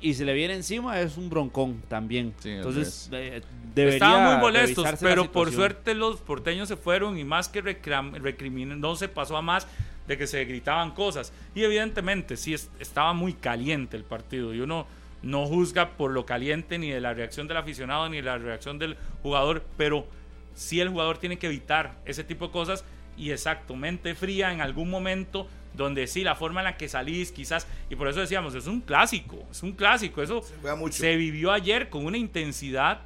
y 0.00 0.14
se 0.14 0.24
le 0.24 0.34
viene 0.34 0.54
encima 0.54 1.00
es 1.00 1.16
un 1.16 1.28
broncón 1.30 1.82
también. 1.88 2.34
Sí, 2.40 2.50
Entonces 2.50 3.08
eh, 3.12 3.42
debería 3.74 3.96
Estaban 3.96 4.32
muy 4.32 4.40
molestos, 4.40 4.84
pero 5.00 5.30
por 5.32 5.48
suerte 5.52 5.94
los 5.94 6.20
porteños 6.20 6.68
se 6.68 6.76
fueron 6.76 7.18
y 7.18 7.24
más 7.24 7.48
que 7.48 7.60
recriminan, 7.62 8.80
no 8.80 8.96
se 8.96 9.08
pasó 9.08 9.36
a 9.36 9.42
más 9.42 9.66
de 10.06 10.16
que 10.18 10.26
se 10.26 10.44
gritaban 10.44 10.92
cosas. 10.92 11.32
Y 11.54 11.64
evidentemente 11.64 12.36
sí 12.36 12.54
es- 12.54 12.70
estaba 12.78 13.12
muy 13.12 13.32
caliente 13.32 13.96
el 13.96 14.04
partido 14.04 14.54
y 14.54 14.60
uno 14.60 14.86
no 15.22 15.46
juzga 15.46 15.90
por 15.96 16.12
lo 16.12 16.24
caliente 16.26 16.78
ni 16.78 16.90
de 16.90 17.00
la 17.00 17.12
reacción 17.14 17.48
del 17.48 17.56
aficionado 17.56 18.08
ni 18.08 18.18
de 18.18 18.22
la 18.22 18.38
reacción 18.38 18.78
del 18.78 18.96
jugador, 19.22 19.64
pero 19.76 20.06
sí 20.54 20.80
el 20.80 20.88
jugador 20.90 21.18
tiene 21.18 21.38
que 21.38 21.46
evitar 21.46 21.96
ese 22.04 22.22
tipo 22.22 22.46
de 22.46 22.52
cosas 22.52 22.84
y 23.16 23.30
exacto, 23.30 23.74
mente 23.74 24.14
fría 24.14 24.52
en 24.52 24.60
algún 24.60 24.90
momento 24.90 25.48
donde 25.76 26.06
sí, 26.06 26.22
la 26.24 26.34
forma 26.34 26.60
en 26.60 26.64
la 26.64 26.76
que 26.76 26.88
salís 26.88 27.30
quizás, 27.32 27.66
y 27.90 27.96
por 27.96 28.08
eso 28.08 28.20
decíamos, 28.20 28.54
es 28.54 28.66
un 28.66 28.80
clásico, 28.80 29.44
es 29.50 29.62
un 29.62 29.72
clásico, 29.72 30.22
eso 30.22 30.42
juega 30.60 30.76
mucho. 30.76 30.94
se 30.98 31.16
vivió 31.16 31.52
ayer 31.52 31.88
con 31.90 32.06
una 32.06 32.16
intensidad 32.16 33.00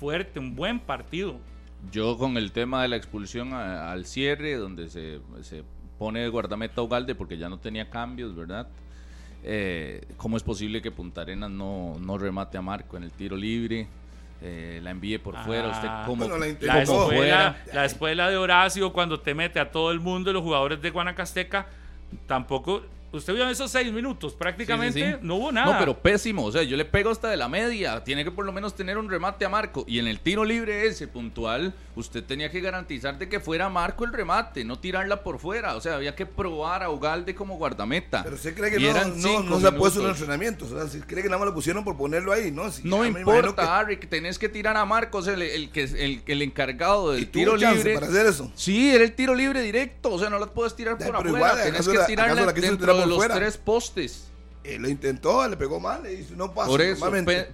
fuerte, 0.00 0.38
un 0.38 0.54
buen 0.56 0.80
partido. 0.80 1.38
yo 1.90 2.16
con 2.16 2.36
el 2.36 2.52
tema 2.52 2.80
de 2.82 2.88
la 2.88 2.96
expulsión 2.96 3.52
a- 3.52 3.90
al 3.92 4.06
cierre, 4.06 4.54
donde 4.54 4.88
se, 4.88 5.18
se 5.42 5.64
pone 5.98 6.24
el 6.24 6.30
guardameta 6.30 6.80
Ugalde 6.80 7.14
porque 7.16 7.36
ya 7.38 7.48
no 7.48 7.58
tenía 7.58 7.90
cambios, 7.90 8.34
¿verdad? 8.36 8.68
Eh, 9.44 10.06
¿Cómo 10.16 10.36
es 10.36 10.44
posible 10.44 10.80
que 10.80 10.92
Punta 10.92 11.22
Arenas 11.22 11.50
no, 11.50 11.96
no 12.00 12.18
remate 12.18 12.56
a 12.56 12.62
Marco 12.62 12.96
en 12.96 13.02
el 13.02 13.10
tiro 13.10 13.36
libre? 13.36 13.88
Eh, 14.44 14.80
la 14.82 14.90
envíe 14.90 15.18
por 15.18 15.36
fuera, 15.44 15.68
usted 15.68 15.86
Ah. 15.88 16.02
como, 16.04 16.26
Bueno, 16.26 16.36
la 16.38 16.46
La 16.74 16.82
escuela, 16.82 17.56
la 17.72 17.84
escuela 17.84 18.28
de 18.28 18.36
Horacio, 18.36 18.92
cuando 18.92 19.20
te 19.20 19.34
mete 19.34 19.60
a 19.60 19.70
todo 19.70 19.92
el 19.92 20.00
mundo 20.00 20.30
y 20.30 20.32
los 20.32 20.42
jugadores 20.42 20.82
de 20.82 20.90
Guanacasteca, 20.90 21.66
tampoco. 22.26 22.82
Usted 23.12 23.34
vio 23.34 23.48
esos 23.48 23.70
seis 23.70 23.92
minutos, 23.92 24.32
prácticamente 24.34 24.98
Sí, 25.00 25.06
sí, 25.06 25.12
sí. 25.12 25.18
no 25.22 25.36
hubo 25.36 25.52
nada. 25.52 25.72
No, 25.72 25.78
pero 25.78 25.98
pésimo. 25.98 26.44
O 26.44 26.52
sea, 26.52 26.62
yo 26.62 26.76
le 26.76 26.84
pego 26.84 27.10
hasta 27.10 27.28
de 27.28 27.36
la 27.36 27.48
media. 27.48 28.02
Tiene 28.04 28.24
que 28.24 28.30
por 28.30 28.44
lo 28.44 28.52
menos 28.52 28.74
tener 28.74 28.96
un 28.98 29.08
remate 29.10 29.44
a 29.44 29.48
Marco. 29.48 29.84
Y 29.86 29.98
en 29.98 30.06
el 30.06 30.18
tiro 30.20 30.44
libre 30.44 30.86
ese 30.86 31.06
puntual, 31.08 31.74
usted 31.94 32.24
tenía 32.24 32.50
que 32.50 32.60
garantizar 32.60 33.18
de 33.18 33.28
que 33.28 33.38
fuera 33.40 33.68
Marco 33.68 34.04
el 34.04 34.12
remate, 34.12 34.64
no 34.64 34.78
tirarla 34.78 35.22
por 35.22 35.38
fuera. 35.38 35.76
O 35.76 35.80
sea, 35.80 35.96
había 35.96 36.14
que 36.14 36.24
probar 36.26 36.82
a 36.82 36.90
Ugalde 36.90 37.34
como 37.34 37.56
guardameta. 37.56 38.22
Pero 38.24 38.36
usted 38.36 38.54
cree 38.56 38.70
que 38.70 38.78
Y 38.80 38.84
no, 38.84 38.90
eran 38.90 39.20
no, 39.20 39.60
se 39.60 39.66
ha 39.66 39.72
puesto 39.76 40.00
en 40.00 40.06
minutos. 40.06 40.20
entrenamientos. 40.20 40.72
O 40.72 40.78
sea, 40.78 40.88
si 40.88 41.00
cree 41.00 41.22
que 41.22 41.28
nada 41.28 41.38
más 41.38 41.48
lo 41.48 41.54
pusieron 41.54 41.84
por 41.84 41.96
ponerlo 41.96 42.32
ahí, 42.32 42.50
¿no? 42.50 42.70
Si- 42.70 42.82
No 42.88 43.04
importa, 43.06 43.78
Harry, 43.78 43.98
que 43.98 44.06
tenés 44.06 44.38
que 44.38 44.48
tirar 44.48 44.76
a 44.76 44.84
Marcos, 44.84 45.26
el, 45.28 45.42
el 45.42 45.70
el, 45.74 46.22
el 46.26 46.42
encargado 46.42 47.12
del 47.12 47.28
tiro 47.30 47.56
libre. 47.56 47.94
para 47.94 48.06
hacer 48.06 48.26
eso. 48.26 48.50
Sí, 48.54 48.90
era 48.94 49.04
el 49.04 49.12
tiro 49.14 49.34
libre 49.34 49.60
directo, 49.60 50.10
o 50.12 50.18
sea, 50.18 50.30
no 50.30 50.38
la 50.38 50.46
puedes 50.46 50.74
tirar 50.74 50.96
Ya, 50.98 51.06
por 51.06 51.16
afuera, 51.16 51.36
igual, 51.36 51.56
tenés 51.56 51.72
¿acaso 51.74 51.90
que 51.92 51.98
la- 51.98 52.06
tirarla 52.06 52.52
dentro 52.52 53.01
de 53.02 53.08
los 53.08 53.16
fuera? 53.16 53.34
tres 53.36 53.56
postes. 53.56 54.28
Eh, 54.64 54.78
lo 54.78 54.88
intentó, 54.88 55.48
le 55.48 55.56
pegó 55.56 55.80
mal, 55.80 56.04
le 56.04 56.14
hizo, 56.14 56.36
no 56.36 56.54
pasa. 56.54 56.68
Por 56.68 56.80
eso, 56.80 57.04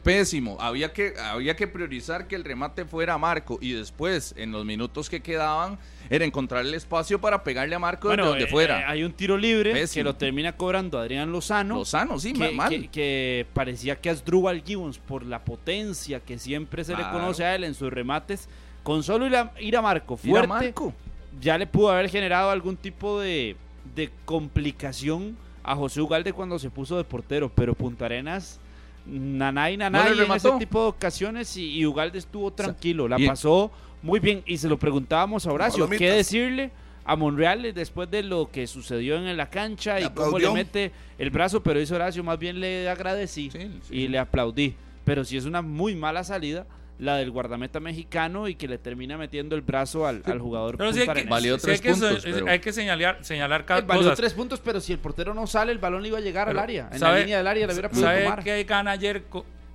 pésimo. 0.02 0.58
Había 0.60 0.92
que, 0.92 1.14
había 1.18 1.56
que 1.56 1.66
priorizar 1.66 2.26
que 2.26 2.36
el 2.36 2.44
remate 2.44 2.84
fuera 2.84 3.14
a 3.14 3.18
Marco 3.18 3.58
y 3.62 3.72
después, 3.72 4.34
en 4.36 4.52
los 4.52 4.66
minutos 4.66 5.08
que 5.08 5.22
quedaban, 5.22 5.78
era 6.10 6.26
encontrar 6.26 6.66
el 6.66 6.74
espacio 6.74 7.18
para 7.18 7.42
pegarle 7.42 7.74
a 7.74 7.78
Marco 7.78 8.08
Bueno, 8.08 8.24
desde 8.24 8.30
donde 8.32 8.44
eh, 8.44 8.48
fuera. 8.50 8.80
eh, 8.80 8.84
hay 8.88 9.04
un 9.04 9.12
tiro 9.12 9.38
libre 9.38 9.86
que 9.88 10.02
lo 10.04 10.16
termina 10.16 10.54
cobrando 10.54 10.98
Adrián 10.98 11.32
Lozano. 11.32 11.76
Lozano, 11.76 12.18
sí, 12.18 12.34
que, 12.34 12.50
mal. 12.50 12.68
que- 12.68 12.88
que 12.88 13.46
parecía 13.54 13.96
que 13.96 14.10
Asdrúbal 14.10 14.62
Gibbons, 14.62 14.98
por 14.98 15.24
la 15.24 15.42
potencia 15.46 16.20
que 16.20 16.38
siempre 16.38 16.84
se 16.84 16.94
le 16.94 17.02
conoce 17.04 17.42
a 17.42 17.54
él 17.54 17.64
en 17.64 17.72
sus 17.74 17.90
remates, 17.90 18.48
con 18.82 19.02
solo 19.02 19.26
ir 19.26 19.34
a, 19.36 19.52
ir 19.60 19.76
a 19.78 19.80
Marco 19.82 20.14
Ir 20.22 20.30
a 20.30 20.44
fuerte, 20.44 20.48
Marco. 20.48 20.92
ya 21.40 21.56
le 21.56 21.66
pudo 21.66 21.90
haber 21.90 22.10
generado 22.10 22.50
algún 22.50 22.76
tipo 22.76 23.18
de, 23.20 23.56
de 23.94 24.10
complicación 24.24 25.36
a 25.62 25.76
José 25.76 26.00
Ugalde 26.00 26.32
cuando 26.32 26.58
se 26.58 26.70
puso 26.70 26.96
de 26.96 27.04
portero, 27.04 27.50
pero 27.54 27.74
Punta 27.74 28.06
Arenas, 28.06 28.58
nanay, 29.06 29.76
nanay 29.76 30.18
en 30.18 30.32
ese 30.32 30.50
tipo 30.52 30.82
de 30.82 30.88
ocasiones 30.88 31.56
y, 31.56 31.78
y 31.78 31.86
Ugalde 31.86 32.18
estuvo 32.18 32.50
tranquilo, 32.52 33.08
la 33.08 33.18
pasó 33.26 33.70
muy 34.02 34.20
bien 34.20 34.42
y 34.46 34.56
se 34.58 34.68
lo 34.68 34.78
preguntábamos 34.78 35.46
a 35.46 35.52
Horacio, 35.52 35.88
¿qué 35.88 36.10
decirle? 36.10 36.70
A 37.04 37.16
Monreal 37.16 37.72
después 37.74 38.10
de 38.10 38.22
lo 38.22 38.50
que 38.50 38.66
sucedió 38.66 39.16
en 39.16 39.34
la 39.36 39.48
cancha 39.48 39.98
Le 39.98 40.06
y 40.06 40.10
cómo 40.10 40.38
le 40.38 40.50
mete 40.52 40.92
el 41.18 41.30
brazo, 41.30 41.62
pero 41.62 41.80
hizo 41.80 41.94
Horacio, 41.94 42.22
más 42.22 42.38
bien 42.38 42.60
le 42.60 42.88
agradecí 42.88 43.50
Sí, 43.50 43.58
sí, 43.58 43.80
y 43.90 44.00
sí. 44.02 44.08
le 44.08 44.18
aplaudí. 44.18 44.74
Pero 45.06 45.24
sí 45.24 45.38
es 45.38 45.46
una 45.46 45.62
muy 45.62 45.94
mala 45.94 46.22
salida 46.22 46.66
la 46.98 47.16
del 47.16 47.30
guardameta 47.30 47.78
mexicano 47.78 48.48
y 48.48 48.56
que 48.56 48.66
le 48.66 48.76
termina 48.78 49.16
metiendo 49.16 49.54
el 49.54 49.62
brazo 49.62 50.06
al, 50.06 50.22
al 50.26 50.40
jugador. 50.40 50.76
Pero 50.76 50.92
sí 50.92 51.00
hay 51.00 51.06
que. 51.08 51.24
Valió 51.24 51.56
tres 51.58 51.76
hay 51.78 51.82
que, 51.82 51.90
puntos, 51.92 52.22
pero- 52.24 52.48
hay 52.48 52.58
que 52.58 52.72
señalar, 52.72 53.18
señalar 53.24 53.60
Eh, 53.60 53.64
cada 53.66 53.80
valió 53.82 54.14
tres 54.14 54.34
puntos, 54.34 54.60
pero 54.60 54.80
si 54.80 54.92
el 54.92 54.98
portero 54.98 55.32
no 55.32 55.46
sale, 55.46 55.70
el 55.72 55.78
balón 55.78 56.02
le 56.02 56.08
iba 56.08 56.18
a 56.18 56.20
llegar 56.20 56.48
Pero, 56.48 56.58
al 56.58 56.64
área. 56.64 56.88
En 56.92 56.98
¿sabe- 56.98 57.14
la 57.14 57.20
línea 57.20 57.36
del 57.38 57.46
área 57.46 57.66
le 57.68 57.72
hubiera 57.72 57.88
podido 57.88 58.06
¿Sabe 58.06 58.24
tomar. 58.24 58.42
qué 58.42 58.64
gana 58.64 58.90
ayer 58.92 59.22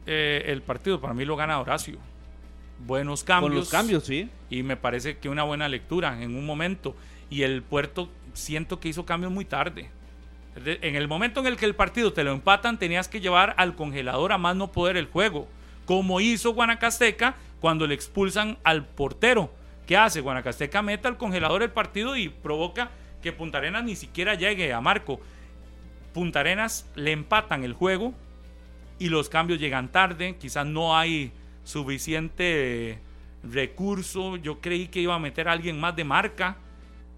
eh, 0.05 0.43
el 0.47 0.61
partido? 0.63 0.99
Para 0.99 1.13
mí 1.13 1.23
lo 1.23 1.35
gana 1.37 1.59
Horacio. 1.61 1.97
Buenos 2.85 3.23
cambios. 3.23 3.49
Con 3.51 3.55
los 3.59 3.69
cambios, 3.69 4.03
sí. 4.03 4.29
y 4.49 4.63
me 4.63 4.75
parece 4.75 5.17
que 5.17 5.29
una 5.29 5.43
buena 5.43 5.69
lectura 5.69 6.21
en 6.21 6.35
un 6.35 6.45
momento. 6.45 6.95
Y 7.29 7.43
el 7.43 7.61
puerto 7.63 8.09
siento 8.33 8.79
que 8.81 8.89
hizo 8.89 9.05
cambios 9.05 9.31
muy 9.31 9.45
tarde. 9.45 9.89
En 10.65 10.95
el 10.95 11.07
momento 11.07 11.39
en 11.39 11.47
el 11.47 11.55
que 11.55 11.65
el 11.65 11.73
partido 11.75 12.11
te 12.13 12.23
lo 12.23 12.31
empatan, 12.33 12.77
tenías 12.77 13.07
que 13.07 13.21
llevar 13.21 13.55
al 13.57 13.75
congelador 13.75 14.33
a 14.33 14.37
más 14.37 14.55
no 14.55 14.71
poder 14.71 14.97
el 14.97 15.05
juego. 15.07 15.47
Como 15.85 16.21
hizo 16.21 16.53
Guanacasteca 16.53 17.35
cuando 17.59 17.87
le 17.87 17.95
expulsan 17.95 18.57
al 18.63 18.85
portero. 18.85 19.53
¿Qué 19.85 19.97
hace? 19.97 20.21
Guanacasteca 20.21 20.81
mete 20.81 21.07
al 21.07 21.17
congelador 21.17 21.63
el 21.63 21.71
partido 21.71 22.15
y 22.15 22.29
provoca 22.29 22.91
que 23.21 23.31
Punta 23.31 23.57
Arenas 23.57 23.83
ni 23.83 23.95
siquiera 23.95 24.35
llegue 24.35 24.73
a 24.73 24.81
Marco. 24.81 25.19
Punta 26.13 26.41
Arenas 26.41 26.89
le 26.95 27.11
empatan 27.11 27.63
el 27.63 27.73
juego 27.73 28.13
y 28.99 29.09
los 29.09 29.29
cambios 29.29 29.59
llegan 29.59 29.91
tarde. 29.91 30.37
Quizás 30.39 30.65
no 30.65 30.95
hay 30.95 31.31
suficiente 31.63 32.99
recurso. 33.43 34.37
Yo 34.37 34.61
creí 34.61 34.87
que 34.87 35.01
iba 35.01 35.15
a 35.15 35.19
meter 35.19 35.47
a 35.47 35.53
alguien 35.53 35.79
más 35.79 35.95
de 35.95 36.03
marca 36.03 36.57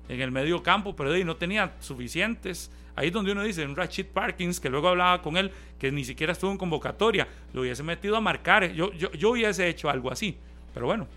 en 0.10 0.22
el 0.22 0.32
medio 0.32 0.64
campo, 0.64 0.96
pero 0.96 1.16
no 1.26 1.36
tenía 1.36 1.74
suficientes. 1.80 2.72
Ahí 2.96 3.08
es 3.08 3.14
donde 3.14 3.32
uno 3.34 3.44
dice, 3.44 3.66
un 3.66 3.76
Rashid 3.76 4.06
Parkins, 4.08 4.60
que 4.60 4.70
luego 4.70 4.88
hablaba 4.90 5.22
con 5.22 5.36
él, 5.38 5.52
que 5.80 5.92
ni 5.92 6.06
siquiera 6.06 6.32
estuvo 6.34 6.52
en 6.52 6.58
convocatoria, 6.58 7.28
lo 7.54 7.62
hubiese 7.62 7.84
metido 7.84 8.16
a 8.16 8.22
marcar. 8.22 8.72
Yo, 8.72 8.92
yo, 8.94 9.12
yo 9.12 9.32
hubiese 9.32 9.68
hecho 9.68 9.90
algo 9.90 10.12
así, 10.12 10.38
pero 10.74 10.86
bueno. 10.86 11.08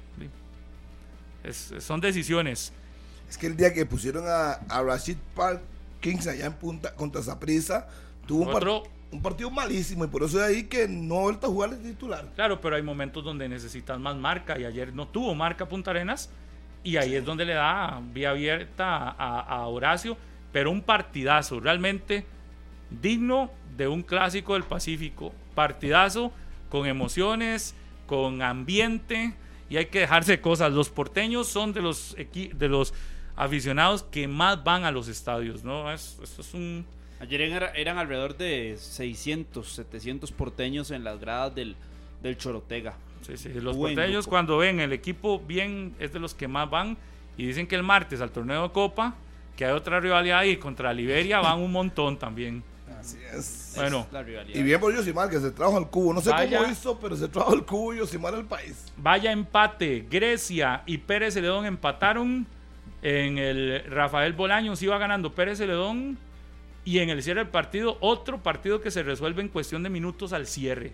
Es- 1.45 1.73
son 1.79 2.01
decisiones. 2.01 2.73
Es 3.29 3.39
que 3.39 3.47
el 3.47 3.57
día 3.57 3.73
que 3.73 3.87
pusieron 3.87 4.25
a, 4.27 4.53
a 4.69 4.83
Rashid 4.83 5.17
Park 5.35 5.61
Kings 6.01 6.27
allá 6.27 6.47
en 6.47 6.53
punta 6.55 6.95
contra 6.95 7.23
Zaprisa, 7.23 7.89
tuvo 8.27 8.41
un, 8.41 8.47
par- 8.47 8.57
Otro- 8.57 8.83
un 9.11 9.23
partido 9.23 9.51
malísimo 9.51 10.05
y 10.05 10.09
por 10.09 10.23
eso 10.23 10.39
de 10.39 10.47
ahí 10.47 10.63
que 10.65 10.87
no 10.89 11.19
ha 11.19 11.23
vuelto 11.23 11.47
a 11.47 11.51
jugar 11.51 11.71
de 11.71 11.91
titular. 11.91 12.27
Claro, 12.35 12.61
pero 12.61 12.77
hay 12.77 12.83
momentos 12.83 13.25
donde 13.25 13.49
necesitas 13.49 13.99
más 13.99 14.17
marca 14.17 14.59
y 14.59 14.65
ayer 14.65 14.93
no 14.95 15.09
tuvo 15.09 15.35
marca 15.35 15.67
Punta 15.69 15.91
Arenas 15.91 16.31
y 16.85 16.97
ahí 16.97 17.15
es 17.17 17.25
donde 17.25 17.45
le 17.45 17.55
da 17.55 18.01
vía 18.13 18.31
abierta 18.31 19.11
a, 19.11 19.41
a 19.41 19.67
Horacio, 19.67 20.17
pero 20.59 20.73
un 20.73 20.83
partidazo 20.83 21.61
realmente 21.61 22.27
digno 22.91 23.49
de 23.77 23.87
un 23.87 24.03
clásico 24.03 24.55
del 24.55 24.65
Pacífico, 24.65 25.33
partidazo 25.55 26.33
con 26.69 26.89
emociones, 26.89 27.77
con 28.09 28.43
ambiente 28.43 29.35
y 29.71 29.77
hay 29.77 29.87
que 29.87 30.01
dejarse 30.01 30.41
cosas. 30.41 30.73
Los 30.73 30.91
porteños 30.91 31.47
son 31.47 31.73
de 31.73 31.81
los 31.81 32.17
de 32.35 32.69
los 32.69 32.93
aficionados 33.37 34.03
que 34.03 34.27
más 34.27 34.65
van 34.65 34.85
a 34.85 34.91
los 34.91 35.07
estadios, 35.07 35.63
¿no? 35.63 35.93
Es, 35.93 36.19
eso 36.21 36.43
es 36.43 36.53
un 36.55 36.85
Ayer 37.21 37.41
eran, 37.41 37.71
eran 37.77 37.99
alrededor 37.99 38.37
de 38.37 38.75
600, 38.77 39.65
700 39.65 40.33
porteños 40.33 40.91
en 40.91 41.05
las 41.05 41.21
gradas 41.21 41.55
del, 41.55 41.77
del 42.21 42.37
Chorotega. 42.37 42.97
Sí, 43.23 43.37
sí, 43.37 43.51
Los 43.61 43.77
Buen 43.77 43.95
porteños 43.95 44.25
grupo. 44.25 44.31
cuando 44.31 44.59
ven 44.59 44.81
el 44.81 44.93
equipo 44.93 45.39
bien 45.39 45.95
es 46.01 46.13
de 46.13 46.19
los 46.19 46.35
que 46.35 46.49
más 46.49 46.69
van 46.69 46.99
y 47.37 47.47
dicen 47.47 47.69
que 47.69 47.77
el 47.77 47.85
martes 47.85 48.21
al 48.21 48.33
torneo 48.33 48.65
de 48.65 48.73
Copa, 48.73 49.15
que 49.59 49.65
hay 49.65 49.73
otra 49.73 49.99
rivalidad 49.99 50.39
ahí 50.39 50.57
contra 50.57 50.93
Liberia, 50.93 51.41
van 51.41 51.59
un 51.59 51.73
montón 51.73 52.17
también. 52.17 52.63
Así 53.01 53.19
es. 53.35 53.73
Bueno, 53.75 54.07
La 54.13 54.23
rivalidad. 54.23 54.57
Y 54.57 54.63
bien 54.63 54.79
por 54.79 54.95
Yosimar, 54.95 55.29
que 55.29 55.41
se 55.41 55.51
trajo 55.51 55.77
al 55.77 55.91
cubo. 55.91 56.15
No 56.15 56.21
sé 56.21 56.31
Vaya. 56.31 56.59
cómo 56.61 56.71
hizo, 56.71 56.97
pero 57.01 57.17
se 57.17 57.27
trajo 57.27 57.51
al 57.55 57.67
cubo 57.67 57.93
Yosimar 57.93 58.35
al 58.37 58.45
país. 58.45 58.85
vaya 58.97 59.33
empate. 59.33 60.07
Grecia 60.09 60.85
y 60.87 60.99
Pérez 60.99 61.35
Celedón 61.35 61.67
empataron. 61.67 62.47
En 63.03 63.37
el 63.39 63.83
Rafael 63.91 64.33
Bolaños 64.33 64.81
iba 64.81 64.97
ganando 64.97 65.35
Pérez 65.35 65.59
Celedón. 65.59 66.19
Y 66.85 67.01
en 67.01 67.11
el 67.11 67.21
cierre 67.25 67.41
del 67.41 67.49
partido, 67.51 67.99
otro 68.01 68.41
partido 68.41 68.81
que 68.81 68.93
se 68.93 69.03
resuelve 69.03 69.43
en 69.43 69.49
cuestión 69.49 69.83
de 69.83 69.91
minutos 69.91 70.33
al 70.33 70.47
cierre. 70.47 70.93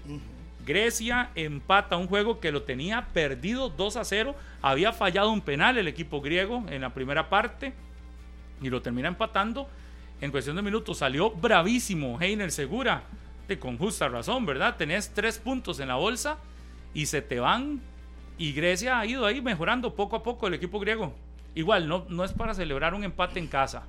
Grecia 0.64 1.28
empata 1.34 1.98
un 1.98 2.06
juego 2.06 2.40
que 2.40 2.50
lo 2.50 2.62
tenía 2.62 3.08
perdido 3.12 3.68
2 3.68 3.96
a 3.96 4.04
0. 4.04 4.34
Había 4.62 4.94
fallado 4.94 5.30
un 5.30 5.42
penal 5.42 5.76
el 5.76 5.86
equipo 5.86 6.22
griego 6.22 6.64
en 6.70 6.80
la 6.80 6.94
primera 6.94 7.28
parte 7.28 7.74
y 8.64 8.70
lo 8.70 8.82
termina 8.82 9.08
empatando. 9.08 9.68
En 10.20 10.30
cuestión 10.30 10.56
de 10.56 10.62
minutos 10.62 10.98
salió 10.98 11.30
bravísimo 11.30 12.18
Heiner 12.20 12.50
Segura, 12.50 13.02
de 13.46 13.58
con 13.58 13.76
justa 13.76 14.08
razón, 14.08 14.46
¿verdad? 14.46 14.76
Tenés 14.76 15.10
tres 15.12 15.38
puntos 15.38 15.80
en 15.80 15.88
la 15.88 15.96
bolsa 15.96 16.38
y 16.94 17.06
se 17.06 17.20
te 17.22 17.40
van. 17.40 17.80
Y 18.38 18.52
Grecia 18.52 18.98
ha 18.98 19.06
ido 19.06 19.26
ahí 19.26 19.42
mejorando 19.42 19.94
poco 19.94 20.16
a 20.16 20.22
poco 20.22 20.46
el 20.46 20.54
equipo 20.54 20.80
griego. 20.80 21.14
Igual, 21.54 21.86
no, 21.88 22.06
no 22.08 22.24
es 22.24 22.32
para 22.32 22.54
celebrar 22.54 22.94
un 22.94 23.04
empate 23.04 23.38
en 23.38 23.46
casa, 23.46 23.84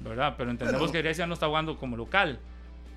¿verdad? 0.00 0.34
Pero 0.36 0.50
entendemos 0.50 0.82
Pero- 0.90 0.92
que 0.92 1.02
Grecia 1.02 1.26
no 1.26 1.34
está 1.34 1.46
jugando 1.46 1.76
como 1.78 1.96
local, 1.96 2.38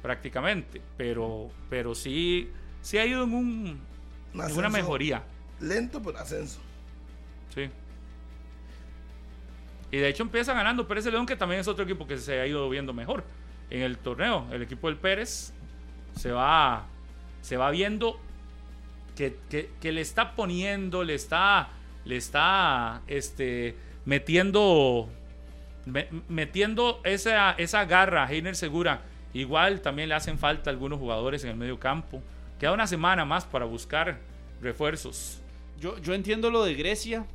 prácticamente. 0.02 0.82
Pero, 0.98 1.50
pero 1.70 1.96
sí, 1.96 2.50
sí 2.82 2.98
ha 2.98 3.06
ido 3.06 3.24
en, 3.24 3.34
un, 3.34 3.80
Un 4.34 4.42
en 4.44 4.58
una 4.58 4.70
mejoría. 4.70 5.24
Lento, 5.62 6.02
pero 6.04 6.20
ascenso. 6.20 6.60
Sí. 7.54 7.70
Y 9.92 9.98
de 9.98 10.10
hecho 10.10 10.24
empieza 10.24 10.54
ganando 10.54 10.88
Pérez 10.88 11.06
León, 11.06 11.26
que 11.26 11.36
también 11.36 11.62
es 11.62 11.68
otro 11.68 11.84
equipo 11.86 12.06
que 12.08 12.18
se 12.18 12.40
ha 12.42 12.48
ido 12.48 12.70
viendo 12.70 12.94
mejor 12.94 13.24
en 13.70 13.82
el 13.82 13.98
torneo. 13.98 14.48
El 14.52 14.62
equipo 14.62 14.88
del 14.88 14.98
Pérez 14.98 15.54
se 16.16 16.32
va, 16.32 16.86
se 17.42 17.58
va 17.58 17.70
viendo 17.72 18.20
que, 19.16 19.38
que- 19.50 19.70
que 19.80 19.92
le 19.92 20.02
está 20.02 20.36
poniendo, 20.36 21.04
le 21.04 21.16
está, 21.16 21.70
le 22.04 22.18
está 22.18 23.02
este, 23.08 23.76
metiendo, 24.06 25.10
me- 25.86 26.10
metiendo 26.28 27.00
esa, 27.04 27.52
esa 27.54 27.86
garra 27.86 28.26
a 28.26 28.32
Heiner 28.32 28.56
Segura. 28.56 29.02
Igual 29.34 29.82
también 29.82 30.10
le 30.10 30.16
hacen 30.16 30.38
falta 30.40 30.70
algunos 30.70 31.00
jugadores 31.00 31.44
en 31.44 31.52
el 31.52 31.56
medio 31.58 31.80
campo. 31.80 32.22
Queda 32.60 32.72
una 32.72 32.88
semana 32.88 33.24
más 33.26 33.46
para 33.46 33.66
buscar 33.66 34.20
refuerzos. 34.62 35.42
Yo, 35.80 35.98
yo 36.00 36.14
entiendo 36.14 36.50
lo 36.50 36.64
de 36.64 36.74
Grecia, 36.74 37.26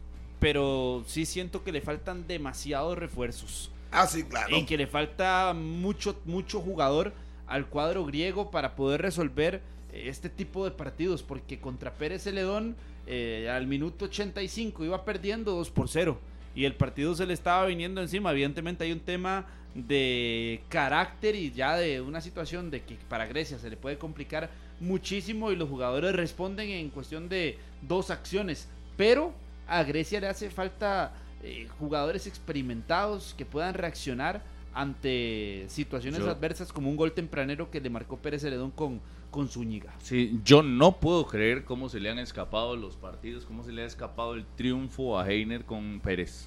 pero 0.41 1.05
sí 1.07 1.27
siento 1.27 1.63
que 1.63 1.71
le 1.71 1.83
faltan 1.83 2.27
demasiados 2.27 2.99
refuerzos. 2.99 3.71
Ah, 3.93 4.07
sí, 4.07 4.25
claro. 4.25 4.57
En 4.57 4.67
que 4.67 4.77
le 4.77 4.87
falta 4.87 5.53
mucho, 5.55 6.19
mucho 6.25 6.61
jugador 6.61 7.13
al 7.47 7.67
cuadro 7.67 8.07
griego 8.07 8.51
para 8.51 8.75
poder 8.75 9.03
resolver 9.03 9.61
eh, 9.93 10.05
este 10.07 10.31
tipo 10.31 10.65
de 10.65 10.71
partidos. 10.71 11.23
Porque 11.23 11.61
contra 11.61 11.93
Pérez 11.93 12.23
Celedón, 12.23 12.75
eh, 13.07 13.51
al 13.53 13.67
minuto 13.67 14.07
85 14.07 14.85
iba 14.85 15.05
perdiendo 15.05 15.53
2 15.53 15.71
por 15.71 15.89
0. 15.89 16.19
Y 16.55 16.65
el 16.65 16.75
partido 16.75 17.15
se 17.15 17.27
le 17.27 17.35
estaba 17.35 17.67
viniendo 17.67 18.01
encima. 18.01 18.33
Evidentemente 18.33 18.85
hay 18.85 18.93
un 18.93 19.01
tema 19.01 19.47
de 19.75 20.63
carácter 20.69 21.37
y 21.37 21.53
ya 21.53 21.77
de 21.77 22.01
una 22.01 22.21
situación 22.21 22.71
de 22.71 22.83
que 22.83 22.97
para 23.09 23.27
Grecia 23.27 23.59
se 23.59 23.71
le 23.71 23.77
puede 23.77 23.99
complicar 23.99 24.51
muchísimo 24.81 25.53
y 25.53 25.57
los 25.57 25.69
jugadores 25.69 26.15
responden 26.17 26.71
en 26.71 26.89
cuestión 26.91 27.29
de 27.29 27.59
dos 27.83 28.11
acciones. 28.11 28.69
Pero 28.97 29.33
a 29.71 29.83
Grecia 29.85 30.21
le 30.21 30.27
hace 30.29 30.51
falta 30.51 31.13
eh, 31.43 31.69
jugadores 31.79 32.27
experimentados 32.27 33.35
que 33.39 33.47
puedan 33.47 33.73
reaccionar 33.75 34.43
ante 34.75 35.65
situaciones 35.69 36.21
Yo- 36.21 36.31
adversas 36.31 36.73
como 36.73 36.91
un 36.91 36.97
gol 36.97 37.13
tempranero 37.13 37.71
que 37.71 37.81
le 37.81 37.89
marcó 37.91 38.17
Pérez 38.19 38.43
Celedón 38.43 38.71
con, 38.71 39.01
con 39.31 39.49
Zúñiga. 39.49 39.93
Sí, 40.03 40.39
yo 40.45 40.63
no 40.63 40.99
puedo 41.01 41.27
creer 41.27 41.65
cómo 41.65 41.89
se 41.89 41.99
le 42.01 42.11
han 42.11 42.19
escapado 42.19 42.77
los 42.77 42.97
partidos, 42.97 43.47
cómo 43.47 43.65
se 43.65 43.73
le 43.73 43.83
ha 43.83 43.87
escapado 43.87 44.35
el 44.35 44.45
triunfo 44.57 45.19
a 45.19 45.29
Heiner 45.29 45.65
con 45.65 46.01
Pérez. 46.01 46.47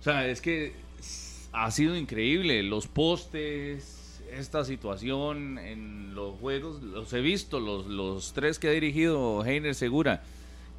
O 0.00 0.02
sea, 0.02 0.26
es 0.26 0.40
que 0.40 0.72
ha 1.52 1.70
sido 1.70 1.96
increíble. 1.96 2.62
Los 2.62 2.86
postes, 2.86 4.22
esta 4.30 4.64
situación 4.64 5.58
en 5.58 6.14
los 6.14 6.38
juegos, 6.38 6.82
los 6.82 7.12
he 7.12 7.20
visto, 7.20 7.60
los, 7.60 7.86
los 7.86 8.32
tres 8.34 8.58
que 8.58 8.68
ha 8.68 8.72
dirigido 8.72 9.44
Heiner 9.44 9.74
Segura. 9.74 10.22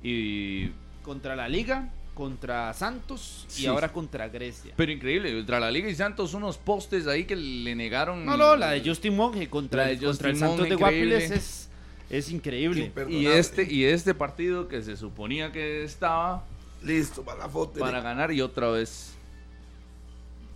Y 0.04 0.70
Contra 1.08 1.38
la 1.38 1.48
Liga, 1.48 1.90
contra 2.14 2.74
Santos 2.74 3.46
y 3.50 3.52
Sí. 3.62 3.66
ahora 3.68 3.94
contra 3.94 4.28
Grecia. 4.28 4.74
Pero 4.76 4.92
increíble, 4.92 5.34
contra 5.34 5.58
la 5.60 5.72
Liga 5.72 5.90
y 5.90 5.96
Santos 5.96 6.34
unos 6.34 6.58
postes 6.58 7.08
ahí 7.08 7.24
que 7.24 7.36
le 7.38 7.76
negaron. 7.76 8.26
No, 8.26 8.36
no, 8.36 8.58
la 8.58 8.72
de 8.72 8.82
Justin 8.88 9.16
Monge 9.16 9.48
contra, 9.50 9.84
La 9.84 9.88
de 9.88 9.94
el, 9.94 10.00
contra 10.02 10.30
el 10.30 10.36
Justin 10.36 10.48
Santos 10.50 10.70
de. 10.70 10.76
Guapiles 10.76 11.32
es, 11.32 11.70
es 12.10 12.30
increíble. 12.32 12.92
Y 13.08 13.26
este, 13.28 13.64
y 13.72 13.86
este 13.86 14.14
partido 14.14 14.68
que 14.68 14.82
se 14.84 14.98
suponía 14.98 15.52
que 15.54 15.84
estaba 15.86 16.44
Listo, 16.84 17.24
para 17.24 17.40
la 17.40 17.50
foto. 17.50 17.80
para 17.80 18.02
ganar 18.02 18.32
y 18.34 18.42
otra 18.42 18.68
vez 18.70 19.14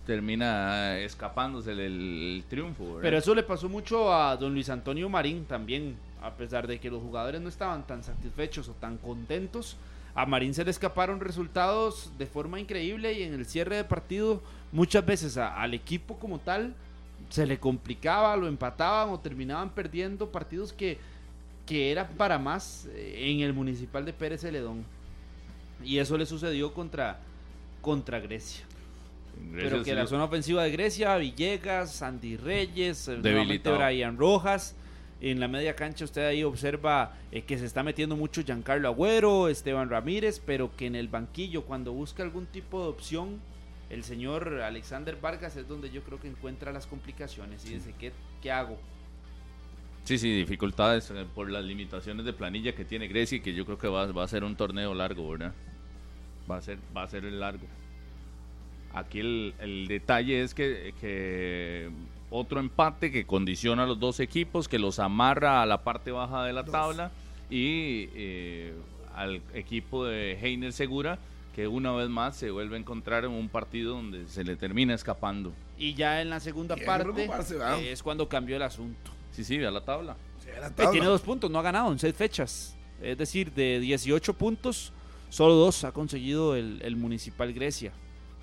termina 0.06 0.98
escapándose 0.98 1.72
el, 1.72 1.80
el 1.80 2.44
triunfo. 2.48 2.84
¿verdad? 2.86 3.00
Pero 3.02 3.18
eso 3.18 3.34
le 3.34 3.42
pasó 3.42 3.68
mucho 3.68 4.12
a 4.12 4.36
don 4.36 4.52
Luis 4.52 4.68
Antonio 4.68 5.08
Marín 5.08 5.44
también, 5.44 5.96
a 6.20 6.32
pesar 6.34 6.66
de 6.66 6.78
que 6.80 6.90
los 6.90 7.00
jugadores 7.00 7.40
no 7.40 7.48
estaban 7.48 7.86
tan 7.86 8.02
satisfechos 8.02 8.68
o 8.68 8.72
tan 8.72 8.98
contentos. 8.98 9.76
A 10.14 10.26
Marín 10.26 10.52
se 10.54 10.64
le 10.64 10.70
escaparon 10.70 11.20
resultados 11.20 12.10
de 12.18 12.26
forma 12.26 12.60
increíble 12.60 13.12
y 13.14 13.22
en 13.22 13.32
el 13.34 13.46
cierre 13.46 13.76
de 13.76 13.84
partido 13.84 14.42
muchas 14.70 15.04
veces 15.06 15.36
a- 15.38 15.60
al 15.60 15.72
equipo 15.74 16.18
como 16.18 16.38
tal 16.38 16.74
se 17.30 17.46
le 17.46 17.58
complicaba, 17.58 18.36
lo 18.36 18.46
empataban 18.46 19.08
o 19.10 19.18
terminaban 19.20 19.70
perdiendo 19.70 20.30
partidos 20.30 20.72
que, 20.72 20.98
que 21.64 21.90
eran 21.90 22.08
para 22.18 22.38
más 22.38 22.86
eh, 22.92 23.30
en 23.30 23.40
el 23.40 23.54
municipal 23.54 24.04
de 24.04 24.12
Pérez 24.12 24.42
Celedón. 24.42 24.84
Y 25.82 25.98
eso 25.98 26.18
le 26.18 26.26
sucedió 26.26 26.74
contra, 26.74 27.18
contra 27.80 28.20
Grecia. 28.20 28.64
Grecia 29.50 29.70
Pero 29.70 29.82
que 29.82 29.90
sí 29.92 29.96
la 29.96 30.06
zona 30.06 30.24
ofensiva 30.24 30.62
de 30.62 30.70
Grecia, 30.72 31.16
Villegas, 31.16 32.02
Andy 32.02 32.36
Reyes, 32.36 33.08
eh, 33.08 33.16
Debilitado. 33.16 33.78
Brian 33.78 34.18
Rojas. 34.18 34.74
En 35.22 35.38
la 35.38 35.46
media 35.46 35.76
cancha 35.76 36.04
usted 36.04 36.26
ahí 36.26 36.42
observa 36.42 37.14
eh, 37.30 37.42
que 37.42 37.56
se 37.56 37.64
está 37.64 37.84
metiendo 37.84 38.16
mucho 38.16 38.42
Giancarlo 38.42 38.88
Agüero, 38.88 39.48
Esteban 39.48 39.88
Ramírez, 39.88 40.42
pero 40.44 40.74
que 40.74 40.86
en 40.86 40.96
el 40.96 41.06
banquillo 41.06 41.62
cuando 41.62 41.92
busca 41.92 42.24
algún 42.24 42.46
tipo 42.46 42.82
de 42.82 42.88
opción, 42.88 43.40
el 43.88 44.02
señor 44.02 44.62
Alexander 44.62 45.16
Vargas 45.20 45.56
es 45.56 45.68
donde 45.68 45.90
yo 45.90 46.02
creo 46.02 46.18
que 46.18 46.26
encuentra 46.26 46.72
las 46.72 46.88
complicaciones 46.88 47.64
y 47.66 47.74
dice, 47.74 47.94
¿qué, 48.00 48.10
qué 48.42 48.50
hago? 48.50 48.76
Sí, 50.02 50.18
sí, 50.18 50.36
dificultades 50.36 51.08
eh, 51.12 51.24
por 51.32 51.48
las 51.48 51.62
limitaciones 51.62 52.26
de 52.26 52.32
planilla 52.32 52.74
que 52.74 52.84
tiene 52.84 53.06
Grecia 53.06 53.38
y 53.38 53.42
que 53.42 53.54
yo 53.54 53.64
creo 53.64 53.78
que 53.78 53.86
va, 53.86 54.10
va 54.10 54.24
a 54.24 54.28
ser 54.28 54.42
un 54.42 54.56
torneo 54.56 54.92
largo, 54.92 55.30
¿verdad? 55.30 55.54
Va 56.50 56.56
a 56.56 56.62
ser, 56.62 56.78
va 56.96 57.04
a 57.04 57.08
ser 57.08 57.24
el 57.24 57.38
largo. 57.38 57.68
Aquí 58.92 59.20
el, 59.20 59.54
el 59.60 59.86
detalle 59.86 60.42
es 60.42 60.52
que, 60.52 60.92
que 61.00 61.90
otro 62.32 62.58
empate 62.60 63.12
que 63.12 63.26
condiciona 63.26 63.84
a 63.84 63.86
los 63.86 64.00
dos 64.00 64.18
equipos, 64.20 64.66
que 64.66 64.78
los 64.78 64.98
amarra 64.98 65.62
a 65.62 65.66
la 65.66 65.82
parte 65.84 66.10
baja 66.10 66.44
de 66.44 66.52
la 66.52 66.64
tabla 66.64 67.10
y 67.50 68.08
eh, 68.14 68.74
al 69.14 69.42
equipo 69.54 70.04
de 70.06 70.32
Heiner 70.40 70.72
Segura, 70.72 71.18
que 71.54 71.68
una 71.68 71.92
vez 71.92 72.08
más 72.08 72.34
se 72.36 72.50
vuelve 72.50 72.76
a 72.76 72.78
encontrar 72.80 73.24
en 73.26 73.32
un 73.32 73.48
partido 73.50 73.94
donde 73.94 74.26
se 74.28 74.42
le 74.44 74.56
termina 74.56 74.94
escapando. 74.94 75.52
Y 75.76 75.92
ya 75.94 76.22
en 76.22 76.30
la 76.30 76.40
segunda 76.40 76.76
parte 76.76 77.24
eh, 77.26 77.92
es 77.92 78.02
cuando 78.02 78.26
cambió 78.28 78.56
el 78.56 78.62
asunto. 78.62 79.10
Sí, 79.32 79.44
sí, 79.44 79.58
ve 79.58 79.66
a 79.66 79.70
la 79.70 79.84
tabla. 79.84 80.16
Sí, 80.42 80.48
la 80.58 80.68
Eh, 80.68 80.70
tabla. 80.74 80.90
tiene 80.92 81.06
dos 81.06 81.20
puntos, 81.20 81.50
no 81.50 81.58
ha 81.58 81.62
ganado 81.62 81.92
en 81.92 81.98
seis 81.98 82.14
fechas. 82.14 82.74
Es 83.02 83.18
decir, 83.18 83.52
de 83.52 83.80
18 83.80 84.32
puntos, 84.34 84.92
solo 85.28 85.54
dos 85.54 85.84
ha 85.84 85.92
conseguido 85.92 86.56
el, 86.56 86.80
el 86.82 86.96
Municipal 86.96 87.52
Grecia. 87.52 87.92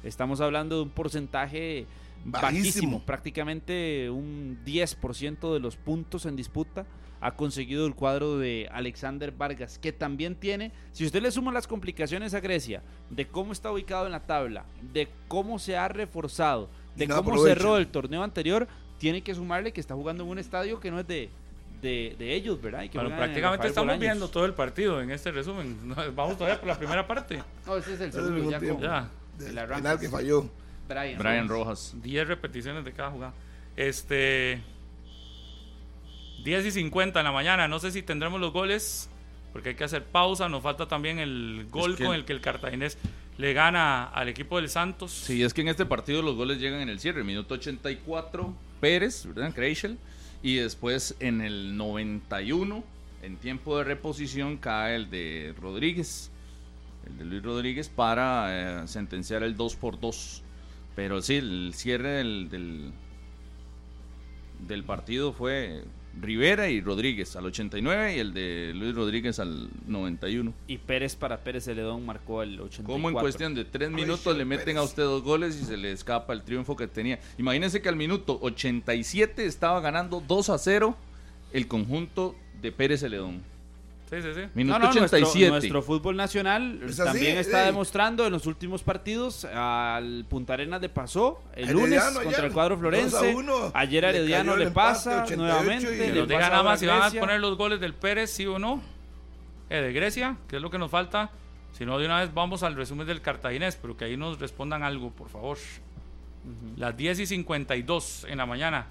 Estamos 0.04 0.42
hablando 0.42 0.76
de 0.78 0.82
un 0.84 0.90
porcentaje 0.90 1.86
bajísimo, 2.26 2.42
Bajísimo. 2.62 3.06
prácticamente 3.06 4.10
un 4.10 4.60
10% 4.66 5.54
de 5.54 5.60
los 5.60 5.76
puntos 5.78 6.26
en 6.26 6.36
disputa 6.36 6.86
ha 7.22 7.32
conseguido 7.36 7.86
el 7.86 7.96
cuadro 7.96 8.38
de 8.38 8.70
Alexander 8.72 9.32
Vargas, 9.32 9.78
que 9.78 9.92
también 9.92 10.36
tiene, 10.36 10.72
si 10.94 11.06
usted 11.06 11.22
le 11.22 11.32
suma 11.32 11.52
las 11.52 11.68
complicaciones 11.68 12.34
a 12.34 12.40
Grecia, 12.40 12.82
de 13.10 13.28
cómo 13.28 13.52
está 13.52 13.72
ubicado 13.72 14.06
en 14.06 14.14
la 14.14 14.22
tabla, 14.26 14.64
de 14.94 15.10
cómo 15.28 15.60
se 15.60 15.76
ha 15.76 15.90
reforzado, 15.90 16.70
de 16.96 17.08
no 17.08 17.16
cómo 17.18 17.32
aprovecha. 17.32 17.56
cerró 17.56 17.78
el 17.78 17.88
torneo 17.88 18.24
anterior, 18.24 18.68
tiene 19.00 19.22
que 19.22 19.36
sumarle 19.36 19.74
que 19.74 19.82
está 19.82 19.96
jugando 19.96 20.24
en 20.24 20.30
un 20.30 20.40
estadio 20.40 20.80
que 20.80 20.92
no 20.92 21.00
es 21.02 21.08
de, 21.08 21.30
de, 21.82 22.16
de 22.18 22.36
ellos, 22.36 22.62
¿verdad? 22.62 22.84
Y 22.84 22.90
que 22.90 22.98
Bueno, 22.98 23.14
prácticamente 23.16 23.68
estamos 23.68 23.88
Bolaños. 23.88 24.02
viendo 24.02 24.28
todo 24.30 24.46
el 24.46 24.54
partido 24.54 25.02
en 25.02 25.12
este 25.12 25.32
resumen. 25.32 25.78
No, 25.90 25.96
Vamos 26.16 26.38
todavía 26.38 26.58
por 26.60 26.68
la 26.70 26.78
primera 26.78 27.06
parte. 27.06 27.44
No, 27.66 27.76
ese 27.76 27.96
es 27.96 28.00
el 28.00 28.06
el 28.08 28.12
segundo, 28.14 28.52
ya 28.52 28.60
segundo 28.60 28.76
con 28.76 28.82
Ya. 28.90 29.10
Del 29.38 29.52
el 29.52 29.58
arranque. 29.58 29.84
penal 29.84 30.00
que 30.00 30.10
falló. 30.10 30.50
Brian, 30.90 31.18
Brian 31.20 31.48
Rojas. 31.48 31.92
Rojas. 31.94 32.04
10 32.04 32.28
repeticiones 32.28 32.84
de 32.84 32.92
cada 32.92 33.12
jugada. 33.12 33.34
Este. 33.78 34.60
10 36.44 36.66
y 36.66 36.72
50 36.72 37.20
en 37.20 37.24
la 37.26 37.32
mañana. 37.32 37.68
No 37.68 37.80
sé 37.80 37.92
si 37.92 38.02
tendremos 38.02 38.40
los 38.42 38.52
goles. 38.52 39.10
Porque 39.54 39.70
hay 39.70 39.76
que 39.76 39.84
hacer 39.84 40.04
pausa. 40.04 40.48
Nos 40.50 40.62
falta 40.62 40.88
también 40.88 41.20
el 41.20 41.68
gol 41.72 41.96
que- 41.96 42.06
con 42.06 42.16
el 42.16 42.24
que 42.26 42.34
el 42.34 42.42
cartaginés 42.42 42.98
le 43.38 43.54
gana 43.54 44.04
al 44.06 44.30
equipo 44.30 44.58
del 44.58 44.70
Santos. 44.70 45.12
Sí, 45.12 45.42
es 45.44 45.54
que 45.54 45.62
en 45.62 45.70
este 45.70 45.86
partido 45.86 46.22
los 46.22 46.36
goles 46.36 46.60
llegan 46.60 46.82
en 46.82 46.90
el 46.90 47.00
cierre. 47.00 47.24
Minuto 47.24 47.56
84, 47.56 48.54
Pérez, 48.80 49.26
¿verdad? 49.26 49.54
Kreischel. 49.54 49.98
Y 50.44 50.56
después 50.56 51.16
en 51.20 51.42
el 51.42 51.76
91, 51.78 52.84
en 53.24 53.38
tiempo 53.38 53.78
de 53.78 53.84
reposición, 53.86 54.58
cae 54.58 54.96
el 54.96 55.10
de 55.10 55.54
Rodríguez. 55.60 56.32
El 57.08 57.18
de 57.18 57.26
Luis 57.26 57.44
Rodríguez 57.44 57.90
para 57.90 58.84
eh, 58.84 58.88
sentenciar 58.88 59.42
el 59.44 59.58
2 59.58 59.76
por 59.76 60.00
2. 60.00 60.44
Pero 61.00 61.22
sí, 61.22 61.36
el 61.36 61.72
cierre 61.74 62.10
del, 62.10 62.50
del, 62.50 62.92
del 64.68 64.84
partido 64.84 65.32
fue 65.32 65.86
Rivera 66.20 66.68
y 66.68 66.82
Rodríguez 66.82 67.38
al 67.38 67.46
89 67.46 68.18
y 68.18 68.20
el 68.20 68.34
de 68.34 68.74
Luis 68.76 68.94
Rodríguez 68.94 69.40
al 69.40 69.70
91. 69.88 70.54
Y 70.68 70.78
Pérez 70.78 71.16
para 71.16 71.38
Pérez 71.38 71.64
Celedón 71.64 72.06
marcó 72.06 72.44
el 72.44 72.60
84. 72.60 72.84
Como 72.84 73.08
en 73.08 73.16
cuestión 73.16 73.56
de 73.56 73.64
tres 73.64 73.90
minutos 73.92 74.36
le 74.36 74.44
meten 74.44 74.76
a 74.76 74.84
usted 74.84 75.04
dos 75.04 75.24
goles 75.24 75.58
y 75.62 75.64
se 75.64 75.78
le 75.78 75.94
escapa 75.94 76.34
el 76.34 76.44
triunfo 76.44 76.76
que 76.76 76.88
tenía? 76.88 77.18
Imagínense 77.38 77.82
que 77.82 77.88
al 77.88 77.96
minuto 77.96 78.38
87 78.42 79.46
estaba 79.46 79.80
ganando 79.80 80.20
2 80.20 80.50
a 80.50 80.58
0 80.58 80.98
el 81.54 81.70
conjunto 81.70 82.36
de 82.62 82.74
Pérez 82.74 83.00
Celedón. 83.00 83.42
Sí, 84.10 84.16
sí, 84.24 84.30
sí. 84.34 84.42
Minuto 84.56 84.80
No, 84.80 84.86
no, 84.88 84.94
nuestro- 84.94 85.18
87. 85.20 85.50
Nuestro, 85.52 85.82
fútbol 85.84 86.16
nacional 86.16 86.80
Es 86.84 86.98
también 86.98 87.38
está 87.38 87.64
demostrando 87.66 88.26
en 88.26 88.32
los 88.32 88.48
últimos 88.48 88.82
partidos. 88.82 89.46
Al 89.46 90.26
Punta 90.28 90.54
Arenas 90.54 90.82
le 90.82 90.90
pasó 90.90 91.44
el 91.56 91.70
lunes 91.70 92.02
contra 92.04 92.22
ayer, 92.30 92.46
el 92.46 92.52
cuadro 92.52 92.76
2 92.76 92.78
a 92.78 92.80
Florense. 92.80 93.36
1, 93.36 93.72
Ayer 93.76 94.04
le 94.04 94.10
Herediano 94.10 94.56
le 94.56 94.72
pasa 94.72 95.24
88 95.26 95.36
nuevamente. 95.38 95.94
y 96.08 96.12
le 96.12 96.20
nos 96.22 96.28
pasa 96.28 96.50
nada 96.50 96.64
más 96.64 96.80
si 96.80 96.88
van 96.88 97.04
a 97.04 97.12
poner 97.12 97.40
los 97.40 97.56
goles 97.56 97.80
del 97.80 97.94
Pérez, 97.94 98.32
sí 98.32 98.48
o 98.48 98.58
no. 98.58 98.82
Eh, 99.70 99.82
de 99.82 99.94
Grecia, 99.94 100.38
que 100.48 100.56
es 100.56 100.62
lo 100.64 100.72
que 100.72 100.80
nos 100.80 100.90
falta. 100.90 101.30
Si 101.74 101.86
no, 101.86 102.00
de 102.00 102.06
una 102.08 102.20
vez 102.22 102.34
vamos 102.34 102.64
al 102.64 102.76
resumen 102.76 103.06
del 103.06 103.22
cartaginés, 103.22 103.76
pero 103.76 103.96
que 103.96 104.06
ahí 104.06 104.18
nos 104.18 104.40
respondan 104.40 104.82
algo, 104.82 105.12
por 105.12 105.30
favor. 105.30 105.60
Las 106.78 106.98
10 106.98 107.20
y 107.20 107.26
52 107.28 108.26
en 108.28 108.40
la 108.40 108.48
mañana. 108.48 108.88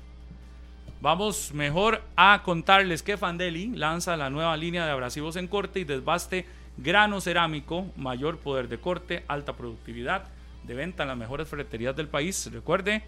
Vamos 1.01 1.55
mejor 1.55 2.03
a 2.17 2.43
contarles 2.43 3.05
que 3.05 3.17
Fandeli 3.17 3.69
lanza 3.69 4.17
la 4.17 4.31
nueva 4.31 4.57
línea 4.57 4.85
de 4.85 4.91
abrasivos 4.91 5.37
en 5.37 5.47
corte 5.47 5.79
y 5.79 5.85
desbaste 5.85 6.45
grano 6.77 7.21
cerámico, 7.21 7.87
mayor 7.97 8.39
poder 8.39 8.69
de 8.69 8.81
corte, 8.81 9.25
alta 9.29 9.55
productividad, 9.55 10.25
de 10.65 10.75
venta 10.75 11.05
en 11.05 11.11
las 11.11 11.17
mejores 11.17 11.47
ferreterías 11.47 11.95
del 11.95 12.09
país. 12.09 12.51
Recuerde, 12.53 13.05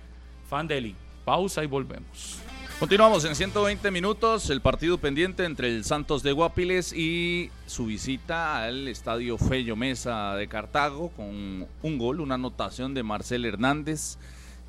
Fandeli. 0.48 0.94
Pausa 1.24 1.64
y 1.64 1.66
volvemos. 1.66 2.38
Continuamos 2.78 3.24
en 3.24 3.34
120 3.34 3.90
minutos, 3.90 4.48
el 4.50 4.62
partido 4.62 4.96
pendiente 4.96 5.44
entre 5.44 5.68
el 5.68 5.84
Santos 5.84 6.22
de 6.22 6.32
Guapiles 6.32 6.92
y 6.92 7.50
su 7.66 7.86
visita 7.86 8.64
al 8.64 8.88
Estadio 8.88 9.36
Fello 9.36 9.76
Mesa 9.76 10.34
de 10.36 10.48
Cartago 10.48 11.10
con 11.10 11.66
un 11.82 11.98
gol, 11.98 12.20
una 12.20 12.36
anotación 12.36 12.94
de 12.94 13.02
Marcel 13.02 13.44
Hernández 13.44 14.16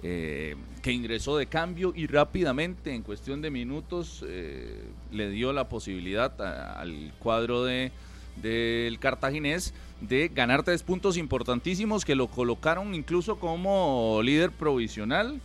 eh, 0.03 0.55
que 0.81 0.91
ingresó 0.91 1.37
de 1.37 1.45
cambio 1.45 1.93
y 1.95 2.07
rápidamente 2.07 2.93
en 2.93 3.03
cuestión 3.03 3.41
de 3.41 3.51
minutos 3.51 4.25
eh, 4.27 4.83
le 5.11 5.29
dio 5.29 5.53
la 5.53 5.69
posibilidad 5.69 6.41
al 6.41 7.13
cuadro 7.19 7.63
de 7.63 7.91
del 8.41 8.97
cartaginés 8.97 9.73
de 9.99 10.31
ganar 10.33 10.63
tres 10.63 10.83
puntos 10.83 11.17
importantísimos 11.17 12.05
que 12.05 12.15
lo 12.15 12.27
colocaron 12.27 12.95
incluso 12.95 13.37
como 13.39 14.21
líder 14.23 14.51
provisional 14.51 15.41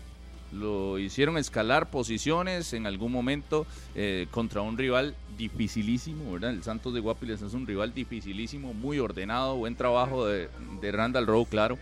lo 0.52 0.98
hicieron 0.98 1.38
escalar 1.38 1.90
posiciones 1.90 2.72
en 2.72 2.86
algún 2.86 3.12
momento 3.12 3.66
eh, 3.94 4.26
contra 4.30 4.62
un 4.62 4.78
rival 4.78 5.14
dificilísimo, 5.36 6.32
¿verdad? 6.32 6.50
El 6.50 6.62
Santos 6.62 6.94
de 6.94 7.00
Guapiles 7.00 7.42
es 7.42 7.52
un 7.52 7.66
rival 7.66 7.92
dificilísimo, 7.92 8.72
muy 8.72 8.98
ordenado, 8.98 9.56
buen 9.56 9.74
trabajo 9.74 10.26
de, 10.26 10.48
de 10.80 10.92
Randall 10.92 11.26
Rowe, 11.26 11.46
claro. 11.46 11.78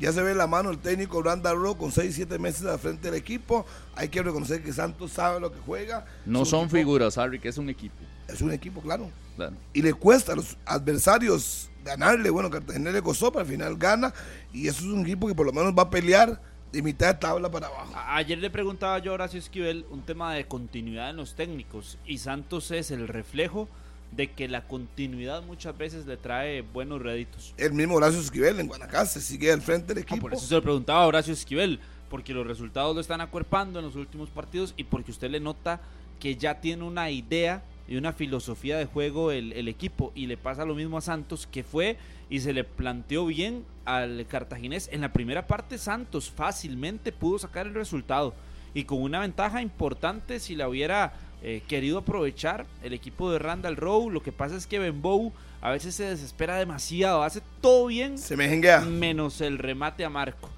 Ya 0.00 0.12
se 0.12 0.22
ve 0.22 0.34
la 0.34 0.46
mano 0.46 0.70
el 0.70 0.78
técnico 0.78 1.22
Brandon 1.22 1.62
Rowe 1.62 1.76
con 1.76 1.92
6, 1.92 2.14
7 2.14 2.38
meses 2.38 2.64
al 2.64 2.78
frente 2.78 3.10
del 3.10 3.20
equipo. 3.20 3.66
Hay 3.94 4.08
que 4.08 4.22
reconocer 4.22 4.62
que 4.62 4.72
Santos 4.72 5.12
sabe 5.12 5.38
lo 5.38 5.52
que 5.52 5.58
juega. 5.60 6.06
No 6.24 6.46
son 6.46 6.60
equipo 6.60 6.76
figuras, 6.78 7.18
Harry, 7.18 7.38
que 7.38 7.48
es 7.48 7.58
un 7.58 7.68
equipo. 7.68 7.96
Es 8.26 8.40
un 8.40 8.50
equipo, 8.50 8.80
claro. 8.80 9.10
claro. 9.36 9.54
Y 9.74 9.82
le 9.82 9.92
cuesta 9.92 10.32
a 10.32 10.36
los 10.36 10.56
adversarios 10.64 11.70
ganarle. 11.84 12.30
Bueno, 12.30 12.48
Cartagena 12.48 12.90
le 12.90 13.02
costó, 13.02 13.30
pero 13.30 13.42
al 13.42 13.46
final 13.46 13.76
gana. 13.76 14.14
Y 14.54 14.68
eso 14.68 14.80
es 14.80 14.86
un 14.86 15.02
equipo 15.02 15.28
que 15.28 15.34
por 15.34 15.44
lo 15.44 15.52
menos 15.52 15.74
va 15.78 15.82
a 15.82 15.90
pelear 15.90 16.40
de 16.72 16.82
mitad 16.82 17.08
de 17.08 17.20
tabla 17.20 17.50
para 17.50 17.66
abajo. 17.66 17.92
Ayer 18.08 18.38
le 18.38 18.48
preguntaba 18.48 18.98
yo 19.00 19.10
a 19.10 19.14
Horacio 19.14 19.38
Esquivel 19.38 19.84
un 19.90 20.00
tema 20.00 20.32
de 20.32 20.46
continuidad 20.46 21.10
en 21.10 21.16
los 21.16 21.34
técnicos 21.34 21.98
y 22.06 22.18
Santos 22.18 22.70
es 22.70 22.90
el 22.90 23.06
reflejo 23.06 23.68
de 24.12 24.32
que 24.32 24.48
la 24.48 24.66
continuidad 24.66 25.42
muchas 25.44 25.76
veces 25.78 26.06
le 26.06 26.16
trae 26.16 26.62
buenos 26.62 27.00
réditos. 27.00 27.54
El 27.56 27.72
mismo 27.72 27.94
Horacio 27.96 28.20
Esquivel 28.20 28.58
en 28.60 28.66
Guanacaste 28.66 29.20
sigue 29.20 29.52
al 29.52 29.62
frente 29.62 29.94
del 29.94 29.98
Ah, 29.98 30.06
equipo. 30.06 30.22
por 30.22 30.34
eso 30.34 30.46
se 30.46 30.54
lo 30.54 30.62
preguntaba 30.62 31.04
a 31.04 31.06
Horacio 31.06 31.32
Esquivel, 31.32 31.78
porque 32.08 32.34
los 32.34 32.46
resultados 32.46 32.94
lo 32.94 33.00
están 33.00 33.20
acuerpando 33.20 33.78
en 33.78 33.84
los 33.84 33.94
últimos 33.96 34.28
partidos 34.30 34.74
y 34.76 34.84
porque 34.84 35.12
usted 35.12 35.30
le 35.30 35.38
nota 35.40 35.80
que 36.18 36.34
ya 36.36 36.60
tiene 36.60 36.82
una 36.82 37.10
idea 37.10 37.62
y 37.88 37.96
una 37.96 38.12
filosofía 38.12 38.78
de 38.78 38.84
juego 38.86 39.30
el, 39.32 39.52
el 39.52 39.68
equipo 39.68 40.12
y 40.14 40.26
le 40.26 40.36
pasa 40.36 40.64
lo 40.64 40.74
mismo 40.74 40.98
a 40.98 41.00
Santos 41.00 41.46
que 41.50 41.62
fue 41.64 41.96
y 42.28 42.40
se 42.40 42.52
le 42.52 42.62
planteó 42.64 43.26
bien 43.26 43.64
al 43.84 44.26
cartaginés. 44.28 44.88
En 44.92 45.00
la 45.00 45.12
primera 45.12 45.46
parte 45.46 45.78
Santos 45.78 46.30
fácilmente 46.30 47.10
pudo 47.12 47.38
sacar 47.38 47.66
el 47.66 47.74
resultado 47.74 48.34
y 48.74 48.84
con 48.84 49.02
una 49.02 49.20
ventaja 49.20 49.62
importante 49.62 50.38
si 50.40 50.54
la 50.54 50.68
hubiera 50.68 51.12
eh, 51.42 51.62
querido 51.66 51.98
aprovechar 51.98 52.66
el 52.82 52.92
equipo 52.92 53.30
de 53.32 53.38
Randall 53.38 53.76
Rowe. 53.76 54.10
Lo 54.10 54.22
que 54.22 54.32
pasa 54.32 54.56
es 54.56 54.66
que 54.66 54.78
Benbow 54.78 55.32
a 55.60 55.70
veces 55.70 55.94
se 55.94 56.04
desespera 56.04 56.56
demasiado, 56.56 57.22
hace 57.22 57.42
todo 57.60 57.86
bien 57.86 58.18
Se 58.18 58.36
me 58.36 58.48
jenguea. 58.48 58.80
menos 58.80 59.40
el 59.40 59.58
remate 59.58 60.04
a 60.04 60.10
Marco. 60.10 60.50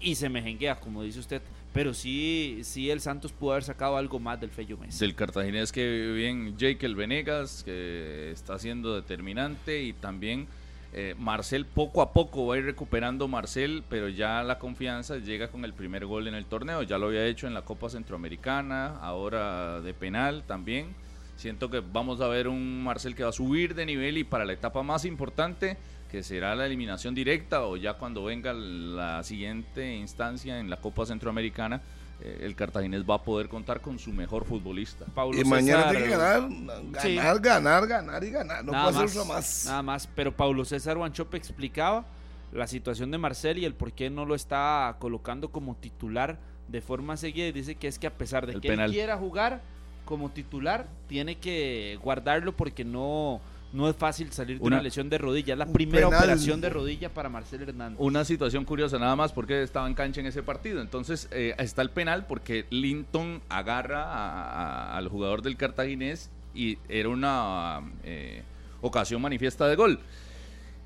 Y 0.00 0.14
se 0.14 0.28
me 0.28 0.42
jenguea, 0.42 0.80
como 0.80 1.02
dice 1.02 1.20
usted. 1.20 1.42
Pero 1.72 1.94
sí, 1.94 2.60
sí 2.64 2.90
el 2.90 3.00
Santos 3.00 3.30
pudo 3.32 3.52
haber 3.52 3.62
sacado 3.62 3.96
algo 3.96 4.18
más 4.18 4.40
del 4.40 4.50
Fello 4.50 4.76
Mesa. 4.76 4.98
Del 5.04 5.14
cartaginés 5.14 5.70
que 5.70 6.12
bien 6.16 6.56
Jake 6.58 6.84
el 6.84 6.96
Venegas, 6.96 7.62
que 7.64 8.32
está 8.32 8.58
siendo 8.58 8.94
determinante, 8.96 9.82
y 9.82 9.92
también 9.92 10.48
eh, 10.92 11.14
Marcel 11.16 11.66
poco 11.66 12.02
a 12.02 12.12
poco 12.12 12.46
va 12.46 12.56
a 12.56 12.58
ir 12.58 12.64
recuperando 12.64 13.28
Marcel, 13.28 13.84
pero 13.88 14.08
ya 14.08 14.42
la 14.42 14.58
confianza 14.58 15.18
llega 15.18 15.48
con 15.48 15.64
el 15.64 15.72
primer 15.72 16.04
gol 16.04 16.26
en 16.26 16.34
el 16.34 16.46
torneo. 16.46 16.82
Ya 16.82 16.98
lo 16.98 17.06
había 17.06 17.26
hecho 17.26 17.46
en 17.46 17.54
la 17.54 17.62
Copa 17.62 17.88
Centroamericana, 17.88 18.96
ahora 18.98 19.80
de 19.80 19.94
penal 19.94 20.42
también. 20.46 20.94
Siento 21.36 21.70
que 21.70 21.80
vamos 21.80 22.20
a 22.20 22.28
ver 22.28 22.48
un 22.48 22.82
Marcel 22.82 23.14
que 23.14 23.22
va 23.22 23.30
a 23.30 23.32
subir 23.32 23.74
de 23.74 23.86
nivel 23.86 24.18
y 24.18 24.24
para 24.24 24.44
la 24.44 24.52
etapa 24.52 24.82
más 24.82 25.04
importante, 25.04 25.78
que 26.10 26.22
será 26.22 26.54
la 26.56 26.66
eliminación 26.66 27.14
directa 27.14 27.64
o 27.64 27.76
ya 27.76 27.94
cuando 27.94 28.24
venga 28.24 28.52
la 28.52 29.22
siguiente 29.22 29.94
instancia 29.94 30.58
en 30.58 30.68
la 30.68 30.78
Copa 30.78 31.06
Centroamericana, 31.06 31.82
el 32.22 32.54
cartaginés 32.54 33.02
va 33.08 33.16
a 33.16 33.22
poder 33.22 33.48
contar 33.48 33.80
con 33.80 33.98
su 33.98 34.12
mejor 34.12 34.44
futbolista. 34.44 35.06
Paulo 35.14 35.40
Y 35.40 35.44
mañana 35.44 35.84
César- 35.84 35.90
tiene 35.92 36.04
que 36.06 36.10
ganar, 36.16 36.40
ganar, 36.50 37.02
Sí. 37.02 37.14
ganar, 37.42 37.86
ganar 37.86 38.24
y 38.24 38.30
ganar. 38.30 38.64
No 38.64 38.72
nada 38.72 38.90
puede 38.90 39.02
más, 39.02 39.10
ser 39.12 39.20
otra 39.22 39.34
más. 39.34 39.64
Nada 39.66 39.82
más. 39.82 40.06
Pero 40.14 40.36
Paulo 40.36 40.64
César 40.64 40.98
Wanchope 40.98 41.36
explicaba 41.36 42.04
la 42.52 42.66
situación 42.66 43.10
de 43.10 43.18
Marcel 43.18 43.58
y 43.58 43.64
el 43.64 43.74
por 43.74 43.92
qué 43.92 44.10
no 44.10 44.24
lo 44.26 44.34
está 44.34 44.96
colocando 44.98 45.50
como 45.50 45.76
titular 45.76 46.38
de 46.68 46.80
forma 46.80 47.16
seguida. 47.16 47.46
Y 47.46 47.52
dice 47.52 47.74
que 47.76 47.88
es 47.88 47.98
que 47.98 48.06
a 48.06 48.14
pesar 48.16 48.46
de 48.46 48.54
El 48.54 48.60
que 48.60 48.68
penal. 48.68 48.90
él 48.90 48.92
quiera 48.96 49.16
jugar 49.16 49.62
como 50.04 50.30
titular, 50.30 50.86
tiene 51.06 51.36
que 51.38 51.98
guardarlo 52.02 52.56
porque 52.56 52.84
no, 52.84 53.40
no 53.72 53.88
es 53.88 53.94
fácil 53.96 54.32
salir 54.32 54.58
de 54.58 54.64
una, 54.66 54.76
Una- 54.76 54.82
lesión 54.82 55.08
de 55.08 55.18
rodilla. 55.18 55.54
Es 55.54 55.58
la 55.58 55.66
primera 55.66 56.06
penal. 56.08 56.22
operación 56.24 56.60
de 56.60 56.70
rodilla 56.70 57.08
para 57.08 57.28
Marcel 57.28 57.62
Hernández. 57.62 57.98
Una 58.00 58.24
situación 58.24 58.64
curiosa 58.64 58.98
nada 58.98 59.14
más 59.16 59.32
porque 59.32 59.62
estaba 59.62 59.86
en 59.86 59.94
cancha 59.94 60.20
en 60.20 60.26
ese 60.26 60.42
partido. 60.42 60.80
Entonces 60.80 61.28
eh, 61.30 61.54
está 61.58 61.82
el 61.82 61.90
penal 61.90 62.26
porque 62.26 62.66
Linton 62.70 63.40
agarra 63.48 64.04
a- 64.04 64.50
a- 64.92 64.96
al 64.96 65.08
jugador 65.08 65.42
del 65.42 65.56
cartaginés 65.56 66.30
y 66.54 66.78
era 66.88 67.08
una 67.08 67.80
eh, 68.02 68.42
ocasión 68.80 69.22
manifiesta 69.22 69.68
de 69.68 69.76
gol. 69.76 70.00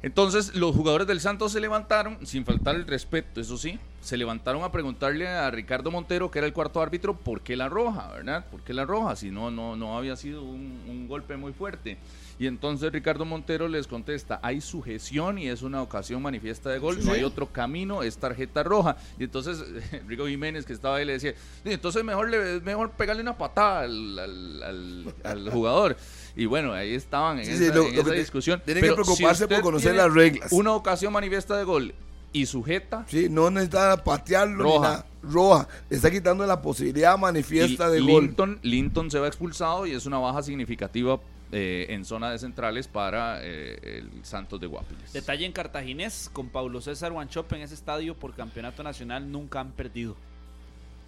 Entonces 0.03 0.55
los 0.55 0.77
jugadores 0.77 1.07
del 1.07 1.21
Santos 1.21 1.53
se 1.53 1.61
levantaron, 1.61 2.27
sin 2.27 2.45
faltar 2.45 2.75
el 2.75 2.87
respeto, 2.87 3.41
eso 3.41 3.57
sí, 3.57 3.79
se 4.03 4.19
levantaron 4.19 4.63
a 4.63 4.71
preguntarle 4.71 5.27
a 5.27 5.51
Ricardo 5.51 5.91
Montero, 5.91 6.31
que 6.31 6.41
era 6.41 6.47
el 6.47 6.53
cuarto 6.53 6.83
árbitro, 6.83 7.17
por 7.17 7.41
qué 7.41 7.57
la 7.57 7.71
roja, 7.71 8.13
¿verdad? 8.13 8.45
¿Por 8.51 8.61
qué 8.61 8.75
la 8.75 8.85
roja? 8.85 9.17
Si 9.17 9.31
no, 9.31 9.51
no, 9.51 9.77
no 9.77 9.97
había 9.97 10.15
sido 10.17 10.43
un, 10.43 10.83
un 10.87 11.09
golpe 11.09 11.39
muy 11.39 11.55
fuerte. 11.55 11.97
Y 12.39 12.47
entonces 12.49 12.91
Ricardo 12.93 13.25
Montero 13.25 13.69
les 13.69 13.87
contesta, 13.87 14.41
hay 14.43 14.61
sujeción 14.61 15.39
y 15.39 15.49
es 15.49 15.63
una 15.63 15.83
ocasión 15.83 16.21
manifiesta 16.21 16.71
de 16.71 16.79
gol, 16.79 16.97
Sí, 17.01 17.07
no 17.07 17.13
hay 17.13 17.23
otro 17.23 17.47
camino, 17.53 18.03
es 18.03 18.17
tarjeta 18.19 18.63
roja. 18.65 18.97
Y 19.19 19.25
entonces 19.25 19.65
Rico 20.09 20.27
Jiménez, 20.27 20.65
que 20.67 20.73
estaba 20.73 20.97
ahí, 20.97 21.05
le 21.05 21.13
decía, 21.13 21.33
"Sí, 21.63 21.71
entonces 21.73 22.03
mejor, 22.03 22.29
le, 22.31 22.57
es 22.57 22.63
mejor 22.63 22.91
pegarle 22.91 23.23
una 23.23 23.39
patada 23.39 23.81
al, 23.83 24.19
al- 24.19 24.63
al- 24.63 25.15
al 25.25 25.51
jugador. 25.53 25.97
Y 26.37 26.47
bueno, 26.47 26.73
ahí 26.73 26.95
estaban 26.95 27.39
en 27.39 27.45
Sí, 27.47 27.53
esa, 27.53 27.59
sí, 27.67 27.71
lo- 27.73 27.87
en 27.87 27.95
lo 27.95 28.01
esa 28.03 28.11
que 28.11 28.19
discusión. 28.19 28.63
tiene 28.65 28.81
que 28.81 28.93
preocuparse 28.93 29.47
por 29.47 29.61
conocer 29.61 29.95
las 29.95 30.13
reglas. 30.13 30.51
Una 30.53 30.73
ocasión 30.73 31.13
manifiesta 31.13 31.57
de 31.57 31.63
gol 31.65 31.95
y 32.33 32.47
sujeta, 32.47 33.05
Sí, 33.09 33.29
no 33.31 33.49
necesita 33.51 34.03
patearlo. 34.03 34.57
ni 34.57 34.63
Roja. 34.71 34.81
nada. 34.89 35.07
Roja. 35.23 35.69
Le 35.89 35.97
está 35.97 36.11
quitando 36.11 36.45
la 36.45 36.61
posibilidad 36.61 37.17
manifiesta 37.17 37.89
y 37.89 37.93
de 37.93 38.01
gol. 38.01 38.25
Linton, 38.25 38.59
Linton 38.63 39.11
se 39.11 39.21
va 39.21 39.29
expulsado 39.29 39.87
y 39.87 39.93
es 39.93 40.05
una 40.05 40.19
baja 40.19 40.43
significativa 40.43 41.21
eh, 41.57 41.87
en 41.91 42.05
zona 42.05 42.33
de 42.33 42.39
centrales 42.41 42.89
para 42.89 43.39
eh, 43.41 44.01
el 44.01 44.25
Santos 44.25 44.61
de 44.61 44.67
Guapiles. 44.67 45.13
Detalle 45.13 45.47
en 45.47 45.53
Cartaginés, 45.53 46.29
con 46.33 46.49
Paulo 46.49 46.81
César 46.81 47.13
Guanchop 47.13 47.53
en 47.53 47.63
ese 47.63 47.75
estadio 47.75 48.17
por 48.17 48.35
campeonato 48.35 48.83
nacional 48.83 49.31
nunca 49.31 49.61
han 49.61 49.71
perdido. 49.71 50.17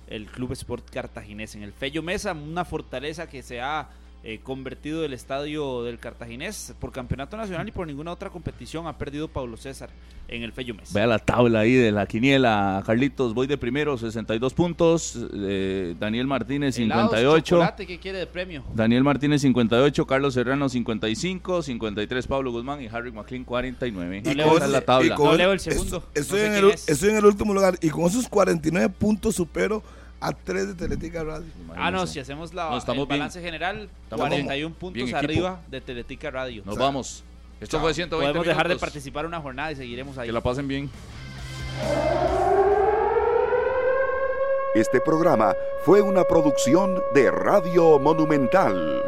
El 0.07 0.27
Club 0.27 0.53
Sport 0.53 0.89
Cartaginés. 0.89 1.57
En 1.57 1.65
el 1.65 1.73
Fello 1.73 2.01
Mesa, 2.01 2.33
una 2.33 2.65
fortaleza 2.65 3.29
que 3.29 3.43
se 3.43 3.61
ha 3.61 3.89
eh, 4.29 4.41
convertido 4.43 5.05
el 5.05 5.13
estadio 5.13 5.85
del 5.85 6.01
Cartaginés 6.01 6.75
por 6.81 6.91
campeonato 6.91 7.37
nacional 7.37 7.69
y 7.69 7.71
por 7.71 7.87
ninguna 7.87 8.11
otra 8.11 8.29
competición 8.29 8.89
ha 8.89 8.99
perdido 8.99 9.29
Paulo 9.29 9.57
César 9.57 9.89
en 10.27 10.43
el 10.43 10.53
Mesa. 10.53 10.93
Vea 10.93 11.07
la 11.07 11.21
tabla 11.21 11.61
ahí 11.61 11.75
de 11.75 11.93
la 11.93 12.07
quiniela, 12.07 12.83
Carlitos. 12.85 13.35
Voy 13.35 13.47
de 13.47 13.57
primero, 13.57 13.97
62 13.97 14.53
puntos. 14.53 15.17
eh, 15.33 15.95
Daniel 16.01 16.27
Martínez, 16.27 16.77
Helados, 16.77 17.11
58. 17.13 17.45
chocolate, 17.45 17.87
¿Qué 17.87 18.01
quiere 18.01 18.19
de 18.19 18.27
premio? 18.27 18.65
Daniel 18.75 19.05
Martínez 19.05 19.43
58, 19.43 20.05
Carlos 20.07 20.35
Serrano 20.35 20.69
55, 20.69 21.63
53 21.63 22.27
Pablo 22.27 22.51
Guzmán 22.51 22.83
y 22.83 22.89
Harry 22.89 23.13
McLean 23.13 23.45
49. 23.45 24.23
No 24.25 24.31
Y 24.33 24.35
leo 24.35 24.49
con 24.49 24.57
Esa 24.57 24.65
es 24.67 24.73
la 24.73 24.81
tabla. 24.81 25.07
y 25.07 25.17
con- 25.17 25.27
No 25.27 25.35
leo 25.37 25.53
el 25.53 25.61
segundo. 25.61 26.03
es- 26.15 26.23
Estoy, 26.23 26.41
No 26.41 26.47
sé 26.47 26.59
en 26.59 26.65
el, 26.65 26.71
es. 26.73 26.89
estoy 26.89 27.11
en 27.11 27.17
el 27.19 27.25
último 27.27 27.55
lugar 27.55 27.79
y 27.81 27.91
con 27.91 28.07
esos 28.07 28.29
49 28.29 28.89
puntos 28.99 29.37
supero 29.37 29.85
a 30.21 30.33
3 30.33 30.69
de 30.69 30.75
Teletica 30.75 31.23
Radio. 31.25 31.47
Ah, 31.77 31.91
no, 31.91 32.07
si 32.07 32.19
hacemos 32.21 32.55
la, 32.55 32.71
No, 32.71 32.79
estamos 32.79 33.03
el 33.03 33.07
bien. 33.09 33.19
balance 33.21 33.41
general, 33.41 33.89
Estamos 34.05 34.29
41 34.29 34.55
bien 34.55 34.73
puntos 34.75 35.03
equipo. 35.03 35.17
arriba 35.19 35.61
de 35.69 35.81
Teletica 35.81 36.31
Radio. 36.31 36.63
Nos 36.65 36.77
vamos. 36.79 37.25
Esto 37.61 37.81
fue 37.81 37.95
120 37.95 38.33
Podemos 38.33 38.47
dejar 38.47 38.69
de 38.69 38.77
participar 38.77 39.25
una 39.27 39.41
jornada 39.41 39.73
y 39.73 39.77
seguiremos 39.77 40.19
ahí. 40.19 40.27
Que 40.27 40.33
la 40.33 40.41
pasen 40.43 40.69
bien. 40.69 40.91
Este 44.75 45.01
programa 45.01 45.55
fue 45.85 46.03
una 46.03 46.25
producción 46.25 47.01
de 47.15 47.31
Radio 47.31 47.99
Monumental. 47.99 49.03